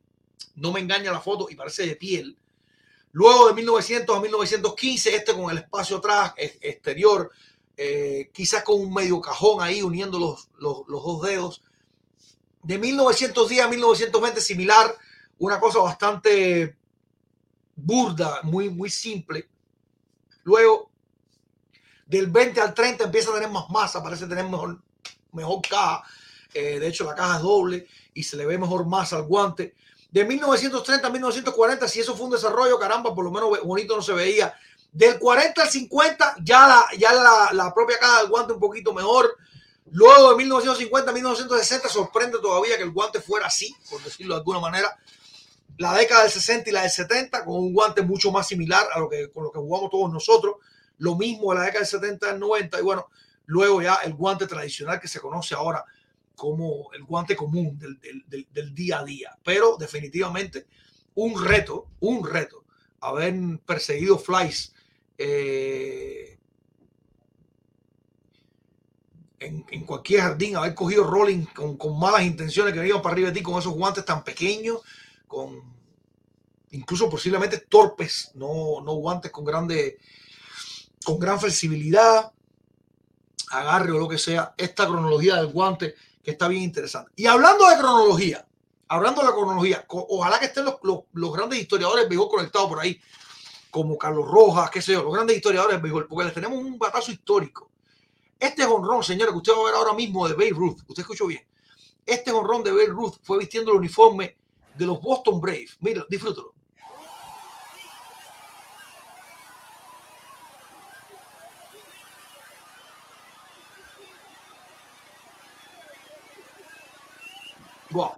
no 0.57 0.73
me 0.73 0.81
engaña 0.81 1.13
la 1.13 1.21
foto, 1.21 1.49
y 1.49 1.55
parece 1.55 1.87
de 1.87 1.97
piel. 1.97 2.37
Luego 3.13 3.49
de 3.49 3.55
1900 3.55 4.17
a 4.17 4.21
1915, 4.21 5.17
este 5.17 5.35
con 5.35 5.51
el 5.51 5.59
espacio 5.59 5.97
atrás, 5.97 6.33
exterior, 6.37 7.31
eh, 7.77 8.31
quizás 8.33 8.63
con 8.63 8.81
un 8.81 8.93
medio 8.93 9.21
cajón 9.21 9.63
ahí 9.63 9.83
uniendo 9.83 10.19
los, 10.19 10.49
dos 10.87 11.23
dedos. 11.23 11.63
De 12.63 12.79
1910 12.79 13.63
a 13.63 13.69
1920, 13.69 14.41
similar, 14.41 14.95
una 15.39 15.59
cosa 15.59 15.79
bastante 15.79 16.77
burda, 17.75 18.41
muy, 18.43 18.69
muy 18.69 18.91
simple. 18.91 19.49
Luego, 20.45 20.91
del 22.07 22.27
20 22.27 22.61
al 22.61 22.75
30 22.75 23.05
empieza 23.05 23.31
a 23.31 23.35
tener 23.35 23.51
más 23.51 23.69
masa, 23.71 24.03
parece 24.03 24.27
tener 24.27 24.45
mejor, 24.45 24.81
mejor 25.33 25.61
caja. 25.69 26.03
Eh, 26.53 26.79
de 26.79 26.89
hecho, 26.89 27.05
la 27.05 27.15
caja 27.15 27.37
es 27.37 27.43
doble 27.43 27.87
y 28.13 28.23
se 28.23 28.37
le 28.37 28.47
ve 28.47 28.59
mejor 28.59 28.87
masa 28.87 29.17
al 29.17 29.23
guante. 29.23 29.75
De 30.11 30.25
1930 30.25 31.07
a 31.07 31.11
1940, 31.11 31.89
si 31.89 32.01
eso 32.01 32.17
fue 32.17 32.27
un 32.27 32.33
desarrollo, 32.33 32.79
caramba, 32.79 33.15
por 33.15 33.25
lo 33.25 33.31
menos 33.31 33.61
bonito 33.63 33.95
no 33.95 34.03
se 34.03 34.13
veía 34.13 34.55
del 34.93 35.19
40 35.19 35.63
al 35.63 35.71
50, 35.71 36.37
ya 36.43 36.67
la, 36.67 36.87
ya 36.99 37.13
la, 37.13 37.51
la 37.53 37.73
propia 37.73 37.99
caja 37.99 38.21
del 38.21 38.29
guante 38.29 38.53
un 38.53 38.61
poquito 38.61 38.93
mejor. 38.93 39.37
Luego 39.93 40.31
de 40.31 40.37
1950 40.37 41.11
a 41.11 41.15
1960 41.15 41.89
sorprende 41.89 42.39
todavía 42.41 42.77
que 42.77 42.85
el 42.85 42.91
guante 42.91 43.21
fuera 43.21 43.47
así, 43.47 43.75
por 43.91 44.03
decirlo 44.03 44.35
de 44.35 44.39
alguna 44.41 44.61
manera. 44.61 44.97
La 45.79 45.95
década 45.95 46.23
del 46.23 46.31
60 46.31 46.69
y 46.69 46.73
la 46.73 46.83
del 46.83 46.91
70 46.91 47.45
con 47.45 47.57
un 47.57 47.73
guante 47.73 48.03
mucho 48.03 48.31
más 48.31 48.47
similar 48.47 48.87
a 48.95 49.01
lo 49.01 49.09
que 49.09 49.31
con 49.31 49.45
lo 49.45 49.51
que 49.51 49.59
jugamos 49.59 49.91
todos 49.91 50.13
nosotros. 50.13 50.57
Lo 50.99 51.17
mismo 51.17 51.53
en 51.53 51.59
la 51.59 51.65
década 51.65 51.81
del 51.81 51.89
70 51.89 52.27
y 52.27 52.31
del 52.33 52.41
90 52.41 52.79
y 52.79 52.83
bueno, 52.83 53.09
luego 53.47 53.83
ya 53.83 53.95
el 54.05 54.15
guante 54.15 54.47
tradicional 54.47 55.01
que 55.01 55.09
se 55.09 55.21
conoce 55.21 55.55
ahora 55.55 55.85
como 56.37 56.91
el 56.93 57.05
guante 57.05 57.37
común 57.37 57.79
del, 57.79 57.99
del, 58.01 58.47
del 58.51 58.75
día 58.75 59.01
a 59.01 59.05
día. 59.05 59.37
Pero 59.43 59.77
definitivamente 59.77 60.67
un 61.15 61.45
reto, 61.45 61.89
un 62.01 62.27
reto, 62.27 62.65
haber 63.01 63.35
perseguido 63.67 64.19
flies 64.19 64.73
eh, 65.19 66.39
en, 69.41 69.85
cualquier 69.85 70.21
jardín, 70.21 70.57
haber 70.57 70.75
cogido 70.75 71.05
rolling 71.05 71.47
con, 71.47 71.99
malas 71.99 72.23
intenciones 72.23 72.75
que 72.75 72.87
iban 72.87 73.01
para 73.01 73.15
arriba 73.15 73.29
de 73.29 73.35
ti 73.35 73.43
con 73.43 73.59
esos 73.59 73.73
guantes 73.73 74.05
tan 74.05 74.23
pequeños, 74.23 74.81
con 75.27 75.63
incluso 76.73 77.09
posiblemente 77.09 77.59
torpes, 77.59 78.33
no, 78.35 78.81
no 78.83 78.93
guantes 78.95 79.33
con 79.33 79.45
grande, 79.45 79.99
con 81.05 81.19
gran 81.19 81.41
flexibilidad, 81.41 82.31
agarre 83.51 83.93
o 83.93 83.99
lo 83.99 84.09
que 84.09 84.19
sea, 84.19 84.55
esta 84.57 84.87
cronología 84.87 85.37
del 85.37 85.49
guante 85.49 85.95
que 86.23 86.33
está 86.33 86.47
bien 86.47 86.63
interesante. 86.63 87.11
Y 87.17 87.27
hablando 87.27 87.69
de 87.69 87.79
cronología, 87.79 88.47
hablando 88.89 89.23
de 89.23 89.29
la 89.29 89.33
cronología, 89.33 89.87
ojalá 89.89 90.39
que 90.39 90.47
estén 90.47 90.67
los, 90.67 90.77
los, 90.83 91.01
los 91.15 91.33
grandes 91.33 91.59
historiadores 91.59 92.09
vivos 92.09 92.29
conectados 92.29 92.69
por 92.69 92.79
ahí, 92.79 93.01
como 93.71 93.97
Carlos 93.97 94.29
Rojas, 94.29 94.71
qué 94.71 94.83
sé 94.83 94.93
yo, 94.93 95.03
los 95.03 95.15
grandes 95.15 95.37
historiadores 95.37 95.81
béisbol, 95.81 96.09
porque 96.09 96.25
les 96.25 96.35
tenemos 96.35 96.59
un 96.59 96.79
batazo 96.79 97.11
histórico. 97.11 97.70
Este 98.41 98.65
honrón, 98.65 99.05
señores, 99.05 99.33
que 99.33 99.39
usted 99.39 99.53
va 99.53 99.61
a 99.61 99.65
ver 99.67 99.75
ahora 99.75 99.93
mismo 99.93 100.27
de 100.27 100.33
Babe 100.33 100.51
Ruth, 100.51 100.79
usted 100.89 101.03
escuchó 101.03 101.27
bien. 101.27 101.47
Este 102.07 102.33
honrón 102.33 102.65
de 102.65 102.71
Babe 102.71 102.87
Ruth 102.87 103.17
fue 103.23 103.39
vistiendo 103.39 103.71
el 103.73 103.79
uniforme 103.79 104.35
de 104.75 104.87
los 104.87 105.01
Boston 105.01 105.41
Braves. 105.43 105.77
Mira, 105.81 106.07
disfrútalo. 106.09 106.55
Wow. 117.91 118.13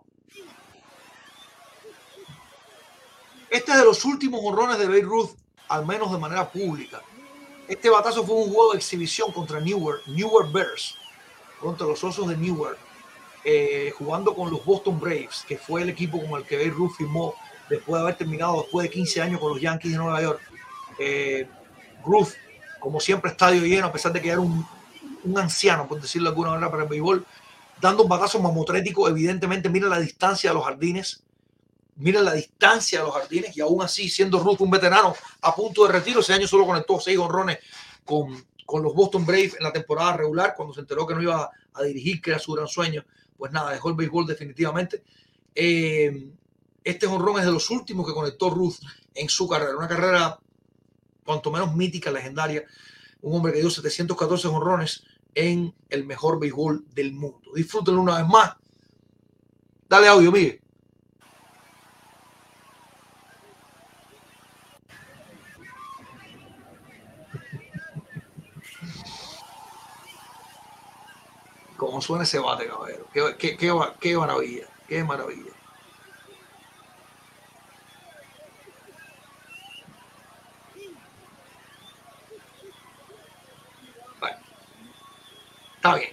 Este 3.51 3.73
es 3.73 3.79
de 3.79 3.85
los 3.85 4.05
últimos 4.05 4.41
honrones 4.45 4.79
de 4.79 4.87
Babe 4.87 5.03
Ruth 5.03 5.31
al 5.69 5.85
menos 5.85 6.13
de 6.13 6.19
manera 6.19 6.51
pública. 6.51 7.03
Este 7.69 7.89
batazo 7.89 8.25
fue 8.25 8.37
un 8.37 8.53
juego 8.53 8.73
de 8.73 8.79
exhibición 8.79 9.33
contra 9.33 9.61
Newark, 9.61 10.07
Newark 10.07 10.53
Bears, 10.53 10.97
contra 11.61 11.87
los 11.87 12.03
Osos 12.03 12.29
de 12.29 12.37
Newark, 12.37 12.79
eh, 13.45 13.93
jugando 13.97 14.35
con 14.35 14.51
los 14.51 14.65
Boston 14.65 14.99
Braves, 14.99 15.45
que 15.47 15.57
fue 15.57 15.83
el 15.83 15.89
equipo 15.89 16.21
con 16.21 16.41
el 16.41 16.47
que 16.47 16.57
Babe 16.57 16.71
Ruth 16.71 16.97
firmó 16.97 17.35
después 17.71 17.99
de 17.99 18.03
haber 18.03 18.17
terminado 18.17 18.63
después 18.63 18.85
de 18.85 18.91
15 18.91 19.23
años 19.23 19.41
con 19.41 19.51
los 19.51 19.61
Yankees 19.61 19.93
de 19.93 19.99
Nueva 19.99 20.21
York. 20.21 20.41
Eh, 20.99 21.49
Ruth, 22.05 22.31
como 22.81 23.01
siempre, 23.01 23.31
estadio 23.31 23.65
lleno, 23.65 23.87
a 23.87 23.93
pesar 23.93 24.13
de 24.13 24.21
que 24.21 24.29
era 24.29 24.41
un, 24.41 24.67
un 25.25 25.39
anciano, 25.39 25.87
por 25.87 26.01
decirlo 26.01 26.31
de 26.31 26.33
alguna 26.33 26.51
manera, 26.51 26.71
para 26.71 26.83
el 26.83 26.89
béisbol, 26.89 27.25
dando 27.81 28.03
un 28.03 28.09
batazo 28.09 28.41
mamotrético, 28.41 29.09
evidentemente, 29.09 29.69
mira 29.69 29.89
la 29.89 30.01
distancia 30.01 30.51
de 30.51 30.55
los 30.55 30.65
jardines, 30.65 31.23
Miren 31.97 32.25
la 32.25 32.33
distancia 32.33 33.01
de 33.01 33.05
los 33.07 33.15
jardines 33.15 33.57
y 33.57 33.61
aún 33.61 33.83
así, 33.83 34.09
siendo 34.09 34.39
Ruth 34.39 34.61
un 34.61 34.71
veterano 34.71 35.15
a 35.43 35.55
punto 35.55 35.87
de 35.87 35.93
retiro, 35.93 36.21
ese 36.21 36.33
año 36.33 36.47
solo 36.47 36.67
conectó 36.67 36.99
seis 36.99 37.19
honrones 37.19 37.59
con, 38.05 38.47
con 38.65 38.83
los 38.83 38.95
Boston 38.95 39.27
Braves 39.27 39.57
en 39.57 39.65
la 39.65 39.73
temporada 39.73 40.17
regular, 40.17 40.55
cuando 40.57 40.75
se 40.75 40.81
enteró 40.81 41.07
que 41.07 41.15
no 41.15 41.23
iba 41.23 41.51
a 41.75 41.83
dirigir, 41.83 42.21
que 42.23 42.31
era 42.31 42.39
su 42.39 42.53
gran 42.53 42.67
sueño, 42.67 43.05
pues 43.37 43.53
nada, 43.53 43.73
dejó 43.73 43.91
el 43.91 43.95
béisbol 43.95 44.27
definitivamente. 44.27 45.03
Eh, 45.55 46.31
este 46.85 47.07
honrón 47.07 47.39
es 47.39 47.45
de 47.45 47.53
los 47.53 47.71
últimos 47.71 48.07
que 48.07 48.15
conectó 48.15 48.51
Ruth 48.51 48.77
en 49.15 49.29
su 49.29 49.49
carrera, 49.49 49.77
una 49.77 49.89
carrera 49.89 50.39
cuanto 51.25 51.51
menos 51.51 51.75
mítica, 51.75 52.11
legendaria, 52.11 52.65
un 53.21 53.37
hombre 53.37 53.53
que 53.53 53.61
dio 53.61 53.71
714 53.71 54.49
honrones 54.49 55.05
en 55.35 55.75
el 55.89 56.05
mejor 56.05 56.41
béisbol 56.41 56.85
del 56.95 57.13
mundo. 57.13 57.53
Disfrútenlo 57.55 58.01
una 58.01 58.19
vez 58.19 58.27
más. 58.27 58.57
Dale 59.89 60.09
audio, 60.09 60.33
Miguel. 60.33 60.62
Cómo 71.85 72.01
suena 72.01 72.23
ese 72.23 72.39
bate, 72.39 72.69
caballero. 72.69 73.09
Qué, 73.13 73.35
qué, 73.37 73.57
qué, 73.57 73.77
qué 73.99 74.17
maravilla, 74.17 74.69
qué 74.87 75.03
maravilla. 75.03 75.51
Bueno, 84.21 84.37
está 85.75 85.95
bien. 85.97 86.11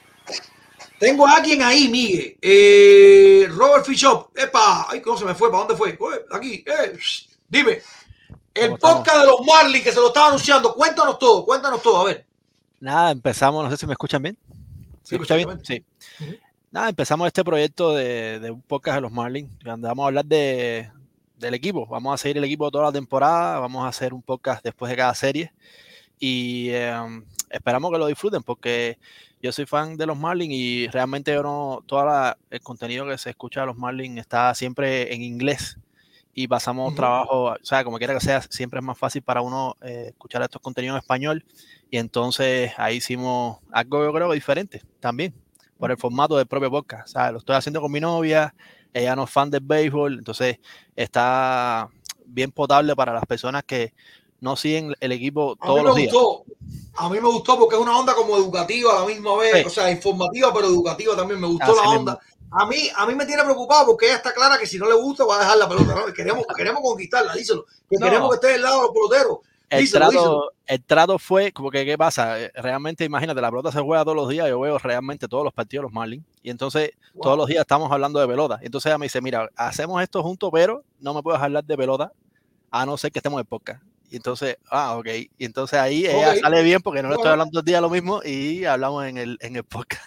Tengo 0.99 1.27
a 1.27 1.33
alguien 1.33 1.61
ahí, 1.61 1.87
Miguel. 1.87 2.35
Eh, 2.41 3.47
Robert 3.51 3.85
Fishop. 3.85 4.35
Epa, 4.35 4.87
ay, 4.89 5.03
¿cómo 5.03 5.17
se 5.17 5.25
me 5.25 5.35
fue? 5.35 5.51
¿Para 5.51 5.65
dónde 5.65 5.75
fue? 5.75 5.99
Aquí, 6.31 6.65
eh, 6.65 6.97
dime. 7.47 7.83
El 8.55 8.75
podcast 8.79 9.19
de 9.19 9.25
los 9.27 9.45
Marlins 9.45 9.83
que 9.83 9.91
se 9.91 9.99
lo 9.99 10.07
estaba 10.07 10.29
anunciando. 10.29 10.73
Cuéntanos 10.73 11.19
todo, 11.19 11.45
cuéntanos 11.45 11.79
todo, 11.83 12.01
a 12.01 12.05
ver. 12.05 12.25
Nada, 12.79 13.11
empezamos, 13.11 13.63
no 13.63 13.69
sé 13.69 13.77
si 13.77 13.85
me 13.85 13.93
escuchan 13.93 14.23
bien. 14.23 14.35
¿Se 15.10 15.15
escucha 15.15 15.36
bien? 15.36 15.65
Sí. 15.65 15.84
Nada, 16.69 16.90
empezamos 16.90 17.26
este 17.26 17.44
proyecto 17.44 17.95
de, 17.95 18.40
de 18.40 18.52
un 18.52 18.61
podcast 18.61 18.98
de 18.98 19.02
los 19.02 19.11
Marlins, 19.11 19.49
donde 19.64 19.88
vamos 19.88 20.03
a 20.03 20.07
hablar 20.07 20.23
de, 20.23 20.88
del 21.36 21.56
equipo. 21.56 21.88
Vamos 21.88 22.14
a 22.14 22.18
seguir 22.18 22.38
el 22.38 22.44
equipo 22.44 22.69
toda 22.69 22.86
la 22.86 22.91
temporada, 22.91 23.57
vamos 23.57 23.84
a 23.86 23.88
hacer 23.88 24.14
un 24.14 24.22
podcast 24.22 24.64
después 24.64 24.91
de 24.91 24.98
cada 24.98 25.15
serie 25.15 25.52
y 26.19 26.69
eh, 26.69 26.94
esperamos 27.49 27.91
que 27.91 27.98
lo 27.98 28.06
disfruten 28.06 28.44
porque 28.44 28.99
yo 29.41 29.52
soy 29.52 29.65
fan 29.65 29.98
de 29.98 30.06
los 30.06 30.15
Marlins 30.15 30.53
y 30.53 30.88
realmente 30.90 31.34
yo 31.34 31.41
no, 31.41 31.84
todo 31.88 32.36
el 32.52 32.61
contenido 32.61 33.07
que 33.07 33.18
se 33.18 33.31
escucha 33.31 33.61
de 33.61 33.65
los 33.65 33.77
Marlins 33.77 34.19
está 34.19 34.53
siempre 34.53 35.11
en 35.11 35.23
inglés 35.23 35.80
y 36.41 36.47
pasamos 36.47 36.95
trabajo, 36.95 37.45
o 37.51 37.55
sea, 37.63 37.83
como 37.83 37.97
quiera 37.97 38.13
que 38.13 38.21
sea, 38.21 38.41
siempre 38.41 38.79
es 38.79 38.85
más 38.85 38.97
fácil 38.97 39.21
para 39.21 39.41
uno 39.41 39.75
eh, 39.81 40.05
escuchar 40.11 40.41
estos 40.41 40.61
contenidos 40.61 40.95
en 40.95 40.99
español 40.99 41.45
y 41.91 41.97
entonces 41.97 42.71
ahí 42.77 42.97
hicimos 42.97 43.57
algo 43.73 44.05
yo 44.05 44.13
creo 44.13 44.31
diferente 44.31 44.81
también 45.01 45.33
por 45.77 45.91
el 45.91 45.97
formato 45.97 46.37
del 46.37 46.47
propio 46.47 46.71
podcast, 46.71 47.09
o 47.09 47.11
sea, 47.11 47.31
lo 47.33 47.39
estoy 47.39 47.57
haciendo 47.57 47.81
con 47.81 47.91
mi 47.91 47.99
novia, 47.99 48.55
ella 48.93 49.17
no 49.17 49.25
es 49.25 49.29
fan 49.29 49.49
del 49.51 49.59
béisbol, 49.65 50.19
entonces 50.19 50.59
está 50.95 51.89
bien 52.25 52.51
potable 52.51 52.95
para 52.95 53.13
las 53.13 53.25
personas 53.25 53.63
que 53.65 53.93
no 54.39 54.55
siguen 54.55 54.95
el 55.01 55.11
equipo 55.11 55.57
A 55.59 55.65
todos 55.67 55.83
los 55.83 55.95
días. 55.97 56.13
gustó. 56.13 56.45
A 56.95 57.09
mí 57.09 57.19
me 57.19 57.27
gustó 57.27 57.59
porque 57.59 57.75
es 57.75 57.81
una 57.81 57.97
onda 57.97 58.13
como 58.15 58.37
educativa 58.37 58.93
a 58.97 59.01
la 59.01 59.05
misma 59.07 59.35
vez, 59.35 59.53
Sí. 59.57 59.63
o 59.65 59.69
sea, 59.69 59.91
informativa 59.91 60.53
pero 60.53 60.67
educativa 60.67 61.15
también. 61.17 61.41
Me 61.41 61.47
gustó 61.47 61.65
Así 61.65 61.81
la 61.83 61.97
mismo. 61.97 62.19
A 62.51 62.65
mí, 62.65 62.89
a 62.95 63.05
mí 63.05 63.15
me 63.15 63.26
tiene 63.26 63.43
preocupado 63.43 63.85
porque 63.88 64.07
ella 64.07 64.15
está 64.15 64.34
clara 64.34 64.57
que 64.57 64.65
si 64.65 64.77
no 64.80 64.88
le 64.88 64.95
gusta 64.95 65.23
va 65.26 65.38
a 65.38 65.39
dejar 65.39 65.57
la 65.57 65.69
pelota. 65.69 65.93
¿no? 65.95 66.13
Queremos, 66.13 66.45
queremos 66.55 66.81
conquistarla, 66.81 67.34
díselo. 67.35 67.65
Que 67.89 67.97
No. 67.99 68.05
queremos 68.07 68.30
que 68.30 68.35
esté 68.35 68.47
del 68.53 68.61
lado 68.61 68.77
de 68.77 68.81
los 68.84 68.91
peloteros. 68.91 69.38
El 69.69 69.81
Díselo, 69.81 70.05
trato, 70.09 70.11
díselo. 70.11 70.51
el 70.65 70.84
trato 70.84 71.19
fue, 71.19 71.51
como 71.51 71.69
que, 71.69 71.85
¿qué 71.85 71.95
pasa? 71.95 72.39
Eh, 72.41 72.51
Realmente, 72.55 73.03
imagínate, 73.05 73.39
la 73.39 73.51
pelota 73.51 73.71
se 73.71 73.80
juega 73.80 74.03
todos 74.03 74.15
los 74.17 74.27
días, 74.27 74.49
yo 74.49 74.59
veo 74.59 74.80
realmente 74.80 75.27
todos 75.27 75.43
los 75.43 75.53
partidos 75.53 75.84
de 75.84 75.84
los 75.84 75.93
Marlins, 75.93 76.26
y 76.41 76.49
entonces 76.49 76.89
Wow. 77.13 77.21
todos 77.23 77.38
los 77.38 77.47
días 77.47 77.61
estamos 77.61 77.91
hablando 77.91 78.19
de 78.19 78.27
pelota. 78.27 78.57
Y 78.63 78.65
entonces 78.65 78.89
ella 78.89 78.97
me 78.97 79.05
dice, 79.05 79.21
mira, 79.21 79.47
hacemos 79.55 80.01
esto 80.01 80.23
juntos, 80.23 80.49
pero 80.51 80.84
no 80.99 81.13
me 81.13 81.21
puedes 81.21 81.39
hablar 81.39 81.63
de 81.65 81.77
pelota, 81.77 82.11
a 82.71 82.84
no 82.88 82.97
ser 82.97 83.11
que 83.11 83.19
estemos 83.19 83.39
en 83.39 83.45
podcast. 83.45 83.84
Y 84.09 84.15
entonces, 84.15 84.57
ah, 84.71 84.97
ok. 84.97 85.05
Y 85.38 85.45
entonces 85.45 85.77
ahí 85.80 86.07
ella 86.07 86.34
sale 86.41 86.63
bien 86.63 86.81
porque 86.81 87.03
no 87.03 87.09
le 87.09 87.15
estoy 87.15 87.30
hablando 87.30 87.51
todo 87.51 87.59
el 87.59 87.65
día 87.65 87.80
lo 87.80 87.91
mismo 87.91 88.21
y 88.23 88.65
hablamos 88.65 89.05
en 89.05 89.19
el, 89.19 89.38
en 89.39 89.55
el 89.55 89.63
podcast. 89.63 90.03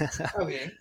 Está 0.00 0.42
bien. 0.44 0.76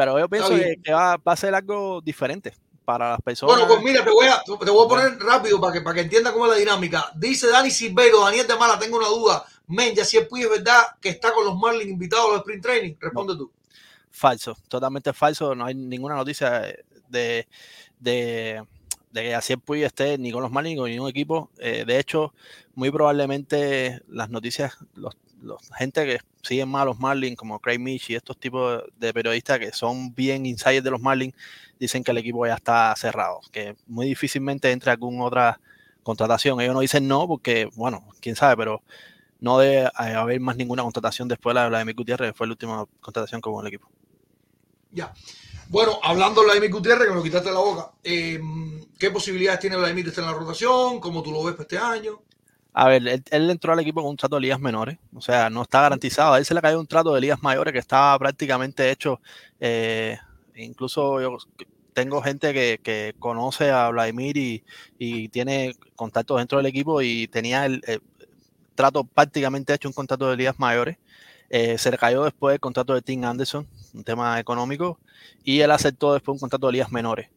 Pero 0.00 0.18
yo 0.18 0.28
pienso 0.30 0.48
que, 0.48 0.80
que 0.82 0.92
va, 0.94 1.18
va 1.18 1.32
a 1.32 1.36
ser 1.36 1.54
algo 1.54 2.00
diferente 2.00 2.54
para 2.86 3.10
las 3.10 3.20
personas. 3.20 3.54
Bueno, 3.54 3.68
pues 3.68 3.82
mira, 3.82 4.02
te 4.02 4.10
voy 4.10 4.26
a, 4.26 4.42
te 4.42 4.70
voy 4.70 4.86
a 4.86 4.88
poner 4.88 5.18
rápido 5.18 5.60
para 5.60 5.74
que, 5.74 5.82
para 5.82 5.94
que 5.96 6.00
entienda 6.00 6.32
cómo 6.32 6.46
es 6.46 6.52
la 6.52 6.56
dinámica. 6.56 7.12
Dice 7.14 7.48
Dani 7.48 7.70
Silveiro, 7.70 8.24
Daniel 8.24 8.46
de 8.46 8.56
Mala, 8.56 8.78
tengo 8.78 8.96
una 8.96 9.08
duda. 9.08 9.44
Men, 9.66 9.94
ya 9.94 10.06
si 10.06 10.16
el 10.16 10.26
Puy 10.26 10.40
es 10.40 10.48
verdad 10.48 10.86
que 11.02 11.10
está 11.10 11.34
con 11.34 11.44
los 11.44 11.54
Marlins 11.54 11.90
invitados 11.90 12.24
a 12.24 12.32
los 12.32 12.38
sprint 12.38 12.62
training. 12.62 12.94
Responde 12.98 13.36
tú. 13.36 13.52
Falso, 14.10 14.56
totalmente 14.68 15.12
falso. 15.12 15.54
No 15.54 15.66
hay 15.66 15.74
ninguna 15.74 16.14
noticia 16.14 16.60
de, 17.10 17.46
de, 17.98 18.64
de 19.10 19.22
que 19.22 19.34
así 19.34 19.54
Puy 19.56 19.84
esté 19.84 20.16
ni 20.16 20.32
con 20.32 20.40
los 20.40 20.50
Marlins 20.50 20.76
ni 20.76 20.80
con 20.80 20.90
ningún 20.90 21.10
equipo. 21.10 21.50
Eh, 21.58 21.84
de 21.86 21.98
hecho, 21.98 22.32
muy 22.74 22.90
probablemente 22.90 24.00
las 24.08 24.30
noticias, 24.30 24.78
los, 24.94 25.14
los 25.42 25.70
gente 25.76 26.04
que 26.04 26.18
siguen 26.42 26.68
más 26.68 26.82
a 26.82 26.86
los 26.86 26.98
Marlins, 26.98 27.36
como 27.36 27.58
Craig 27.58 27.78
Mitch 27.78 28.10
y 28.10 28.14
estos 28.14 28.38
tipos 28.38 28.82
de 28.98 29.12
periodistas 29.12 29.58
que 29.58 29.72
son 29.72 30.14
bien 30.14 30.46
insiders 30.46 30.84
de 30.84 30.90
los 30.90 31.00
Marlins, 31.00 31.34
dicen 31.78 32.04
que 32.04 32.10
el 32.10 32.18
equipo 32.18 32.46
ya 32.46 32.54
está 32.54 32.94
cerrado, 32.96 33.40
que 33.52 33.76
muy 33.86 34.06
difícilmente 34.06 34.70
entre 34.70 34.90
alguna 34.90 35.24
otra 35.24 35.60
contratación. 36.02 36.60
Ellos 36.60 36.74
no 36.74 36.80
dicen 36.80 37.08
no 37.08 37.26
porque, 37.26 37.68
bueno, 37.74 38.06
quién 38.20 38.36
sabe, 38.36 38.56
pero 38.56 38.82
no 39.40 39.58
debe 39.58 39.84
eh, 39.84 39.90
haber 40.14 40.40
más 40.40 40.56
ninguna 40.56 40.82
contratación 40.82 41.28
después 41.28 41.52
de 41.52 41.54
la 41.54 41.62
de 41.64 41.68
Vladimir 41.70 41.94
Gutiérrez, 41.94 42.30
que 42.30 42.36
fue 42.36 42.46
la 42.46 42.52
última 42.52 42.86
contratación 43.00 43.40
con 43.40 43.60
el 43.60 43.68
equipo. 43.68 43.88
Ya. 44.92 45.12
Bueno, 45.68 45.98
hablando 46.02 46.40
de 46.40 46.48
Vladimir 46.48 46.72
Gutiérrez, 46.72 47.04
que 47.04 47.10
me 47.10 47.16
lo 47.16 47.22
quitaste 47.22 47.48
de 47.48 47.54
la 47.54 47.60
boca, 47.60 47.92
eh, 48.02 48.40
¿qué 48.98 49.10
posibilidades 49.10 49.60
tiene 49.60 49.76
Vladimir 49.76 50.04
de 50.04 50.10
estar 50.10 50.24
en 50.24 50.30
la 50.30 50.36
rotación? 50.36 51.00
¿Cómo 51.00 51.22
tú 51.22 51.30
lo 51.30 51.44
ves 51.44 51.54
para 51.54 51.62
este 51.62 51.78
año? 51.78 52.22
A 52.72 52.88
ver, 52.88 53.06
él, 53.30 53.50
entró 53.50 53.72
al 53.72 53.80
equipo 53.80 54.00
con 54.00 54.10
un 54.10 54.16
trato 54.16 54.36
de 54.36 54.42
ligas 54.42 54.60
menores, 54.60 54.98
o 55.14 55.20
sea, 55.20 55.50
no 55.50 55.62
está 55.62 55.82
garantizado. 55.82 56.34
A 56.34 56.38
él 56.38 56.44
se 56.44 56.54
le 56.54 56.60
cayó 56.60 56.78
un 56.78 56.86
trato 56.86 57.14
de 57.14 57.20
ligas 57.20 57.42
mayores 57.42 57.72
que 57.72 57.78
estaba 57.80 58.18
prácticamente 58.18 58.90
hecho. 58.90 59.20
eh, 59.60 60.18
incluso 60.54 61.20
yo 61.20 61.38
tengo 61.92 62.22
gente 62.22 62.52
que, 62.54 63.14
conoce 63.18 63.70
a 63.70 63.88
Vladimir 63.90 64.36
y, 64.36 64.64
y 64.98 65.28
tiene 65.28 65.74
contactos 65.96 66.38
dentro 66.38 66.58
del 66.58 66.66
equipo 66.66 67.02
y 67.02 67.28
tenía 67.28 67.66
el, 67.66 67.82
el 67.86 68.00
trato 68.74 69.04
prácticamente 69.04 69.74
hecho, 69.74 69.88
un 69.88 69.94
contrato 69.94 70.30
de 70.30 70.36
ligas 70.36 70.58
mayores. 70.58 70.96
Eh, 71.50 71.78
se 71.78 71.90
le 71.90 71.98
cayó 71.98 72.24
después 72.24 72.54
el 72.54 72.60
contrato 72.60 72.94
de 72.94 73.02
Tim 73.02 73.24
Anderson, 73.24 73.66
un 73.92 74.04
tema 74.04 74.38
económico, 74.38 74.98
y 75.44 75.60
él 75.60 75.70
aceptó 75.72 76.14
después 76.14 76.36
un 76.36 76.40
contrato 76.40 76.68
de 76.68 76.74
ligas 76.74 76.92
menores. 76.92 77.28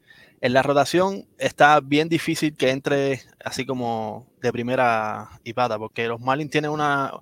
En 0.42 0.54
la 0.54 0.62
rotación 0.62 1.26
está 1.38 1.80
bien 1.80 2.10
difícil 2.10 2.56
que 2.56 2.70
entre 2.70 3.22
así 3.44 3.66
como 3.66 4.28
de 4.42 4.52
primera 4.52 5.30
y 5.44 5.54
pata, 5.54 5.78
porque 5.80 6.08
los 6.08 6.20
Marlins 6.20 6.52
tienen 6.52 6.72
una 6.72 7.14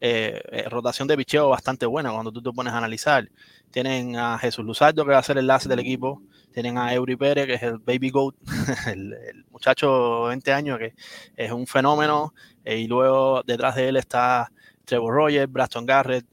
eh, 0.00 0.40
eh, 0.50 0.68
rotación 0.70 1.06
de 1.06 1.16
picheo 1.16 1.50
bastante 1.50 1.84
buena 1.84 2.10
cuando 2.10 2.32
tú 2.32 2.42
te 2.42 2.50
pones 2.52 2.72
a 2.72 2.78
analizar. 2.78 3.28
Tienen 3.70 4.16
a 4.16 4.38
Jesús 4.38 4.64
Luzardo, 4.64 5.04
que 5.04 5.12
va 5.12 5.18
a 5.18 5.22
ser 5.22 5.36
el 5.36 5.44
enlace 5.44 5.68
del 5.68 5.78
equipo. 5.80 6.22
Tienen 6.52 6.78
a 6.78 6.92
Eury 6.94 7.16
Pérez, 7.16 7.46
que 7.46 7.54
es 7.54 7.62
el 7.62 7.78
Baby 7.78 8.10
Goat, 8.10 8.34
el, 8.88 9.44
muchacho 9.50 10.24
de 10.24 10.28
20 10.30 10.52
años, 10.52 10.78
que 10.78 10.94
es 11.36 11.52
un 11.52 11.66
fenómeno. 11.66 12.34
eh, 12.64 12.78
y 12.78 12.86
luego 12.86 13.42
detrás 13.46 13.76
de 13.76 13.88
él 13.88 13.96
está 13.96 14.50
Trevor 14.86 15.14
Rogers, 15.14 15.52
Braston 15.52 15.86
Garrett, 15.86 16.26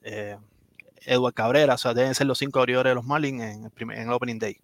Edward 1.06 1.34
Cabrera. 1.34 1.76
O 1.76 1.78
sea, 1.78 1.94
deben 1.94 2.16
ser 2.16 2.28
los 2.28 2.38
cinco 2.38 2.60
abridores 2.60 2.92
de 2.92 2.96
los 2.96 3.06
Marlins 3.06 3.44
en 3.44 3.66
el, 3.66 3.72
primer, 3.72 3.98
en 3.98 4.08
el 4.08 4.14
Opening 4.14 4.40
Day. 4.40 4.58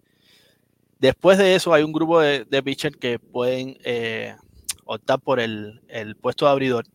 Después 1.04 1.36
de 1.36 1.54
eso 1.54 1.74
hay 1.74 1.82
un 1.82 1.92
grupo 1.92 2.18
de, 2.18 2.46
de 2.46 2.62
pitchers 2.62 2.96
que 2.96 3.18
pueden 3.18 3.76
eh, 3.84 4.34
optar 4.86 5.20
por 5.20 5.38
el, 5.38 5.82
el, 5.86 6.16
puesto 6.16 6.46
de 6.46 6.52
abridor, 6.52 6.86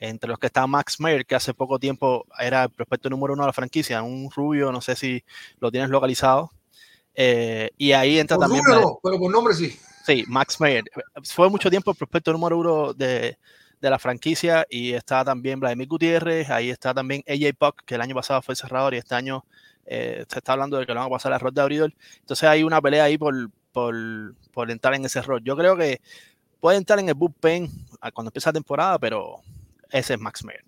entre 0.00 0.28
los 0.28 0.40
que 0.40 0.48
está 0.48 0.66
Max 0.66 0.98
Meyer, 0.98 1.24
que 1.24 1.36
hace 1.36 1.54
poco 1.54 1.78
tiempo 1.78 2.26
era 2.40 2.64
el 2.64 2.70
prospecto 2.70 3.08
número 3.08 3.34
uno 3.34 3.44
de 3.44 3.46
la 3.46 3.52
franquicia, 3.52 4.02
un 4.02 4.32
rubio, 4.32 4.72
no 4.72 4.80
sé 4.80 4.96
si 4.96 5.22
lo 5.60 5.70
tienes 5.70 5.90
localizado. 5.90 6.50
Eh, 7.14 7.70
y 7.78 7.92
ahí 7.92 8.18
entra 8.18 8.36
por 8.36 8.46
también... 8.46 8.64
Número 8.64 8.80
no, 8.80 8.98
pero 9.00 9.16
por 9.16 9.30
nombre 9.30 9.54
sí. 9.54 9.78
Sí, 10.04 10.24
Max 10.26 10.60
Meyer. 10.60 10.82
Fue 11.22 11.48
mucho 11.48 11.70
tiempo 11.70 11.92
el 11.92 11.96
prospecto 11.96 12.32
número 12.32 12.58
uno 12.58 12.94
de, 12.94 13.38
de 13.80 13.90
la 13.90 14.00
franquicia 14.00 14.66
y 14.68 14.92
está 14.92 15.24
también 15.24 15.60
Vladimir 15.60 15.86
Gutiérrez, 15.86 16.50
ahí 16.50 16.70
está 16.70 16.92
también 16.92 17.22
AJ 17.28 17.54
Puck, 17.56 17.82
que 17.86 17.94
el 17.94 18.00
año 18.00 18.16
pasado 18.16 18.42
fue 18.42 18.56
cerrador 18.56 18.94
y 18.94 18.96
este 18.96 19.14
año 19.14 19.44
eh, 19.86 20.24
se 20.28 20.38
está 20.38 20.52
hablando 20.52 20.78
de 20.78 20.86
que 20.86 20.92
lo 20.92 21.00
van 21.00 21.08
a 21.08 21.10
pasar 21.10 21.32
al 21.32 21.40
rol 21.40 21.54
de 21.54 21.60
abridor. 21.60 21.94
Entonces 22.20 22.48
hay 22.48 22.62
una 22.62 22.80
pelea 22.80 23.04
ahí 23.04 23.16
por, 23.16 23.34
por, 23.72 23.94
por, 24.52 24.70
entrar 24.70 24.94
en 24.94 25.04
ese 25.04 25.22
rol. 25.22 25.42
Yo 25.44 25.56
creo 25.56 25.76
que 25.76 26.00
puede 26.60 26.78
entrar 26.78 26.98
en 26.98 27.08
el 27.08 27.14
bullpen 27.14 27.70
cuando 28.12 28.28
empieza 28.30 28.50
la 28.50 28.54
temporada, 28.54 28.98
pero 28.98 29.36
ese 29.90 30.14
es 30.14 30.20
Max 30.20 30.44
Meyer. 30.44 30.64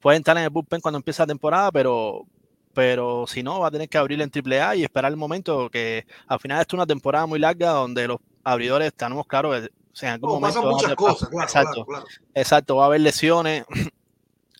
Puede 0.00 0.16
entrar 0.16 0.36
en 0.36 0.44
el 0.44 0.50
bullpen 0.50 0.80
cuando 0.80 0.98
empieza 0.98 1.24
la 1.24 1.28
temporada, 1.28 1.72
pero, 1.72 2.26
pero 2.72 3.26
si 3.26 3.42
no, 3.42 3.60
va 3.60 3.68
a 3.68 3.70
tener 3.70 3.88
que 3.88 3.98
abrir 3.98 4.20
en 4.20 4.30
AAA 4.30 4.76
y 4.76 4.84
esperar 4.84 5.10
el 5.10 5.16
momento 5.16 5.70
que 5.70 6.06
al 6.26 6.38
final 6.40 6.60
esto 6.60 6.76
es 6.76 6.78
una 6.78 6.86
temporada 6.86 7.26
muy 7.26 7.38
larga 7.38 7.70
donde 7.70 8.06
los 8.06 8.18
abridores 8.44 8.92
tenemos 8.94 9.26
claro 9.26 9.50
que 9.52 9.70
o 9.94 9.96
sea, 9.96 10.08
en 10.08 10.14
algún 10.14 10.28
no, 10.28 10.34
momento 10.40 10.60
pasan 10.60 10.70
muchas 10.72 10.94
cosas, 10.96 11.28
claro, 11.28 11.44
exacto, 11.44 11.84
claro, 11.86 12.04
claro. 12.04 12.26
exacto, 12.34 12.76
va 12.76 12.82
a 12.82 12.86
haber 12.86 13.00
lesiones. 13.00 13.64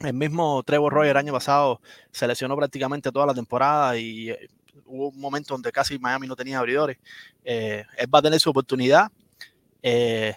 El 0.01 0.15
mismo 0.15 0.63
Trevor 0.65 0.93
Roy 0.93 1.09
el 1.09 1.17
año 1.17 1.33
pasado 1.33 1.81
se 2.11 2.27
lesionó 2.27 2.57
prácticamente 2.57 3.13
toda 3.13 3.27
la 3.27 3.35
temporada 3.35 3.97
y 3.97 4.31
eh, 4.31 4.49
hubo 4.87 5.09
un 5.09 5.21
momento 5.21 5.55
donde 5.55 5.73
casi 5.73 5.99
Miami 5.99 6.27
no 6.27 6.37
tenía 6.37 6.59
abridores. 6.59 6.99
Eh, 7.45 7.85
él 7.97 8.15
va 8.15 8.19
a 8.19 8.23
tener 8.23 8.41
su 8.41 8.51
oportunidad. 8.51 9.11
Eh, 9.83 10.35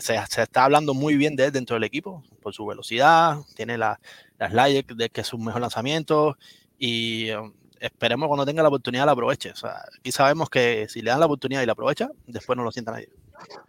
se, 0.00 0.14
está 0.14 0.64
hablando 0.64 0.94
muy 0.94 1.16
bien 1.16 1.36
de 1.36 1.46
él 1.46 1.52
dentro 1.52 1.74
del 1.74 1.84
equipo 1.84 2.22
por 2.42 2.54
su 2.54 2.66
velocidad, 2.66 3.38
tiene 3.54 3.76
la, 3.78 4.00
las 4.38 4.52
layers 4.52 4.96
de 4.96 5.10
que 5.10 5.22
es 5.22 5.32
un 5.32 5.44
mejor 5.44 5.60
lanzamiento 5.60 6.36
y 6.78 7.30
um, 7.32 7.52
esperemos 7.78 8.28
cuando 8.28 8.46
tenga 8.46 8.62
la 8.62 8.68
oportunidad 8.68 9.06
la 9.06 9.12
aproveche. 9.12 9.50
O 9.50 9.56
sea, 9.56 9.84
aquí 9.98 10.12
sabemos 10.12 10.48
que 10.48 10.86
si 10.88 11.02
le 11.02 11.10
dan 11.10 11.20
la 11.20 11.26
oportunidad 11.26 11.62
y 11.62 11.66
la 11.66 11.72
aprovecha, 11.72 12.10
después 12.26 12.56
no 12.56 12.64
lo 12.64 12.72
sienta 12.72 12.92
nadie. 12.92 13.08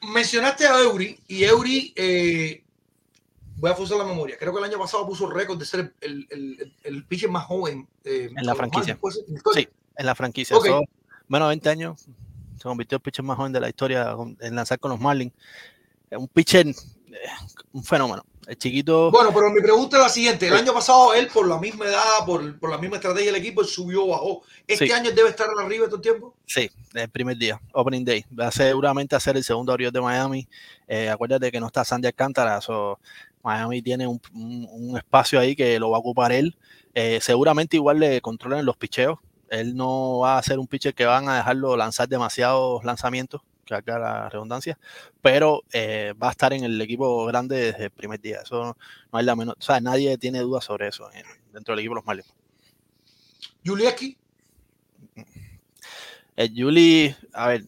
Mencionaste 0.01 0.67
a 0.67 0.79
Eury 0.79 1.19
y 1.27 1.43
Eury, 1.43 1.93
eh, 1.95 2.63
voy 3.61 3.69
a 3.69 3.75
forzar 3.75 3.99
la 3.99 4.05
memoria, 4.05 4.37
creo 4.39 4.51
que 4.51 4.57
el 4.57 4.65
año 4.65 4.79
pasado 4.79 5.07
puso 5.07 5.29
récord 5.29 5.59
de 5.59 5.65
ser 5.65 5.93
el, 6.01 6.27
el, 6.31 6.73
el, 6.83 7.05
pitcher 7.05 7.29
más 7.29 7.45
joven 7.45 7.87
eh, 8.03 8.31
en 8.35 8.45
la 8.45 8.55
franquicia. 8.55 8.97
Sí, 9.53 9.67
en 9.95 10.05
la 10.05 10.15
franquicia. 10.15 10.57
Okay. 10.57 10.71
So, 10.71 10.81
menos 11.27 11.47
de 11.47 11.51
20 11.51 11.69
años, 11.69 12.01
se 12.57 12.63
convirtió 12.63 12.95
en 12.95 12.99
el 12.99 13.03
pitcher 13.03 13.23
más 13.23 13.37
joven 13.37 13.53
de 13.53 13.59
la 13.59 13.69
historia 13.69 14.15
en 14.39 14.55
lanzar 14.55 14.79
con 14.79 14.89
los 14.89 14.99
Marlins. 14.99 15.33
Un 16.09 16.27
pitcher, 16.27 16.67
eh, 16.67 16.73
un 17.71 17.83
fenómeno. 17.83 18.25
El 18.47 18.57
chiquito. 18.57 19.11
Bueno, 19.11 19.29
pero 19.31 19.51
mi 19.51 19.61
pregunta 19.61 19.97
es 19.97 20.03
la 20.03 20.09
siguiente: 20.09 20.47
el 20.47 20.53
sí. 20.53 20.59
año 20.59 20.73
pasado 20.73 21.13
él, 21.13 21.27
por 21.27 21.47
la 21.47 21.59
misma 21.59 21.85
edad, 21.85 22.25
por, 22.25 22.59
por 22.59 22.71
la 22.71 22.79
misma 22.79 22.95
estrategia 22.95 23.31
del 23.31 23.39
equipo, 23.39 23.61
él 23.61 23.67
subió, 23.67 24.07
bajó. 24.07 24.41
¿Este 24.67 24.87
sí. 24.87 24.91
año 24.91 25.11
debe 25.11 25.29
estar 25.29 25.47
arriba 25.63 25.85
todo 25.85 25.97
el 25.97 26.01
tiempo? 26.01 26.33
Sí, 26.47 26.69
el 26.95 27.09
primer 27.09 27.37
día, 27.37 27.61
Opening 27.73 28.03
Day. 28.03 28.25
Va 28.37 28.47
a 28.47 28.51
seguramente 28.51 29.15
a 29.15 29.19
ser 29.19 29.37
el 29.37 29.43
segundo 29.43 29.71
abridor 29.71 29.93
de 29.93 30.01
Miami. 30.01 30.47
Eh, 30.87 31.07
acuérdate 31.07 31.51
que 31.51 31.59
no 31.59 31.67
está 31.67 31.85
Sandy 31.85 32.07
Alcántara. 32.07 32.59
So, 32.61 32.99
Miami 33.43 33.81
tiene 33.81 34.07
un, 34.07 34.21
un, 34.33 34.67
un, 34.71 34.97
espacio 34.97 35.39
ahí 35.39 35.55
que 35.55 35.79
lo 35.79 35.89
va 35.89 35.97
a 35.97 35.99
ocupar 35.99 36.31
él. 36.31 36.57
Eh, 36.93 37.19
seguramente 37.21 37.77
igual 37.77 37.99
le 37.99 38.21
controlan 38.21 38.65
los 38.65 38.77
picheos. 38.77 39.19
Él 39.49 39.75
no 39.75 40.19
va 40.19 40.37
a 40.37 40.43
ser 40.43 40.59
un 40.59 40.67
pitcher 40.67 40.93
que 40.93 41.05
van 41.05 41.27
a 41.27 41.37
dejarlo 41.37 41.75
lanzar 41.75 42.07
demasiados 42.07 42.83
lanzamientos, 42.83 43.41
que 43.65 43.73
acá 43.73 43.99
la 43.99 44.29
redundancia, 44.29 44.77
pero 45.21 45.63
eh, 45.73 46.13
va 46.21 46.29
a 46.29 46.31
estar 46.31 46.53
en 46.53 46.63
el 46.63 46.79
equipo 46.79 47.25
grande 47.25 47.57
desde 47.57 47.85
el 47.85 47.91
primer 47.91 48.21
día. 48.21 48.41
Eso 48.43 48.77
no 49.11 49.19
hay 49.19 49.25
la 49.25 49.35
menor, 49.35 49.57
o 49.59 49.61
sea, 49.61 49.81
nadie 49.81 50.17
tiene 50.17 50.39
dudas 50.39 50.63
sobre 50.63 50.87
eso 50.87 51.09
dentro 51.51 51.73
del 51.73 51.79
equipo 51.79 51.95
de 51.95 51.99
los 51.99 52.05
Marlins. 52.05 52.33
Julieski. 53.65 54.17
Juli, 56.55 57.15
a 57.33 57.47
ver, 57.49 57.65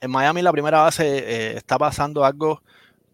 en 0.00 0.10
Miami 0.10 0.42
la 0.42 0.52
primera 0.52 0.80
base 0.80 1.04
eh, 1.18 1.56
está 1.56 1.78
pasando 1.78 2.24
algo 2.24 2.62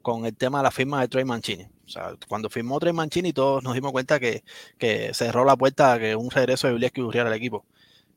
con 0.01 0.25
el 0.25 0.37
tema 0.37 0.59
de 0.59 0.65
la 0.65 0.71
firma 0.71 1.01
de 1.01 1.09
Trey 1.09 1.25
Mancini. 1.25 1.67
O 1.87 1.89
sea, 1.89 2.15
cuando 2.29 2.51
firmó 2.51 2.81
Trey 2.81 2.93
Mancini 2.93 3.33
todos 3.33 3.63
nos 3.63 3.75
dimos 3.75 3.93
cuenta 3.93 4.19
que, 4.19 4.43
que 4.77 5.15
cerró 5.15 5.45
la 5.45 5.57
puerta 5.57 5.95
a 5.95 5.99
que 5.99 6.17
un 6.17 6.31
regreso 6.31 6.67
de 6.67 6.75
Julieski 6.75 7.01
ocurriera 7.01 7.29
al 7.29 7.35
equipo. 7.35 7.65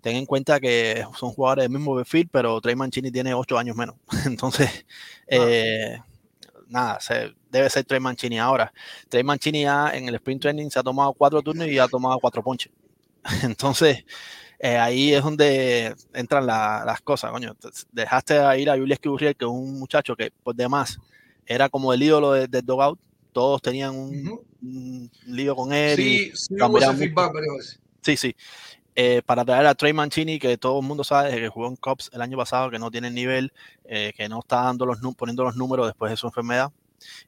Ten 0.02 0.16
en 0.16 0.26
cuenta 0.26 0.60
que 0.60 1.06
son 1.18 1.32
jugadores 1.32 1.64
del 1.66 1.72
mismo 1.72 1.96
perfil, 1.96 2.30
pero 2.32 2.60
Trey 2.62 2.76
Mancini 2.76 3.12
tiene 3.12 3.34
ocho 3.34 3.58
años 3.58 3.76
menos. 3.76 3.96
Entonces, 4.26 4.70
ah. 4.70 5.26
eh, 5.28 6.02
nada, 6.70 7.00
se, 7.00 7.36
debe 7.50 7.70
ser 7.70 7.84
Trey 7.84 8.00
Mancini 8.00 8.40
ahora. 8.40 8.72
Trey 9.10 9.24
Mancini 9.24 9.64
ya 9.64 9.92
en 9.94 10.08
el 10.08 10.16
sprint 10.16 10.42
training 10.42 10.70
se 10.70 10.80
ha 10.80 10.84
tomado 10.84 11.14
cuatro 11.14 11.42
turnos 11.42 11.68
y 11.68 11.80
ha 11.80 11.88
tomado 11.88 12.18
cuatro 12.20 12.42
ponches. 12.44 12.72
Entonces, 13.44 14.06
eh, 14.60 14.78
ahí 14.78 15.14
es 15.14 15.24
donde 15.24 15.96
entran 16.14 16.46
las 16.46 17.02
cosas, 17.02 17.32
coño. 17.32 17.56
Dejaste 17.92 18.60
ir 18.60 18.70
a 18.70 18.78
Julius 18.78 19.00
Gurriel, 19.04 19.36
que 19.36 19.46
es 19.46 19.52
un 19.52 19.80
muchacho 19.80 20.16
que, 20.16 20.32
por 20.44 20.56
demás, 20.56 21.00
era 21.46 21.70
como 21.70 21.94
el 21.94 22.04
ídolo 22.04 22.34
del 22.34 22.50
de 22.50 22.62
Dogout. 22.62 23.00
Todos 23.32 23.62
tenían 23.62 23.96
un, 23.96 25.10
lío 25.26 25.56
con 25.56 25.74
él. 25.74 25.96
Sí, 25.96 26.32
sí, 26.36 26.56
sí, 28.02 28.18
sí. 28.18 28.36
Eh, 28.96 29.22
para 29.26 29.46
traer 29.46 29.66
a 29.66 29.76
Trey 29.76 29.94
Mancini, 29.94 30.40
que 30.40 30.58
todo 30.58 30.82
el 30.82 30.86
mundo 30.86 31.04
sabe 31.06 31.34
que 31.36 31.48
jugó 31.48 31.68
en 31.68 31.78
Cops 31.78 32.10
el 32.14 32.22
año 32.22 32.38
pasado, 32.38 32.70
que 32.70 32.80
no 32.80 32.92
tiene 32.92 33.10
nivel, 33.10 33.54
eh, 33.86 34.12
que 34.18 34.28
no 34.28 34.40
está 34.40 34.64
dando 34.64 34.86
los, 34.86 35.00
poniendo 35.16 35.44
los 35.44 35.56
números 35.56 35.88
después 35.88 36.12
de 36.12 36.18
su 36.18 36.28
enfermedad. 36.28 36.72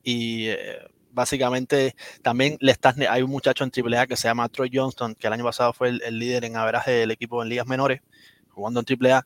Y 0.04 0.48
eh, 0.48 0.80
básicamente 1.14 1.96
también 2.22 2.58
le 2.60 2.72
estás, 2.72 2.96
hay 3.10 3.22
un 3.22 3.32
muchacho 3.32 3.64
en 3.64 3.72
AAA 3.74 4.08
que 4.08 4.18
se 4.18 4.28
llama 4.28 4.50
Troy 4.50 4.70
Johnston, 4.74 5.16
que 5.16 5.28
el 5.28 5.34
año 5.34 5.46
pasado 5.46 5.72
fue 5.72 5.90
el, 5.90 6.20
líder 6.20 6.46
en 6.46 6.58
averaje 6.58 6.92
del 6.92 7.12
equipo 7.12 7.42
en 7.42 7.50
ligas 7.50 7.68
menores, 7.68 8.02
jugando 8.50 8.84
en 8.86 8.86
AAA. 8.86 9.24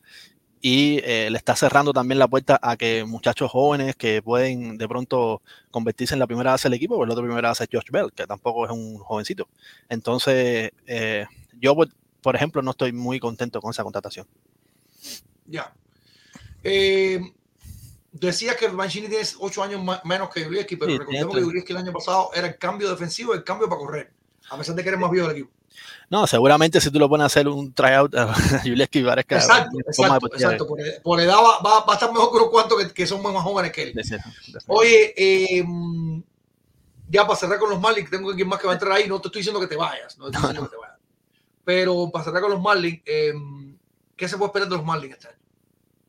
Y 0.68 1.00
le 1.00 1.38
está 1.38 1.56
cerrando 1.56 1.94
también 1.94 2.18
la 2.18 2.28
puerta 2.28 2.60
a 2.60 2.76
que 2.76 3.06
muchachos 3.06 3.52
jóvenes 3.52 3.96
que 3.96 4.24
pueden 4.24 4.80
de 4.80 4.88
pronto 4.88 5.44
convertirse 5.70 6.16
en 6.16 6.20
la 6.20 6.26
primera 6.26 6.54
base 6.54 6.68
del 6.68 6.74
equipo, 6.74 6.96
porque 6.96 7.06
el 7.06 7.12
otro 7.12 7.24
primera 7.24 7.50
base 7.50 7.66
es 7.66 7.70
Josh 7.72 7.92
Bell, 7.92 8.12
que 8.12 8.26
tampoco 8.26 8.66
es 8.66 8.72
un 8.72 8.98
jovencito. 8.98 9.48
Entonces, 9.90 10.72
yo 11.60 11.76
pues, 11.76 11.92
por 12.20 12.36
ejemplo, 12.36 12.64
no 12.64 12.72
estoy 12.72 12.94
muy 12.94 13.20
contento 13.20 13.62
con 13.62 13.70
esa 13.70 13.84
contratación. 13.84 14.26
Ya. 15.46 15.72
Eh, 16.64 17.22
decías 18.12 18.56
que 18.56 18.68
Mancini 18.70 19.08
tiene 19.08 19.24
ocho 19.42 19.62
años 19.62 19.82
menos 20.04 20.32
que 20.32 20.46
Yurieski, 20.46 20.78
pero 20.78 20.98
recordemos 20.98 21.36
que 21.36 21.42
Yurieski 21.42 21.74
el 21.74 21.78
año 21.78 21.94
pasado 21.94 22.32
era 22.34 22.48
el 22.48 22.58
cambio 22.58 22.90
defensivo 22.90 23.36
el 23.36 23.44
cambio 23.44 23.70
para 23.70 23.78
correr, 23.78 24.12
a 24.50 24.58
pesar 24.58 24.74
de 24.74 24.82
que 24.82 24.90
eres 24.90 25.00
más 25.00 25.12
viejo 25.12 25.28
del 25.28 25.38
equipo. 25.38 25.55
No, 26.10 26.28
seguramente 26.28 26.80
si 26.80 26.92
tú 26.92 27.00
lo 27.00 27.10
pones 27.10 27.24
a 27.24 27.26
hacer 27.28 27.48
un 27.48 27.74
tryout 27.74 28.14
a 28.16 28.34
Yurieski 28.64 29.04
parezca. 29.04 29.36
Exacto, 29.36 29.78
exacto, 29.80 30.28
exacto. 30.34 30.68
Por, 31.04 31.20
edad 31.20 31.38
va, 31.38 31.84
a 31.88 31.94
estar 31.94 32.12
mejor 32.12 32.32
que 32.32 32.38
unos 32.38 32.50
cuantos 32.50 32.94
que, 32.94 33.08
son 33.08 33.22
más 33.22 33.34
jóvenes 33.44 33.72
que 33.72 33.84
él. 33.84 34.02
Oye, 34.68 35.14
eh, 35.18 35.66
ya 37.10 37.26
para 37.26 37.40
cerrar 37.40 37.60
con 37.60 37.70
los 37.70 37.80
Marlins, 37.80 38.10
tengo 38.10 38.36
que 38.36 38.46
más 38.46 38.60
que 38.60 38.68
va 38.68 38.74
a 38.74 38.76
entrar 38.76 38.94
ahí. 38.94 39.08
No 39.08 39.20
te 39.20 39.28
estoy 39.28 39.40
diciendo 39.40 39.60
que 39.60 39.68
te 39.68 39.76
vayas. 39.76 40.18
No, 40.18 40.26
te 40.26 40.38
estoy 40.38 40.50
diciendo 40.50 40.70
que 40.70 40.76
te 40.76 40.82
vayas. 40.82 41.00
Pero 41.64 42.10
para 42.12 42.26
cerrar 42.26 42.42
con 42.42 42.52
los 42.52 42.62
Marlins, 42.62 43.02
em, 43.06 43.78
¿qué 44.16 44.28
se 44.28 44.38
puede 44.38 44.50
esperar 44.50 44.70
de 44.70 44.76
los 44.76 44.86
Marlins 44.86 45.16
este 45.16 45.28
año? 45.30 45.38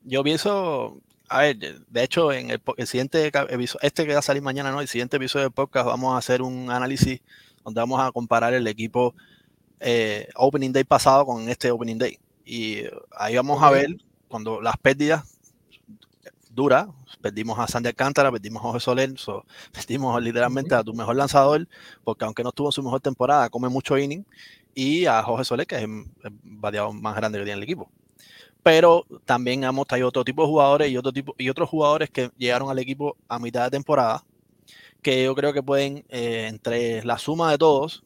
Yo 0.04 0.22
pienso, 0.22 1.00
a 1.28 1.40
ver, 1.40 1.56
de 1.58 2.02
hecho, 2.02 2.32
en 2.32 2.50
el, 2.50 2.86
siguiente 2.86 3.26
episodio, 3.26 3.80
este 3.82 4.06
que 4.06 4.12
va 4.12 4.18
a 4.18 4.22
salir 4.22 4.42
mañana, 4.42 4.70
¿no? 4.70 4.80
El 4.80 4.88
siguiente 4.88 5.16
episodio 5.16 5.44
del 5.44 5.52
podcast, 5.52 5.86
vamos 5.86 6.14
a 6.14 6.18
hacer 6.18 6.42
un 6.42 6.70
análisis 6.70 7.20
donde 7.64 7.80
vamos 7.80 8.00
a 8.00 8.12
comparar 8.12 8.54
el 8.54 8.66
equipo 8.66 9.14
eh, 9.80 10.28
Opening 10.34 10.72
Day 10.72 10.84
pasado 10.84 11.26
con 11.26 11.48
este 11.48 11.70
Opening 11.70 11.98
Day. 11.98 12.18
Y 12.44 12.82
ahí 13.10 13.36
vamos 13.36 13.62
a 13.62 13.70
ver 13.70 13.96
cuando 14.28 14.60
las 14.60 14.76
pérdidas 14.76 15.36
duras, 16.56 16.88
perdimos 17.20 17.58
a 17.58 17.68
Sandy 17.68 17.88
Alcántara, 17.88 18.32
perdimos 18.32 18.64
a 18.64 18.72
José 18.72 18.80
Soler, 18.80 19.14
perdimos 19.72 20.20
literalmente 20.22 20.74
a 20.74 20.82
tu 20.82 20.94
mejor 20.94 21.14
lanzador, 21.14 21.68
porque 22.02 22.24
aunque 22.24 22.42
no 22.42 22.48
estuvo 22.48 22.68
en 22.68 22.72
su 22.72 22.82
mejor 22.82 23.00
temporada, 23.00 23.50
come 23.50 23.68
mucho 23.68 23.96
inning 23.98 24.24
y 24.74 25.06
a 25.06 25.22
Jorge 25.22 25.44
Soler, 25.44 25.66
que 25.66 25.76
es 25.76 25.82
el 25.82 26.04
variado 26.42 26.92
más 26.92 27.14
grande 27.14 27.38
que 27.38 27.44
tiene 27.44 27.58
el 27.58 27.62
equipo. 27.62 27.90
Pero 28.62 29.06
también 29.24 29.64
hemos 29.64 29.86
traído 29.86 30.08
otro 30.08 30.24
tipo 30.24 30.42
de 30.42 30.48
jugadores 30.48 30.90
y, 30.90 30.96
otro 30.96 31.12
tipo, 31.12 31.34
y 31.38 31.48
otros 31.50 31.68
jugadores 31.68 32.10
que 32.10 32.30
llegaron 32.36 32.68
al 32.68 32.78
equipo 32.78 33.16
a 33.28 33.38
mitad 33.38 33.64
de 33.64 33.70
temporada, 33.70 34.24
que 35.02 35.24
yo 35.24 35.34
creo 35.34 35.52
que 35.52 35.62
pueden, 35.62 36.04
eh, 36.08 36.46
entre 36.48 37.04
la 37.04 37.18
suma 37.18 37.50
de 37.52 37.58
todos, 37.58 38.02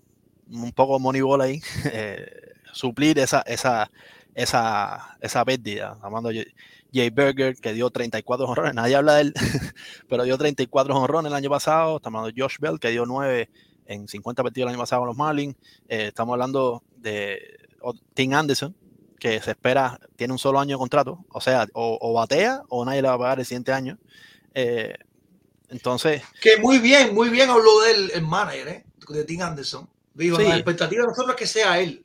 un 0.51 0.73
poco 0.73 0.99
moneyball 0.99 1.41
ahí, 1.41 1.63
eh, 1.93 2.53
suplir 2.73 3.19
esa, 3.19 3.41
esa, 3.43 3.91
esa, 4.35 5.17
esa 5.21 5.45
pérdida. 5.45 5.97
Hablando 6.03 6.31
de 6.31 6.53
Jay 6.93 7.11
Berger, 7.11 7.57
que 7.57 7.73
dio 7.73 7.91
34 7.91 8.47
honrones, 8.47 8.75
nadie 8.75 8.97
habla 8.97 9.15
de 9.15 9.23
él, 9.23 9.35
pero 10.09 10.25
dio 10.25 10.37
34 10.37 10.95
honrones 10.95 11.31
el 11.31 11.37
año 11.37 11.51
pasado. 11.51 11.97
Estamos 11.97 12.19
hablando 12.21 12.35
de 12.35 12.43
Josh 12.43 12.59
Bell, 12.59 12.79
que 12.79 12.91
dio 12.91 13.07
9 13.07 13.49
en 13.87 14.09
50 14.09 14.43
partidos 14.43 14.69
el 14.69 14.75
año 14.75 14.83
pasado 14.83 15.03
con 15.03 15.09
los 15.09 15.17
Marlins. 15.17 15.57
Eh, 15.89 16.09
estamos 16.09 16.35
hablando 16.35 16.83
de 16.97 17.59
Tim 18.15 18.33
Anderson, 18.35 18.75
que 19.19 19.41
se 19.41 19.53
espera, 19.53 20.01
tiene 20.17 20.33
un 20.33 20.39
solo 20.39 20.61
año 20.61 20.77
de 20.77 20.79
contrato, 20.79 21.25
o 21.31 21.41
sea, 21.41 21.67
o, 21.75 22.13
batea 22.13 22.63
o 22.69 22.85
nadie 22.85 23.03
le 23.03 23.09
va 23.09 23.15
a 23.15 23.19
pagar 23.19 23.39
el 23.41 23.47
siguiente 23.47 23.73
año. 23.73 23.99
Eh, 24.55 24.95
entonces. 25.69 26.23
Que 26.41 26.59
muy 26.59 26.79
bien, 26.79 27.15
muy 27.15 27.29
bien 27.29 27.51
habló 27.51 27.81
del 27.81 28.11
el 28.13 28.23
manager, 28.23 28.85
de 29.09 29.25
Tim 29.25 29.43
Anderson. 29.43 29.89
Digo, 30.21 30.39
la 30.39 30.57
expectativa 30.57 31.03
de 31.03 31.09
nosotros 31.09 31.35
es 31.35 31.39
que 31.39 31.47
sea 31.47 31.81
él. 31.81 32.05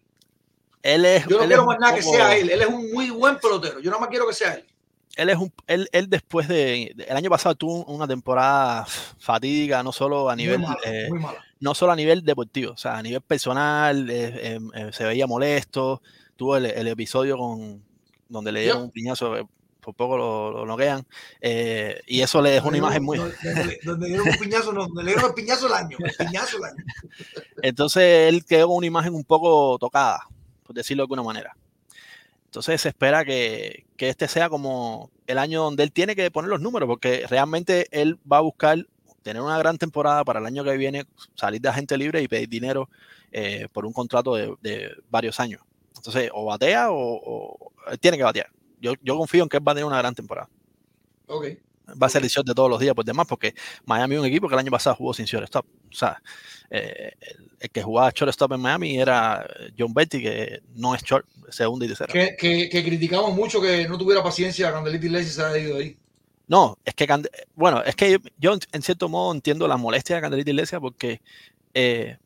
Él 0.82 1.06
es, 1.06 1.26
yo 1.28 1.40
no 1.40 1.48
quiero 1.48 1.66
más 1.66 1.80
nada 1.80 1.96
que 1.96 2.02
sea 2.02 2.36
él. 2.38 2.50
Él 2.50 2.62
es 2.62 2.68
un 2.68 2.92
muy 2.92 3.10
buen 3.10 3.40
pelotero. 3.40 3.80
Yo 3.80 3.92
no 3.92 4.00
más 4.00 4.10
quiero 4.10 4.28
que 4.28 4.34
sea 4.34 4.54
él 4.54 4.66
él 5.16 5.30
es 5.30 5.38
un, 5.38 5.52
él, 5.68 5.88
él 5.92 6.10
después 6.10 6.48
de, 6.48 6.94
el 7.08 7.16
año 7.18 7.30
pasado 7.30 7.56
tuvo 7.56 7.86
una 7.86 8.08
temporada 8.08 8.86
fatídica, 9.18 9.82
no 9.82 9.92
solo 9.92 10.30
a 10.30 10.36
nivel, 10.36 10.64
eh, 10.86 11.10
no 11.60 11.74
solo 11.74 11.94
a 11.94 11.96
nivel 11.96 12.24
deportivo, 12.24 12.74
o 12.74 12.78
sea, 12.78 12.98
a 12.98 13.04
nivel 13.04 13.22
personal, 13.22 14.10
eh, 14.10 14.56
em, 14.56 14.70
eh, 14.74 14.90
se 14.92 15.06
veía 15.06 15.28
molesto, 15.28 16.02
tuvo 16.36 16.58
el, 16.58 16.66
el, 16.66 16.88
episodio 16.88 17.38
con, 17.38 17.84
donde 18.28 18.52
le 18.52 18.62
dieron 18.62 18.84
un 18.84 18.92
piñazo, 18.92 19.50
por 19.86 19.94
poco 19.94 20.18
lo, 20.18 20.52
lo 20.52 20.66
noquean, 20.66 21.06
y 21.42 22.22
eso 22.22 22.42
le 22.42 22.50
dejó 22.50 22.70
una 22.70 22.78
imagen 22.78 23.04
muy... 23.04 23.20
Donde, 23.84 24.08
le 24.08 24.08
dieron 24.08 24.28
un 24.28 24.38
piñazo, 24.38 24.74
no, 24.74 24.88
le 24.88 25.12
dieron 25.12 25.26
el 25.26 25.34
piñazo 25.34 25.68
el 25.68 25.74
año, 25.74 25.98
el 26.00 26.26
piñazo 26.26 26.58
el 26.58 26.64
año. 26.64 26.84
Entonces 27.62 28.30
él 28.30 28.44
quedó 28.46 28.68
con 28.68 28.78
una 28.78 28.88
imagen 28.88 29.14
un 29.14 29.24
poco 29.24 29.78
tocada, 29.78 30.28
por 30.64 30.76
decirlo 30.76 31.02
de 31.02 31.06
alguna 31.06 31.24
manera. 31.24 31.56
Entonces 32.56 32.80
se 32.80 32.88
espera 32.88 33.26
que, 33.26 33.86
este 33.98 34.30
sea 34.30 34.48
como 34.48 35.12
el 35.28 35.40
año 35.40 35.62
donde 35.62 35.84
él 35.84 35.92
tiene 35.92 36.16
que 36.16 36.32
poner 36.32 36.50
los 36.50 36.62
números, 36.62 36.88
porque 36.88 37.26
realmente 37.30 37.88
él 37.92 38.18
va 38.32 38.38
a 38.38 38.42
buscar 38.42 38.88
tener 39.24 39.42
una 39.42 39.58
gran 39.58 39.78
temporada 39.78 40.24
para 40.24 40.40
el 40.40 40.46
año 40.46 40.64
que 40.64 40.78
viene, 40.78 41.06
salir 41.36 41.60
de 41.60 41.68
agente 41.68 41.98
libre 41.98 42.22
y 42.22 42.30
pedir 42.30 42.48
dinero 42.48 42.90
eh, 43.34 43.68
por 43.74 43.86
un 43.86 43.92
contrato 43.92 44.36
de, 44.36 44.96
varios 45.10 45.38
años. 45.42 45.64
Entonces, 45.98 46.30
o 46.34 46.46
batea 46.46 46.88
o, 46.92 47.74
tiene 48.00 48.16
que 48.16 48.24
batear. 48.24 48.50
Yo, 48.80 48.94
yo 49.02 49.18
confío 49.18 49.44
en 49.44 49.50
que 49.50 49.58
él 49.58 49.68
va 49.68 49.72
a 49.72 49.76
tener 49.76 49.86
una 49.86 49.98
gran 49.98 50.16
temporada. 50.16 50.50
Okay 51.28 51.60
va 51.90 52.08
a 52.08 52.10
ser 52.10 52.24
el 52.24 52.30
de 52.30 52.54
todos 52.54 52.70
los 52.70 52.80
días, 52.80 52.96
pues 52.96 53.06
demás, 53.06 53.28
porque 53.28 53.54
Miami 53.86 54.16
es 54.16 54.22
un 54.22 54.28
equipo 54.28 54.48
que 54.48 54.56
el 54.56 54.60
año 54.60 54.72
pasado 54.72 54.96
jugó 54.96 55.14
sin 55.14 55.26
shortstop. 55.26 55.66
O 55.92 55.96
sea, 55.96 56.22
eh, 56.70 57.14
el, 57.60 57.70
que 57.70 57.82
jugaba 57.82 58.12
shortstop 58.14 58.54
en 58.54 58.62
Miami 58.62 59.00
era 59.00 59.48
John 59.78 59.94
Betty, 59.94 60.22
que 60.22 60.62
no 60.76 60.96
es 60.96 61.04
short, 61.04 61.26
segundo 61.50 61.86
y 61.86 61.90
tercero. 61.90 62.12
Que, 62.14 62.36
que, 62.38 62.84
criticamos 62.84 63.34
mucho 63.36 63.62
que 63.62 63.88
no 63.88 63.98
tuviera 63.98 64.24
paciencia 64.24 64.72
Candelita 64.72 65.06
Iglesias 65.06 65.36
se 65.36 65.44
ha 65.44 65.58
ido 65.58 65.78
ahí. 65.78 65.98
No, 66.48 66.78
es 66.86 66.94
que, 66.94 67.08
bueno, 67.56 67.82
es 67.84 67.96
que 67.96 68.20
yo 68.38 68.56
en 68.72 68.82
cierto 68.82 69.10
modo 69.10 69.34
entiendo 69.34 69.68
la 69.68 69.78
molestia 69.78 70.18
de 70.18 70.22
Candelita 70.22 70.52
Iglesias 70.52 70.80
porque 70.80 71.22
eh, 71.74 72.18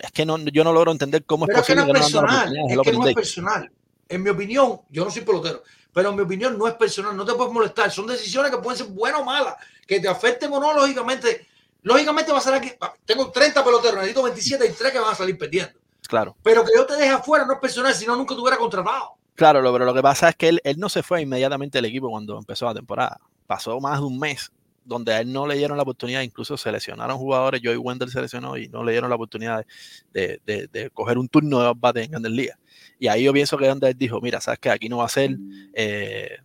es 0.00 0.12
que 0.12 0.24
no, 0.24 0.38
yo 0.38 0.62
no 0.62 0.72
logro 0.72 0.92
entender 0.92 1.24
cómo 1.24 1.46
es 1.46 1.56
posible. 1.56 1.82
Es 1.82 1.86
que 1.86 1.92
no 1.92 1.98
es 1.98 2.04
personal, 2.04 2.56
es 2.56 2.78
que 2.80 2.92
no 2.92 3.08
es 3.08 3.14
personal. 3.14 3.72
En 4.08 4.22
mi 4.22 4.30
opinión, 4.30 4.80
yo 4.90 5.04
no 5.04 5.10
soy 5.10 5.22
pelotero, 5.22 5.62
pero 5.92 6.10
en 6.10 6.16
mi 6.16 6.22
opinión 6.22 6.56
no 6.56 6.66
es 6.66 6.74
personal, 6.74 7.16
no 7.16 7.24
te 7.24 7.34
puedes 7.34 7.52
molestar. 7.52 7.90
Son 7.90 8.06
decisiones 8.06 8.50
que 8.50 8.58
pueden 8.58 8.78
ser 8.78 8.86
buenas 8.88 9.20
o 9.20 9.24
malas, 9.24 9.56
que 9.86 10.00
te 10.00 10.08
afecten 10.08 10.52
o 10.52 10.60
no, 10.60 10.72
lógicamente. 10.72 11.46
Lógicamente 11.82 12.32
va 12.32 12.38
a 12.38 12.42
ser 12.42 12.54
aquí, 12.54 12.72
tengo 13.04 13.30
30 13.30 13.64
peloteros, 13.64 13.96
necesito 13.96 14.22
27 14.22 14.66
y 14.66 14.72
3 14.72 14.92
que 14.92 14.98
van 14.98 15.12
a 15.12 15.16
salir 15.16 15.38
perdiendo. 15.38 15.78
Claro. 16.08 16.36
Pero 16.42 16.64
que 16.64 16.72
yo 16.74 16.86
te 16.86 16.94
deje 16.94 17.10
afuera 17.10 17.44
no 17.44 17.52
es 17.52 17.60
personal, 17.60 17.94
si 17.94 18.06
no 18.06 18.16
nunca 18.16 18.34
te 18.34 18.40
hubiera 18.40 18.56
contratado. 18.56 19.16
Claro, 19.34 19.72
pero 19.72 19.84
lo 19.84 19.94
que 19.94 20.02
pasa 20.02 20.30
es 20.30 20.36
que 20.36 20.48
él, 20.48 20.60
él 20.64 20.78
no 20.78 20.88
se 20.88 21.02
fue 21.02 21.22
inmediatamente 21.22 21.78
del 21.78 21.84
equipo 21.84 22.10
cuando 22.10 22.36
empezó 22.36 22.66
la 22.66 22.74
temporada. 22.74 23.20
Pasó 23.46 23.78
más 23.80 24.00
de 24.00 24.06
un 24.06 24.18
mes 24.18 24.50
donde 24.88 25.12
a 25.12 25.20
él 25.20 25.30
no 25.30 25.46
le 25.46 25.54
dieron 25.54 25.76
la 25.76 25.82
oportunidad, 25.82 26.22
incluso 26.22 26.56
seleccionaron 26.56 27.18
jugadores, 27.18 27.60
Joey 27.62 27.76
Wendell 27.76 28.10
seleccionó 28.10 28.56
y 28.56 28.68
no 28.68 28.82
le 28.82 28.92
dieron 28.92 29.10
la 29.10 29.16
oportunidad 29.16 29.66
de, 30.14 30.40
de, 30.46 30.66
de, 30.66 30.90
coger 30.90 31.18
un 31.18 31.28
turno 31.28 31.60
de 31.60 31.72
bate 31.76 32.02
en 32.02 32.10
Grandes 32.10 32.32
Ligas. 32.32 32.58
Y 32.98 33.08
ahí 33.08 33.24
yo 33.24 33.32
pienso 33.32 33.56
que 33.56 33.68
donde 33.68 33.90
él 33.90 33.96
dijo, 33.96 34.20
mira, 34.20 34.40
sabes 34.40 34.58
que 34.58 34.70
aquí 34.70 34.88
no 34.88 34.98
va 34.98 35.04
a 35.04 35.08
ser, 35.08 35.36
eh, 35.74 36.38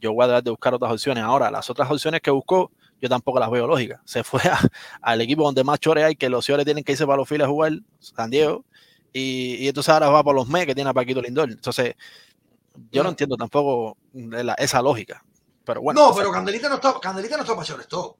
yo 0.00 0.12
voy 0.12 0.24
a 0.24 0.28
tratar 0.28 0.44
de 0.44 0.50
buscar 0.50 0.74
otras 0.74 0.92
opciones. 0.92 1.24
Ahora, 1.24 1.50
las 1.50 1.68
otras 1.70 1.90
opciones 1.90 2.20
que 2.20 2.30
buscó, 2.30 2.70
yo 3.00 3.08
tampoco 3.08 3.38
las 3.38 3.50
veo 3.50 3.66
lógicas. 3.66 4.00
Se 4.04 4.24
fue 4.24 4.40
al 5.02 5.20
equipo 5.20 5.44
donde 5.44 5.64
más 5.64 5.80
chores 5.80 6.04
hay, 6.04 6.16
que 6.16 6.28
los 6.28 6.44
chores 6.44 6.64
tienen 6.64 6.84
que 6.84 6.92
irse 6.92 7.06
para 7.06 7.18
los 7.18 7.28
files 7.28 7.46
a 7.46 7.50
jugar, 7.50 7.72
San 7.98 8.30
Diego, 8.30 8.64
y, 9.12 9.56
y 9.56 9.68
entonces 9.68 9.92
ahora 9.92 10.08
va 10.08 10.22
por 10.22 10.34
los 10.34 10.48
MES 10.48 10.66
que 10.66 10.74
tiene 10.74 10.90
a 10.90 10.94
Paquito 10.94 11.20
Lindor. 11.20 11.50
Entonces, 11.50 11.94
yo 12.92 13.02
no 13.02 13.10
entiendo 13.10 13.36
tampoco 13.36 13.96
la, 14.12 14.54
esa 14.54 14.82
lógica. 14.82 15.24
Pero 15.64 15.82
bueno. 15.82 16.00
No, 16.00 16.14
pero 16.14 16.30
Candelita 16.30 16.68
no 16.68 16.76
está, 16.76 16.98
Candelita 17.00 17.36
no 17.36 17.42
está 17.42 17.54
para 17.54 17.66
shortstop. 17.66 18.16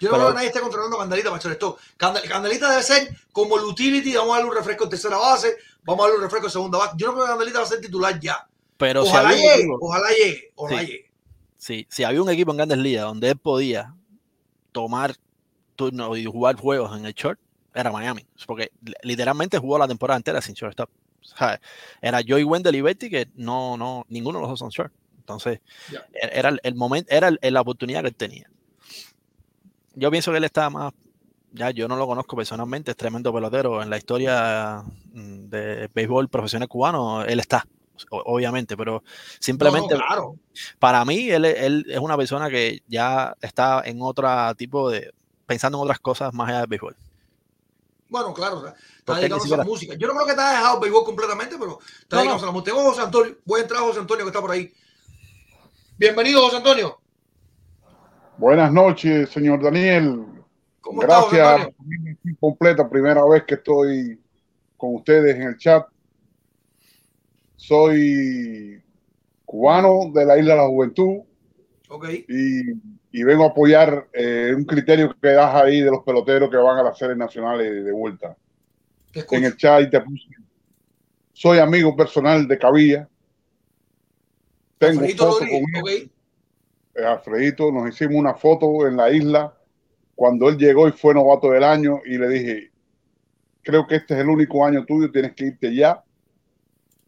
Yo 0.00 0.10
no 0.10 0.16
creo 0.16 0.28
que 0.28 0.34
nadie 0.34 0.48
esté 0.48 0.60
controlando 0.60 0.98
Candelita 0.98 1.30
para 1.30 1.42
shortstop. 1.42 1.78
Candelita 1.96 2.70
debe 2.70 2.82
ser 2.82 3.16
como 3.32 3.58
el 3.58 3.64
utility, 3.64 4.14
vamos 4.14 4.32
a 4.32 4.36
darle 4.36 4.50
un 4.50 4.56
refresco 4.56 4.84
en 4.84 4.90
tercera 4.90 5.18
base, 5.18 5.56
vamos 5.84 6.02
a 6.02 6.08
darle 6.08 6.16
un 6.16 6.24
refresco 6.24 6.46
en 6.46 6.52
segunda 6.52 6.78
base. 6.78 6.94
Yo 6.96 7.08
no 7.08 7.12
creo 7.12 7.26
que 7.26 7.30
Candelita 7.30 7.58
va 7.58 7.64
a 7.64 7.68
ser 7.68 7.80
titular 7.80 8.18
ya. 8.18 8.48
Pero 8.78 9.02
ojalá, 9.02 9.32
si 9.32 9.42
llegue, 9.42 9.68
ojalá 9.78 10.08
llegue, 10.08 10.52
ojalá 10.54 10.80
sí, 10.80 10.86
llegue. 10.86 11.10
Sí, 11.58 11.86
si 11.90 12.04
había 12.04 12.22
un 12.22 12.30
equipo 12.30 12.50
en 12.50 12.56
Grandes 12.56 12.78
Ligas 12.78 13.04
donde 13.04 13.28
él 13.28 13.36
podía 13.36 13.94
tomar 14.72 15.14
turno 15.76 16.16
y 16.16 16.24
jugar 16.24 16.56
juegos 16.56 16.96
en 16.96 17.04
el 17.04 17.12
short, 17.12 17.38
era 17.74 17.92
Miami. 17.92 18.26
Porque 18.46 18.72
literalmente 19.02 19.58
jugó 19.58 19.78
la 19.78 19.86
temporada 19.86 20.16
entera 20.16 20.40
sin 20.40 20.54
shortstop. 20.54 20.88
O 21.20 21.36
sea, 21.36 21.60
era 22.00 22.20
Joey 22.26 22.44
Wendell 22.44 22.74
y 22.74 22.80
Betty 22.80 23.10
que 23.10 23.28
no, 23.34 23.76
no, 23.76 24.06
ninguno 24.08 24.38
de 24.38 24.42
los 24.42 24.50
dos 24.50 24.58
son 24.58 24.70
short. 24.70 24.92
Entonces, 25.18 25.60
yeah. 25.90 26.04
era 26.12 26.48
el, 26.48 26.60
el 26.62 26.74
momento, 26.74 27.14
era 27.14 27.28
el, 27.28 27.54
la 27.54 27.60
oportunidad 27.60 28.00
que 28.00 28.08
él 28.08 28.14
tenía. 28.14 28.50
Yo 30.00 30.10
pienso 30.10 30.30
que 30.30 30.38
él 30.38 30.44
está 30.44 30.70
más, 30.70 30.94
ya 31.52 31.70
yo 31.72 31.86
no 31.86 31.94
lo 31.94 32.06
conozco 32.06 32.34
personalmente, 32.34 32.92
es 32.92 32.96
tremendo 32.96 33.34
pelotero. 33.34 33.82
En 33.82 33.90
la 33.90 33.98
historia 33.98 34.82
mm, 35.12 35.50
de 35.50 35.90
béisbol 35.94 36.30
profesional 36.30 36.68
cubano, 36.68 37.22
él 37.22 37.38
está, 37.38 37.66
obviamente, 38.08 38.78
pero 38.78 39.04
simplemente 39.38 39.92
no, 39.92 40.00
no, 40.00 40.06
claro. 40.06 40.36
para 40.78 41.04
mí 41.04 41.28
él, 41.28 41.44
él, 41.44 41.84
es 41.86 41.98
una 41.98 42.16
persona 42.16 42.48
que 42.48 42.82
ya 42.88 43.36
está 43.42 43.82
en 43.84 43.98
otro 44.00 44.26
tipo 44.54 44.88
de, 44.88 45.12
pensando 45.44 45.76
en 45.76 45.82
otras 45.82 46.00
cosas 46.00 46.32
más 46.32 46.48
allá 46.48 46.60
del 46.60 46.68
béisbol. 46.68 46.96
Bueno, 48.08 48.32
claro, 48.32 48.72
está 48.96 49.16
dedicado 49.16 49.54
a 49.54 49.56
la 49.58 49.64
música. 49.64 49.96
Yo 49.98 50.06
no 50.06 50.14
creo 50.14 50.28
que 50.28 50.34
te 50.34 50.40
haya 50.40 50.60
dejado 50.60 50.76
el 50.76 50.80
béisbol 50.80 51.04
completamente, 51.04 51.58
pero 51.58 51.78
está 52.00 52.16
no, 52.16 52.22
dedicado 52.22 52.44
a 52.44 52.46
la 52.46 52.52
música. 52.52 52.72
José 52.74 53.02
Antonio, 53.02 53.36
voy 53.44 53.60
a 53.60 53.62
entrar 53.64 53.82
a 53.82 53.84
José 53.84 54.00
Antonio 54.00 54.24
que 54.24 54.30
está 54.30 54.40
por 54.40 54.50
ahí. 54.50 54.72
Bienvenido, 55.98 56.40
José 56.40 56.56
Antonio. 56.56 56.98
Buenas 58.40 58.72
noches, 58.72 59.28
señor 59.28 59.62
Daniel. 59.62 60.24
¿Cómo 60.80 61.02
Gracias. 61.02 61.68
Completa, 62.40 62.88
primera 62.88 63.22
vez 63.26 63.44
que 63.44 63.56
estoy 63.56 64.18
con 64.78 64.94
ustedes 64.94 65.36
en 65.36 65.42
el 65.42 65.58
chat. 65.58 65.86
Soy 67.54 68.82
cubano 69.44 70.10
de 70.14 70.24
la 70.24 70.38
Isla 70.38 70.54
de 70.54 70.58
la 70.58 70.68
Juventud. 70.68 71.18
Okay. 71.86 72.24
Y, 72.30 73.20
y, 73.20 73.22
vengo 73.24 73.44
a 73.44 73.48
apoyar 73.48 74.08
eh, 74.14 74.54
un 74.56 74.64
criterio 74.64 75.14
que 75.20 75.28
das 75.28 75.54
ahí 75.54 75.82
de 75.82 75.90
los 75.90 76.02
peloteros 76.02 76.48
que 76.48 76.56
van 76.56 76.78
a 76.78 76.82
las 76.82 76.96
series 76.96 77.18
nacionales 77.18 77.84
de 77.84 77.92
vuelta. 77.92 78.34
En 79.12 79.44
el 79.44 79.54
chat 79.58 79.82
y 79.82 79.90
te 79.90 80.00
puse. 80.00 80.28
Soy 81.34 81.58
amigo 81.58 81.94
personal 81.94 82.48
de 82.48 82.58
Cabilla. 82.58 83.06
Tengo 84.78 85.06
foto 85.08 85.40
con 85.40 85.46
él. 85.46 85.82
okay. 85.82 86.10
Eh, 86.94 87.04
Alfredito, 87.04 87.70
nos 87.70 87.88
hicimos 87.88 88.16
una 88.16 88.34
foto 88.34 88.86
en 88.86 88.96
la 88.96 89.10
isla 89.10 89.54
cuando 90.14 90.48
él 90.48 90.58
llegó 90.58 90.88
y 90.88 90.92
fue 90.92 91.14
novato 91.14 91.50
del 91.50 91.64
año 91.64 92.00
y 92.04 92.18
le 92.18 92.28
dije, 92.28 92.70
creo 93.62 93.86
que 93.86 93.96
este 93.96 94.14
es 94.14 94.20
el 94.20 94.28
único 94.28 94.64
año 94.64 94.84
tuyo, 94.84 95.10
tienes 95.10 95.34
que 95.34 95.46
irte 95.46 95.74
ya. 95.74 96.02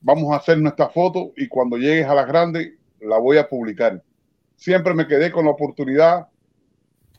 Vamos 0.01 0.33
a 0.33 0.37
hacer 0.37 0.59
nuestra 0.59 0.89
foto 0.89 1.33
y 1.37 1.49
cuando 1.49 1.77
llegues 1.77 2.07
a 2.07 2.15
las 2.15 2.27
grandes 2.27 2.73
la 3.01 3.19
voy 3.19 3.39
a 3.39 3.49
publicar. 3.49 4.03
Siempre 4.57 4.95
me 4.95 5.07
quedé 5.07 5.31
con 5.31 5.45
la 5.45 5.51
oportunidad, 5.51 6.29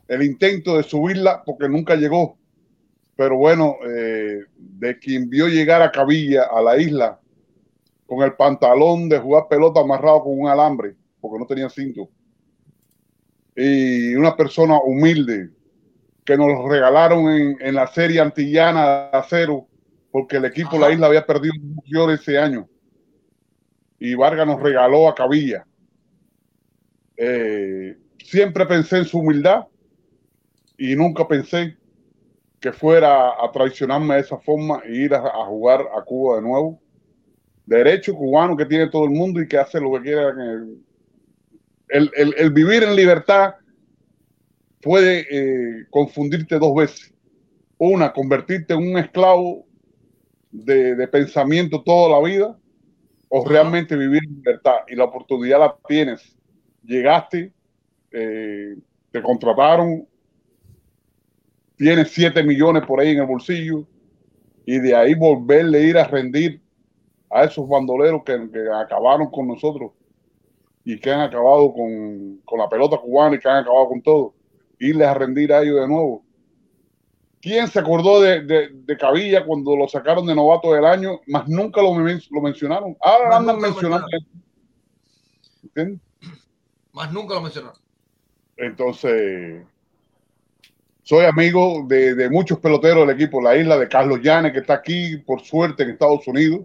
el 0.08 0.22
intento 0.22 0.76
de 0.76 0.82
subirla 0.82 1.42
porque 1.44 1.68
nunca 1.68 1.94
llegó. 1.94 2.38
Pero 3.16 3.36
bueno, 3.36 3.76
eh, 3.86 4.40
de 4.56 4.98
quien 4.98 5.30
vio 5.30 5.46
llegar 5.46 5.82
a 5.82 5.92
Cabilla, 5.92 6.44
a 6.44 6.60
la 6.60 6.76
isla, 6.76 7.20
con 8.06 8.22
el 8.22 8.34
pantalón 8.34 9.08
de 9.08 9.18
jugar 9.18 9.46
pelota 9.48 9.80
amarrado 9.80 10.24
con 10.24 10.38
un 10.40 10.48
alambre, 10.48 10.96
porque 11.20 11.38
no 11.38 11.46
tenía 11.46 11.70
cinto. 11.70 12.08
Y 13.56 14.14
una 14.14 14.36
persona 14.36 14.78
humilde 14.78 15.50
que 16.24 16.36
nos 16.36 16.68
regalaron 16.68 17.28
en, 17.28 17.56
en, 17.60 17.74
la 17.74 17.86
serie 17.86 18.20
antillana 18.20 19.10
de 19.10 19.18
acero, 19.18 19.66
porque 20.10 20.36
el 20.36 20.46
equipo 20.46 20.72
de 20.72 20.78
la 20.80 20.90
isla 20.90 21.06
había 21.06 21.26
perdido 21.26 21.54
un 21.60 22.10
ese 22.10 22.38
año. 22.38 22.68
Y 23.98 24.14
Vargas 24.14 24.46
nos 24.46 24.60
regaló 24.60 25.08
a 25.08 25.14
Cabilla. 25.14 25.66
Eh, 27.16 27.96
siempre 28.18 28.66
pensé 28.66 28.98
en 28.98 29.04
su 29.04 29.18
humildad 29.18 29.66
y 30.76 30.96
nunca 30.96 31.28
pensé 31.28 31.76
que 32.58 32.72
fuera 32.72 33.30
a 33.30 33.52
traicionarme 33.52 34.14
de 34.14 34.20
esa 34.20 34.38
forma 34.38 34.82
e 34.84 34.96
ir 34.96 35.14
a, 35.14 35.18
a 35.18 35.46
jugar 35.46 35.82
a 35.96 36.02
Cuba 36.02 36.36
de 36.36 36.42
nuevo 36.42 36.80
derecho 37.66 38.14
cubano 38.14 38.56
que 38.56 38.66
tiene 38.66 38.88
todo 38.88 39.04
el 39.04 39.10
mundo 39.10 39.40
y 39.40 39.48
que 39.48 39.58
hace 39.58 39.80
lo 39.80 39.92
que 39.92 40.00
quiera. 40.00 40.28
El, 40.28 40.83
el, 41.88 42.10
el 42.16 42.50
vivir 42.50 42.82
en 42.82 42.96
libertad 42.96 43.54
puede 44.84 45.26
eh, 45.30 45.86
confundirte 45.90 46.58
dos 46.58 46.74
veces. 46.74 47.14
Una, 47.78 48.12
convertirte 48.12 48.74
en 48.74 48.90
un 48.90 48.98
esclavo 48.98 49.66
de, 50.50 50.94
de 50.94 51.08
pensamiento 51.08 51.82
toda 51.82 52.20
la 52.20 52.26
vida, 52.26 52.58
o 53.28 53.44
realmente 53.44 53.96
vivir 53.96 54.22
en 54.24 54.36
libertad. 54.36 54.76
Y 54.86 54.94
la 54.94 55.04
oportunidad 55.04 55.58
la 55.58 55.76
tienes. 55.88 56.36
Llegaste, 56.84 57.52
eh, 58.12 58.76
te 59.10 59.22
contrataron, 59.22 60.06
tienes 61.76 62.10
7 62.10 62.42
millones 62.44 62.84
por 62.86 63.00
ahí 63.00 63.10
en 63.10 63.20
el 63.20 63.26
bolsillo, 63.26 63.86
y 64.66 64.78
de 64.78 64.94
ahí 64.94 65.14
volverle 65.14 65.78
a 65.78 65.80
ir 65.80 65.98
a 65.98 66.04
rendir 66.04 66.60
a 67.30 67.44
esos 67.44 67.66
bandoleros 67.66 68.22
que, 68.22 68.50
que, 68.52 68.68
acabaron 68.70 69.30
con 69.30 69.48
nosotros 69.48 69.92
y 70.84 70.98
que 70.98 71.10
han 71.10 71.20
acabado 71.20 71.72
con, 71.72 72.40
con, 72.44 72.58
la 72.58 72.68
pelota 72.68 72.98
cubana 72.98 73.36
y 73.36 73.38
que 73.38 73.48
han 73.48 73.58
acabado 73.58 73.88
con 73.88 74.02
todo, 74.02 74.34
irles 74.78 75.08
a 75.08 75.14
rendir 75.14 75.52
a 75.52 75.62
ellos 75.62 75.80
de 75.80 75.88
nuevo. 75.88 76.22
¿Quién 77.40 77.68
se 77.68 77.78
acordó 77.78 78.20
de, 78.20 78.42
de, 78.42 78.68
de 78.72 78.96
Cabilla 78.96 79.44
cuando 79.44 79.76
lo 79.76 79.88
sacaron 79.88 80.26
de 80.26 80.34
novato 80.34 80.72
del 80.72 80.84
año, 80.84 81.20
más 81.26 81.48
nunca 81.48 81.82
lo, 81.82 81.94
lo 81.98 82.40
mencionaron? 82.40 82.96
Ahora 83.00 83.28
Más 83.28 83.36
andan 83.36 83.56
lo 83.56 83.62
mencionando. 83.62 84.06
¿Entiendes? 85.62 86.00
Más 86.92 87.12
nunca 87.12 87.34
lo 87.34 87.42
mencionaron. 87.42 87.78
Entonces, 88.56 89.62
soy 91.02 91.24
amigo 91.26 91.84
de, 91.86 92.14
de, 92.14 92.30
muchos 92.30 92.58
peloteros 92.60 93.06
del 93.06 93.16
equipo 93.16 93.42
La 93.42 93.56
Isla, 93.56 93.76
de 93.76 93.88
Carlos 93.88 94.20
Llanes, 94.22 94.52
que 94.52 94.60
está 94.60 94.74
aquí, 94.74 95.18
por 95.18 95.42
suerte, 95.42 95.82
en 95.82 95.90
Estados 95.90 96.26
Unidos. 96.26 96.60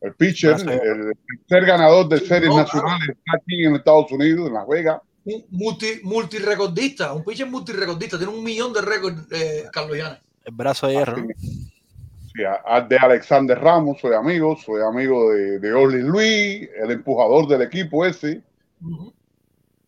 El 0.00 0.14
pitcher, 0.14 0.52
el, 0.52 1.12
tercer 1.48 1.66
ganador 1.66 2.08
de 2.08 2.18
series 2.20 2.48
no, 2.48 2.56
nacionales, 2.56 3.06
claro. 3.06 3.12
está 3.12 3.36
aquí 3.36 3.64
en 3.64 3.76
Estados 3.76 4.10
Unidos, 4.12 4.48
en 4.48 4.54
Las 4.54 4.66
Vegas. 4.66 5.00
Un 5.24 5.44
multi, 5.50 6.00
multirecordista, 6.02 7.12
un 7.12 7.22
pitcher 7.22 7.46
multirecordista, 7.46 8.16
tiene 8.16 8.32
un 8.32 8.42
millón 8.42 8.72
de 8.72 8.80
récords, 8.80 9.26
eh, 9.30 9.64
Carlos 9.70 9.98
Llanes. 9.98 10.20
El 10.44 10.54
brazo 10.54 10.86
de 10.86 10.94
hierro. 10.94 11.16
Sí, 11.16 12.42
de 12.88 12.96
Alexander 12.96 13.58
Ramos, 13.58 14.00
soy 14.00 14.14
amigo, 14.14 14.56
soy 14.56 14.80
amigo 14.82 15.30
de, 15.32 15.58
de 15.58 15.72
Orly 15.72 16.02
Luis, 16.02 16.68
el 16.82 16.90
empujador 16.92 17.46
del 17.48 17.62
equipo 17.62 18.06
ese. 18.06 18.40
Uh 18.80 18.88
-huh. 18.88 19.12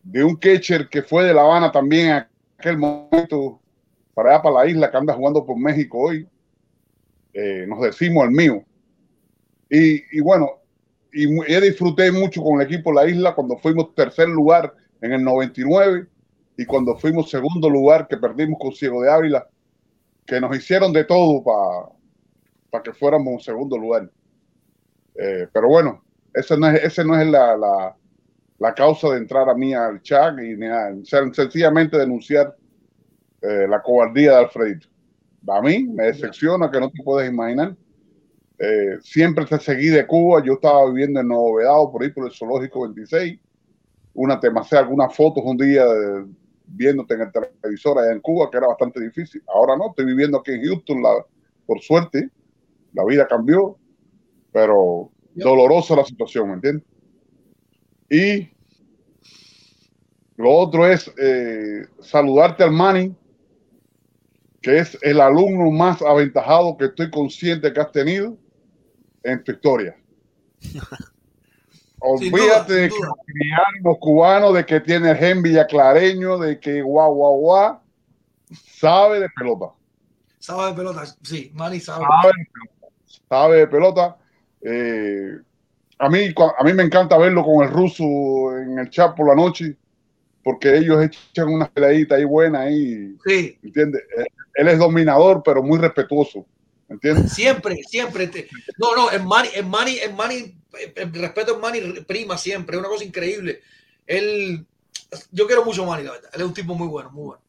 De 0.03 0.23
un 0.23 0.35
catcher 0.35 0.89
que 0.89 1.01
fue 1.01 1.23
de 1.23 1.33
La 1.33 1.41
Habana 1.41 1.71
también 1.71 2.09
en 2.09 2.27
aquel 2.59 2.77
momento, 2.77 3.59
para 4.13 4.31
allá 4.31 4.41
para 4.43 4.55
la 4.55 4.67
isla, 4.67 4.91
que 4.91 4.97
anda 4.97 5.13
jugando 5.13 5.43
por 5.43 5.57
México 5.57 5.97
hoy. 5.97 6.27
Eh, 7.33 7.65
nos 7.67 7.81
decimos 7.81 8.25
el 8.25 8.31
mío. 8.31 8.63
Y, 9.73 10.03
y 10.19 10.21
bueno, 10.21 10.61
y, 11.11 11.23
y 11.23 11.61
disfruté 11.61 12.11
mucho 12.11 12.43
con 12.43 12.61
el 12.61 12.67
equipo 12.67 12.93
la 12.93 13.07
isla 13.07 13.33
cuando 13.33 13.57
fuimos 13.57 13.95
tercer 13.95 14.29
lugar 14.29 14.71
en 15.01 15.13
el 15.13 15.23
99 15.23 16.05
y 16.57 16.65
cuando 16.65 16.95
fuimos 16.95 17.31
segundo 17.31 17.71
lugar 17.71 18.07
que 18.07 18.17
perdimos 18.17 18.59
con 18.61 18.71
Ciego 18.71 19.01
de 19.01 19.11
Ávila, 19.11 19.47
que 20.27 20.39
nos 20.39 20.55
hicieron 20.55 20.93
de 20.93 21.05
todo 21.05 21.43
para 21.43 21.89
pa 22.69 22.83
que 22.83 22.93
fuéramos 22.93 23.43
segundo 23.43 23.75
lugar. 23.75 24.11
Eh, 25.15 25.47
pero 25.51 25.67
bueno, 25.69 26.03
ese 26.35 26.55
no 26.55 26.69
es, 26.69 26.83
ese 26.83 27.03
no 27.03 27.19
es 27.19 27.25
la, 27.25 27.57
la, 27.57 27.95
la, 28.59 28.73
causa 28.75 29.09
de 29.09 29.17
entrar 29.17 29.49
a 29.49 29.55
mí 29.55 29.73
al 29.73 30.03
chat 30.03 30.37
y 30.37 30.55
ni 30.55 30.67
a, 30.67 30.93
sencillamente 31.03 31.97
denunciar 31.97 32.55
eh, 33.41 33.65
la 33.67 33.81
cobardía 33.81 34.33
de 34.33 34.37
Alfredito. 34.37 34.87
A 35.47 35.61
mí 35.63 35.83
me 35.87 36.03
decepciona 36.05 36.69
que 36.69 36.79
no 36.79 36.91
te 36.91 37.01
puedes 37.03 37.27
imaginar. 37.27 37.75
Eh, 38.65 38.97
siempre 39.01 39.45
te 39.45 39.59
seguí 39.59 39.87
de 39.87 40.07
Cuba, 40.07 40.41
yo 40.41 40.53
estaba 40.53 40.85
viviendo 40.87 41.19
en 41.19 41.27
Nuevo 41.27 41.55
Vedado, 41.55 41.91
por 41.91 42.01
ahí 42.01 42.11
por 42.11 42.25
el 42.25 42.31
Zoológico 42.31 42.83
26 42.83 43.37
una 44.13 44.39
te 44.39 44.47
algunas 44.77 45.13
fotos 45.15 45.43
un 45.45 45.57
día 45.57 45.85
de, 45.85 46.25
viéndote 46.67 47.15
en 47.15 47.21
el 47.21 47.31
televisor 47.31 47.99
allá 47.99 48.11
en 48.11 48.21
Cuba, 48.21 48.49
que 48.49 48.57
era 48.57 48.67
bastante 48.67 49.01
difícil. 49.01 49.41
Ahora 49.47 49.75
no, 49.75 49.89
estoy 49.89 50.05
viviendo 50.05 50.37
aquí 50.37 50.51
en 50.51 50.63
Houston, 50.63 51.01
la, 51.01 51.25
por 51.65 51.81
suerte, 51.81 52.29
la 52.93 53.03
vida 53.05 53.27
cambió, 53.27 53.77
pero 54.51 55.11
dolorosa 55.33 55.95
la 55.95 56.05
situación, 56.05 56.47
¿me 56.49 56.53
entiendes? 56.53 56.85
Y 58.09 58.49
lo 60.37 60.51
otro 60.51 60.87
es 60.87 61.11
eh, 61.19 61.87
saludarte 61.99 62.63
al 62.63 62.71
Manny, 62.71 63.15
que 64.61 64.77
es 64.77 64.97
el 65.01 65.19
alumno 65.19 65.71
más 65.71 66.01
aventajado 66.01 66.77
que 66.77 66.85
estoy 66.85 67.09
consciente 67.09 67.73
que 67.73 67.81
has 67.81 67.91
tenido 67.91 68.37
en 69.23 69.43
tu 69.43 69.51
historia. 69.51 69.95
Olvídate 72.05 72.73
de 72.73 72.89
que 72.89 72.95
los 73.81 73.97
cubanos, 73.97 74.53
de 74.53 74.65
que 74.65 74.81
tiene 74.81 75.15
gen 75.15 75.41
villaclareño, 75.41 76.37
de 76.37 76.59
que 76.59 76.81
guau, 76.81 77.13
guau, 77.13 77.37
guau, 77.39 77.79
sabe 78.51 79.21
de 79.21 79.29
pelota. 79.29 79.67
Sabe 80.37 80.71
de 80.71 80.73
pelota, 80.73 81.05
sí, 81.21 81.49
Manny 81.53 81.79
sabe. 81.79 82.03
Sabe 82.05 82.33
de 82.37 82.45
pelota. 82.51 82.87
Sabe 83.29 83.57
de 83.57 83.67
pelota. 83.67 84.17
Eh, 84.61 85.37
a, 85.97 86.09
mí, 86.09 86.33
a 86.59 86.63
mí 86.65 86.73
me 86.73 86.83
encanta 86.83 87.17
verlo 87.17 87.41
con 87.45 87.63
el 87.63 87.71
ruso 87.71 88.03
en 88.57 88.79
el 88.79 88.89
chat 88.89 89.15
por 89.15 89.29
la 89.29 89.35
noche, 89.35 89.77
porque 90.43 90.75
ellos 90.75 91.01
echan 91.01 91.47
una 91.47 91.69
peladita 91.69 92.15
ahí 92.15 92.25
buena 92.25 92.61
ahí. 92.61 93.15
Sí. 93.25 93.57
¿Entiendes? 93.63 94.03
Él 94.55 94.67
es 94.67 94.77
dominador, 94.77 95.41
pero 95.41 95.63
muy 95.63 95.79
respetuoso. 95.79 96.45
¿Entiendes? 96.93 97.33
Siempre, 97.33 97.77
siempre. 97.87 98.27
Te, 98.27 98.47
no, 98.77 98.95
no, 98.95 99.11
en 99.11 99.25
Manny, 99.25 99.49
en 99.55 99.67
Manny, 99.67 99.97
en 99.97 100.15
Manny, 100.15 100.55
el 100.95 101.13
respeto 101.13 101.55
en 101.55 101.61
Manny 101.61 102.01
prima 102.01 102.37
siempre, 102.37 102.75
es 102.75 102.79
una 102.79 102.89
cosa 102.89 103.03
increíble. 103.03 103.61
Él, 104.05 104.65
yo 105.31 105.47
quiero 105.47 105.65
mucho 105.65 105.83
a 105.83 105.87
Manny, 105.87 106.03
la 106.03 106.11
verdad. 106.11 106.29
Él 106.33 106.41
es 106.41 106.47
un 106.47 106.53
tipo 106.53 106.75
muy 106.75 106.87
bueno, 106.87 107.11
muy 107.11 107.23
bueno. 107.23 107.41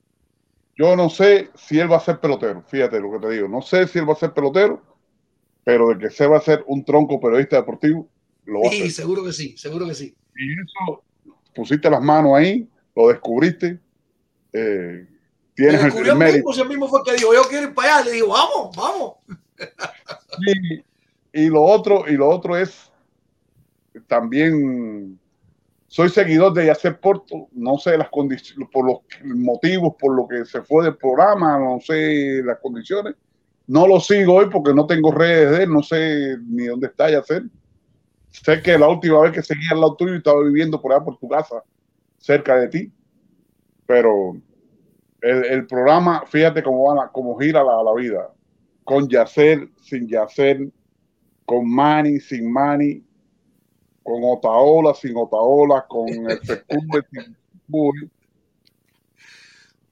Yo 0.77 0.97
no 0.97 1.11
sé 1.11 1.51
si 1.55 1.79
él 1.79 1.93
va 1.93 1.99
a 1.99 2.01
ser 2.01 2.19
pelotero, 2.19 2.65
fíjate 2.66 2.99
lo 2.99 3.12
que 3.12 3.27
te 3.27 3.35
digo. 3.35 3.47
No 3.47 3.61
sé 3.61 3.87
si 3.87 3.99
él 3.99 4.09
va 4.09 4.15
a 4.15 4.16
ser 4.16 4.33
pelotero, 4.33 4.83
pero 5.62 5.89
de 5.89 5.99
que 5.99 6.11
se 6.11 6.27
va 6.27 6.39
a 6.39 6.41
ser 6.41 6.65
un 6.66 6.85
tronco 6.85 7.21
periodista 7.21 7.57
deportivo, 7.57 8.09
lo 8.47 8.62
va 8.62 8.71
sí, 8.71 8.77
a 8.77 8.81
hacer. 8.81 8.91
seguro 8.91 9.25
que 9.25 9.33
sí, 9.33 9.57
seguro 9.59 9.87
que 9.87 9.95
sí. 9.95 10.16
Y 10.37 10.53
eso, 10.53 11.05
pusiste 11.55 11.91
las 11.91 12.03
manos 12.03 12.33
ahí, 12.35 12.66
lo 12.97 13.09
descubriste. 13.09 13.79
Eh, 14.55 15.07
tienes 15.55 15.77
el, 15.77 15.85
descubrió 15.87 16.13
el 16.13 16.17
el 16.17 16.19
mérito. 16.19 16.37
mismo, 16.39 16.53
si 16.53 16.61
el 16.61 16.69
mismo 16.69 16.89
fue 16.89 17.03
que 17.05 17.13
dijo, 17.15 17.35
yo 17.35 17.43
quiero 17.49 17.69
ir 17.69 17.75
para 17.75 17.97
allá. 17.97 18.05
Le 18.07 18.13
digo, 18.13 18.29
vamos, 18.29 18.77
vamos. 18.77 19.15
Y, 20.47 21.43
y 21.45 21.49
lo 21.49 21.63
otro, 21.63 22.05
y 22.09 22.17
lo 22.17 22.29
otro 22.29 22.57
es 22.57 22.91
también 24.07 25.19
soy 25.95 26.09
seguidor 26.09 26.53
de 26.53 26.67
Yacer 26.67 26.99
Porto, 26.99 27.47
no 27.53 27.79
sé 27.79 27.97
las 27.97 28.09
condiciones, 28.09 28.69
por 28.73 28.85
los 28.85 28.99
motivos 29.25 29.95
por 29.97 30.17
lo 30.17 30.27
que 30.27 30.45
se 30.45 30.61
fue 30.63 30.85
del 30.85 30.97
programa, 30.97 31.57
no 31.57 31.79
sé 31.81 32.43
las 32.45 32.59
condiciones. 32.59 33.15
No 33.67 33.87
lo 33.87 34.01
sigo 34.01 34.35
hoy 34.35 34.47
porque 34.51 34.75
no 34.75 34.87
tengo 34.87 35.13
redes 35.13 35.57
de 35.57 35.65
él, 35.65 35.73
no 35.73 35.85
sé 35.85 36.37
ni 36.49 36.67
dónde 36.67 36.89
está 36.89 37.11
Yacer. 37.11 37.45
Sé 38.31 38.61
que 38.61 38.77
la 38.77 38.89
última 38.89 39.21
vez 39.21 39.31
que 39.31 39.43
seguía 39.43 39.69
al 39.71 39.81
lado 39.81 39.95
tuyo 39.95 40.17
estaba 40.17 40.43
viviendo 40.43 40.83
por 40.83 40.93
allá 40.93 41.05
por 41.05 41.17
tu 41.17 41.29
casa, 41.29 41.63
cerca 42.19 42.57
de 42.57 42.69
ti. 42.69 42.93
Pero 43.87 44.37
el, 45.25 45.45
el 45.47 45.67
programa, 45.67 46.25
fíjate 46.27 46.63
cómo, 46.63 46.95
van 46.95 47.07
a, 47.07 47.11
cómo 47.11 47.37
gira 47.39 47.65
la, 47.65 47.83
la 47.83 47.95
vida. 47.95 48.31
Con 48.85 49.09
Yacer, 49.09 49.71
sin 49.81 50.07
Yacer, 50.07 50.69
con 51.47 51.69
Manny, 51.69 52.21
sin 52.21 52.53
Manny, 52.53 53.03
con 54.03 54.23
Otaola, 54.23 54.93
sin 54.95 55.17
Otaola, 55.17 55.87
con 55.89 56.09
el 56.31 56.39
Fescube, 56.41 57.03
sin. 57.11 57.37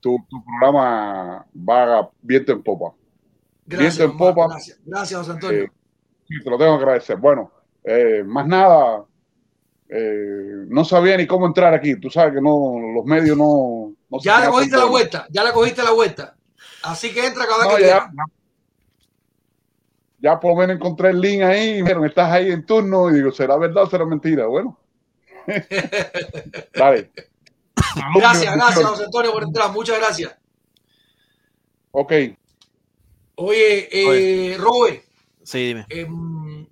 Tu, 0.01 0.19
tu 0.29 0.45
programa 0.45 1.47
va 1.57 2.11
viento 2.21 2.53
en 2.53 2.63
popa. 2.63 2.93
Gracias, 3.65 3.99
Viento 3.99 4.13
en 4.13 4.19
mamá, 4.19 4.35
popa. 4.35 4.49
gracias. 4.49 4.81
Gracias, 4.85 5.19
José 5.21 5.33
Antonio. 5.33 5.63
Eh, 5.63 5.71
sí, 6.29 6.35
te 6.45 6.51
lo 6.51 6.59
tengo 6.59 6.77
que 6.77 6.83
agradecer. 6.85 7.17
Bueno, 7.17 7.51
eh, 7.85 8.23
más 8.27 8.47
nada, 8.47 9.05
eh, 9.89 10.65
no 10.69 10.85
sabía 10.85 11.17
ni 11.17 11.27
cómo 11.27 11.47
entrar 11.47 11.73
aquí. 11.73 11.99
Tú 11.99 12.11
sabes 12.11 12.35
que 12.35 12.41
no, 12.43 12.79
los 12.95 13.05
medios 13.07 13.39
no. 13.39 13.82
Ya 14.21 14.41
le 14.41 14.49
cogiste 14.49 14.77
la 14.77 14.85
vuelta, 14.85 15.27
ya 15.31 15.45
le 15.45 15.53
cogiste 15.53 15.83
la 15.83 15.91
vuelta. 15.93 16.37
Así 16.83 17.13
que 17.13 17.27
entra 17.27 17.47
cada 17.47 17.59
vez 17.65 17.69
No, 17.69 17.77
que 17.77 17.83
ya, 17.83 18.11
ya. 18.13 18.25
Ya 20.19 20.39
por 20.41 20.53
lo 20.53 20.61
menos 20.61 20.77
encontré 20.77 21.11
el 21.11 21.21
link 21.21 21.43
ahí 21.43 21.71
y 21.71 21.83
dijeron, 21.83 22.05
estás 22.07 22.31
ahí 22.31 22.51
en 22.53 22.65
turno. 22.65 23.11
Y 23.11 23.15
digo, 23.15 23.33
¿será 23.33 23.57
verdad 23.57 23.85
o 23.85 23.91
será 23.91 24.05
mentira? 24.05 24.47
Bueno. 24.47 24.79
Dale. 26.75 27.11
Gracias, 28.15 28.55
gracias, 28.55 28.85
José 28.85 29.05
Antonio, 29.05 29.33
por 29.33 29.43
entrar. 29.43 29.73
Muchas 29.73 29.99
gracias. 29.99 30.37
Ok. 31.91 32.13
Oye, 33.35 33.89
eh, 33.91 34.57
Robert, 34.59 35.03
Sí, 35.43 35.59
dime. 35.69 35.87
em, 35.89 36.67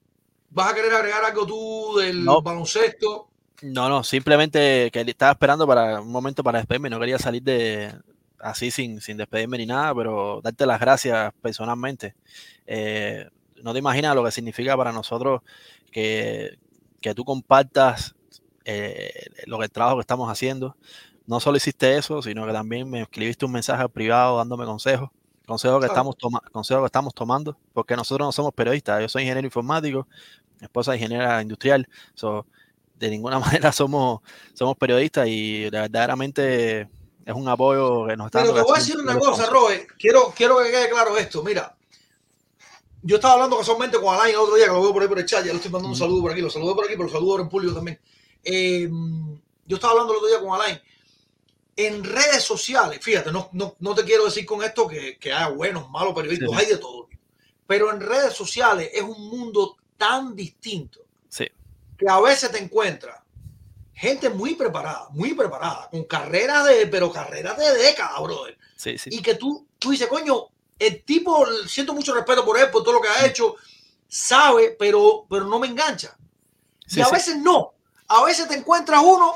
¿vas 0.51 0.71
a 0.71 0.75
querer 0.75 0.95
agregar 0.95 1.25
algo 1.25 1.47
tú 1.47 1.97
del 1.99 2.25
No. 2.25 2.43
baloncesto? 2.43 3.30
No, 3.62 3.89
no, 3.91 4.03
simplemente 4.05 4.91
que 4.91 5.01
estaba 5.03 5.32
esperando 5.32 5.66
para 5.66 6.01
un 6.01 6.11
momento 6.11 6.43
para 6.43 6.59
despedirme, 6.59 6.89
no 6.89 6.99
quería 6.99 7.19
salir 7.19 7.43
de 7.43 7.93
así 8.39 8.70
sin, 8.70 9.03
sin 9.03 9.19
despedirme 9.19 9.59
ni 9.59 9.66
nada, 9.66 9.95
pero 9.95 10.41
darte 10.43 10.65
las 10.65 10.81
gracias 10.81 11.32
personalmente. 11.43 12.15
Eh, 12.66 13.28
no 13.62 13.74
te 13.74 13.78
imaginas 13.78 14.15
lo 14.15 14.24
que 14.24 14.31
significa 14.31 14.77
para 14.78 14.93
nosotros 14.93 15.43
que, 15.93 16.59
que 17.03 17.15
tú 17.15 17.24
compartas 17.27 18.15
eh, 18.65 19.27
lo 19.47 19.59
que 19.59 19.65
el 19.66 19.70
trabajo 19.70 19.97
que 19.99 20.03
estamos 20.03 20.31
haciendo. 20.31 20.77
No 21.27 21.39
solo 21.39 21.59
hiciste 21.59 21.97
eso, 21.99 22.23
sino 22.23 22.47
que 22.47 22.53
también 22.53 22.89
me 22.89 23.03
escribiste 23.03 23.45
un 23.45 23.53
mensaje 23.53 23.87
privado 23.91 24.39
dándome 24.39 24.65
consejos, 24.65 25.11
consejos 25.47 25.81
que, 25.81 25.87
estamos, 25.87 26.16
toma- 26.16 26.41
consejos 26.51 26.82
que 26.82 26.87
estamos 26.87 27.12
tomando, 27.15 27.59
porque 27.74 27.95
nosotros 27.95 28.27
no 28.27 28.32
somos 28.32 28.55
periodistas, 28.55 29.03
yo 29.03 29.09
soy 29.09 29.23
ingeniero 29.23 29.47
informático, 29.47 30.09
mi 30.61 30.65
esposa 30.66 30.95
es 30.95 31.01
ingeniera 31.01 31.41
industrial, 31.43 31.89
so, 32.15 32.47
de 33.01 33.10
ninguna 33.10 33.39
manera 33.40 33.72
somos, 33.72 34.20
somos 34.52 34.77
periodistas 34.77 35.27
y 35.27 35.68
verdaderamente 35.70 36.89
es 37.24 37.35
un 37.35 37.48
apoyo 37.48 38.06
que 38.06 38.16
nos 38.16 38.27
está 38.27 38.40
Pero 38.40 38.52
te 38.52 38.59
dando 38.59 38.68
voy 38.68 38.77
a 38.77 38.81
decir 38.81 38.97
un 38.97 39.02
una 39.02 39.18
cosa, 39.18 39.47
Robert. 39.47 39.89
Quiero, 39.98 40.32
quiero 40.36 40.59
que 40.59 40.70
quede 40.70 40.90
claro 40.90 41.16
esto. 41.16 41.43
Mira, 41.43 41.74
yo 43.02 43.16
estaba 43.16 43.35
hablando 43.35 43.56
casualmente 43.56 43.98
con 43.98 44.14
Alain 44.14 44.35
el 44.35 44.40
otro 44.40 44.55
día, 44.55 44.66
que 44.66 44.72
lo 44.72 44.82
veo 44.82 44.93
por 44.93 45.02
ahí 45.02 45.09
por 45.09 45.18
el 45.18 45.24
chat, 45.24 45.44
ya 45.44 45.52
le 45.52 45.56
estoy 45.56 45.70
mandando 45.70 45.93
un 45.94 45.98
saludo 45.98 46.22
por 46.22 46.32
aquí, 46.32 46.43
lo 46.43 46.51
saludo 46.51 46.77
por 46.77 46.85
aquí, 46.85 46.94
pero 46.94 47.05
lo 47.05 47.12
saludo 47.12 47.32
ahora 47.32 47.43
en 47.44 47.48
público 47.48 47.74
también. 47.74 47.98
Eh, 48.44 48.89
yo 49.66 49.77
estaba 49.77 49.93
hablando 49.93 50.12
el 50.12 50.18
otro 50.18 50.28
día 50.28 50.40
con 50.40 50.60
Alain. 50.60 50.81
En 51.77 52.05
redes 52.05 52.43
sociales, 52.43 52.98
fíjate, 53.01 53.32
no, 53.32 53.48
no, 53.52 53.77
no 53.78 53.94
te 53.94 54.05
quiero 54.05 54.27
decir 54.27 54.44
con 54.44 54.62
esto 54.62 54.86
que, 54.86 55.18
que 55.18 55.32
haya 55.32 55.48
buenos, 55.48 55.89
malos 55.89 56.14
periodistas, 56.14 56.51
Sí, 56.51 56.56
hay 56.59 56.66
de 56.66 56.77
todo. 56.77 57.09
Pero 57.66 57.90
en 57.90 58.01
redes 58.01 58.35
sociales 58.35 58.90
es 58.93 59.02
un 59.02 59.31
mundo 59.31 59.77
tan 59.97 60.35
distinto 60.36 61.01
que 62.01 62.09
a 62.09 62.18
veces 62.20 62.51
te 62.51 62.59
encuentras 62.59 63.18
gente 63.93 64.31
muy 64.31 64.55
preparada, 64.55 65.09
muy 65.10 65.35
preparada, 65.35 65.89
con 65.90 66.05
carreras 66.05 66.64
de, 66.66 66.86
pero 66.86 67.12
carreras 67.12 67.59
de 67.59 67.70
décadas, 67.74 68.18
brother 68.22 68.56
sí, 68.74 68.97
sí. 68.97 69.10
y 69.12 69.20
que 69.20 69.35
tú, 69.35 69.66
tú 69.78 69.90
dices, 69.90 70.09
coño, 70.09 70.47
el 70.78 71.05
tipo, 71.05 71.47
siento 71.68 71.93
mucho 71.93 72.14
respeto 72.14 72.43
por 72.43 72.59
él, 72.59 72.70
por 72.70 72.82
todo 72.82 72.94
lo 72.94 73.01
que 73.02 73.09
ha 73.09 73.27
hecho, 73.27 73.56
sabe, 74.09 74.74
pero, 74.78 75.27
pero 75.28 75.44
no 75.44 75.59
me 75.59 75.66
engancha. 75.66 76.16
Sí, 76.86 77.01
y 77.01 77.02
a 77.02 77.10
veces 77.10 77.36
no. 77.36 77.74
A 78.09 78.24
veces 78.24 78.48
te 78.48 78.55
encuentras 78.55 79.02
uno 79.05 79.35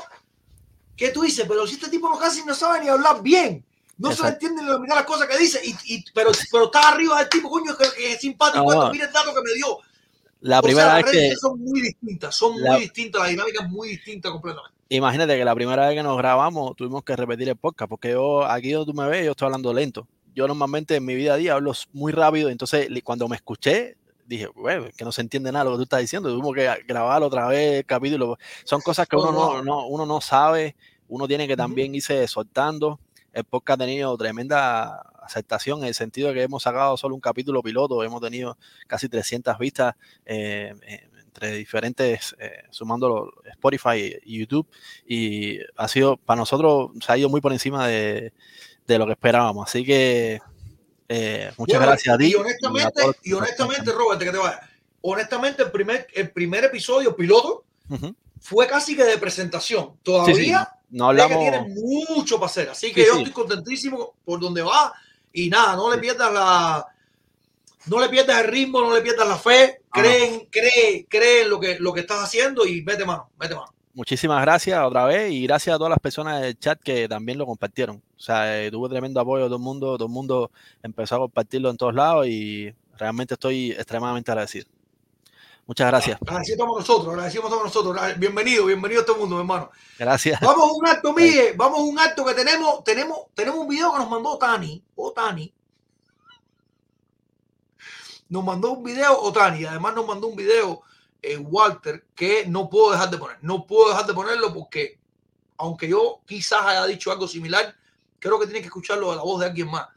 que 0.97 1.09
tú 1.09 1.21
dices, 1.21 1.45
pero 1.47 1.67
si 1.67 1.75
este 1.75 1.89
tipo 1.89 2.09
no 2.09 2.17
casi 2.17 2.43
no 2.43 2.55
sabe 2.55 2.81
ni 2.81 2.89
hablar 2.89 3.21
bien, 3.21 3.63
no 3.99 4.09
se 4.11 4.23
le 4.23 4.29
entiende 4.29 4.63
la 4.63 4.79
mitad 4.79 4.95
de 4.95 5.01
las 5.01 5.05
cosas 5.05 5.27
que 5.27 5.37
dice, 5.37 5.61
y, 5.63 5.75
y- 5.85 6.05
pero, 6.13 6.31
pero 6.51 6.65
está 6.65 6.89
arriba 6.89 7.19
del 7.19 7.29
tipo, 7.29 7.49
coño, 7.51 7.77
que, 7.77 7.85
que 7.91 8.13
es 8.13 8.19
simpático, 8.19 8.65
mira 8.91 9.05
el 9.05 9.13
dato 9.13 9.33
que 9.33 9.41
me 9.41 9.53
dio. 9.53 9.77
La 10.41 10.59
o 10.59 10.63
primera 10.63 10.87
sea, 10.87 10.95
vez 10.97 11.05
las 11.05 11.13
redes 11.13 11.29
que, 11.31 11.35
son 11.37 11.59
muy 11.59 11.81
distintas, 11.81 12.35
son 12.35 12.61
la- 12.61 12.71
muy 12.73 12.81
distintas, 12.81 13.21
la 13.23 13.27
dinámica 13.29 13.63
es 13.63 13.69
muy 13.69 13.89
distinta 13.89 14.31
completamente. 14.31 14.75
imagínate 14.89 15.37
que 15.37 15.45
la 15.45 15.55
primera 15.55 15.87
vez 15.87 15.95
que 15.95 16.03
nos 16.03 16.17
grabamos 16.17 16.75
tuvimos 16.75 17.03
que 17.03 17.15
repetir 17.15 17.49
el 17.49 17.55
podcast, 17.55 17.89
porque 17.89 18.11
yo 18.11 18.45
aquí 18.45 18.71
donde 18.71 18.91
tú 18.91 18.97
me 18.97 19.07
ves, 19.07 19.25
yo 19.25 19.31
estoy 19.31 19.47
hablando 19.47 19.73
lento. 19.73 20.07
Yo 20.35 20.47
normalmente 20.47 20.95
en 20.97 21.05
mi 21.05 21.15
vida 21.15 21.33
a 21.33 21.37
día 21.37 21.53
hablo 21.53 21.71
muy 21.93 22.11
rápido, 22.11 22.49
entonces 22.49 22.89
cuando 23.03 23.27
me 23.27 23.37
escuché, 23.37 23.95
dije, 24.27 24.47
bueno, 24.55 24.87
que 24.95 25.05
no 25.05 25.11
se 25.11 25.21
entiende 25.21 25.51
nada 25.51 25.65
lo 25.65 25.71
que 25.71 25.77
tú 25.77 25.83
estás 25.83 26.01
diciendo, 26.01 26.29
tuvimos 26.29 26.53
que 26.53 26.69
grabar 26.87 27.23
otra 27.23 27.47
vez 27.47 27.79
el 27.79 27.85
capítulo. 27.85 28.37
Son 28.65 28.81
cosas 28.81 29.07
que 29.07 29.15
uno, 29.15 29.31
no, 29.31 29.63
no, 29.63 29.87
uno 29.87 30.05
no 30.05 30.19
sabe, 30.19 30.75
uno 31.07 31.27
tiene 31.27 31.47
que 31.47 31.55
también 31.55 31.95
irse 31.95 32.27
soltando. 32.27 32.99
El 33.31 33.43
podcast 33.45 33.81
ha 33.81 33.85
tenido 33.85 34.15
tremenda 34.17 35.01
aceptación 35.25 35.79
en 35.79 35.87
el 35.87 35.93
sentido 35.93 36.29
de 36.29 36.35
que 36.35 36.43
hemos 36.43 36.63
sacado 36.63 36.97
solo 36.97 37.15
un 37.15 37.21
capítulo 37.21 37.61
piloto, 37.63 38.03
hemos 38.03 38.21
tenido 38.21 38.57
casi 38.87 39.09
300 39.09 39.57
vistas 39.57 39.95
eh, 40.25 40.73
entre 41.25 41.51
diferentes, 41.57 42.35
eh, 42.39 42.63
sumándolo 42.69 43.33
Spotify 43.51 44.15
y 44.23 44.39
YouTube, 44.39 44.67
y 45.05 45.59
ha 45.75 45.87
sido, 45.87 46.17
para 46.17 46.39
nosotros, 46.39 46.91
se 47.05 47.11
ha 47.11 47.17
ido 47.17 47.29
muy 47.29 47.41
por 47.41 47.51
encima 47.51 47.87
de, 47.87 48.31
de 48.87 48.97
lo 48.97 49.05
que 49.05 49.13
esperábamos. 49.13 49.67
Así 49.67 49.83
que 49.83 50.39
eh, 51.07 51.51
muchas 51.57 51.77
Bueno, 51.79 51.91
gracias 51.91 52.15
a 52.15 52.17
ti. 52.17 52.31
Y 52.31 52.35
honestamente, 52.35 53.01
y 53.23 53.33
honestamente. 53.33 53.91
Robert, 53.91 54.21
que 54.21 54.31
te 54.31 54.37
vaya. 54.37 54.59
Honestamente, 55.01 55.63
el 55.63 55.71
primer, 55.71 56.07
el 56.13 56.31
primer 56.31 56.63
episodio 56.63 57.15
piloto 57.15 57.63
fue 58.39 58.67
casi 58.67 58.95
que 58.95 59.03
de 59.03 59.17
presentación. 59.17 59.97
Todavía 60.01 60.67
no 60.89 61.09
Ve 61.09 61.15
que 61.15 61.21
hablamos. 61.23 61.39
tiene 61.39 61.75
mucho 62.15 62.35
para 62.37 62.47
hacer. 62.47 62.69
Así 62.69 62.91
que 62.91 63.01
Sí, 63.01 63.07
yo 63.07 63.17
estoy 63.17 63.31
contentísimo 63.31 64.15
por 64.23 64.39
donde 64.39 64.61
va. 64.63 64.93
Y 65.35 65.49
nada, 65.49 65.75
no 65.75 65.91
le 65.91 65.97
pierdas 65.97 66.33
la. 66.33 66.85
No 67.87 67.99
le 67.99 68.09
pierdas 68.09 68.41
el 68.41 68.47
ritmo, 68.47 68.81
no 68.81 68.95
le 68.95 69.01
pierdas 69.01 69.27
la 69.27 69.37
fe. 69.37 69.81
Ah, 69.91 70.01
Creen, 70.01 70.47
cree, 70.49 71.05
cree 71.07 71.43
en 71.43 71.49
lo 71.49 71.59
que, 71.59 71.77
lo 71.77 71.93
que 71.93 71.99
estás 71.99 72.23
haciendo 72.23 72.65
y 72.65 72.81
mete 72.81 73.05
mano, 73.05 73.29
mete 73.39 73.53
mano. 73.53 73.71
Muchísimas 73.93 74.41
gracias 74.41 74.83
otra 74.83 75.05
vez 75.05 75.31
y 75.31 75.43
gracias 75.43 75.75
a 75.75 75.77
todas 75.77 75.91
las 75.91 75.99
personas 75.99 76.41
del 76.41 76.57
chat 76.57 76.79
que 76.81 77.07
también 77.07 77.37
lo 77.37 77.45
compartieron. 77.45 77.97
O 77.97 78.19
sea, 78.19 78.63
eh, 78.63 78.71
tuvo 78.71 78.89
tremendo 78.89 79.19
apoyo 79.19 79.43
de 79.43 79.49
todo 79.49 79.57
el 79.57 79.63
mundo, 79.63 79.97
todo 79.97 80.07
el 80.07 80.13
mundo 80.13 80.51
empezó 80.81 81.15
a 81.15 81.19
compartirlo 81.19 81.69
en 81.69 81.77
todos 81.77 81.93
lados 81.93 82.27
y 82.27 82.73
realmente 82.97 83.35
estoy 83.35 83.71
extremadamente 83.71 84.31
agradecido. 84.31 84.67
Muchas 85.67 85.87
gracias. 85.87 86.21
Agradecidos 86.21 86.59
estamos 86.59 86.77
nosotros, 86.77 87.07
agradecimos 87.13 87.51
a 87.51 87.55
nosotros. 87.55 87.97
Bienvenido, 88.17 88.65
bienvenido 88.65 89.01
a 89.01 89.05
todo 89.05 89.15
el 89.15 89.21
mundo, 89.21 89.35
mi 89.37 89.41
hermano. 89.41 89.71
Gracias. 89.97 90.39
Vamos 90.39 90.69
a 90.69 90.73
un 90.73 90.87
acto, 90.87 91.13
Miguel. 91.13 91.55
Vamos 91.57 91.79
a 91.79 91.81
un 91.81 91.99
acto 91.99 92.23
que 92.23 92.35
tenemos, 92.35 92.83
tenemos, 92.83 93.19
tenemos 93.33 93.61
un 93.61 93.67
video 93.67 93.91
que 93.91 93.97
nos 93.97 94.09
mandó 94.09 94.37
Tani, 94.37 94.83
o 94.95 95.11
Tani. 95.11 95.51
Nos 98.29 98.43
mandó 98.43 98.73
un 98.73 98.83
video, 98.83 99.19
o 99.19 99.33
Tani, 99.33 99.65
además 99.65 99.95
nos 99.95 100.05
mandó 100.05 100.27
un 100.27 100.35
video, 100.35 100.83
eh, 101.19 101.37
Walter, 101.37 102.05
que 102.13 102.45
no 102.45 102.69
puedo 102.69 102.91
dejar 102.91 103.09
de 103.09 103.17
poner. 103.17 103.37
No 103.41 103.65
puedo 103.65 103.89
dejar 103.89 104.05
de 104.05 104.13
ponerlo 104.13 104.53
porque, 104.53 104.99
aunque 105.57 105.87
yo 105.87 106.21
quizás 106.27 106.61
haya 106.63 106.85
dicho 106.85 107.11
algo 107.11 107.27
similar, 107.27 107.75
creo 108.19 108.39
que 108.39 108.45
tiene 108.45 108.59
que 108.59 108.67
escucharlo 108.67 109.09
de 109.09 109.15
la 109.15 109.23
voz 109.23 109.39
de 109.39 109.47
alguien 109.47 109.71
más. 109.71 109.87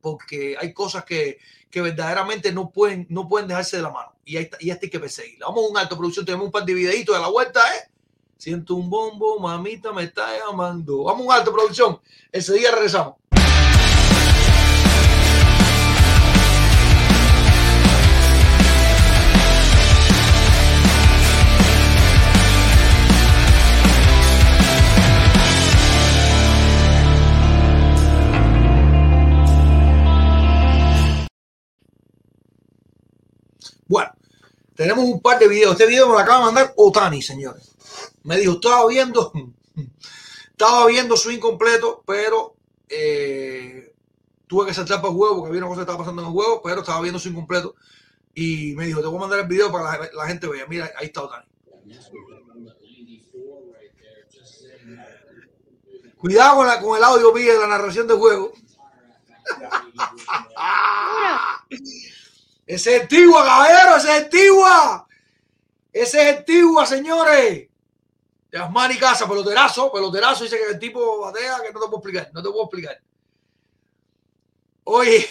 Porque 0.00 0.56
hay 0.58 0.72
cosas 0.72 1.04
que, 1.04 1.38
que 1.70 1.80
verdaderamente 1.80 2.50
no 2.52 2.70
pueden, 2.70 3.06
no 3.08 3.28
pueden 3.28 3.46
dejarse 3.46 3.76
de 3.76 3.84
la 3.84 3.90
mano. 3.90 4.14
Y, 4.30 4.36
ahí 4.36 4.48
y 4.60 4.70
esta 4.70 4.86
hay 4.86 4.90
que 4.90 5.00
perseguirla. 5.00 5.46
Vamos 5.46 5.64
a 5.64 5.68
un 5.70 5.76
alto, 5.76 5.96
producción. 5.98 6.24
Tenemos 6.24 6.46
un 6.46 6.52
par 6.52 6.64
de 6.64 6.72
videitos 6.72 7.16
de 7.16 7.20
la 7.20 7.28
vuelta, 7.28 7.60
¿eh? 7.74 7.90
Siento 8.36 8.76
un 8.76 8.88
bombo, 8.88 9.40
mamita 9.40 9.92
me 9.92 10.04
está 10.04 10.38
llamando. 10.38 11.02
Vamos 11.02 11.22
a 11.22 11.24
un 11.24 11.32
alto, 11.32 11.52
producción. 11.52 12.00
Ese 12.30 12.54
día 12.54 12.70
regresamos. 12.70 13.16
Bueno, 33.88 34.12
tenemos 34.80 35.04
un 35.04 35.20
par 35.20 35.38
de 35.38 35.46
videos. 35.46 35.72
Este 35.72 35.84
video 35.84 36.06
me 36.08 36.14
lo 36.14 36.18
acaba 36.20 36.38
de 36.38 36.44
mandar 36.46 36.72
Otani, 36.74 37.20
señores. 37.20 37.70
Me 38.22 38.38
dijo, 38.38 38.52
estaba 38.54 38.86
viendo, 38.88 39.30
estaba 40.52 40.86
viendo 40.86 41.18
su 41.18 41.30
incompleto, 41.30 42.02
pero 42.06 42.54
eh, 42.88 43.92
tuve 44.46 44.64
que 44.68 44.72
saltar 44.72 45.02
para 45.02 45.10
el 45.10 45.16
juego 45.18 45.36
porque 45.36 45.48
había 45.50 45.58
una 45.60 45.68
cosa 45.68 45.80
que 45.80 45.82
estaba 45.82 45.98
pasando 45.98 46.22
en 46.22 46.28
el 46.28 46.32
juego, 46.32 46.62
pero 46.64 46.80
estaba 46.80 47.02
viendo 47.02 47.18
su 47.18 47.28
incompleto. 47.28 47.74
Y 48.34 48.72
me 48.74 48.86
dijo, 48.86 49.02
te 49.02 49.06
voy 49.08 49.18
a 49.18 49.20
mandar 49.20 49.40
el 49.40 49.46
video 49.48 49.70
para 49.70 49.92
que 49.92 49.98
la, 50.16 50.22
la 50.22 50.26
gente 50.28 50.46
vea. 50.46 50.64
Mira, 50.66 50.90
ahí 50.96 51.08
está 51.08 51.24
Otani. 51.24 51.46
Cuidado 56.16 56.56
con, 56.56 56.66
la- 56.66 56.80
con 56.80 56.96
el 56.96 57.04
audio, 57.04 57.34
Miguel, 57.34 57.56
de 57.56 57.60
la 57.60 57.66
narración 57.66 58.06
del 58.06 58.16
juego. 58.16 58.52
Ese 62.70 62.98
es 62.98 63.08
Tigua, 63.08 63.44
caballero, 63.44 63.96
ese 63.96 64.16
es 64.16 64.30
Tigua. 64.30 65.08
Ese 65.92 66.30
es 66.30 66.44
Tigua, 66.44 66.86
señores. 66.86 67.68
Yasmani 68.52 68.96
Casa, 68.96 69.28
peloterazo, 69.28 69.90
peloterazo. 69.90 70.44
Dice 70.44 70.56
que 70.56 70.74
el 70.74 70.78
tipo 70.78 71.20
batea, 71.20 71.62
que 71.66 71.72
no 71.72 71.80
te 71.80 71.86
puedo 71.86 71.96
explicar, 71.96 72.30
no 72.32 72.40
te 72.40 72.48
puedo 72.48 72.62
explicar. 72.62 73.02
Oye, 74.84 75.28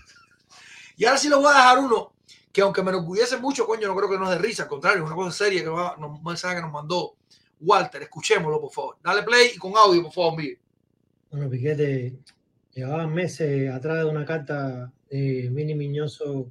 y 0.96 1.04
ahora 1.04 1.18
sí 1.18 1.28
lo 1.28 1.38
voy 1.40 1.52
a 1.52 1.56
dejar 1.56 1.78
uno 1.80 2.14
que 2.50 2.62
aunque 2.62 2.82
me 2.82 2.92
enorgullece 2.92 3.36
mucho, 3.36 3.66
coño, 3.66 3.86
no 3.88 3.94
creo 3.94 4.08
que 4.08 4.18
nos 4.18 4.30
dé 4.30 4.38
risa, 4.38 4.62
al 4.62 4.70
contrario, 4.70 5.04
una 5.04 5.14
cosa 5.14 5.36
seria 5.36 5.62
que 5.62 5.68
va, 5.68 5.98
nos, 5.98 6.40
que 6.40 6.60
nos 6.62 6.72
mandó 6.72 7.16
Walter. 7.60 8.04
Escuchémoslo, 8.04 8.58
por 8.58 8.72
favor. 8.72 8.96
Dale 9.02 9.22
play 9.22 9.52
y 9.54 9.58
con 9.58 9.76
audio, 9.76 10.02
por 10.04 10.12
favor, 10.12 10.38
Miguel. 10.38 10.58
Bueno, 11.30 11.50
Piquete, 11.50 12.20
llevaba 12.74 13.06
meses 13.06 13.70
atrás 13.70 13.98
de 13.98 14.10
una 14.10 14.24
carta 14.24 14.92
de 15.10 15.50
Mini 15.50 15.74
Miñoso, 15.74 16.50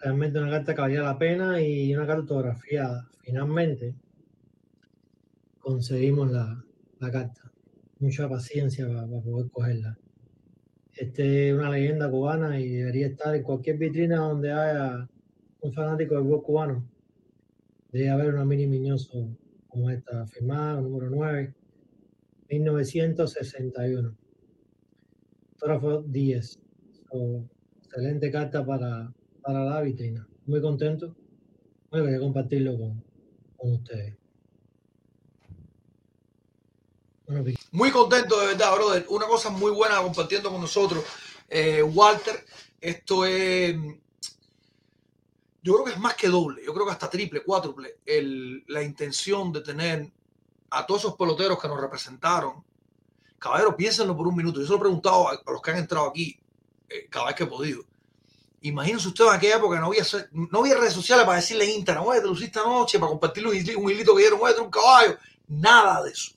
realmente 0.00 0.38
una 0.38 0.50
carta 0.50 0.74
que 0.74 0.80
valía 0.80 1.02
la 1.02 1.18
pena 1.18 1.60
y 1.60 1.94
una 1.94 2.06
carta 2.06 2.22
autografiada. 2.22 3.08
Finalmente 3.20 3.94
conseguimos 5.60 6.30
la, 6.30 6.64
la 6.98 7.10
carta. 7.10 7.52
Mucha 7.98 8.28
paciencia 8.28 8.86
para, 8.86 9.06
poder 9.06 9.50
cogerla. 9.50 9.96
Este 10.94 11.48
es 11.48 11.54
una 11.54 11.70
leyenda 11.70 12.10
cubana 12.10 12.58
y 12.58 12.68
debería 12.68 13.08
estar 13.08 13.34
en 13.34 13.42
cualquier 13.42 13.76
vitrina 13.76 14.18
donde 14.18 14.52
haya 14.52 15.08
un 15.60 15.72
fanático 15.72 16.14
del 16.14 16.24
gol 16.24 16.42
cubano. 16.42 16.88
Debe 17.92 18.10
haber 18.10 18.34
una 18.34 18.44
Mini 18.44 18.66
Miñoso 18.66 19.28
como 19.68 19.90
esta, 19.90 20.26
firmada, 20.26 20.80
número 20.80 21.10
9. 21.10 21.54
1961. 22.48 24.25
Autógrafo 25.56 26.02
10. 26.02 26.58
So, 27.10 27.44
excelente 27.84 28.30
carta 28.30 28.64
para, 28.64 29.12
para 29.42 29.64
la 29.64 29.80
vitrina. 29.80 30.26
Muy 30.46 30.60
contento. 30.60 31.14
Bueno, 31.90 32.06
quería 32.06 32.20
compartirlo 32.20 32.78
con, 32.78 33.02
con 33.56 33.72
ustedes. 33.72 34.16
Muy 37.72 37.90
contento, 37.90 38.38
de 38.40 38.46
verdad, 38.48 38.74
brother. 38.74 39.06
Una 39.08 39.26
cosa 39.26 39.50
muy 39.50 39.72
buena 39.72 40.00
compartiendo 40.02 40.50
con 40.50 40.60
nosotros, 40.60 41.04
eh, 41.48 41.82
Walter. 41.82 42.44
Esto 42.80 43.24
es. 43.24 43.74
Yo 45.62 45.72
creo 45.72 45.84
que 45.84 45.92
es 45.92 45.98
más 45.98 46.14
que 46.14 46.28
doble. 46.28 46.62
Yo 46.64 46.72
creo 46.72 46.86
que 46.86 46.92
hasta 46.92 47.10
triple, 47.10 47.42
cuádruple. 47.42 47.96
La 48.68 48.82
intención 48.82 49.52
de 49.52 49.62
tener 49.62 50.12
a 50.70 50.86
todos 50.86 51.00
esos 51.00 51.16
peloteros 51.16 51.60
que 51.60 51.66
nos 51.66 51.80
representaron. 51.80 52.64
Caballero, 53.46 53.76
piénsenlo 53.76 54.16
por 54.16 54.26
un 54.26 54.34
minuto. 54.34 54.58
Yo 54.58 54.66
se 54.66 54.72
lo 54.72 54.78
he 54.78 54.80
preguntado 54.80 55.28
a, 55.28 55.40
los 55.46 55.62
que 55.62 55.70
han 55.70 55.76
entrado 55.78 56.08
aquí 56.08 56.36
eh, 56.88 57.06
cada 57.08 57.26
vez 57.26 57.36
que 57.36 57.44
he 57.44 57.46
podido. 57.46 57.84
Imagínense 58.62 59.06
ustedes 59.06 59.30
en 59.30 59.36
aquella 59.36 59.56
época 59.56 59.78
no 59.78 59.86
había, 59.86 60.02
no 60.32 60.58
había 60.58 60.74
redes 60.74 60.94
sociales 60.94 61.24
para 61.24 61.36
decirle 61.36 61.64
en 61.64 61.76
Instagram, 61.76 62.04
oye, 62.06 62.20
te 62.20 62.26
luciste 62.26 62.58
anoche, 62.58 62.98
para 62.98 63.10
compartirle 63.10 63.50
un 63.76 63.90
hilito, 63.90 64.16
que 64.16 64.22
dieron, 64.22 64.40
oye, 64.42 64.58
un 64.58 64.70
caballo. 64.70 65.16
Nada 65.46 66.02
de 66.02 66.10
eso. 66.10 66.32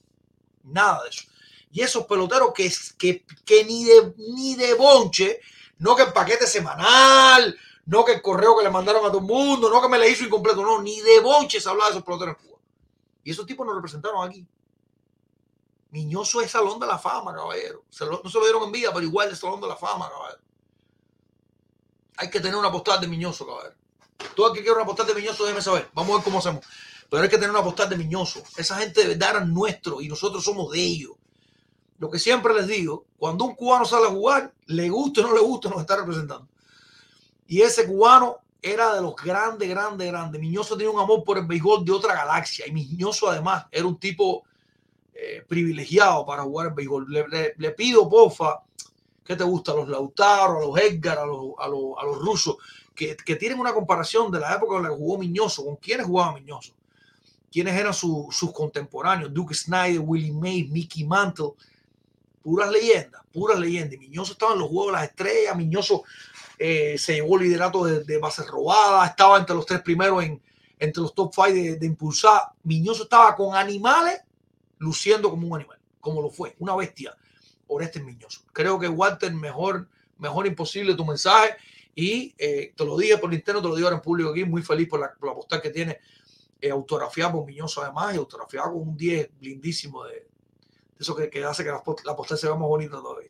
Nada 0.63 1.01
de 1.01 1.09
eso. 1.09 1.23
Y 1.71 1.81
esos 1.81 2.05
peloteros 2.05 2.51
que, 2.53 2.71
que, 2.95 3.25
que 3.43 3.63
ni, 3.63 3.85
de, 3.85 4.13
ni 4.17 4.55
de 4.55 4.75
bonche, 4.75 5.39
no 5.79 5.95
que 5.95 6.03
el 6.03 6.13
paquete 6.13 6.45
semanal, 6.45 7.57
no 7.87 8.05
que 8.05 8.13
el 8.13 8.21
correo 8.21 8.55
que 8.55 8.63
le 8.63 8.69
mandaron 8.69 9.03
a 9.03 9.07
todo 9.07 9.17
el 9.17 9.25
mundo, 9.25 9.67
no 9.67 9.81
que 9.81 9.89
me 9.89 9.97
le 9.97 10.11
hizo 10.11 10.25
incompleto, 10.25 10.61
no, 10.61 10.79
ni 10.79 11.01
de 11.01 11.21
bonche 11.21 11.59
se 11.59 11.69
hablaba 11.69 11.89
de 11.89 11.93
esos 11.93 12.05
peloteros 12.05 12.35
en 12.37 12.47
Cuba. 12.47 12.59
Y 13.23 13.31
esos 13.31 13.47
tipos 13.47 13.65
nos 13.65 13.75
representaron 13.75 14.29
aquí. 14.29 14.45
Miñoso 15.91 16.41
es 16.41 16.51
Salón 16.51 16.79
de 16.79 16.85
la 16.85 16.99
Fama, 16.99 17.33
caballero. 17.33 17.83
No 17.99 18.29
se 18.29 18.39
lo 18.39 18.45
dieron 18.45 18.63
en 18.63 18.71
vida, 18.71 18.91
pero 18.93 19.05
igual 19.05 19.31
es 19.31 19.39
Salón 19.39 19.59
de 19.59 19.67
la 19.67 19.75
Fama, 19.75 20.09
caballero. 20.09 20.41
Hay 22.17 22.29
que 22.29 22.39
tener 22.39 22.55
una 22.55 22.71
postal 22.71 23.01
de 23.01 23.07
Miñoso, 23.07 23.45
caballero. 23.45 23.75
Todo 24.35 24.49
el 24.49 24.53
que 24.53 24.61
quiera 24.61 24.75
una 24.75 24.85
postal 24.85 25.07
de 25.07 25.15
Miñoso, 25.15 25.43
déjeme 25.43 25.61
saber. 25.61 25.89
Vamos 25.93 26.11
a 26.11 26.15
ver 26.15 26.23
cómo 26.23 26.39
hacemos. 26.39 26.65
Pero 27.09 27.23
hay 27.23 27.29
que 27.29 27.37
tener 27.37 27.49
una 27.49 27.63
postal 27.63 27.89
de 27.89 27.97
Miñoso. 27.97 28.43
Esa 28.55 28.75
gente 28.77 29.01
de 29.01 29.07
verdad 29.09 29.37
era 29.37 29.45
nuestro 29.45 29.99
y 30.01 30.07
nosotros 30.07 30.43
somos 30.43 30.71
de 30.71 30.79
ellos. 30.79 31.13
Lo 31.97 32.09
que 32.09 32.19
siempre 32.19 32.53
les 32.53 32.67
digo, 32.67 33.05
cuando 33.17 33.45
un 33.45 33.55
cubano 33.55 33.83
sale 33.83 34.07
a 34.07 34.09
jugar, 34.09 34.53
le 34.67 34.89
guste 34.89 35.21
o 35.21 35.27
no 35.27 35.33
le 35.33 35.41
guste, 35.41 35.69
nos 35.69 35.81
está 35.81 35.97
representando. 35.97 36.47
Y 37.47 37.61
ese 37.61 37.87
cubano 37.87 38.37
era 38.61 38.93
de 38.93 39.01
los 39.01 39.15
grandes, 39.15 39.67
grandes, 39.67 40.07
grandes. 40.07 40.39
Miñoso 40.39 40.77
tenía 40.77 40.91
un 40.91 40.99
amor 40.99 41.23
por 41.23 41.37
el 41.37 41.45
béisbol 41.45 41.83
de 41.83 41.91
otra 41.91 42.13
galaxia. 42.13 42.67
Y 42.67 42.71
Miñoso 42.71 43.29
además 43.29 43.65
era 43.71 43.85
un 43.85 43.99
tipo 43.99 44.43
eh, 45.21 45.43
privilegiado 45.47 46.25
para 46.25 46.43
jugar 46.43 46.73
béisbol. 46.73 47.05
Le, 47.11 47.53
le- 47.57 47.71
pido, 47.71 48.07
porfa, 48.09 48.61
¿qué 49.23 49.35
te 49.35 49.43
gusta? 49.43 49.71
A 49.73 49.75
los 49.75 49.89
Lautaro, 49.89 50.57
a 50.57 50.61
los 50.65 50.77
Edgar, 50.79 51.17
a 51.19 51.25
los, 51.25 51.53
a 51.59 51.67
los, 51.67 51.97
a 51.99 52.03
los 52.05 52.17
rusos, 52.19 52.57
que, 52.95 53.15
que 53.17 53.35
tienen 53.35 53.59
una 53.59 53.73
comparación 53.73 54.31
de 54.31 54.39
la 54.39 54.55
época 54.55 54.77
en 54.77 54.83
que 54.83 54.89
jugó 54.89 55.17
Miñoso, 55.17 55.65
con 55.65 55.75
quiénes 55.77 56.05
jugaba 56.05 56.33
Miñoso, 56.33 56.73
quiénes 57.51 57.75
eran 57.75 57.93
su- 57.93 58.29
sus 58.31 58.51
contemporáneos, 58.53 59.33
Duke 59.33 59.53
Snyder, 59.53 59.99
Willie 59.99 60.31
Mays, 60.31 60.69
Mickey 60.69 61.03
Mantle, 61.05 61.53
puras 62.41 62.69
leyendas, 62.71 63.21
puras 63.33 63.59
leyendas. 63.59 63.93
Y 63.95 63.97
Miñoso 63.97 64.33
estaba 64.33 64.53
en 64.53 64.59
los 64.59 64.69
Juegos 64.69 64.87
de 64.87 64.91
las 64.93 65.09
Estrellas, 65.09 65.55
Miñoso 65.57 66.03
eh, 66.57 66.97
se 66.97 67.13
llevó 67.15 67.37
el 67.37 67.43
liderato 67.43 67.85
de, 67.85 68.03
de 68.03 68.17
bases 68.17 68.47
robadas, 68.47 69.09
estaba 69.09 69.37
entre 69.37 69.55
los 69.55 69.65
tres 69.65 69.81
primeros 69.81 70.23
en, 70.23 70.41
entre 70.77 71.01
los 71.03 71.13
top 71.13 71.33
five 71.33 71.53
de, 71.53 71.75
de 71.77 71.85
impulsar. 71.85 72.41
Miñoso 72.63 73.03
estaba 73.03 73.35
con 73.35 73.55
animales 73.55 74.19
luciendo 74.79 75.29
como 75.29 75.47
un 75.47 75.55
animal, 75.59 75.79
como 76.01 76.21
lo 76.21 76.29
fue, 76.29 76.55
una 76.59 76.75
bestia. 76.75 77.15
Orestes 77.67 78.03
Miñoso. 78.03 78.41
Creo 78.51 78.79
que 78.79 78.87
Walter, 78.87 79.31
mejor, 79.31 79.87
mejor 80.17 80.47
imposible 80.47 80.95
tu 80.95 81.05
mensaje. 81.05 81.55
Y 81.93 82.33
eh, 82.37 82.73
te 82.75 82.83
lo 82.85 82.97
dije 82.97 83.17
por 83.19 83.31
interno, 83.33 83.61
te 83.61 83.67
lo 83.67 83.75
digo 83.75 83.87
ahora 83.87 83.97
en 83.97 84.01
público 84.01 84.31
aquí, 84.31 84.43
muy 84.43 84.63
feliz 84.63 84.87
por 84.89 84.99
la, 84.99 85.13
por 85.13 85.29
la 85.29 85.35
postal 85.35 85.61
que 85.61 85.69
tiene 85.69 85.99
eh, 86.61 86.71
por 86.71 87.45
Miñoso 87.45 87.81
además 87.83 88.15
y 88.15 88.17
autografiada 88.17 88.67
con 88.71 88.81
un 88.81 88.97
10 88.97 89.29
lindísimo 89.41 90.03
de, 90.05 90.27
eso 90.99 91.15
que, 91.15 91.29
que 91.29 91.43
hace 91.43 91.63
que 91.63 91.69
la, 91.69 91.81
post- 91.83 92.05
la 92.05 92.15
postal 92.15 92.37
se 92.37 92.47
vea 92.47 92.55
más 92.55 92.67
bonita 92.67 92.97
todavía. 92.97 93.29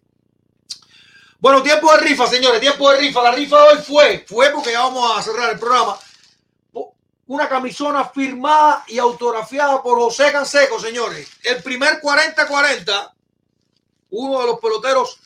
Bueno, 1.39 1.61
tiempo 1.63 1.91
de 1.93 1.99
rifa, 1.99 2.27
señores, 2.27 2.59
tiempo 2.59 2.89
de 2.91 2.97
rifa. 2.99 3.23
La 3.23 3.31
rifa 3.31 3.61
de 3.61 3.69
hoy 3.69 3.77
fue, 3.84 4.26
fue 4.27 4.49
porque 4.51 4.73
vamos 4.73 5.17
a 5.17 5.21
cerrar 5.21 5.53
el 5.53 5.59
programa. 5.59 5.97
Una 7.30 7.47
camisona 7.47 8.06
firmada 8.06 8.84
y 8.88 8.97
autografiada 8.97 9.84
por 9.84 9.99
José 9.99 10.31
Canseco, 10.31 10.80
señores. 10.80 11.30
El 11.43 11.61
primer 11.61 12.01
40-40, 12.01 13.14
uno 14.10 14.39
de 14.39 14.47
los 14.47 14.60
peloteros 14.60 15.19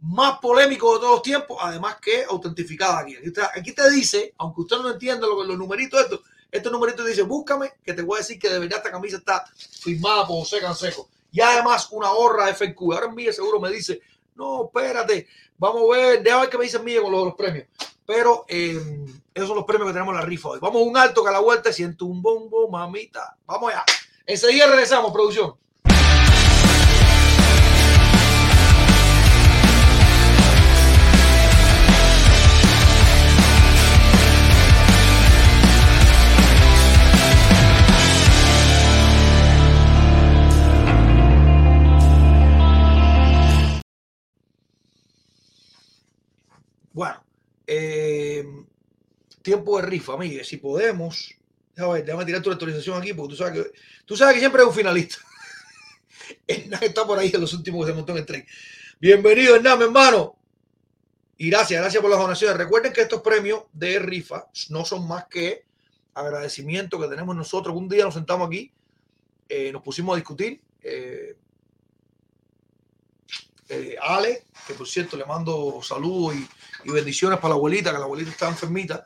más 0.00 0.40
polémicos 0.40 0.94
de 0.94 0.98
todos 0.98 1.12
los 1.12 1.22
tiempos, 1.22 1.56
además 1.60 1.98
que 2.02 2.24
autentificada 2.24 2.98
aquí. 2.98 3.14
Aquí 3.14 3.32
aquí 3.54 3.72
te 3.72 3.88
dice, 3.92 4.34
aunque 4.38 4.62
usted 4.62 4.78
no 4.78 4.90
entienda 4.90 5.24
lo 5.28 5.44
los 5.44 5.56
numeritos 5.56 6.00
estos, 6.00 6.20
este 6.50 6.68
numerito 6.68 7.04
dice, 7.04 7.22
búscame, 7.22 7.74
que 7.84 7.92
te 7.92 8.02
voy 8.02 8.16
a 8.16 8.22
decir 8.22 8.40
que 8.40 8.48
de 8.48 8.58
verdad 8.58 8.78
esta 8.78 8.90
camisa 8.90 9.18
está 9.18 9.44
firmada 9.80 10.26
por 10.26 10.40
José 10.40 10.58
Canseco. 10.60 11.08
Y 11.30 11.40
además 11.40 11.86
una 11.92 12.08
gorra 12.08 12.46
de 12.46 12.54
FQ. 12.54 12.92
Ahora 12.92 13.06
Miguel 13.12 13.32
seguro 13.32 13.60
me 13.60 13.70
dice, 13.70 14.00
no, 14.34 14.64
espérate, 14.64 15.28
vamos 15.58 15.82
a 15.94 15.96
ver, 15.96 16.22
déjame 16.24 16.40
ver 16.40 16.50
qué 16.50 16.58
me 16.58 16.64
dice 16.64 16.80
Miguel 16.80 17.02
con 17.02 17.12
los 17.12 17.34
premios. 17.36 17.68
Pero 18.06 18.44
eh, 18.48 18.80
esos 19.34 19.48
son 19.48 19.56
los 19.56 19.66
premios 19.66 19.88
que 19.88 19.92
tenemos 19.92 20.14
en 20.14 20.20
la 20.20 20.26
rifa 20.26 20.50
hoy. 20.50 20.60
Vamos 20.60 20.82
a 20.82 20.84
un 20.84 20.96
alto 20.96 21.22
que 21.22 21.28
a 21.28 21.32
la 21.32 21.40
vuelta 21.40 21.72
siento 21.72 22.06
un 22.06 22.22
bombo, 22.22 22.68
mamita. 22.68 23.36
Vamos 23.46 23.72
allá. 23.72 23.84
Enseguida 24.24 24.66
regresamos, 24.66 25.12
producción. 25.12 25.54
Bueno, 46.92 47.25
eh, 47.66 48.44
tiempo 49.42 49.80
de 49.80 49.86
rifa, 49.86 50.16
Miguel. 50.16 50.44
Si 50.44 50.56
podemos, 50.56 51.34
déjame, 51.74 52.24
tirar 52.24 52.42
tu 52.42 52.50
actualización 52.50 53.00
aquí, 53.00 53.12
porque 53.12 53.30
tú 53.30 53.36
sabes 53.36 53.62
que, 53.62 53.72
tú 54.04 54.16
sabes 54.16 54.34
que 54.34 54.40
siempre 54.40 54.62
es 54.62 54.68
un 54.68 54.74
finalista. 54.74 55.18
Hernán 56.46 56.82
está 56.82 57.06
por 57.06 57.18
ahí 57.18 57.30
en 57.32 57.40
los 57.40 57.52
últimos 57.54 57.84
que 57.84 57.92
se 57.92 57.96
montó 57.96 58.12
en 58.12 58.18
el 58.18 58.26
tren. 58.26 58.46
Bienvenido, 59.00 59.56
Hernán, 59.56 59.78
mi 59.78 59.84
hermano. 59.84 60.36
Y 61.38 61.50
gracias, 61.50 61.80
gracias 61.80 62.00
por 62.00 62.10
las 62.10 62.18
donaciones. 62.18 62.56
Recuerden 62.56 62.92
que 62.92 63.02
estos 63.02 63.20
premios 63.20 63.64
de 63.72 63.98
rifa 63.98 64.46
no 64.70 64.84
son 64.84 65.06
más 65.06 65.26
que 65.26 65.64
agradecimiento 66.14 66.98
que 66.98 67.08
tenemos 67.08 67.36
nosotros. 67.36 67.76
Un 67.76 67.88
día 67.88 68.04
nos 68.04 68.14
sentamos 68.14 68.48
aquí, 68.48 68.72
eh, 69.48 69.70
nos 69.70 69.82
pusimos 69.82 70.14
a 70.14 70.16
discutir. 70.16 70.60
eh, 70.82 71.36
Ale, 74.00 74.44
que 74.66 74.74
por 74.74 74.86
cierto 74.86 75.16
le 75.16 75.24
mando 75.24 75.80
saludos 75.82 76.36
y, 76.36 76.48
y 76.86 76.92
bendiciones 76.92 77.38
para 77.38 77.50
la 77.50 77.54
abuelita, 77.56 77.92
que 77.92 77.98
la 77.98 78.04
abuelita 78.04 78.30
está 78.30 78.48
enfermita. 78.48 79.04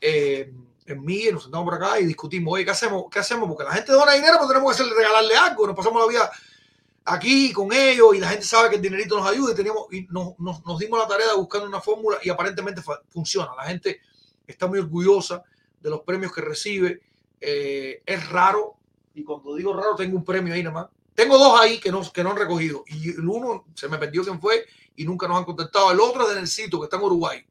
Eh, 0.00 0.52
en 0.86 1.04
mí, 1.04 1.24
nos 1.32 1.42
sentamos 1.44 1.64
por 1.64 1.74
acá 1.74 1.98
y 2.00 2.06
discutimos, 2.06 2.54
oye, 2.54 2.64
¿qué 2.64 2.70
hacemos? 2.70 3.06
¿Qué 3.10 3.18
hacemos? 3.18 3.48
Porque 3.48 3.64
la 3.64 3.72
gente 3.72 3.92
dona 3.92 4.12
dinero, 4.12 4.34
pero 4.38 4.48
tenemos 4.48 4.70
que 4.76 4.82
hacerle, 4.82 4.94
regalarle 4.96 5.36
algo. 5.36 5.66
Nos 5.66 5.76
pasamos 5.76 6.00
la 6.00 6.08
vida 6.08 6.30
aquí 7.04 7.52
con 7.52 7.72
ellos 7.72 8.14
y 8.14 8.18
la 8.20 8.28
gente 8.28 8.44
sabe 8.44 8.70
que 8.70 8.76
el 8.76 8.82
dinerito 8.82 9.18
nos 9.18 9.28
ayuda 9.28 9.52
y, 9.52 9.54
tenemos, 9.56 9.86
y 9.92 10.02
nos, 10.10 10.38
nos- 10.38 10.78
dimos 10.78 10.98
la 10.98 11.06
tarea 11.08 11.28
de 11.28 11.36
buscar 11.36 11.62
una 11.62 11.80
fórmula 11.80 12.18
y 12.22 12.30
aparentemente 12.30 12.82
funciona. 13.08 13.50
La 13.56 13.64
gente 13.64 14.00
está 14.46 14.66
muy 14.66 14.78
orgullosa 14.78 15.42
de 15.80 15.90
los 15.90 16.00
premios 16.02 16.32
que 16.32 16.40
recibe. 16.40 17.00
Eh, 17.40 18.02
es 18.06 18.28
raro, 18.30 18.76
y 19.14 19.24
cuando 19.24 19.54
digo 19.56 19.72
raro, 19.72 19.94
tengo 19.96 20.16
un 20.16 20.24
premio 20.24 20.54
ahí 20.54 20.62
nada 20.62 20.74
más. 20.74 20.86
Tengo 21.14 21.38
dos 21.38 21.58
ahí 21.58 21.80
que 21.80 21.90
no, 21.90 22.02
que 22.12 22.22
no 22.22 22.30
han 22.30 22.36
recogido. 22.36 22.84
Y 22.86 23.10
el 23.10 23.26
uno 23.28 23.64
se 23.74 23.88
me 23.88 23.98
perdió 23.98 24.22
quién 24.22 24.40
fue 24.40 24.66
y 24.96 25.04
nunca 25.04 25.28
nos 25.28 25.38
han 25.38 25.44
contestado. 25.44 25.90
El 25.92 26.00
otro 26.00 26.22
es 26.22 26.30
de 26.30 26.34
Nelsito, 26.36 26.80
que 26.80 26.84
está 26.84 26.96
en 26.96 27.02
Uruguay. 27.02 27.44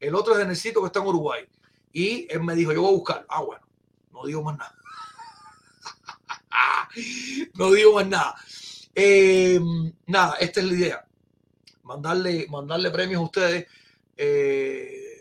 El 0.00 0.14
otro 0.14 0.32
es 0.32 0.38
de 0.40 0.46
Nelsito, 0.46 0.80
que 0.80 0.86
está 0.86 1.00
en 1.00 1.06
Uruguay. 1.06 1.44
Y 1.92 2.26
él 2.30 2.42
me 2.42 2.54
dijo, 2.54 2.72
yo 2.72 2.82
voy 2.82 2.90
a 2.90 2.96
buscar. 2.96 3.26
Ah, 3.28 3.42
bueno, 3.42 3.64
no 4.12 4.24
digo 4.24 4.42
más 4.42 4.58
nada. 4.58 4.74
no 7.54 7.72
digo 7.72 7.94
más 7.94 8.06
nada. 8.06 8.36
Eh, 8.94 9.60
nada, 10.06 10.36
esta 10.40 10.60
es 10.60 10.66
la 10.66 10.72
idea. 10.72 11.06
Mandarle, 11.82 12.46
mandarle 12.48 12.90
premios 12.90 13.20
a 13.20 13.24
ustedes. 13.24 13.66
eh, 14.16 15.12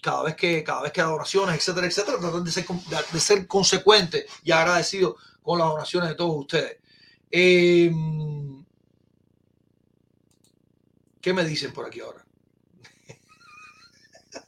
cada 0.00 0.22
vez 0.22 0.36
que 0.36 0.62
cada 0.64 0.82
vez 0.82 0.92
que 0.92 1.02
donaciones, 1.02 1.56
etcétera, 1.56 1.86
etcétera, 1.86 2.18
tratar 2.18 2.42
de 2.42 2.52
ser, 2.52 2.66
de, 3.12 3.20
ser 3.20 3.46
consecuente 3.46 4.26
y 4.44 4.52
agradecido 4.52 5.16
con 5.42 5.58
las 5.58 5.68
donaciones 5.68 6.10
de 6.10 6.14
todos 6.14 6.36
ustedes. 6.36 6.78
Eh, 7.30 7.90
¿Qué 11.28 11.34
me 11.34 11.44
dicen 11.44 11.74
por 11.74 11.84
aquí 11.84 12.00
ahora? 12.00 12.24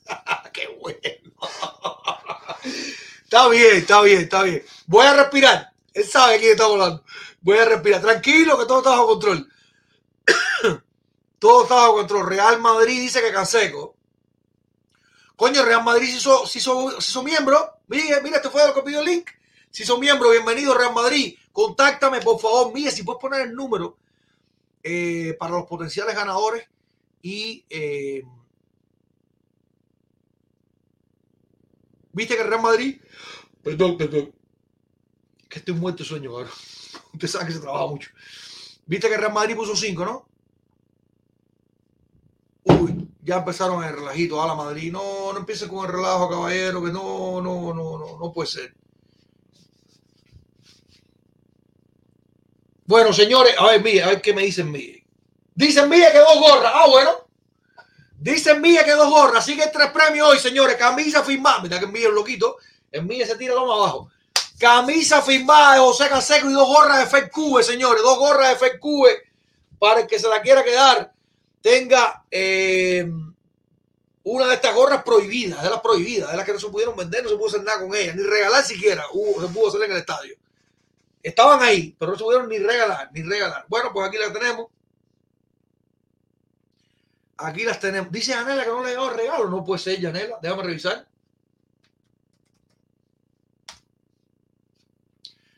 ¡Qué 0.51 0.67
bueno! 0.81 0.99
está 3.23 3.49
bien, 3.49 3.77
está 3.77 4.01
bien, 4.01 4.21
está 4.23 4.43
bien. 4.45 4.65
Voy 4.87 5.05
a 5.05 5.13
respirar. 5.13 5.75
Él 5.93 6.05
sabe 6.05 6.39
quién 6.39 6.53
está 6.53 6.65
hablando. 6.65 7.05
Voy 7.43 7.59
a 7.59 7.67
respirar. 7.67 8.01
Tranquilo, 8.01 8.59
que 8.59 8.65
todo 8.65 8.79
está 8.79 8.93
bajo 8.93 9.09
control. 9.09 9.53
todo 11.39 11.65
está 11.65 11.75
bajo 11.75 11.97
control. 11.97 12.27
Real 12.27 12.59
Madrid 12.63 12.99
dice 12.99 13.21
que 13.21 13.31
Canseco. 13.31 13.95
Coño, 15.37 15.63
Real 15.63 15.85
Madrid 15.85 16.09
se 16.09 16.17
hizo, 16.17 16.47
se 16.47 16.61
hizo, 16.61 16.99
se 16.99 17.11
hizo 17.11 17.23
miembro. 17.23 17.75
Mire, 17.89 18.23
mira, 18.23 18.37
este 18.37 18.49
fue 18.49 18.67
lo 18.67 18.73
que 18.73 18.81
pidió 18.81 19.01
el 19.01 19.05
link. 19.05 19.29
Si 19.71 19.85
son 19.85 20.01
miembro, 20.01 20.31
bienvenido 20.31 20.73
Real 20.73 20.95
Madrid. 20.95 21.37
Contáctame, 21.53 22.23
por 22.23 22.41
favor. 22.41 22.73
Mire, 22.73 22.91
si 22.91 23.03
puedes 23.03 23.21
poner 23.21 23.43
el 23.43 23.55
número 23.55 23.99
eh, 24.83 25.37
para 25.39 25.53
los 25.53 25.67
potenciales 25.67 26.15
ganadores 26.15 26.69
y 27.23 27.65
eh, 27.69 28.23
viste 32.13 32.37
que 32.37 32.43
Real 32.43 32.63
Madrid, 32.63 33.01
perdón, 33.63 33.99
perdón, 33.99 34.33
que 35.49 35.59
estoy 35.59 35.75
muerto 35.75 36.03
de 36.03 36.09
sueño, 36.09 36.31
cabrón. 36.31 36.51
Usted 37.13 37.29
sabe 37.29 37.47
que 37.47 37.53
se 37.53 37.61
trabaja 37.61 37.87
mucho. 37.87 38.11
Viste 38.87 39.09
que 39.09 39.17
Real 39.17 39.33
Madrid 39.33 39.57
puso 39.57 39.77
5, 39.77 40.05
¿no? 40.05 40.27
Uy, 42.65 43.09
ya 43.23 43.39
empezaron 43.39 43.85
el 43.85 43.95
relajito 43.95 44.43
a 44.43 44.47
la 44.47 44.55
Madrid. 44.55 44.93
No, 44.93 45.33
no 45.33 45.39
empiecen 45.41 45.69
con 45.69 45.87
el 45.87 45.93
relajo, 45.93 46.31
caballero, 46.31 46.83
que 46.83 46.93
no, 46.93 47.41
no, 47.41 47.75
no, 47.75 47.99
no, 47.99 48.19
no 48.19 48.33
puede 48.33 48.49
ser. 48.49 48.80
Bueno, 52.91 53.13
señores, 53.13 53.55
a 53.57 53.67
ver, 53.67 53.85
mire, 53.85 54.03
a 54.03 54.09
ver 54.09 54.21
qué 54.21 54.35
me 54.35 54.43
dicen 54.43 54.69
mire. 54.69 55.07
Dicen 55.55 55.89
mire 55.89 56.11
que 56.11 56.19
dos 56.19 56.41
gorras. 56.41 56.73
Ah, 56.75 56.89
bueno. 56.89 57.25
Dicen 58.19 58.61
mire 58.61 58.85
que 58.85 58.91
dos 58.91 59.09
gorras. 59.09 59.45
Así 59.45 59.57
que 59.57 59.69
tres 59.69 59.93
premios 59.93 60.27
hoy, 60.27 60.41
señores. 60.41 60.75
Camisa 60.75 61.23
firmada. 61.23 61.61
Mira 61.63 61.79
que 61.79 61.87
mío 61.87 62.09
es 62.09 62.15
loquito. 62.15 62.57
El 62.91 63.05
mío 63.05 63.25
se 63.25 63.37
tira 63.37 63.55
más 63.55 63.63
abajo. 63.63 64.11
Camisa 64.59 65.23
firmada 65.23 65.75
de 65.75 65.79
José 65.79 66.09
Canseco 66.09 66.51
y 66.51 66.53
dos 66.53 66.67
gorras 66.67 66.99
de 66.99 67.07
Fed 67.07 67.31
Cube, 67.31 67.63
señores. 67.63 68.03
Dos 68.03 68.19
gorras 68.19 68.49
de 68.49 68.57
Fed 68.57 68.81
Cube 68.81 69.23
para 69.79 70.01
el 70.01 70.09
que 70.09 70.19
se 70.19 70.27
la 70.27 70.43
quiera 70.43 70.65
quedar. 70.65 71.13
Tenga 71.63 72.25
eh, 72.29 73.09
una 74.25 74.49
de 74.49 74.55
estas 74.55 74.75
gorras 74.75 75.05
prohibidas, 75.05 75.63
de 75.63 75.71
las 75.71 75.81
prohibidas, 75.81 76.33
de 76.33 76.37
las 76.37 76.45
que 76.45 76.55
no 76.55 76.59
se 76.59 76.69
pudieron 76.69 76.97
vender, 76.97 77.23
no 77.23 77.29
se 77.29 77.37
pudo 77.37 77.51
hacer 77.51 77.63
nada 77.63 77.79
con 77.79 77.95
ellas, 77.95 78.17
ni 78.17 78.25
regalar 78.25 78.65
siquiera. 78.65 79.05
Se 79.05 79.47
pudo 79.47 79.69
hacer 79.69 79.83
en 79.83 79.93
el 79.93 79.99
estadio. 79.99 80.40
Estaban 81.23 81.63
ahí, 81.63 81.95
pero 81.99 82.13
no 82.13 82.19
se 82.19 82.25
pudieron 82.25 82.49
ni 82.49 82.59
regalar, 82.59 83.11
ni 83.13 83.23
regalar. 83.23 83.67
Bueno, 83.69 83.93
pues 83.93 84.09
aquí 84.09 84.19
las 84.19 84.33
tenemos. 84.33 84.69
Aquí 87.39 87.65
las 87.65 87.81
tenemos. 87.81 88.13
Dice 88.13 88.33
Janela 88.35 88.63
que 88.65 88.69
no 88.71 88.83
le 88.83 88.89
ha 88.89 88.91
llegado 88.93 89.11
regalo. 89.11 89.49
No 89.51 89.65
puede 89.65 89.81
ser, 89.81 90.01
Janela. 90.01 90.39
Déjame 90.43 90.63
revisar. 90.63 91.07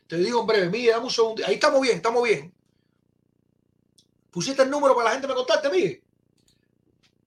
Te 0.07 0.17
digo 0.17 0.41
en 0.41 0.47
breve, 0.47 0.69
mire, 0.69 0.91
dame 0.91 1.05
un 1.05 1.11
segundo. 1.11 1.43
Ahí 1.45 1.55
estamos 1.55 1.81
bien, 1.81 1.95
estamos 1.97 2.23
bien. 2.23 2.53
Pusiste 4.31 4.63
el 4.63 4.69
número 4.69 4.95
para 4.95 5.05
la 5.05 5.11
gente 5.13 5.27
me 5.27 5.33
contacte, 5.35 5.69
mire. 5.69 6.03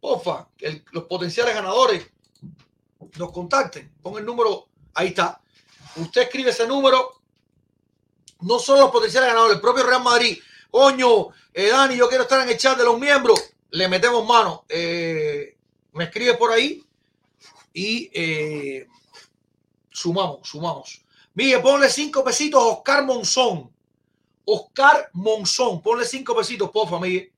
Porfa, 0.01 0.49
el- 0.59 0.85
los 0.93 1.05
potenciales 1.05 1.55
ganadores 1.55 2.07
nos 3.19 3.33
contacten. 3.33 3.93
Pon 4.03 4.19
el 4.19 4.25
número, 4.25 4.69
ahí 4.95 5.09
está. 5.09 5.41
Usted 5.97 6.23
escribe 6.23 6.51
ese 6.51 6.67
número. 6.67 7.23
No 8.41 8.59
solo 8.59 8.83
los 8.83 8.91
potenciales 8.91 9.29
ganadores, 9.29 9.57
el 9.57 9.63
propio 9.63 9.85
Real 9.85 10.03
Madrid. 10.03 10.39
Coño, 10.71 11.29
eh, 11.53 11.69
Dani, 11.69 11.97
yo 11.97 12.09
quiero 12.09 12.25
estar 12.25 12.43
en 12.43 12.51
el 12.51 12.59
chat 12.59 12.77
de 12.77 12.85
los 12.85 12.99
miembros. 12.99 13.55
Le 13.71 13.89
metemos 13.89 14.27
mano. 14.27 14.65
Eh, 14.69 15.57
me 15.93 16.05
escribe 16.05 16.35
por 16.35 16.53
ahí 16.53 16.85
y 17.73 18.11
eh, 18.13 18.87
sumamos, 19.91 20.49
sumamos. 20.49 21.03
Mire, 21.35 21.61
ponle 21.61 21.91
cinco 21.91 22.23
pesitos 22.23 22.63
a 22.63 22.67
Oscar 22.67 23.05
Monzón. 23.05 23.71
Oscar 24.45 25.11
Monzón, 25.13 25.83
ponle 25.83 26.05
cinco 26.05 26.37
pesitos, 26.37 26.71
por 26.71 26.89
familia. 26.89 27.29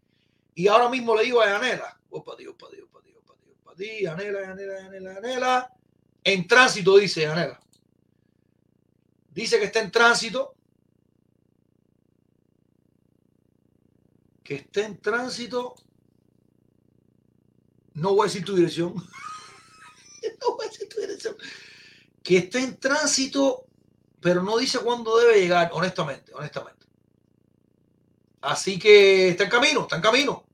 Y 0.54 0.68
ahora 0.68 0.88
mismo 0.88 1.16
le 1.16 1.24
digo 1.24 1.40
a 1.40 1.46
Yanela. 1.46 1.98
Opa, 2.10 2.36
Dios, 2.36 2.54
opa, 2.54 2.68
Dios, 2.70 2.86
opa, 2.90 3.00
Dios, 3.04 3.16
opa, 3.22 3.34
Dios, 3.44 3.56
opa, 3.60 3.74
Dios, 3.74 4.00
Yanela, 4.02 5.14
Yanela. 5.14 5.72
En 6.22 6.46
tránsito, 6.46 6.96
dice 6.96 7.22
Yanela. 7.22 7.60
Dice 9.30 9.58
que 9.58 9.66
está 9.66 9.80
en 9.80 9.90
tránsito. 9.90 10.54
Que 14.48 14.54
está 14.54 14.80
en 14.80 14.96
tránsito. 14.98 15.74
No 17.92 18.14
voy 18.14 18.22
a 18.22 18.24
decir 18.28 18.46
tu 18.46 18.56
dirección. 18.56 18.94
no 20.40 20.56
voy 20.56 20.64
a 20.64 20.70
decir 20.70 20.88
tu 20.88 21.02
dirección. 21.02 21.36
Que 22.22 22.38
está 22.38 22.58
en 22.58 22.80
tránsito, 22.80 23.66
pero 24.22 24.42
no 24.42 24.56
dice 24.56 24.78
cuándo 24.78 25.18
debe 25.18 25.38
llegar, 25.38 25.68
honestamente, 25.74 26.32
honestamente. 26.32 26.86
Así 28.40 28.78
que 28.78 29.28
está 29.28 29.44
en 29.44 29.50
camino, 29.50 29.82
está 29.82 29.96
en 29.96 30.02
camino. 30.02 30.46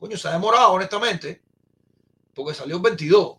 Coño, 0.00 0.16
se 0.16 0.26
ha 0.26 0.32
demorado, 0.32 0.72
honestamente, 0.72 1.40
porque 2.34 2.52
salió 2.52 2.74
el 2.78 2.82
22. 2.82 3.36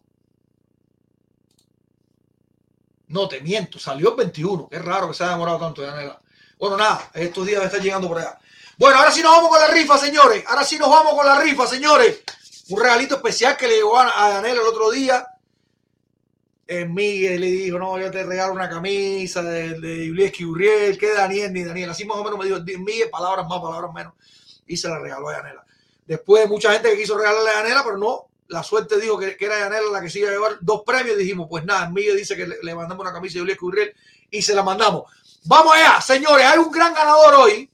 No, 3.09 3.27
te 3.27 3.41
miento, 3.41 3.77
salió 3.77 4.11
el 4.11 4.15
21. 4.15 4.69
Qué 4.69 4.79
raro 4.79 5.09
que 5.09 5.15
se 5.15 5.25
haya 5.25 5.33
demorado 5.33 5.59
tanto, 5.59 5.81
Yanela. 5.81 6.21
Bueno, 6.57 6.77
nada, 6.77 7.11
estos 7.13 7.45
días 7.45 7.61
está 7.65 7.79
llegando 7.79 8.07
por 8.07 8.19
allá. 8.19 8.39
Bueno, 8.77 8.97
ahora 8.97 9.11
sí 9.11 9.21
nos 9.21 9.31
vamos 9.31 9.49
con 9.49 9.59
la 9.59 9.67
rifa, 9.67 9.97
señores. 9.97 10.43
Ahora 10.47 10.65
sí 10.65 10.77
nos 10.77 10.89
vamos 10.89 11.13
con 11.13 11.25
la 11.25 11.39
rifa, 11.39 11.65
señores. 11.65 12.23
Un 12.69 12.81
regalito 12.81 13.15
especial 13.15 13.55
que 13.55 13.67
le 13.67 13.75
llegó 13.75 13.97
a 13.97 14.29
Yanela 14.33 14.61
el 14.61 14.67
otro 14.67 14.91
día. 14.91 15.25
Eh, 16.67 16.83
Miguel 16.83 17.39
le 17.41 17.47
dijo, 17.47 17.79
no, 17.79 17.97
yo 17.97 18.11
te 18.11 18.23
regalo 18.23 18.51
una 18.51 18.67
camisa 18.67 19.43
de, 19.43 19.79
de 19.79 20.05
Iglesias 20.05 20.49
Uriel, 20.49 20.97
que 20.97 21.13
Daniel 21.13 21.53
ni 21.53 21.63
Daniel. 21.63 21.91
Así 21.91 22.03
más 22.05 22.17
o 22.17 22.23
menos 22.23 22.37
me 22.37 22.45
dijo, 22.45 22.59
Miguel, 22.79 23.09
palabras 23.09 23.47
más, 23.47 23.61
palabras 23.61 23.93
menos. 23.93 24.13
Y 24.67 24.75
se 24.75 24.89
la 24.89 24.99
regaló 24.99 25.29
a 25.29 25.37
Yanela. 25.37 25.65
Después 26.05 26.49
mucha 26.49 26.73
gente 26.73 26.89
que 26.89 26.97
quiso 26.97 27.17
regalarle 27.17 27.51
a 27.51 27.61
Yanela, 27.61 27.83
pero 27.83 27.97
no, 27.97 28.27
la 28.47 28.61
suerte 28.61 28.99
dijo 28.99 29.17
que, 29.17 29.37
que 29.37 29.45
era 29.45 29.59
Yanela 29.59 29.89
la 29.91 30.01
que 30.01 30.09
se 30.09 30.19
iba 30.19 30.29
a 30.29 30.33
llevar 30.33 30.57
dos 30.59 30.81
premios. 30.85 31.17
Dijimos, 31.17 31.47
pues 31.49 31.63
nada, 31.63 31.89
Miguel 31.89 32.17
dice 32.17 32.35
que 32.35 32.45
le, 32.45 32.75
mandamos 32.75 33.05
una 33.05 33.13
camisa 33.13 33.35
de 33.35 33.39
Iglesias 33.41 33.63
Uriel 33.63 33.95
y 34.31 34.41
se 34.41 34.53
la 34.53 34.63
mandamos. 34.63 35.03
Vamos 35.45 35.73
allá, 35.75 36.01
señores, 36.01 36.45
hay 36.45 36.57
un 36.57 36.71
gran 36.71 36.93
ganador 36.93 37.35
hoy 37.35 37.69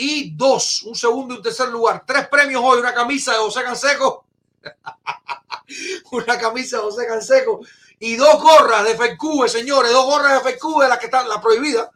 y 0.00 0.30
dos, 0.30 0.84
un 0.84 0.94
segundo 0.94 1.34
y 1.34 1.38
un 1.38 1.42
tercer 1.42 1.68
lugar. 1.70 2.04
Tres 2.06 2.28
premios 2.28 2.62
hoy, 2.64 2.78
una 2.78 2.94
camisa 2.94 3.32
de 3.32 3.38
José 3.38 3.64
Canseco. 3.64 4.24
una 6.12 6.38
camisa 6.38 6.76
de 6.76 6.82
José 6.84 7.04
Canseco 7.04 7.60
y 7.98 8.14
dos 8.14 8.40
gorras 8.40 8.84
de 8.84 8.96
FECUBE, 8.96 9.48
señores, 9.48 9.90
dos 9.90 10.06
gorras 10.06 10.34
de 10.34 10.52
FECUBE, 10.52 10.88
la 10.88 11.00
que 11.00 11.06
está 11.06 11.24
la 11.24 11.40
prohibida, 11.40 11.90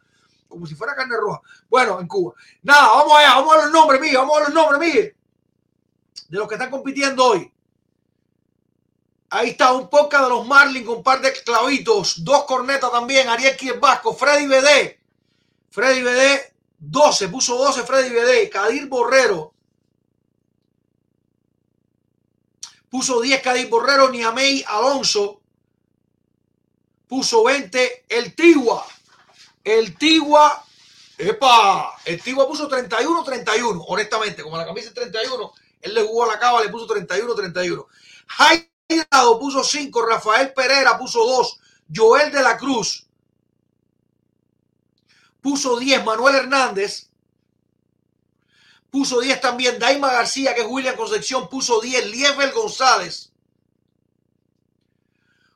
como 0.49 0.67
si 0.67 0.75
fuera 0.75 0.95
carne 0.95 1.15
roja. 1.15 1.39
Bueno, 1.69 1.97
en 2.01 2.07
Cuba. 2.07 2.33
Nada, 2.61 2.89
vamos 2.89 3.17
allá, 3.17 3.35
vamos 3.35 3.55
a 3.55 3.61
los 3.61 3.71
nombres, 3.71 4.01
Miguel, 4.01 4.17
vamos 4.17 4.37
a 4.37 4.41
los 4.41 4.53
nombres, 4.53 4.79
Miguel, 4.81 5.15
de 6.27 6.37
los 6.37 6.47
que 6.49 6.55
están 6.55 6.71
compitiendo 6.71 7.25
hoy. 7.25 7.53
Ahí 9.29 9.51
está 9.51 9.71
un 9.71 9.89
podcast 9.89 10.25
de 10.25 10.29
los 10.29 10.45
Marlins 10.45 10.85
con 10.85 10.97
un 10.97 11.03
par 11.03 11.21
de 11.21 11.31
clavitos, 11.31 12.21
dos 12.21 12.43
cornetas 12.43 12.91
también, 12.91 13.29
Ariel 13.29 13.55
Kiel 13.55 13.79
Vasco, 13.79 14.13
Freddy 14.13 14.45
BD, 14.45 14.99
Freddy 15.69 16.03
BD, 16.03 16.52
12, 16.85 17.29
puso 17.29 17.57
12 17.57 17.83
Freddy 17.83 18.09
BD, 18.09 18.49
Kadir 18.49 18.87
Borrero, 18.87 19.53
puso 22.89 23.21
10 23.21 23.41
Kadir 23.41 23.69
Borrero, 23.69 24.09
Niamey 24.09 24.65
Alonso, 24.67 25.41
puso 27.07 27.43
20 27.43 28.05
el 28.09 28.35
Tigua. 28.35 28.85
El 29.63 29.97
Tigua, 29.97 30.61
epa, 31.17 31.95
el 32.03 32.21
Tigua 32.21 32.45
puso 32.45 32.69
31-31, 32.69 33.85
honestamente, 33.87 34.43
como 34.43 34.57
la 34.57 34.65
camisa 34.65 34.89
es 34.89 34.93
31, 34.93 35.53
él 35.79 35.93
le 35.93 36.03
jugó 36.03 36.25
a 36.25 36.33
la 36.33 36.39
cava, 36.39 36.61
le 36.61 36.69
puso 36.69 36.85
31-31. 36.85 37.85
Jairado 38.27 39.39
puso 39.39 39.63
5, 39.63 40.05
Rafael 40.05 40.53
Pereira 40.53 40.97
puso 40.97 41.25
2, 41.25 41.59
Joel 41.95 42.29
de 42.29 42.41
la 42.41 42.57
Cruz 42.57 43.07
puso 45.43 45.77
10, 45.77 46.03
Manuel 46.03 46.35
Hernández 46.35 47.11
puso 48.89 49.21
10 49.21 49.41
también, 49.41 49.77
Daima 49.77 50.11
García, 50.11 50.55
que 50.55 50.61
es 50.61 50.67
William 50.67 50.95
Concepción, 50.95 51.47
puso 51.49 51.79
10, 51.79 52.07
Liefel 52.07 52.51
González 52.51 53.33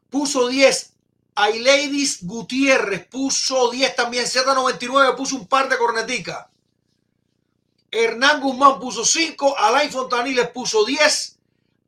puso 0.10 0.48
10, 0.48 0.94
Aileidis 1.36 2.26
Gutiérrez 2.26 3.08
puso 3.08 3.70
10 3.70 3.96
también. 3.96 4.26
Z99 4.26 5.16
puso 5.16 5.36
un 5.36 5.48
par 5.48 5.70
de 5.70 5.78
corneticas. 5.78 6.48
Hernán 7.92 8.42
Guzmán 8.42 8.80
puso 8.80 9.06
5. 9.06 9.58
Alain 9.58 9.92
Fontaniles 9.92 10.50
puso 10.50 10.84
10. 10.84 11.38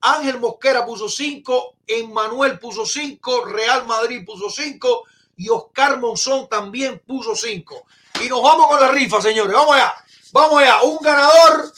Ángel 0.02 0.40
Mosquera 0.40 0.86
puso 0.86 1.10
5. 1.10 1.76
Emmanuel 1.88 2.60
puso 2.60 2.86
5. 2.86 3.46
Real 3.46 3.88
Madrid 3.88 4.24
puso 4.24 4.50
5. 4.50 5.04
Y 5.40 5.48
Oscar 5.48 5.98
Monzón 6.00 6.50
también 6.50 7.02
puso 7.08 7.34
5. 7.34 7.86
Y 8.22 8.28
nos 8.28 8.44
vamos 8.44 8.68
con 8.68 8.82
la 8.82 8.90
rifa, 8.90 9.22
señores. 9.22 9.54
Vamos 9.54 9.74
allá. 9.74 9.96
Vamos 10.34 10.62
allá. 10.62 10.82
Un 10.82 10.98
ganador 11.02 11.72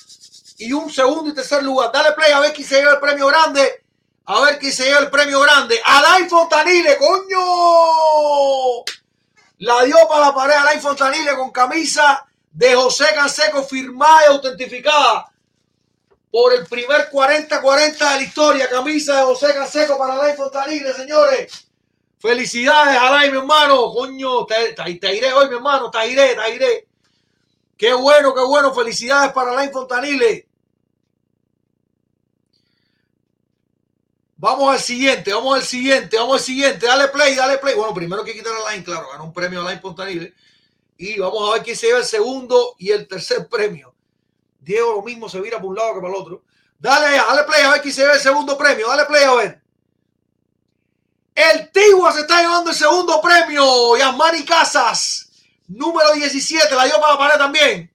y 0.58 0.74
un 0.74 0.92
segundo 0.92 1.30
y 1.30 1.36
tercer 1.36 1.62
lugar. 1.62 1.92
Dale 1.92 2.14
play 2.14 2.32
a 2.32 2.40
ver 2.40 2.54
quién 2.54 2.68
se 2.68 2.78
lleva 2.80 2.94
el 2.94 3.00
premio 3.00 3.28
grande. 3.28 3.86
A 4.26 4.42
ver 4.42 4.58
quién 4.58 4.74
se 4.74 4.86
lleva 4.86 5.02
el 5.02 5.12
premio 5.12 5.40
grande. 5.42 5.80
Alain 5.86 6.28
Fontanile, 6.28 6.98
coño. 6.98 8.84
La 9.60 9.84
dio 9.84 9.96
para 10.10 10.26
la 10.26 10.34
pared 10.34 10.56
Alain 10.56 10.82
Fontanile 10.82 11.36
con 11.36 11.52
camisa 11.52 12.26
de 12.52 12.74
José 12.74 13.06
Canseco 13.14 13.62
firmada 13.62 14.24
y 14.24 14.30
autentificada 14.32 15.32
por 16.32 16.52
el 16.52 16.66
primer 16.66 17.12
40-40 17.12 17.98
de 17.98 18.06
la 18.06 18.22
historia. 18.24 18.68
Camisa 18.68 19.18
de 19.18 19.22
José 19.22 19.54
Canseco 19.54 20.00
para 20.00 20.16
Alain 20.16 20.36
Fontanile, 20.36 20.94
señores. 20.94 21.71
Felicidades, 22.22 22.98
Alain, 23.00 23.32
mi 23.32 23.40
hermano. 23.40 23.92
Coño, 23.92 24.46
te, 24.46 24.74
te, 24.74 25.16
iré 25.16 25.34
hoy, 25.34 25.50
mi 25.50 25.56
hermano. 25.56 25.90
Te 25.90 26.08
iré, 26.08 26.36
te 26.36 26.56
iré. 26.56 26.88
Qué 27.76 27.94
bueno, 27.94 28.34
qué 28.36 28.42
bueno. 28.42 28.72
Felicidades 28.74 29.34
para 29.34 29.52
Alain 29.52 29.72
Fontanile. 29.72 30.48
Vamos 34.38 34.74
al 34.74 34.80
siguiente, 34.80 35.34
vamos 35.34 35.56
al 35.56 35.64
siguiente, 35.64 36.18
vamos 36.18 36.38
al 36.38 36.44
siguiente. 36.44 36.86
Dale 36.86 37.08
play, 37.08 37.36
dale 37.36 37.58
play. 37.58 37.74
Bueno, 37.76 37.94
primero 37.94 38.24
que 38.24 38.34
quitar 38.34 38.54
a 38.54 38.72
Line, 38.72 38.84
claro, 38.84 39.10
ganó 39.12 39.24
un 39.24 39.34
premio 39.34 39.62
a 39.62 39.70
Line 39.70 39.82
Pontanile. 39.82 40.36
Y 40.98 41.18
vamos 41.20 41.50
a 41.50 41.54
ver 41.54 41.64
quién 41.64 41.76
se 41.76 41.88
lleva 41.88 42.00
el 42.00 42.06
segundo 42.06 42.76
y 42.78 42.92
el 42.92 43.08
tercer 43.08 43.48
premio. 43.48 43.96
Diego 44.60 44.94
lo 44.94 45.02
mismo 45.02 45.28
se 45.28 45.42
vira 45.42 45.60
por 45.60 45.72
un 45.72 45.76
lado 45.76 45.96
que 45.96 46.02
para 46.02 46.14
el 46.14 46.20
otro. 46.20 46.44
Dale, 46.78 47.18
dale 47.18 47.44
play 47.46 47.64
a 47.64 47.72
ver 47.72 47.82
quién 47.82 47.94
se 47.94 48.02
lleva 48.02 48.14
el 48.14 48.20
segundo 48.20 48.56
premio. 48.56 48.88
Dale 48.88 49.06
play 49.06 49.24
a 49.24 49.34
ver. 49.34 49.61
El 51.34 51.72
Tigua 51.72 52.12
se 52.12 52.22
está 52.22 52.42
llevando 52.42 52.72
el 52.72 52.76
segundo 52.76 53.22
premio. 53.22 53.98
Yasmani 53.98 54.44
Casas, 54.46 55.32
número 55.68 56.14
17, 56.14 56.76
la 56.76 56.86
dio 56.86 57.00
para 57.00 57.14
la 57.14 57.18
pared 57.18 57.38
también. 57.38 57.92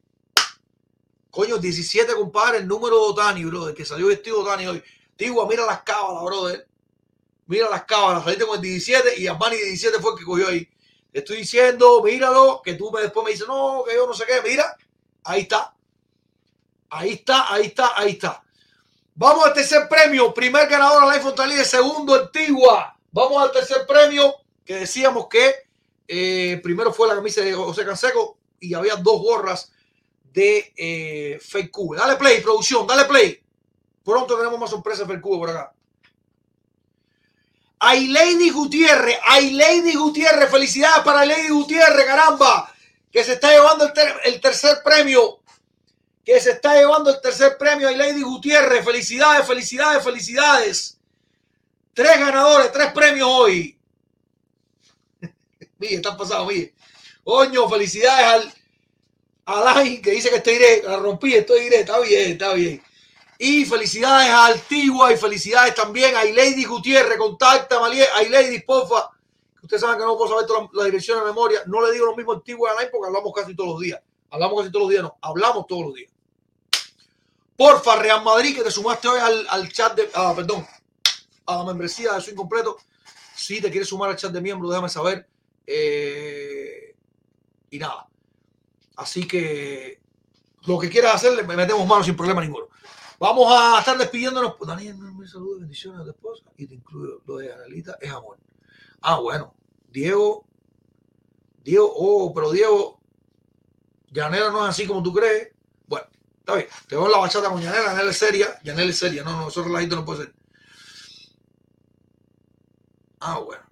Coño, 1.30 1.58
17, 1.58 2.14
compadre, 2.14 2.58
el 2.58 2.66
número 2.66 2.96
de 2.96 3.02
Otani, 3.12 3.44
bro, 3.44 3.68
el 3.68 3.74
que 3.74 3.84
salió 3.84 4.06
vestido 4.06 4.40
Otani 4.40 4.66
hoy. 4.66 4.82
Tigua, 5.16 5.46
mira 5.46 5.66
las 5.66 5.82
cábalas, 5.82 6.24
brother. 6.24 6.68
Mira 7.46 7.68
las 7.68 7.84
cábalas. 7.84 8.24
Saliste 8.24 8.46
con 8.46 8.56
el 8.56 8.62
17 8.62 9.20
y 9.20 9.26
Armani 9.26 9.56
17 9.56 9.98
fue 10.00 10.12
el 10.12 10.18
que 10.18 10.24
cogió 10.24 10.48
ahí. 10.48 10.68
Te 11.12 11.18
estoy 11.20 11.38
diciendo, 11.38 12.02
míralo, 12.02 12.60
que 12.62 12.74
tú 12.74 12.90
después 12.90 13.24
me 13.24 13.32
dices, 13.32 13.46
no, 13.46 13.84
que 13.86 13.94
yo 13.94 14.06
no 14.06 14.14
sé 14.14 14.24
qué. 14.26 14.40
Mira, 14.48 14.76
ahí 15.24 15.42
está. 15.42 15.74
Ahí 16.90 17.12
está, 17.12 17.52
ahí 17.52 17.66
está, 17.66 17.92
ahí 17.98 18.12
está. 18.12 18.42
Vamos 19.14 19.46
al 19.46 19.54
tercer 19.54 19.88
premio. 19.88 20.32
Primer 20.32 20.68
ganador 20.68 21.02
a 21.02 21.06
la 21.06 21.20
Fontanile, 21.20 21.64
segundo 21.64 22.14
Antigua. 22.14 22.95
Vamos 23.16 23.42
al 23.42 23.50
tercer 23.50 23.86
premio 23.86 24.34
que 24.62 24.74
decíamos 24.74 25.26
que 25.26 25.54
eh, 26.06 26.60
primero 26.62 26.92
fue 26.92 27.08
la 27.08 27.14
camisa 27.14 27.40
de 27.40 27.54
José 27.54 27.82
Canseco 27.82 28.36
y 28.60 28.74
había 28.74 28.96
dos 28.96 29.22
gorras 29.22 29.72
de 30.34 30.74
eh, 30.76 31.40
Fake 31.40 31.70
Cube. 31.70 31.96
Dale 31.96 32.16
play, 32.16 32.42
producción, 32.42 32.86
dale 32.86 33.06
play. 33.06 33.42
Pronto 34.04 34.36
tenemos 34.36 34.60
más 34.60 34.68
sorpresas 34.68 35.08
del 35.08 35.22
cubo 35.22 35.38
por 35.38 35.48
acá. 35.48 35.72
Lady 37.80 38.50
Gutiérrez, 38.50 39.16
Lady 39.52 39.94
Gutiérrez, 39.94 40.50
felicidades 40.50 41.02
para 41.02 41.24
Lady 41.24 41.48
Gutiérrez, 41.48 42.04
caramba, 42.04 42.70
que 43.10 43.24
se 43.24 43.32
está 43.32 43.50
llevando 43.50 43.86
el, 43.86 43.94
ter 43.94 44.14
el, 44.24 44.38
tercer 44.42 44.82
premio, 44.84 45.40
que 46.22 46.38
se 46.38 46.50
está 46.50 46.74
llevando 46.74 47.08
el 47.08 47.20
tercer 47.22 47.56
premio 47.56 47.90
Lady 47.92 48.20
Gutiérrez, 48.20 48.84
felicidades, 48.84 49.46
felicidades, 49.46 50.04
felicidades. 50.04 50.95
Tres 51.96 52.18
ganadores, 52.18 52.70
tres 52.72 52.92
premios 52.92 53.26
hoy. 53.26 53.74
Mire, 55.78 55.94
están 55.94 56.14
pasados, 56.14 56.46
mire. 56.46 56.74
Oño, 57.24 57.66
felicidades 57.70 58.26
al 58.26 58.52
Alain 59.46 60.02
que 60.02 60.10
dice 60.10 60.28
que 60.28 60.36
estoy 60.36 60.56
iré, 60.56 60.82
la 60.82 60.98
rompí, 60.98 61.32
estoy 61.32 61.60
iré, 61.62 61.80
está 61.80 61.98
bien, 62.00 62.32
está 62.32 62.52
bien. 62.52 62.82
Y 63.38 63.64
felicidades 63.64 64.28
a 64.28 64.44
Altigua 64.44 65.10
y 65.10 65.16
felicidades 65.16 65.74
también 65.74 66.14
a 66.16 66.24
Lady 66.24 66.64
Gutiérrez. 66.64 67.16
Contacta 67.16 67.78
a 67.82 67.88
Lady, 67.88 68.60
porfa. 68.60 69.08
Ustedes 69.62 69.80
saben 69.80 69.96
que 69.96 70.04
no 70.04 70.18
puedo 70.18 70.34
saber 70.34 70.46
toda 70.46 70.68
la, 70.74 70.84
dirección 70.84 71.20
de 71.20 71.24
memoria. 71.24 71.62
No 71.64 71.80
le 71.80 71.92
digo 71.94 72.04
lo 72.04 72.14
mismo 72.14 72.32
a 72.32 72.34
Antigua 72.34 72.72
a 72.72 72.90
porque 72.90 73.06
hablamos 73.06 73.32
casi 73.34 73.56
todos 73.56 73.70
los 73.70 73.80
días. 73.80 74.02
Hablamos 74.28 74.60
casi 74.60 74.70
todos 74.70 74.82
los 74.82 74.90
días, 74.90 75.02
no. 75.02 75.16
Hablamos 75.22 75.66
todos 75.66 75.86
los 75.86 75.94
días. 75.94 76.12
Porfa, 77.56 77.96
Real 77.96 78.22
Madrid, 78.22 78.54
que 78.54 78.62
te 78.62 78.70
sumaste 78.70 79.08
hoy 79.08 79.18
al 79.48 79.72
chat 79.72 79.94
de. 79.94 80.10
Ah, 80.12 80.34
perdón. 80.36 80.66
A 81.46 81.56
la 81.56 81.64
membresía 81.64 82.14
de 82.14 82.20
su 82.20 82.30
incompleto. 82.30 82.76
Si 83.34 83.60
te 83.60 83.70
quieres 83.70 83.88
sumar 83.88 84.10
al 84.10 84.16
chat 84.16 84.32
de 84.32 84.40
miembros, 84.40 84.70
déjame 84.70 84.88
saber. 84.88 85.28
Eh, 85.66 86.94
y 87.70 87.78
nada. 87.78 88.08
Así 88.96 89.26
que 89.26 90.00
lo 90.66 90.78
que 90.78 90.88
quieras 90.88 91.14
hacer, 91.16 91.34
le 91.34 91.42
metemos 91.42 91.86
mano 91.86 92.02
sin 92.02 92.16
problema 92.16 92.40
ninguno. 92.40 92.68
Vamos 93.18 93.46
a 93.50 93.78
estar 93.78 93.96
despidiéndonos. 93.96 94.54
Daniel, 94.66 94.96
me 94.96 95.26
saludos, 95.26 95.60
bendiciones 95.60 96.00
a 96.00 96.04
tu 96.04 96.10
esposa. 96.10 96.44
Y 96.56 96.66
te 96.66 96.74
incluyo 96.74 97.22
lo 97.26 97.38
de 97.38 97.52
Analita, 97.52 97.96
es 98.00 98.10
amor. 98.10 98.38
Ah, 99.00 99.18
bueno. 99.20 99.54
Diego. 99.90 100.44
Diego, 101.64 101.92
oh, 101.94 102.34
pero 102.34 102.50
Diego. 102.50 103.00
Yanela 104.10 104.50
no 104.50 104.64
es 104.64 104.70
así 104.70 104.86
como 104.86 105.02
tú 105.02 105.12
crees. 105.12 105.52
Bueno, 105.86 106.06
está 106.38 106.56
bien. 106.56 106.68
Te 106.88 106.96
voy 106.96 107.10
la 107.10 107.18
bachata 107.18 107.48
con 107.48 107.60
Yanela. 107.60 107.92
Yanela 107.92 108.10
es 108.10 108.18
seria. 108.18 108.60
Yanela 108.62 108.90
es 108.90 108.98
seria. 108.98 109.22
No, 109.22 109.40
no, 109.40 109.48
eso 109.48 109.62
relajito 109.62 109.96
no 109.96 110.04
puede 110.04 110.24
ser. 110.24 110.34
Ah, 113.20 113.38
bueno. 113.38 113.62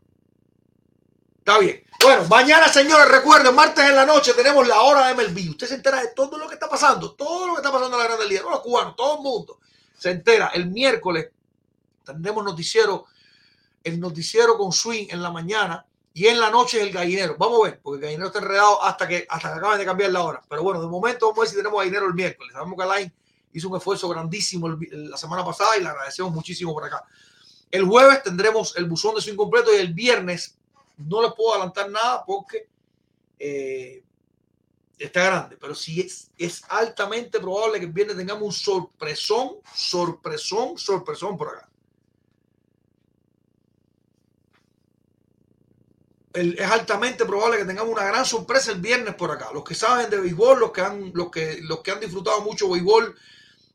Está 1.39 1.59
bien. 1.59 1.85
Bueno, 2.01 2.25
mañana, 2.29 2.69
señores, 2.69 3.09
recuerden, 3.09 3.55
martes 3.55 3.85
en 3.85 3.95
la 3.95 4.07
noche 4.07 4.33
tenemos 4.35 4.67
la 4.67 4.81
hora 4.81 5.09
de 5.09 5.15
MLB. 5.15 5.51
Usted 5.51 5.67
se 5.67 5.75
entera 5.75 6.01
de 6.01 6.09
todo 6.09 6.39
lo 6.39 6.49
que 6.49 6.55
está 6.55 6.69
pasando, 6.69 7.13
todo 7.13 7.47
lo 7.47 7.55
que 7.55 7.61
está 7.61 7.71
pasando 7.71 7.97
en 7.97 8.03
la 8.03 8.09
Grande 8.09 8.27
Liga, 8.27 8.43
no 8.43 8.51
los 8.51 8.61
cubanos, 8.61 8.97
todo 8.97 9.17
el 9.17 9.23
mundo 9.23 9.59
se 9.99 10.11
entera. 10.11 10.49
El 10.49 10.71
miércoles 10.71 11.31
tendremos 12.05 12.45
noticiero, 12.45 13.07
el 13.83 14.01
noticiero 14.01 14.57
con 14.59 14.73
Swing 14.73 15.07
en 15.11 15.23
la 15.23 15.31
mañana 15.31 15.87
y 16.13 16.27
en 16.27 16.41
la 16.41 16.51
noche 16.51 16.81
el 16.81 16.93
gallinero. 16.93 17.37
Vamos 17.39 17.61
a 17.61 17.71
ver, 17.71 17.81
porque 17.83 17.97
el 17.97 18.03
gallinero 18.03 18.27
está 18.27 18.39
enredado 18.39 18.83
hasta 18.83 19.09
que, 19.09 19.27
hasta 19.29 19.53
que 19.53 19.59
acaben 19.59 19.79
de 19.79 19.85
cambiar 19.85 20.11
la 20.11 20.23
hora. 20.23 20.43
Pero 20.49 20.63
bueno, 20.63 20.81
de 20.81 20.89
momento 20.89 21.27
vamos 21.27 21.39
a 21.39 21.41
ver 21.43 21.51
si 21.51 21.57
tenemos 21.57 21.79
gallinero 21.79 22.07
el 22.07 22.15
miércoles. 22.15 22.53
Sabemos 22.53 22.77
que 22.77 22.83
Alain 22.83 23.13
hizo 23.53 23.69
un 23.69 23.77
esfuerzo 23.77 24.09
grandísimo 24.09 24.69
la 24.69 25.17
semana 25.17 25.45
pasada 25.45 25.77
y 25.77 25.83
le 25.83 25.89
agradecemos 25.89 26.33
muchísimo 26.33 26.73
por 26.73 26.85
acá. 26.85 27.05
El 27.75 27.87
jueves 27.87 28.23
tendremos 28.23 28.77
el 28.77 28.85
buzón 28.85 29.17
de 29.17 29.21
Swing 29.21 29.35
completo 29.35 29.75
y 29.75 29.81
el 29.81 29.93
viernes 29.93 30.57
no 30.97 31.21
le 31.21 31.33
puedo 31.33 31.55
adelantar 31.55 31.91
nada 31.91 32.25
porque 32.25 32.69
eh, 33.37 34.01
está 34.97 35.25
grande, 35.25 35.57
pero 35.57 35.75
sí 35.75 36.01
es, 36.01 36.31
es 36.39 36.63
altamente 36.69 37.41
probable 37.41 37.81
que 37.81 37.87
el 37.87 37.93
viernes 37.93 38.17
tengamos 38.17 38.45
un 38.45 38.53
sorpresón, 38.53 39.57
sorpresón, 39.75 40.79
sorpresón 40.79 41.37
por 41.37 41.49
acá. 41.49 41.69
Es 46.33 46.71
altamente 46.71 47.25
probable 47.25 47.59
que 47.59 47.65
tengamos 47.65 47.93
una 47.93 48.05
gran 48.05 48.25
sorpresa 48.25 48.71
el 48.71 48.81
viernes 48.81 49.17
por 49.17 49.33
acá. 49.33 49.51
Los 49.53 49.65
que 49.65 49.75
saben 49.75 50.09
de 50.11 50.21
béisbol, 50.21 50.61
los 50.61 50.71
que 50.71 50.81
han, 50.81 51.11
los 51.13 51.29
que, 51.29 51.59
los 51.63 51.81
que 51.81 51.91
han 51.91 51.99
disfrutado 51.99 52.41
mucho 52.43 52.71
béisbol 52.71 53.17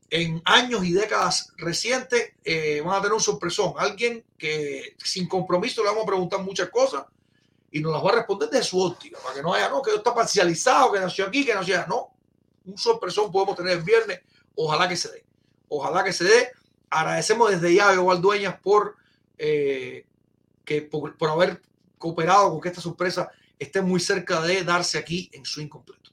en 0.09 0.41
años 0.45 0.83
y 0.83 0.93
décadas 0.93 1.53
recientes, 1.57 2.33
eh, 2.43 2.81
van 2.83 2.95
a 2.95 3.01
tener 3.01 3.13
un 3.13 3.19
sorpresón. 3.19 3.73
Alguien 3.77 4.23
que 4.37 4.95
sin 5.03 5.27
compromiso 5.27 5.81
le 5.83 5.89
vamos 5.89 6.03
a 6.03 6.07
preguntar 6.07 6.41
muchas 6.41 6.69
cosas 6.69 7.05
y 7.71 7.79
nos 7.79 7.91
las 7.91 8.03
va 8.03 8.11
a 8.11 8.15
responder 8.15 8.49
desde 8.49 8.65
su 8.65 8.81
óptica, 8.81 9.19
para 9.21 9.35
que 9.35 9.41
no 9.43 9.53
haya, 9.53 9.69
no, 9.69 9.81
que 9.81 9.93
está 9.93 10.13
parcializado, 10.13 10.91
que 10.91 10.99
nació 10.99 11.25
aquí, 11.25 11.45
que 11.45 11.53
nació 11.53 11.75
allá. 11.75 11.87
No, 11.87 12.11
un 12.65 12.77
sorpresón 12.77 13.31
podemos 13.31 13.55
tener 13.55 13.77
el 13.77 13.83
viernes. 13.83 14.21
Ojalá 14.55 14.89
que 14.89 14.97
se 14.97 15.11
dé. 15.11 15.25
Ojalá 15.67 16.03
que 16.03 16.13
se 16.13 16.23
dé. 16.23 16.51
Agradecemos 16.89 17.51
desde 17.51 17.73
ya 17.73 17.89
a 17.89 17.93
Igual 17.93 18.21
Dueñas 18.21 18.59
por, 18.61 18.95
eh, 19.37 20.05
que, 20.65 20.81
por 20.81 21.29
haber 21.29 21.61
cooperado 21.99 22.49
con 22.49 22.61
que 22.61 22.69
esta 22.69 22.81
sorpresa 22.81 23.29
esté 23.59 23.81
muy 23.81 23.99
cerca 23.99 24.41
de 24.41 24.63
darse 24.63 24.97
aquí 24.97 25.29
en 25.33 25.45
su 25.45 25.61
incompleto. 25.61 26.11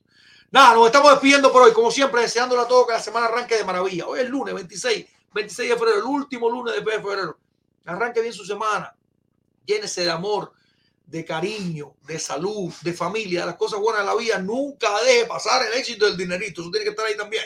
Nada, 0.50 0.74
nos 0.74 0.86
estamos 0.86 1.10
despidiendo 1.10 1.52
por 1.52 1.62
hoy, 1.62 1.72
como 1.72 1.90
siempre, 1.90 2.22
deseándole 2.22 2.62
a 2.62 2.68
todos 2.68 2.86
que 2.86 2.92
la 2.92 3.02
semana 3.02 3.26
arranque 3.26 3.56
de 3.56 3.64
maravilla. 3.64 4.06
Hoy 4.06 4.20
es 4.20 4.30
lunes 4.30 4.54
26, 4.54 5.06
26 5.34 5.70
de 5.70 5.76
febrero, 5.76 5.98
el 5.98 6.04
último 6.04 6.48
lunes 6.48 6.74
de 6.74 6.82
febrero. 6.82 7.38
Arranque 7.84 8.20
bien 8.20 8.32
su 8.32 8.44
semana, 8.44 8.94
llénese 9.64 10.04
de 10.04 10.10
amor, 10.10 10.52
de 11.04 11.24
cariño, 11.24 11.96
de 12.06 12.18
salud, 12.18 12.72
de 12.82 12.92
familia, 12.92 13.40
de 13.40 13.46
las 13.46 13.56
cosas 13.56 13.80
buenas 13.80 14.02
de 14.02 14.06
la 14.06 14.14
vida. 14.14 14.38
Nunca 14.38 14.88
deje 15.02 15.26
pasar 15.26 15.66
el 15.66 15.72
éxito 15.78 16.06
del 16.06 16.16
dinerito. 16.16 16.62
Eso 16.62 16.70
tiene 16.70 16.84
que 16.84 16.90
estar 16.90 17.06
ahí 17.06 17.16
también. 17.16 17.44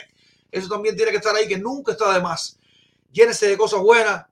Eso 0.51 0.67
también 0.67 0.95
tiene 0.95 1.11
que 1.11 1.17
estar 1.17 1.35
ahí, 1.35 1.47
que 1.47 1.57
nunca 1.57 1.93
está 1.93 2.13
de 2.13 2.21
más. 2.21 2.59
Llénese 3.11 3.47
de 3.47 3.57
cosas 3.57 3.81
buenas. 3.81 4.25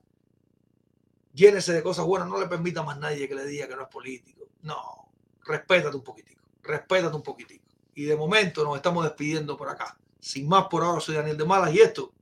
Llénese 1.34 1.74
de 1.74 1.82
cosas 1.82 2.06
buenas. 2.06 2.28
No 2.28 2.40
le 2.40 2.48
permita 2.48 2.84
más 2.84 2.98
nadie 3.00 3.28
que 3.28 3.36
le 3.36 3.46
diga 3.46 3.68
que 3.68 3.76
no 3.76 3.84
es 3.84 3.90
político. 3.90 4.48
No, 4.62 5.10
respétate 5.46 5.96
un 5.96 6.04
poquitico. 6.04 6.44
Respétate 6.64 7.16
un 7.16 7.24
poquitico. 7.24 7.59
Y 8.00 8.06
de 8.06 8.16
momento 8.16 8.64
nos 8.64 8.78
estamos 8.78 9.04
despidiendo 9.04 9.58
por 9.58 9.68
acá. 9.68 9.98
Sin 10.22 10.48
más 10.48 10.68
por 10.70 10.84
ahora, 10.84 11.02
soy 11.02 11.16
Daniel 11.16 11.36
de 11.36 11.44
Malas 11.44 11.76
y 11.76 11.82
esto, 11.82 12.14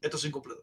esto 0.00 0.16
es 0.16 0.24
incompleto. 0.26 0.62